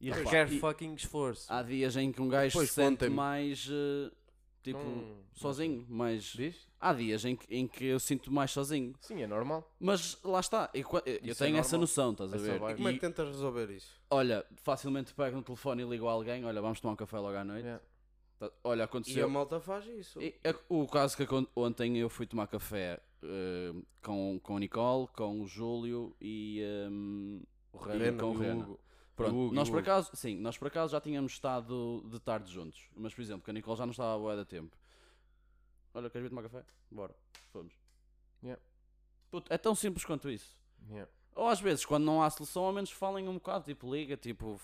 E 0.00 0.10
requer 0.10 0.52
e- 0.52 0.58
fucking 0.60 0.94
esforço. 0.94 1.52
há 1.52 1.62
dias 1.62 1.96
em 1.96 2.10
que 2.12 2.20
um 2.22 2.28
gajo 2.28 2.48
Depois 2.48 2.68
se 2.68 2.74
sente 2.74 2.90
contem-me. 2.90 3.14
mais. 3.16 3.68
eh, 3.70 4.10
tipo, 4.62 4.78
Não- 4.78 5.16
sozinho. 5.32 5.84
Mais... 5.88 6.22
Diz? 6.24 6.68
Há 6.80 6.92
dias 6.94 7.24
em 7.24 7.36
que, 7.36 7.54
em 7.54 7.66
que 7.68 7.84
eu 7.84 8.00
sinto 8.00 8.32
mais 8.32 8.50
sozinho. 8.50 8.94
Sim, 9.00 9.22
é 9.22 9.26
normal. 9.26 9.70
Mas 9.78 10.18
lá 10.24 10.40
está, 10.40 10.70
eu, 10.74 10.80
eu- 10.80 11.02
eu 11.24 11.32
Isso 11.32 11.42
é 11.44 11.46
tenho 11.46 11.58
essa 11.58 11.76
normal. 11.76 11.80
noção, 11.80 12.12
estás 12.12 12.32
a 12.32 12.36
Essa 12.36 12.44
ver? 12.44 12.58
vibe. 12.58 12.76
Como 12.76 12.88
é 12.88 12.92
que 12.92 12.96
E, 12.98 13.00
tentas 13.00 13.28
resolver 13.28 13.70
isso? 13.70 13.92
olha, 14.10 14.44
facilmente 14.56 15.14
pego 15.14 15.36
no 15.36 15.42
telefone 15.42 15.82
e 15.82 15.86
ligo 15.88 16.08
a 16.08 16.12
alguém, 16.12 16.44
olha, 16.44 16.60
vamos 16.60 16.80
tomar 16.80 16.94
um 16.94 16.96
café 16.96 17.18
logo 17.18 17.36
à 17.36 17.44
noite. 17.44 17.64
Yeah. 17.64 17.82
Tá- 18.38 18.50
Olha, 18.64 18.88
E 19.06 19.20
a 19.20 19.28
malta 19.28 19.60
faz 19.60 19.86
isso. 19.86 20.20
E, 20.20 20.34
é, 20.42 20.52
o 20.68 20.86
caso 20.88 21.16
que 21.16 21.22
acon- 21.22 21.46
ontem 21.54 21.96
eu 21.98 22.08
fui 22.08 22.26
tomar 22.26 22.48
café 22.48 23.00
eh, 23.22 23.72
com, 24.02 24.40
com 24.42 24.56
a 24.56 24.58
Nicole, 24.60 25.06
com 25.14 25.40
o 25.40 25.46
Júlio 25.46 26.16
e, 26.20 26.60
ehm, 26.60 27.40
O 27.72 27.78
e 27.88 27.98
Rena 27.98 28.18
com 28.20 28.30
o 28.30 28.34
e 28.34 28.36
o 28.36 28.40
Rena. 28.40 28.64
Hugo. 28.64 28.80
Pronto, 29.14 29.36
Hugo, 29.36 29.54
nós 29.54 29.68
por 29.68 29.80
acaso, 29.80 30.10
sim, 30.14 30.38
nós 30.38 30.56
por 30.56 30.68
acaso 30.68 30.92
já 30.92 31.00
tínhamos 31.00 31.32
estado 31.32 32.02
de 32.08 32.18
tarde 32.18 32.50
juntos. 32.50 32.88
Mas, 32.96 33.14
por 33.14 33.20
exemplo, 33.20 33.42
que 33.42 33.50
a 33.50 33.54
Nicole 33.54 33.76
já 33.76 33.84
não 33.84 33.90
estava 33.90 34.14
a 34.14 34.18
boa 34.18 34.36
da 34.36 34.44
tempo. 34.44 34.76
Olha, 35.94 36.08
queres 36.08 36.24
vir 36.24 36.30
tomar 36.30 36.42
café? 36.42 36.64
Bora, 36.90 37.14
fomos. 37.52 37.74
Yeah. 38.42 38.60
Puto, 39.30 39.52
é 39.52 39.58
tão 39.58 39.74
simples 39.74 40.04
quanto 40.04 40.30
isso. 40.30 40.56
Yeah. 40.88 41.10
Ou 41.34 41.48
às 41.48 41.60
vezes, 41.60 41.84
quando 41.84 42.04
não 42.04 42.22
há 42.22 42.30
solução, 42.30 42.64
ao 42.64 42.72
menos 42.72 42.90
falem 42.90 43.28
um 43.28 43.34
bocado, 43.34 43.64
tipo, 43.64 43.92
liga, 43.92 44.16
tipo. 44.16 44.60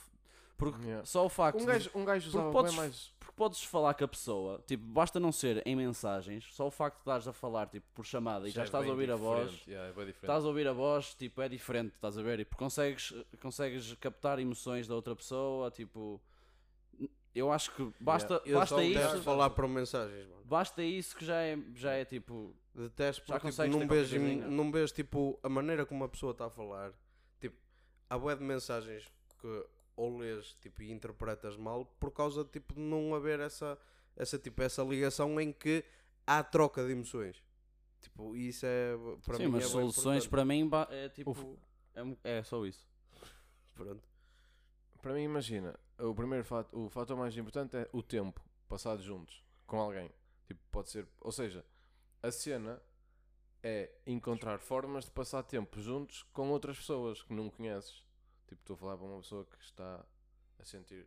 Porque 0.58 0.84
Yeah. 0.84 1.06
só 1.06 1.24
o 1.24 1.28
facto 1.28 1.56
Um 1.58 1.60
de- 1.60 1.66
gajo, 1.66 1.90
um 1.94 2.04
gajo 2.04 2.28
usava 2.28 2.50
podes- 2.50 2.72
bem 2.72 2.80
mais. 2.80 3.14
porque 3.20 3.34
podes 3.36 3.62
falar 3.62 3.94
com 3.94 4.04
a 4.04 4.08
pessoa, 4.08 4.60
tipo, 4.66 4.84
basta 4.84 5.18
não 5.20 5.30
ser 5.32 5.62
em 5.64 5.76
mensagens, 5.76 6.44
só 6.52 6.66
o 6.66 6.70
facto 6.70 6.96
de 6.96 7.00
estares 7.02 7.28
a 7.28 7.32
falar, 7.32 7.68
tipo, 7.68 7.86
por 7.94 8.04
chamada 8.04 8.48
e 8.48 8.50
já 8.50 8.62
é 8.62 8.64
estás 8.64 8.84
a 8.86 8.90
ouvir 8.90 9.08
a 9.10 9.14
voz, 9.16 9.62
yeah, 9.68 9.88
é 9.88 10.08
estás 10.10 10.44
a 10.44 10.48
ouvir 10.48 10.66
a 10.66 10.72
voz, 10.72 11.14
tipo, 11.14 11.40
é 11.40 11.48
diferente, 11.48 11.94
estás 11.94 12.18
a 12.18 12.22
ver? 12.22 12.40
E 12.40 12.44
consegues, 12.44 13.14
consegues 13.40 13.94
captar 14.00 14.40
emoções 14.40 14.88
da 14.88 14.94
outra 14.96 15.14
pessoa, 15.14 15.70
tipo, 15.70 16.20
eu 17.34 17.52
acho 17.52 17.72
que 17.76 17.92
basta, 18.00 18.42
Eu 18.44 18.58
basta 18.58 18.82
isso, 18.82 19.22
falar 19.22 19.50
por 19.50 19.68
mensagens, 19.68 20.26
mano. 20.26 20.42
basta 20.44 20.82
isso 20.82 21.16
que 21.16 21.24
já 21.24 21.36
é, 21.40 21.56
já 21.76 21.92
é 21.92 22.04
tipo, 22.04 22.52
Detesto 22.74 23.22
Já 23.26 23.34
porque 23.34 23.48
tipo, 23.48 23.56
consegues 23.56 23.76
não, 23.76 23.88
coisinha? 23.88 24.46
não 24.46 24.70
tipo 24.92 25.38
a 25.42 25.48
maneira 25.48 25.84
como 25.84 26.04
a 26.04 26.08
pessoa 26.08 26.30
está 26.30 26.46
a 26.46 26.50
falar. 26.50 26.92
Tipo, 27.40 27.56
há 28.08 28.16
bué 28.16 28.36
de 28.36 28.44
mensagens 28.44 29.04
que 29.40 29.66
ou 29.98 30.16
lês 30.18 30.54
tipo, 30.60 30.82
e 30.82 30.92
interpretas 30.92 31.56
mal 31.56 31.84
por 31.98 32.12
causa 32.12 32.44
tipo, 32.44 32.74
de 32.74 32.80
não 32.80 33.14
haver 33.14 33.40
essa, 33.40 33.76
essa, 34.16 34.38
tipo, 34.38 34.62
essa 34.62 34.82
ligação 34.84 35.40
em 35.40 35.52
que 35.52 35.84
há 36.24 36.42
troca 36.42 36.84
de 36.86 36.92
emoções. 36.92 37.42
Tipo, 38.00 38.36
isso 38.36 38.64
é 38.64 38.92
para 39.24 39.36
sim, 39.36 39.46
mim 39.46 39.52
mas 39.52 39.64
é 39.64 39.66
soluções 39.66 40.24
importante. 40.24 40.28
para 40.28 40.44
mim 40.44 40.70
é 40.90 41.08
tipo, 41.08 41.58
é, 42.22 42.38
é 42.38 42.42
só 42.44 42.64
isso. 42.64 42.88
Pronto. 43.74 44.08
Para 45.02 45.14
mim, 45.14 45.22
imagina, 45.22 45.78
o 45.98 46.14
primeiro 46.14 46.44
fato, 46.44 46.78
o 46.78 46.88
fator 46.88 47.16
mais 47.16 47.36
importante 47.36 47.76
é 47.76 47.88
o 47.92 48.02
tempo 48.02 48.40
passado 48.68 49.02
juntos 49.02 49.44
com 49.66 49.80
alguém. 49.80 50.10
Tipo, 50.46 50.60
pode 50.70 50.90
ser, 50.90 51.08
ou 51.20 51.32
seja, 51.32 51.64
a 52.22 52.30
cena 52.30 52.80
é 53.62 53.90
encontrar 54.06 54.60
formas 54.60 55.06
de 55.06 55.10
passar 55.10 55.42
tempo 55.42 55.80
juntos 55.80 56.22
com 56.32 56.50
outras 56.50 56.76
pessoas 56.78 57.22
que 57.22 57.32
não 57.32 57.50
conheces. 57.50 58.04
Tipo, 58.48 58.60
estou 58.62 58.74
a 58.74 58.78
falar 58.78 58.96
para 58.96 59.06
uma 59.06 59.20
pessoa 59.20 59.44
que 59.44 59.62
está 59.62 60.04
a 60.58 60.64
sentir 60.64 61.06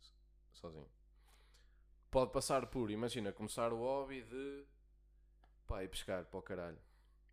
so- 0.00 0.14
sozinho. 0.52 0.88
Pode 2.10 2.30
passar 2.32 2.66
por, 2.66 2.90
imagina, 2.90 3.32
começar 3.32 3.72
o 3.72 3.78
hobby 3.78 4.22
de 4.22 4.64
pá, 5.66 5.82
ir 5.82 5.88
pescar 5.88 6.24
para 6.26 6.38
o 6.38 6.42
caralho. 6.42 6.78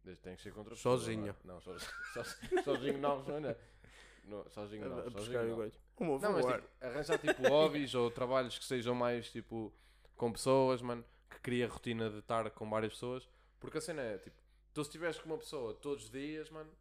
Desde 0.03 0.21
tem 0.23 0.35
que 0.35 0.41
ser 0.41 0.51
contra 0.51 0.73
pessoa, 0.75 0.97
Sozinho. 0.97 1.21
Não, 1.21 1.29
é? 1.29 1.35
não 1.43 1.61
sozinho, 1.61 1.91
sozinho, 2.13 2.63
sozinho 2.63 2.97
não, 2.97 3.23
não, 3.23 3.39
não. 3.39 4.49
Sozinho 4.49 4.89
não. 4.89 4.97
A- 4.97 5.01
a 5.01 5.03
sozinho 5.03 5.17
pescar 5.19 5.43
não. 5.45 5.51
igual. 5.51 5.71
Não, 6.19 6.31
mas 6.33 6.45
tipo, 6.45 6.67
arranjar 6.81 7.19
tipo 7.19 7.47
hobbies 7.49 7.93
ou 7.93 8.09
trabalhos 8.09 8.57
que 8.57 8.65
sejam 8.65 8.95
mais 8.95 9.29
tipo 9.31 9.71
com 10.15 10.31
pessoas, 10.31 10.81
mano, 10.81 11.05
que 11.29 11.39
cria 11.41 11.67
rotina 11.67 12.09
de 12.09 12.17
estar 12.19 12.49
com 12.51 12.67
várias 12.67 12.93
pessoas. 12.93 13.29
Porque 13.59 13.77
a 13.77 13.81
cena 13.81 14.01
é 14.01 14.17
tipo, 14.17 14.35
tu 14.73 14.83
se 14.83 14.89
estiveres 14.89 15.19
com 15.19 15.27
uma 15.29 15.37
pessoa 15.37 15.75
todos 15.75 16.05
os 16.05 16.09
dias, 16.09 16.49
mano, 16.49 16.71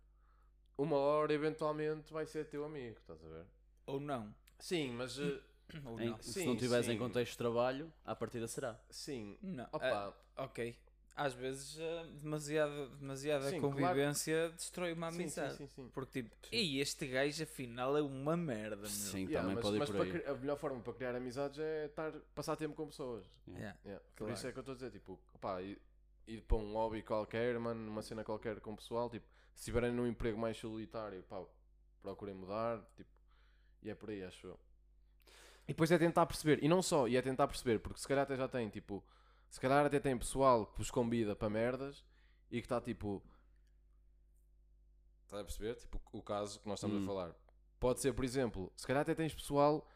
uma 0.83 0.97
hora 0.97 1.33
eventualmente 1.33 2.13
vai 2.13 2.27
ser 2.27 2.47
teu 2.47 2.65
amigo, 2.65 2.97
estás 2.99 3.23
a 3.25 3.29
ver? 3.29 3.45
Ou 3.87 4.01
não. 4.01 4.35
Sim, 4.59 4.93
mas 4.93 5.19
uh, 5.19 5.41
Ou 5.85 6.01
Em- 6.01 6.11
não. 6.11 6.23
se 6.23 6.33
Sim, 6.35 6.47
não 6.47 6.55
estiveres 6.55 6.89
em 6.89 6.99
contexto 6.99 7.33
de 7.33 7.39
trabalho, 7.39 7.93
à 8.05 8.15
partida 8.15 8.47
será. 8.49 8.79
sim. 8.91 9.39
Não. 9.43 9.65
Opa, 9.73 10.15
Ah, 10.37 10.45
ok. 10.45 10.77
Às 11.17 11.35
vezes 11.35 11.79
eh, 11.79 12.07
demasiada, 12.23 12.89
demasiada 12.97 13.51
Sim, 13.51 13.61
claro. 13.61 13.77
convivência 13.77 14.49
destrói 14.51 14.93
uma 14.95 15.11
sim, 15.11 15.17
sim, 15.19 15.23
amizade. 15.41 15.57
sim, 15.57 15.67
sim. 15.67 15.91
Porque 15.93 16.23
tipo, 16.23 16.35
ei, 16.51 16.81
este 16.81 17.07
gajo 17.07 17.43
afinal 17.43 17.97
é 17.97 18.01
uma 18.01 18.37
merda, 18.39 18.77
meu. 18.77 18.87
Sim, 18.87 19.27
Yeah, 19.27 19.41
também 19.41 19.55
mas, 19.57 19.63
pode 19.65 19.77
ir 19.77 19.79
mas 19.81 19.91
por 19.91 19.97
para 19.97 20.05
aí. 20.07 20.11
cri- 20.13 20.25
a 20.27 20.35
melhor 20.35 20.57
forma 20.57 20.81
para 20.81 20.93
criar 20.95 21.15
amizades 21.15 21.59
é 21.59 21.87
estar, 21.87 22.13
passar 22.35 22.57
tempo 22.57 22.75
com 22.75 22.87
pessoas. 22.87 23.27
Yeah. 23.47 23.77
Yeah, 23.85 24.03
Por 24.17 24.17
Claro. 24.17 24.33
isso 24.35 24.47
é 24.47 24.53
que 24.53 24.59
eu 24.59 24.61
estou 24.61 24.73
a 24.73 24.77
dizer, 24.77 24.91
tipo, 24.93 25.21
opá, 25.35 25.61
ir, 25.61 25.79
ir 26.27 26.41
para 26.43 26.57
um 26.57 26.73
hobby 26.73 27.03
qualquer, 27.03 27.59
mano, 27.59 27.81
numa 27.81 28.03
cena 28.03 28.25
qualquer 28.25 28.59
com 28.61 28.73
o 28.73 28.77
pessoal, 28.77 29.11
tipo, 29.11 29.27
se 29.55 29.61
estiverem 29.63 29.93
num 29.93 30.07
emprego 30.07 30.39
mais 30.39 30.57
solitário, 30.57 31.23
pá, 31.25 31.43
procurem 32.03 32.35
mudar, 32.35 32.81
tipo, 32.97 33.11
e 33.83 33.91
é 33.91 33.95
por 33.95 34.11
aí, 34.11 34.23
acho 34.25 34.47
eu. 34.47 34.59
E 35.65 35.73
depois 35.73 35.91
é 35.91 35.99
tentar 35.99 36.27
perceber, 36.27 36.63
e 36.65 36.69
não 36.69 36.83
só, 36.83 37.07
e 37.07 37.17
é 37.17 37.23
tentar 37.23 37.47
perceber, 37.47 37.79
porque 37.79 38.01
se 38.01 38.09
calhar 38.09 38.25
até 38.25 38.37
já 38.37 38.49
tem, 38.49 38.69
tipo, 38.69 39.05
se 39.49 39.61
calhar 39.61 39.85
até 39.87 40.01
tem 40.01 40.17
pessoal 40.17 40.67
que 40.67 40.79
vos 40.79 40.91
convida 40.91 41.35
para 41.37 41.49
merdas 41.51 42.05
e 42.51 42.61
que 42.61 42.67
está 42.67 42.81
tipo. 42.81 43.23
Estás 45.25 45.43
a 45.43 45.45
perceber? 45.45 45.75
Tipo, 45.77 46.01
o 46.13 46.23
caso 46.23 46.59
que 46.61 46.69
nós 46.69 46.79
estamos 46.79 46.99
Hum. 46.99 47.05
a 47.05 47.07
falar. 47.07 47.35
Pode 47.79 48.01
ser, 48.01 48.13
por 48.13 48.25
exemplo, 48.25 48.73
se 48.77 48.87
calhar 48.87 49.03
até 49.03 49.15
tens 49.15 49.35
pessoal 49.35 49.89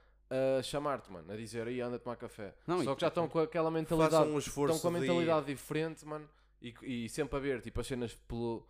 a 0.59 0.63
chamar-te, 0.63 1.11
mano, 1.13 1.31
a 1.33 1.37
dizer 1.37 1.67
aí 1.67 1.81
anda 1.81 1.97
a 1.97 1.99
tomar 1.99 2.17
café. 2.17 2.55
Não, 2.67 2.83
Só 2.83 2.95
que 2.95 3.01
já 3.03 3.09
estão 3.09 3.29
com 3.29 3.39
aquela 3.41 3.71
mentalidade. 3.71 4.29
Um 4.31 4.39
Estão 4.39 4.79
com 4.79 4.89
a 4.89 4.91
de- 4.93 5.01
mentalidade 5.01 5.47
diferente, 5.47 6.05
mano, 6.07 6.29
e, 6.63 6.75
e 6.83 7.09
sempre 7.09 7.37
a 7.37 7.41
ver 7.41 7.61
tipo, 7.61 7.81
as 7.81 7.87
cenas 7.87 8.15
pelo, 8.29 8.67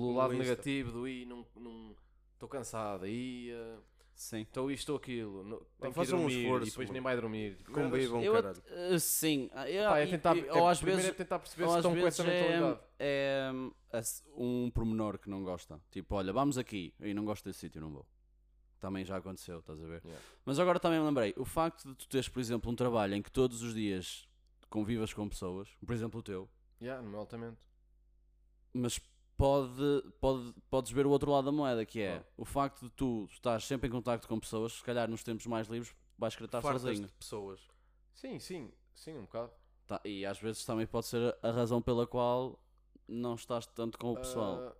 pelo 0.00 0.14
lado 0.14 0.34
Insta. 0.34 0.44
negativo 0.44 0.92
do 0.92 1.08
i 1.08 1.24
não 1.24 1.44
estou 2.34 2.48
cansado, 2.48 3.04
aí 3.04 3.50
Sim. 4.14 4.40
estou 4.42 4.70
isto 4.70 4.90
ou 4.90 4.96
aquilo, 4.98 5.44
não- 5.44 5.60
tenho 5.80 5.92
que 5.94 6.00
um 6.00 6.04
dormir, 6.04 6.42
esforço, 6.42 6.66
e 6.66 6.70
depois 6.70 6.90
nem 6.90 7.00
vai 7.02 7.16
dormir. 7.16 7.56
Tipo, 7.56 7.72
Convivam, 7.72 8.22
Eu, 8.22 8.32
caralho. 8.34 8.62
eh, 8.68 8.98
sim, 8.98 9.50
ah, 9.52 9.70
eu- 9.70 9.88
Pá, 9.90 9.98
é 9.98 10.06
tentar, 10.06 10.36
e- 10.36 10.46
é, 10.46 10.52
ou 10.52 10.68
às 10.68 10.78
primeiro 10.78 11.02
vezes, 11.02 11.14
é 11.14 11.16
tentar 11.16 11.38
perceber 11.38 11.68
se 11.68 11.76
estão 11.76 11.94
com 11.96 12.06
essa 12.06 12.24
mentalidade. 12.24 12.80
é, 12.98 13.50
é, 13.92 13.98
é 13.98 14.02
um 14.36 14.70
pormenor 14.72 15.18
que 15.18 15.28
não 15.30 15.42
gosta. 15.44 15.80
Tipo, 15.90 16.14
olha, 16.16 16.32
vamos 16.32 16.58
aqui 16.58 16.94
e 17.00 17.12
não 17.14 17.24
gosto 17.24 17.44
desse 17.44 17.60
sítio, 17.60 17.80
não 17.80 17.90
vou. 17.92 18.06
Também 18.80 19.04
já 19.04 19.16
aconteceu, 19.16 19.58
estás 19.58 19.82
a 19.82 19.86
ver? 19.86 20.00
Yeah. 20.04 20.24
Mas 20.44 20.58
agora 20.60 20.78
também 20.78 21.00
me 21.00 21.06
lembrei, 21.06 21.34
o 21.36 21.44
facto 21.44 21.88
de 21.88 21.94
tu 21.96 22.08
teres, 22.08 22.28
por 22.28 22.38
exemplo, 22.38 22.70
um 22.70 22.76
trabalho 22.76 23.14
em 23.14 23.22
que 23.22 23.30
todos 23.30 23.60
os 23.62 23.74
dias 23.74 24.28
convivas 24.70 25.12
com 25.12 25.28
pessoas, 25.28 25.68
por 25.84 25.92
exemplo 25.92 26.20
o 26.20 26.22
teu, 26.22 26.48
Yeah, 26.80 27.02
no 27.02 27.10
meu 27.10 27.18
altamento. 27.18 27.58
mas 28.72 29.00
pode, 29.38 30.02
pode, 30.20 30.52
podes 30.68 30.90
ver 30.92 31.06
o 31.06 31.10
outro 31.10 31.30
lado 31.30 31.44
da 31.46 31.52
moeda, 31.52 31.86
que 31.86 32.00
é 32.02 32.18
Qual? 32.18 32.24
o 32.38 32.44
facto 32.44 32.82
de 32.82 32.90
tu 32.90 33.26
estás 33.30 33.64
sempre 33.64 33.88
em 33.88 33.90
contacto 33.90 34.28
com 34.28 34.38
pessoas, 34.38 34.72
se 34.74 34.82
calhar 34.84 35.08
nos 35.08 35.22
tempos 35.22 35.46
mais 35.46 35.68
livres 35.68 35.94
vais 36.18 36.34
querer 36.34 36.46
estar 36.46 36.60
Fartas 36.60 36.82
sozinho. 36.82 37.06
de 37.06 37.12
pessoas. 37.14 37.60
Sim, 38.12 38.38
sim, 38.40 38.70
sim, 38.94 39.16
um 39.16 39.22
bocado. 39.22 39.52
Tá, 39.86 40.00
e 40.04 40.26
às 40.26 40.38
vezes 40.38 40.64
também 40.66 40.86
pode 40.86 41.06
ser 41.06 41.34
a 41.42 41.50
razão 41.50 41.80
pela 41.80 42.06
qual 42.06 42.60
não 43.06 43.36
estás 43.36 43.64
tanto 43.68 43.96
com 43.98 44.12
o 44.12 44.16
pessoal. 44.16 44.58
Ah, 44.68 44.76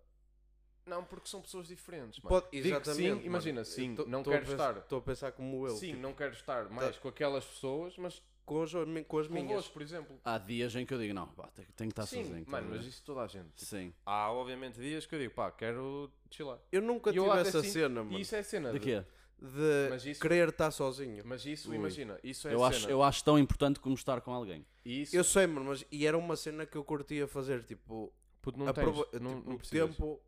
não, 0.84 1.04
porque 1.04 1.28
são 1.28 1.40
pessoas 1.40 1.68
diferentes. 1.68 2.18
Mano. 2.20 2.28
Pode, 2.40 2.50
Digo 2.50 2.66
exatamente. 2.66 2.96
sim, 3.02 3.09
mano. 3.11 3.22
imagina, 3.26 3.64
sim, 3.64 3.94
tô- 3.94 4.04
não 4.06 4.22
tô 4.22 4.30
quero 4.30 4.44
pensar- 4.44 4.68
estar. 4.70 4.80
Estou 4.82 4.98
a 4.98 5.02
pensar 5.02 5.32
como 5.32 5.66
eu. 5.66 5.76
sim, 5.76 5.88
tipo, 5.90 6.00
não 6.02 6.12
quero 6.12 6.32
estar 6.34 6.68
mais 6.68 6.98
com 6.98 7.09
aquelas 7.09 7.44
pessoas, 7.44 7.96
mas 7.96 8.22
com, 8.49 8.62
as, 8.62 8.72
com 9.07 9.18
as 9.18 9.28
minhas. 9.28 9.46
convosco, 9.49 9.72
por 9.72 9.82
exemplo. 9.82 10.20
Há 10.24 10.38
dias 10.38 10.74
em 10.74 10.84
que 10.86 10.94
eu 10.94 10.99
digo, 10.99 11.12
não, 11.14 11.26
pá, 11.28 11.49
tenho, 11.55 11.68
tenho 11.76 11.90
que 11.90 11.92
estar 11.92 12.07
sim, 12.07 12.24
sozinho. 12.24 12.44
mano, 12.49 12.66
a 12.66 12.70
mas 12.76 12.86
isso 12.86 13.03
toda 13.05 13.20
a 13.22 13.26
gente. 13.26 13.49
Tipo, 13.55 13.64
Sim. 13.70 13.92
Há 14.07 14.32
obviamente 14.32 14.80
dias 14.80 15.07
que 15.07 15.14
eu 15.14 15.18
digo, 15.18 15.34
pá, 15.34 15.51
quero 15.51 16.11
chilar. 16.30 16.59
Eu 16.72 16.82
nunca 16.82 17.11
E 17.11 17.16
eu 17.16 17.24
tive 17.24 17.38
essa 17.40 17.62
sim- 17.62 17.70
cena, 17.70 18.03
mano. 18.03 18.18
E 18.18 18.22
isso 18.22 18.34
é 18.34 18.42
cena. 18.42 18.72
De 18.72 18.80
quê? 18.80 19.05
De 19.40 19.88
Mas 19.90 20.05
isso- 20.05 20.20
querer 20.20 20.49
estar 20.49 20.70
sozinho. 20.72 21.22
Mas 21.24 21.46
isso, 21.46 21.70
Ui. 21.70 21.76
imagina, 21.76 22.18
isso 22.24 22.49
é 22.49 22.55
Eu 22.55 22.64
a 22.64 22.68
acho, 22.68 22.80
cena. 22.80 22.92
eu 22.92 23.03
acho 23.05 23.22
tão 23.22 23.38
importante 23.38 23.78
como 23.78 23.94
estar 23.94 24.20
com 24.20 24.32
alguém. 24.32 24.66
E 24.84 25.03
isso, 25.03 25.16
Eu 25.16 25.22
sei, 25.22 25.46
mano, 25.46 25.66
mas 25.66 25.84
e 25.92 26.07
era 26.07 26.18
uma 26.18 26.34
cena 26.34 26.66
que 26.66 26.76
eu 26.76 26.82
curtia 26.82 27.28
fazer, 27.28 27.62
tipo, 27.62 28.12
puto, 28.42 28.59
não 28.59 28.66
aprova- 28.66 29.05
tens, 29.07 29.20
não, 29.22 29.36
tipo, 29.36 29.51
não 29.51 29.57
precisas. 29.57 29.90
tempo 29.90 30.20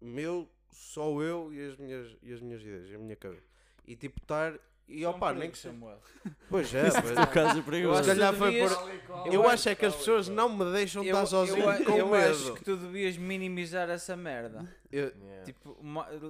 meu, 0.00 0.48
só 0.72 1.20
eu 1.22 1.52
e 1.52 1.64
as 1.68 1.76
minhas, 1.76 2.16
e 2.22 2.32
as 2.32 2.40
minhas 2.40 2.60
ideias, 2.62 2.90
e 2.90 2.94
a 2.94 2.98
minha 2.98 3.14
cabeça. 3.16 3.46
E 3.86 3.94
tipo, 3.96 4.18
estar. 4.20 4.58
E 4.92 5.06
um 5.06 5.10
opá, 5.10 5.32
nem 5.32 5.50
que. 5.50 5.56
Samuel. 5.58 5.98
Pois 6.50 6.74
é, 6.74 6.90
pois 6.90 7.16
No 7.16 7.26
caso 7.28 7.56
é 7.56 7.60
Eu 7.60 7.64
perigoso. 7.64 7.94
acho 8.00 8.02
que 8.02 8.08
calhar 8.16 8.34
foi 8.34 8.58
por. 8.58 9.26
Eu 9.26 9.32
Eu 9.32 9.48
acho- 9.48 9.68
é 9.68 9.74
que 9.74 9.86
as 9.86 9.94
pessoas 9.94 10.28
não 10.28 10.48
me 10.48 10.70
deixam 10.72 11.02
Eu, 11.04 11.14
estar 11.14 11.26
sozinho 11.26 11.70
eu, 11.70 11.84
com 11.84 11.92
eu 11.96 12.08
medo. 12.08 12.30
acho 12.32 12.54
que 12.54 12.64
tu 12.64 12.76
devias 12.76 13.16
minimizar 13.16 13.88
essa 13.88 14.16
merda. 14.16 14.68
Eu- 14.90 15.12
Yeah. 15.16 15.44
Tipo, 15.44 15.78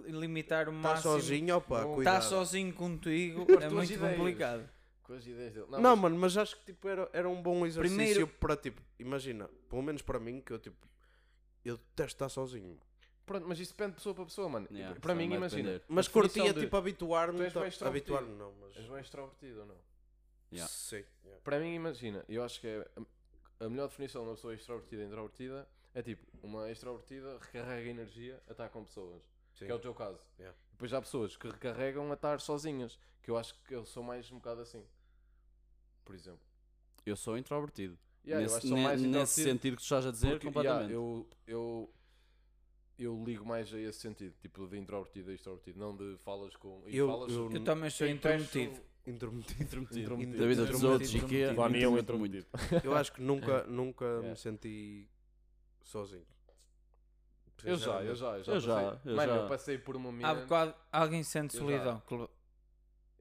limitar 0.06 0.68
o 0.68 0.72
Estar 0.76 0.82
máximo. 0.88 1.12
sozinho, 1.14 1.56
opá, 1.56 1.80
Não- 1.80 1.94
cuidado. 1.94 2.16
Estar 2.22 2.28
sozinho 2.28 2.72
contigo 2.72 3.46
é 3.60 3.68
muito 3.70 3.92
ideias. 3.92 4.16
complicado. 4.16 4.68
Com 5.02 5.14
as 5.14 5.26
ideias 5.26 5.52
dele. 5.54 5.66
Não, 5.70 5.80
mas- 5.80 5.98
mano, 5.98 6.16
mas 6.18 6.36
acho 6.36 6.56
que 6.58 6.66
tipo, 6.66 6.86
era, 6.88 7.08
era 7.12 7.28
um 7.28 7.42
bom 7.42 7.66
exercício 7.66 7.96
Primeiro- 7.96 8.26
para 8.28 8.54
tipo, 8.56 8.80
imagina, 8.98 9.48
pelo 9.68 9.82
menos 9.82 10.02
para 10.02 10.20
mim, 10.20 10.40
que 10.40 10.52
eu 10.52 10.58
tipo, 10.58 10.86
eu 11.64 11.76
detesto 11.76 12.14
estar 12.24 12.28
sozinho. 12.28 12.78
Pronto, 13.30 13.46
mas 13.46 13.60
isso 13.60 13.70
depende 13.70 13.90
de 13.90 13.96
pessoa 13.98 14.12
para 14.12 14.24
pessoa, 14.24 14.48
mano. 14.48 14.66
Yeah, 14.72 14.98
para 14.98 15.12
isso 15.12 15.18
mim, 15.28 15.34
imagina. 15.36 15.62
depender. 15.62 15.84
Mas 15.86 16.08
a 16.08 16.10
curtia 16.10 16.52
de- 16.52 16.60
tipo 16.62 16.76
habituar-me. 16.76 17.38
Tu 17.38 17.44
és 17.44 17.52
bem 17.52 17.68
extrovertido. 17.68 18.16
Habituar-me 18.16 18.36
não, 18.36 18.52
mas. 18.60 18.76
És 18.76 18.88
bem 18.88 19.00
extrovertido 19.00 19.60
ou 19.60 19.66
não? 19.66 19.76
Yeah. 20.52 20.68
Sim. 20.68 21.04
yeah. 21.24 21.40
Para 21.44 21.60
mim, 21.60 21.72
imagina, 21.72 22.24
eu 22.28 22.42
acho 22.42 22.60
que 22.60 22.66
é 22.66 22.90
a, 23.60 23.66
a 23.66 23.68
melhor 23.68 23.86
definição 23.86 24.22
de 24.22 24.30
uma 24.30 24.34
pessoa 24.34 24.52
extrovertida 24.52 25.04
e 25.04 25.06
introvertida 25.06 25.68
é 25.94 26.02
tipo, 26.02 26.26
uma 26.42 26.68
extrovertida 26.72 27.38
recarrega 27.38 27.88
energia 27.88 28.42
a 28.48 28.50
estar 28.50 28.68
com 28.68 28.82
pessoas. 28.82 29.22
Sim. 29.54 29.66
Que 29.66 29.70
é 29.70 29.74
o 29.76 29.78
teu 29.78 29.94
caso. 29.94 30.18
Yeah. 30.36 30.58
Depois 30.72 30.92
há 30.92 31.00
pessoas 31.00 31.36
que 31.36 31.46
recarregam 31.48 32.10
a 32.10 32.14
estar 32.14 32.40
sozinhas. 32.40 32.98
Que 33.22 33.30
eu 33.30 33.36
acho 33.36 33.54
que 33.62 33.72
eu 33.72 33.84
sou 33.84 34.02
mais 34.02 34.28
um 34.32 34.38
bocado 34.38 34.62
assim. 34.62 34.84
Por 36.04 36.16
exemplo. 36.16 36.40
Eu 37.06 37.14
sou 37.14 37.38
introvertido. 37.38 37.96
Yeah, 38.24 38.40
eu 38.40 38.42
nesse, 38.42 38.54
acho 38.56 38.62
que 38.62 38.68
sou 38.68 38.76
mais 38.78 39.00
nesse 39.00 39.08
introvertido 39.08 39.48
sentido 39.48 39.76
que 39.76 39.82
tu 39.82 39.84
estás 39.84 40.06
a 40.06 40.10
dizer, 40.10 40.30
porque, 40.30 40.46
completamente. 40.46 40.90
yeah, 40.90 40.94
eu, 40.94 41.28
eu, 41.46 41.94
eu 43.04 43.22
ligo 43.24 43.44
mais 43.46 43.72
a 43.72 43.78
esse 43.78 43.98
sentido, 44.00 44.34
tipo 44.40 44.66
de 44.68 44.78
introvertido 44.78 45.30
a 45.30 45.34
extrovertido, 45.34 45.78
não 45.78 45.96
de 45.96 46.16
falas 46.18 46.54
com. 46.56 46.82
E 46.86 46.96
Eu- 46.96 47.06
falas 47.08 47.32
eu- 47.32 47.50
Eu 47.52 47.64
também 47.64 47.90
sou 47.90 48.06
intrometido. 48.06 48.80
Intrometido. 49.06 49.62
Intrometido. 49.62 50.38
Da 50.38 50.46
vida 50.46 50.66
dos 50.66 50.84
outros 50.84 51.14
e 51.14 51.20
que 51.20 51.42
é. 51.42 51.52
Muito. 51.52 51.98
intrometido. 52.00 52.46
Eu 52.84 52.94
acho 52.94 53.12
que 53.12 53.22
nunca, 53.22 53.64
nunca 53.64 54.04
Yeah. 54.04 54.28
me 54.30 54.36
senti 54.36 55.08
sozinho. 55.82 56.26
Eu 57.64 57.76
já, 57.76 58.02
eu 58.02 58.14
já, 58.14 58.38
eu 58.38 58.44
já. 58.44 58.52
Eu 58.52 58.60
já, 58.60 58.74
passei- 58.74 59.10
eu 59.12 59.16
Mano, 59.16 59.32
já. 59.32 59.38
eu 59.38 59.48
passei 59.48 59.78
por 59.78 59.96
um 59.96 60.00
momento. 60.00 60.24
Há 60.26 60.34
bocado 60.34 60.74
alguém 60.92 61.22
sente 61.22 61.56
solidão. 61.56 62.02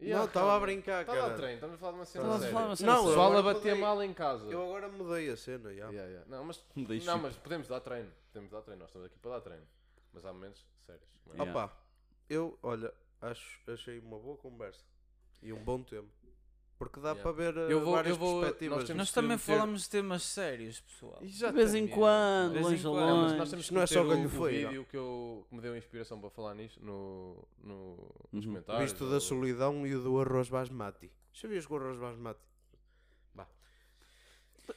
Não, 0.02 0.24
estava 0.26 0.56
a 0.56 0.60
brincar, 0.62 1.02
Estava 1.02 1.20
a 1.20 1.22
cara. 1.24 1.36
treino, 1.36 1.56
estamos 1.56 1.76
a 1.76 1.78
falar 1.78 1.92
de 1.92 1.98
uma 2.00 2.06
cena 2.06 2.24
Estamos 2.24 2.46
a 2.46 2.48
falar 2.50 2.62
de 2.62 2.70
uma 2.70 2.76
cena 2.78 2.92
Não, 2.94 3.00
O 3.00 3.02
séria. 3.02 3.10
pessoal 3.18 3.38
a 3.38 3.42
bater 3.42 3.76
mal 3.76 4.02
em 4.04 4.14
casa. 4.14 4.46
Eu 4.50 4.64
agora 4.64 4.88
mudei 4.88 5.30
a 5.30 5.36
cena, 5.36 5.70
já. 5.74 5.90
Yeah, 5.90 6.10
yeah. 6.10 6.26
Não, 6.30 6.46
mas, 6.46 6.64
Deixa. 6.74 7.12
não, 7.12 7.18
mas 7.22 7.36
podemos 7.36 7.68
dar 7.68 7.82
treino. 7.82 8.10
Podemos 8.32 8.52
dar 8.52 8.62
treino. 8.62 8.80
Nós 8.82 8.90
estamos 8.90 9.06
aqui 9.08 9.20
para 9.20 9.32
dar 9.32 9.42
treino. 9.42 9.66
Mas 10.14 10.26
há 10.26 10.34
momentos 10.34 10.66
sérios. 10.86 11.08
não 11.26 11.34
é? 11.34 11.38
Yeah. 11.38 11.52
Opa, 11.66 11.78
eu, 12.30 12.58
olha, 12.64 12.94
acho, 13.22 13.60
achei 13.72 14.00
uma 14.00 14.18
boa 14.20 14.38
conversa 14.38 14.84
e 15.42 15.54
um 15.54 15.64
bom 15.64 15.82
tema. 15.84 16.08
Porque 16.78 17.00
dá 17.02 17.10
Yeah. 17.10 17.22
para 17.24 17.32
ver 17.34 17.58
Eu 17.70 17.82
vou- 17.82 17.92
várias 17.94 18.14
eu 18.16 18.18
vou- 18.20 18.40
perspectivas. 18.40 18.78
nós 18.80 18.88
temos- 18.88 18.98
Nós 19.00 19.12
também 19.12 19.30
meter- 19.32 19.44
falamos 19.46 19.82
de 19.84 19.90
temas 19.90 20.24
sérios, 20.24 20.80
pessoal. 20.80 21.20
De 21.22 21.52
vez 21.52 21.76
em 21.76 21.88
quando, 21.88 22.54
De 22.54 22.64
vez 22.64 22.66
em 22.68 22.70
longe 22.70 22.88
a 22.88 22.92
mas 22.92 23.22
longe. 23.22 23.36
nós 23.38 23.50
temos 23.50 23.72
não 23.72 23.82
é 23.82 23.88
só 23.88 24.04
meter 24.04 24.16
o- 24.38 24.42
o, 24.42 24.48
vídeo 24.48 24.86
que, 24.86 24.96
eu, 24.96 25.46
que 25.50 25.56
me 25.56 25.62
deu 25.62 25.76
inspiração 25.76 26.22
para 26.22 26.30
falar 26.30 26.56
nisto 26.56 26.80
no, 26.84 27.46
no, 27.62 27.98
nos 28.32 28.46
Uhum. 28.46 28.52
comentários. 28.54 28.92
Visto 28.92 29.08
da 29.10 29.16
ou- 29.16 29.20
solidão 29.22 29.86
e 29.86 29.94
o 29.94 30.02
do 30.02 30.22
arroz 30.22 30.48
basmati. 30.50 31.12
Sabias 31.34 31.66
que 31.66 31.74
o 31.74 31.76
arroz 31.76 31.98
basmati? 32.00 32.40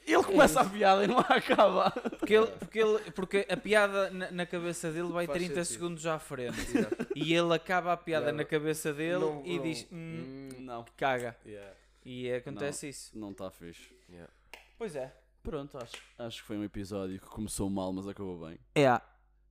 Ele 0.05 0.23
começa 0.23 0.61
a 0.61 0.65
piada 0.69 1.03
e 1.03 1.07
não 1.07 1.19
acaba. 1.19 1.91
Porque, 1.91 2.33
ele, 2.33 2.47
porque, 2.47 2.79
ele, 2.79 3.11
porque 3.11 3.47
a 3.49 3.57
piada 3.57 4.09
na, 4.09 4.31
na 4.31 4.45
cabeça 4.45 4.91
dele 4.91 5.11
vai 5.11 5.25
Faz 5.27 5.37
30 5.37 5.53
sentido. 5.55 5.65
segundos 5.73 6.05
à 6.07 6.19
frente. 6.19 6.57
E 7.15 7.33
ele 7.33 7.53
acaba 7.53 7.93
a 7.93 7.97
piada 7.97 8.25
Yeah. 8.25 8.37
na 8.43 8.45
cabeça 8.45 8.91
dele 8.91 9.19
Não- 9.19 9.43
e 9.45 9.57
não- 9.57 9.63
diz: 9.63 9.87
hum, 9.91 10.49
Hum, 10.57 10.61
Não, 10.61 10.85
caga. 10.97 11.37
Yeah. 11.45 11.73
E 12.03 12.31
acontece 12.33 12.89
isso. 12.89 13.17
não 13.17 13.31
está 13.31 13.49
fixe. 13.51 13.89
yeah. 14.09 14.31
Pois 14.77 14.95
é. 14.95 15.13
Pronto, 15.43 15.77
acho, 15.77 15.93
acho 16.17 16.41
que 16.41 16.47
foi 16.47 16.57
um 16.57 16.63
episódio 16.63 17.19
que 17.19 17.27
começou 17.27 17.69
mal, 17.69 17.91
mas 17.93 18.07
acabou 18.07 18.39
bem. 18.47 18.57
É. 18.75 18.99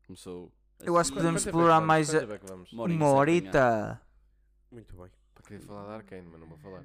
Começou. 0.06 0.50
Eu 0.80 0.96
acho 0.98 1.12
que 1.12 1.18
assim, 1.18 1.26
podemos 1.28 1.42
Quanto 1.42 1.44
tempo 1.44 1.48
é 1.48 1.52
que 1.52 1.58
explorar 1.58 1.74
vamos? 1.74 1.86
mais 1.86 2.06
Quanto 2.08 2.16
a- 2.16 2.20
tempo 2.20 2.32
é 2.32 2.38
que 2.38 2.46
vamos? 2.46 2.72
uma 2.72 2.82
horinha 2.82 3.06
horita. 3.06 4.00
Muito 4.70 4.96
bem. 4.96 5.10
Para 5.34 5.42
querer 5.44 5.60
falar 5.60 5.86
de 5.88 5.94
Arkane, 5.94 6.28
mas 6.30 6.40
não 6.40 6.46
vou 6.48 6.58
falar. 6.58 6.82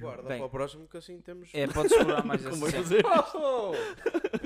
Guarda 0.00 0.22
Bem. 0.28 0.38
para 0.38 0.46
o 0.46 0.50
próximo 0.50 0.88
que 0.88 0.96
assim 0.96 1.20
temos. 1.20 1.50
É, 1.52 1.66
podes 1.66 1.92
explorar 1.92 2.24
mais 2.24 2.42
Como 2.46 2.66
essa 2.66 2.78
é 2.78 2.82
cena. 2.84 3.12
fazer? 3.12 3.36
Oh! 3.36 3.72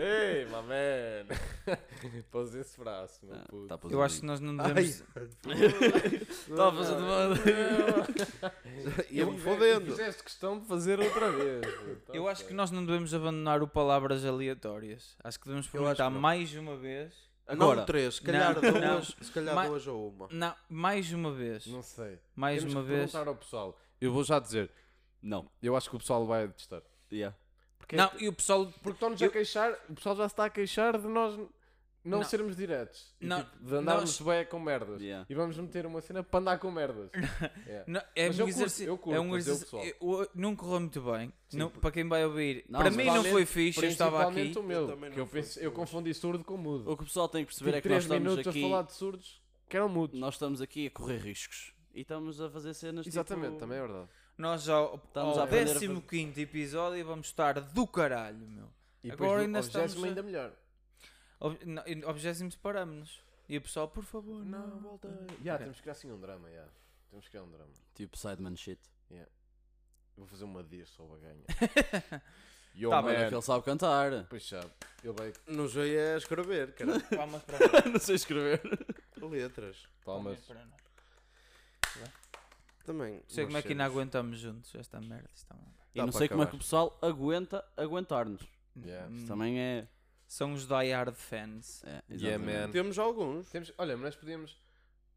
Ei, 0.01 0.45
my 0.47 0.53
man! 0.53 1.27
Pôs 2.31 2.55
esse 2.55 2.79
braço, 2.79 3.25
meu 3.27 3.35
Ah, 3.37 3.45
puto. 3.49 3.67
tá 3.67 3.79
Eu 3.91 4.03
acho 4.03 4.21
que 4.21 4.27
nós 4.27 4.41
não 4.41 4.57
devemos. 4.57 5.03
Estava 6.49 6.71
a 6.81 6.85
fazer 6.85 6.97
de 6.97 7.03
uma. 7.03 7.29
Ia-me 9.11 9.37
E 9.37 9.41
fodendo. 9.41 9.87
Fizeste 9.87 10.23
questão 10.23 10.59
de 10.59 10.67
fazer 10.67 10.99
outra 11.01 11.31
vez. 11.33 11.61
Tá 12.07 12.13
Eu 12.15 12.29
acho 12.29 12.45
que 12.47 12.55
nós 12.55 12.71
não 12.71 12.85
devemos 12.85 13.13
abandonar 13.15 13.63
o 13.63 13.69
palavras 13.69 14.25
aleatórias. 14.25 15.17
Acho 15.23 15.39
que 15.39 15.47
devemos 15.47 15.67
não. 16.11 16.21
mais 16.21 16.55
uma 16.55 16.77
vez. 16.77 17.13
Agora. 17.47 17.79
Não 17.79 17.87
três, 17.87 18.17
se 18.17 18.23
calhar 18.23 18.55
Não, 18.55 18.61
duas, 18.61 18.75
não. 18.83 19.03
se 19.03 19.33
calhar 19.33 19.55
Ma- 19.55 19.67
duas 19.67 19.87
ou 19.87 20.11
uma. 20.11 20.29
Não, 20.31 20.55
mais 20.69 21.11
uma 21.13 21.33
vez. 21.33 21.67
Não 21.67 21.83
sei. 21.83 22.19
Mais 22.37 22.59
Temos 22.59 22.75
uma 22.75 22.83
que 22.83 22.89
vez. 22.89 23.11
perguntar 23.11 23.29
ao 23.31 23.37
pessoal. 23.37 23.79
Eu 24.01 24.13
vou 24.13 24.23
já 24.23 24.39
dizer. 24.39 24.71
Não. 25.23 25.51
Eu 25.63 25.77
acho 25.77 25.89
que 25.91 25.97
o 25.97 25.99
pessoal 25.99 26.25
vai 26.27 26.49
testar. 26.49 26.83
Yeah. 27.13 27.37
Porque, 27.79 27.97
Não, 27.97 28.11
e 28.19 28.29
o 28.29 28.33
pessoal. 28.33 28.67
porque 28.83 28.91
estão-nos 28.91 29.21
eu- 29.21 29.29
a 29.29 29.33
queixar. 29.33 29.73
O 29.89 29.95
pessoal 29.95 30.17
já 30.17 30.29
se 30.29 30.33
está 30.35 30.45
a 30.45 30.51
queixar 30.51 30.99
de 30.99 31.07
nós 31.09 31.37
não, 32.05 32.19
Não. 32.19 32.23
sermos 32.25 32.57
diretos. 32.57 33.15
E, 33.21 33.27
Não, 33.27 33.43
tipo, 33.43 33.65
de 33.65 33.75
andarmos 33.75 34.21
nós- 34.21 34.37
bem 34.37 34.47
com 34.47 34.61
merdas. 34.61 35.01
Yeah. 35.01 35.27
E 35.29 35.35
vamos 35.35 35.57
meter 35.59 35.85
uma 35.87 36.01
cena 36.01 36.23
para 36.23 36.41
andar 36.41 36.59
com 36.59 36.71
merdas. 36.71 37.11
Yeah. 37.67 37.85
Não, 37.87 38.01
é 38.15 38.27
Mas 38.29 38.39
um 38.39 38.43
eu 38.43 38.47
curto, 38.47 38.57
exercício. 38.59 38.87
eu 38.89 38.99
curto, 38.99 39.17
é 39.17 39.21
um 39.21 39.29
mas 39.29 39.47
eu, 39.47 39.55
exercício. 39.55 39.79
pessoal. 39.99 40.21
eu- 40.21 40.31
não 40.35 40.55
correu 40.57 40.81
muito 40.81 41.01
bem. 41.01 41.33
Sim, 41.49 41.59
Não- 41.59 41.71
por- 41.71 41.81
para 41.81 41.91
quem 41.91 42.09
vai 42.09 42.25
ouvir. 42.25 42.65
Não, 42.69 42.81
para 42.81 42.91
mim 42.91 43.05
não 43.05 43.25
foi 43.25 43.45
fixe. 43.47 43.83
Eu 43.85 43.89
estava 43.91 44.23
aqui. 44.23 44.33
Principalmente 44.35 44.59
o 44.59 44.63
meu. 44.63 44.81
Eu 44.83 44.89
também 44.89 45.11
que 45.13 45.21
eu, 45.21 45.27
fui 45.27 45.41
pensei- 45.43 45.67
eu 45.67 45.73
confundi 45.73 46.15
surdo 46.15 46.45
com 46.45 46.57
mudo. 46.57 46.91
O 46.91 46.97
que 46.97 47.03
o 47.03 47.07
pessoal 47.07 47.29
tem 47.29 47.43
que 47.45 47.49
perceber 47.49 47.71
Tive 47.73 47.79
é 47.79 47.83
que 47.83 47.89
nós 47.89 48.05
3 48.05 48.05
estamos 48.05 48.23
minutos 48.33 48.49
aqui. 48.49 48.65
a 48.65 48.69
falar 48.69 48.83
de 48.83 48.93
surdos 48.93 49.43
que 49.69 49.77
eram 49.77 49.89
mudos. 49.89 50.19
Nós 50.21 50.35
estamos 50.35 50.61
aqui 50.63 50.87
a 50.87 50.91
correr 50.91 51.19
riscos. 51.19 51.73
E 51.95 52.03
estamos 52.03 52.41
a 52.41 52.49
fazer 52.51 52.75
cenas 52.75 53.07
Exatamente, 53.07 53.49
tipo... 53.49 53.59
também 53.61 53.79
é 53.79 53.81
verdade. 53.81 54.09
Nós 54.39 54.69
ao, 54.69 54.95
Estamos 54.97 55.37
ao 55.37 55.43
a 55.43 55.45
aprender 55.45 55.71
a 55.71 55.75
fazer- 55.75 56.01
15 56.03 56.41
episódio 56.41 57.05
vamos 57.05 57.27
estar 57.27 57.61
do 57.61 57.87
caralho, 57.87 58.47
meu. 58.49 58.69
E 59.03 59.11
Agora 59.11 59.43
ainda 59.43 59.59
estamos 59.61 60.03
a- 60.03 60.07
ainda 60.07 60.23
melhor. 60.23 60.53
Não, 61.67 61.83
e 61.87 62.03
Ao 62.05 62.15
20 62.15 62.57
paramos-nos. 62.59 63.21
E 63.49 63.57
o 63.57 63.61
pessoal, 63.63 63.89
por 63.89 64.05
favor, 64.05 64.45
não. 64.45 64.81
volta. 64.81 65.09
Já, 65.45 65.55
Ok. 65.55 65.65
temos 65.65 65.77
que 65.79 65.83
criar 65.83 65.93
assim 65.93 66.13
um 66.13 66.21
drama, 66.21 66.51
já. 66.51 66.65
Temos 67.11 67.25
que 67.25 67.31
criar 67.31 67.43
um 67.45 67.51
drama. 67.51 67.71
Tipo 67.95 68.17
Sideman 68.17 68.57
shit. 68.57 68.79
Eu 69.11 69.27
vou 70.19 70.27
fazer 70.27 70.45
uma 70.45 70.63
dias 70.65 70.89
só 70.91 71.03
a 71.05 71.19
ganha. 71.19 71.45
Yo, 72.77 72.91
Tá 72.91 73.01
man. 73.03 73.09
Olha 73.09 73.29
que 73.29 73.35
ele 73.35 73.43
sabe 73.43 73.65
cantar. 73.65 74.27
Pois 74.29 74.47
já, 74.47 74.61
ele 75.03 75.13
vai. 75.13 75.33
Não 75.47 75.69
sei 75.69 75.97
é 75.97 76.17
escrever, 76.17 76.75
cara. 76.75 77.01
Palmas 77.17 77.43
para 77.45 77.59
nós. 77.59 77.85
não 77.93 78.01
sei 78.01 78.15
escrever. 78.17 78.61
Letras. 79.17 79.89
Palmas. 80.05 80.39
para 80.41 80.65
nós. 80.65 80.81
Também. 82.93 83.21
Sei 83.29 83.45
como 83.45 83.57
é 83.59 83.63
que 83.63 83.69
ainda 83.73 83.85
aguentamos 83.85 84.39
juntos 84.39 84.75
esta 84.75 84.99
merda. 85.01 85.29
É. 85.51 85.55
E 85.95 85.99
não 86.03 86.11
sei 86.11 86.27
como 86.29 86.41
é 86.41 86.45
acabar. 86.45 86.51
que 86.51 86.57
o 86.57 86.59
pessoal 86.59 86.99
aguenta 87.03 87.65
aguentar-nos. 87.77 88.43
Yeah. 88.77 89.09
Hum, 89.09 89.17
Isso 89.17 89.27
também 89.27 89.61
é. 89.61 89.89
São 90.27 90.53
os 90.55 90.67
die-hard 90.67 91.15
fans. 91.15 91.83
é 91.85 92.03
Yeah. 92.11 92.73
Temos 92.73 92.99
alguns. 92.99 93.49
Temos, 93.51 93.73
olha, 93.77 93.95
mas 93.97 94.05
nós 94.05 94.17
podíamos. 94.17 94.53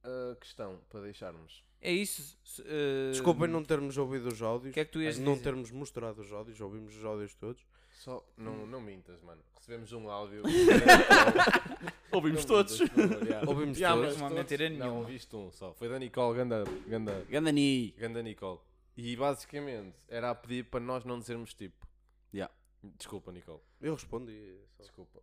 uh, 0.04 0.36
questão 0.38 0.80
para 0.90 1.02
deixarmos. 1.02 1.64
É 1.80 1.92
isso. 1.92 2.38
eh, 2.66 3.10
Desculpem 3.12 3.48
não 3.48 3.64
termos 3.64 3.98
ouvido 3.98 4.28
os 4.28 4.42
áudios. 4.42 4.72
O 4.72 4.74
que 4.74 4.80
é 4.82 4.86
que 4.86 4.92
tu 4.92 5.02
ias 5.02 5.18
não 5.18 5.34
dizer? 5.34 5.44
termos 5.46 5.72
mostrado 5.72 6.22
os 6.22 6.32
áudios. 6.32 6.60
Ouvimos 6.62 6.96
os 6.96 7.04
áudios 7.04 7.34
todos. 7.36 7.64
Só, 8.02 8.26
não, 8.36 8.66
não 8.66 8.82
mintas, 8.82 9.22
mano. 9.22 9.44
Recebemos 9.56 9.94
um 9.94 10.10
áudio. 10.10 10.42
Ouvimos 12.12 12.46
todos. 12.46 12.80
Ouvimos 13.48 13.78
todos. 13.80 13.80
mas 13.80 14.18
Não 14.18 14.26
há 14.26 14.30
todos- 14.30 14.34
mentira 14.34 14.70
Não, 14.70 14.78
nenhuma. 14.80 15.00
ouviste 15.02 15.36
um 15.36 15.52
só. 15.52 15.72
Foi 15.76 15.88
da 15.88 16.00
Nicole, 16.00 16.36
ganda, 16.36 16.64
ganda, 16.88 17.26
Gandani. 17.30 17.92
ganda 17.98 18.24
Nicole. 18.24 18.60
E 18.98 19.16
basicamente 19.16 19.96
era 20.10 20.32
a 20.32 20.36
pedir 20.36 20.66
para 20.66 20.80
nós 20.80 21.06
não 21.06 21.20
dizermos 21.20 21.54
tipo. 21.54 21.88
Yeah. 22.34 22.52
Desculpa, 22.98 23.32
Nicole. 23.32 23.60
Eu 23.80 23.94
respondi. 23.94 24.58
só. 24.78 24.82
Desculpa. 24.84 25.22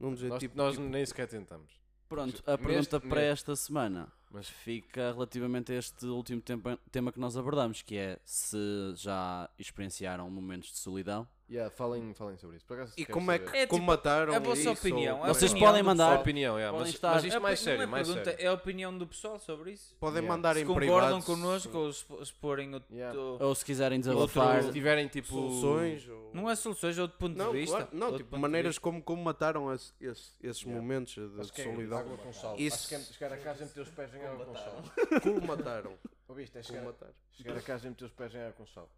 Não 0.00 0.14
dizer 0.14 0.28
Nós, 0.30 0.38
tipo. 0.40 0.56
nós 0.56 0.74
tipo- 0.76 0.88
nem 0.88 1.04
sequer 1.04 1.28
tentamos. 1.28 1.78
Pronto, 2.08 2.42
a 2.46 2.52
Neste- 2.52 2.66
pergunta 2.66 3.00
para 3.00 3.08
neste- 3.20 3.32
esta 3.32 3.56
semana 3.56 4.12
Mas 4.30 4.48
fica 4.48 5.12
relativamente 5.12 5.72
a 5.72 5.76
este 5.76 6.06
último 6.06 6.40
tempo- 6.40 6.76
tema 6.90 7.12
que 7.12 7.20
nós 7.20 7.36
abordamos, 7.36 7.82
que 7.82 7.96
é 7.96 8.18
se 8.24 8.56
já 8.96 9.48
experienciaram 9.58 10.28
momentos 10.30 10.70
de 10.72 10.78
solidão. 10.78 11.28
Yeah, 11.50 11.70
falem, 11.70 12.12
falem 12.14 12.36
sobre 12.36 12.56
isso. 12.56 12.64
Por 12.66 12.76
acaso, 12.76 12.92
E 12.96 13.04
como 13.06 13.30
é 13.30 13.38
que 13.38 13.56
É 13.56 13.66
como 13.66 13.80
tipo, 13.80 13.86
mataram 13.90 14.34
a 14.34 14.38
vossa 14.38 14.60
isso, 14.60 14.70
opinião, 14.72 15.18
ou- 15.18 15.24
a 15.24 15.28
Vocês 15.28 15.50
opinião 15.52 15.68
podem 15.70 15.82
mandar- 15.82 16.18
opinião, 16.20 16.56
yeah, 16.58 16.72
Podem 16.72 16.86
mas, 16.86 16.94
estar- 16.94 17.14
mas 17.14 17.24
isto 17.24 17.36
É 17.36 17.40
mais 17.40 17.60
sério, 17.60 17.82
é 17.82 17.86
mais 17.86 18.06
pergunta, 18.08 18.30
sério. 18.30 18.44
é 18.44 18.48
a 18.48 18.52
opinião 18.52 18.96
do 18.98 19.06
pessoal 19.06 19.38
sobre 19.38 19.72
isso. 19.72 19.94
Podem 20.00 20.18
Yeah. 20.22 20.34
mandar 20.36 20.54
Se 20.56 20.62
em 20.62 20.66
concordam 20.66 21.20
privado. 21.20 21.24
connosco 21.24 21.76
ou 21.78 21.90
expo- 21.90 22.22
exporem 22.22 22.74
o, 22.74 22.82
Yeah. 22.90 23.18
o- 23.18 23.42
Ou 23.42 23.54
se 23.54 23.64
quiserem 23.64 24.02
Se 24.02 24.08
desabafar. 24.08 24.72
tiverem 24.72 25.06
tipo. 25.08 25.28
soluções. 25.28 26.08
ou- 26.08 26.30
Não 26.34 26.50
é 26.50 26.56
soluções, 26.56 26.98
é 26.98 27.02
outro 27.02 27.16
ponto 27.18 27.36
Não, 27.36 27.52
de 27.52 27.58
vista. 27.60 27.76
claro, 27.76 27.90
não, 27.92 28.16
tipo, 28.16 28.34
de 28.34 28.40
maneiras 28.40 28.78
como, 28.78 29.02
como 29.02 29.22
mataram 29.22 29.72
esse- 29.72 29.92
esse- 30.00 30.32
esses 30.42 30.62
Yeah. 30.62 30.80
momentos 30.82 31.14
de, 31.14 31.52
que 31.52 31.60
é 31.60 31.64
solidão. 31.64 31.98
água 31.98 32.16
com 32.18 32.32
sal. 32.32 32.56
Isso- 32.58 32.76
Acho 32.76 32.88
que 32.88 32.94
é 32.94 33.00
chegar 33.00 33.32
a 33.32 33.36
casa 33.38 33.62
e 33.62 33.66
meter 33.66 33.80
os 33.82 33.90
pés 33.90 34.14
em 34.14 34.24
água 34.24 34.44
com 34.46 34.54
sal. 34.54 34.82
Como 35.22 35.46
mataram. 35.46 35.92
Ouviste? 36.26 36.58
É 36.58 36.62
Como 36.62 36.72
chegar, 36.74 36.84
mataram. 36.86 37.12
chegar 37.32 37.56
a 37.56 37.60
casa 37.60 37.86
e 37.86 37.90
meter 37.90 38.04
os 38.06 38.12
pés 38.12 38.34
em 38.34 38.38
água 38.40 38.52
com 38.52 38.66
sal. 38.66 38.88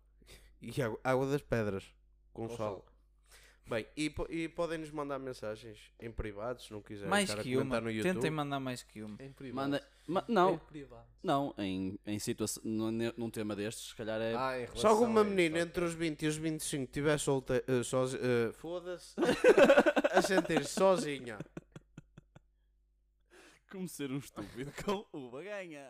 E 0.62 0.72
água 1.04 1.26
das 1.26 1.42
pedras. 1.42 1.84
Com, 2.36 2.48
sal. 2.48 2.56
sal. 2.56 2.84
Bem, 3.68 3.84
e, 3.96 4.14
e 4.30 4.48
podem 4.48 4.78
nos 4.78 4.92
mandar 4.92 5.18
mensagens 5.18 5.90
em 5.98 6.08
privado 6.12 6.62
se 6.62 6.72
não 6.72 6.80
quiserem 6.80 7.10
Mais 7.10 7.28
que 7.34 7.52
comentar 7.52 7.62
uma. 7.62 7.80
no 7.80 7.90
YouTube. 7.90 8.12
Tentem 8.14 8.30
mandar 8.30 8.60
mais 8.60 8.82
que 8.84 9.02
uma. 9.02 9.16
Em 9.20 9.32
privado. 9.32 9.56
Manda, 9.70 9.88
ma- 10.06 10.24
não, 10.28 10.60
não, 11.20 11.52
em, 11.58 11.98
em 12.06 12.18
situação, 12.20 12.62
num, 12.64 12.92
num 13.16 13.28
tema 13.28 13.56
destes, 13.56 13.88
se 13.88 13.96
calhar 13.96 14.20
é. 14.20 14.34
Ah, 14.36 14.60
em 14.60 14.68
Se 14.76 14.86
alguma 14.86 15.22
isso, 15.22 15.30
menina 15.30 15.58
entre 15.58 15.84
os 15.84 15.94
20 15.94 16.22
e 16.22 16.26
os 16.28 16.36
25 16.36 16.84
estiver 16.84 17.18
solteira, 17.18 17.82
sozi- 17.82 18.18
eh, 18.22 18.52
foda-se, 18.52 19.16
a 20.12 20.22
sentir-se 20.22 20.72
sozinha, 20.72 21.36
Como 23.68 23.88
ser 23.88 24.12
um 24.12 24.18
estúpido 24.18 24.70
com 24.84 25.04
uva 25.12 25.42
ganha. 25.42 25.88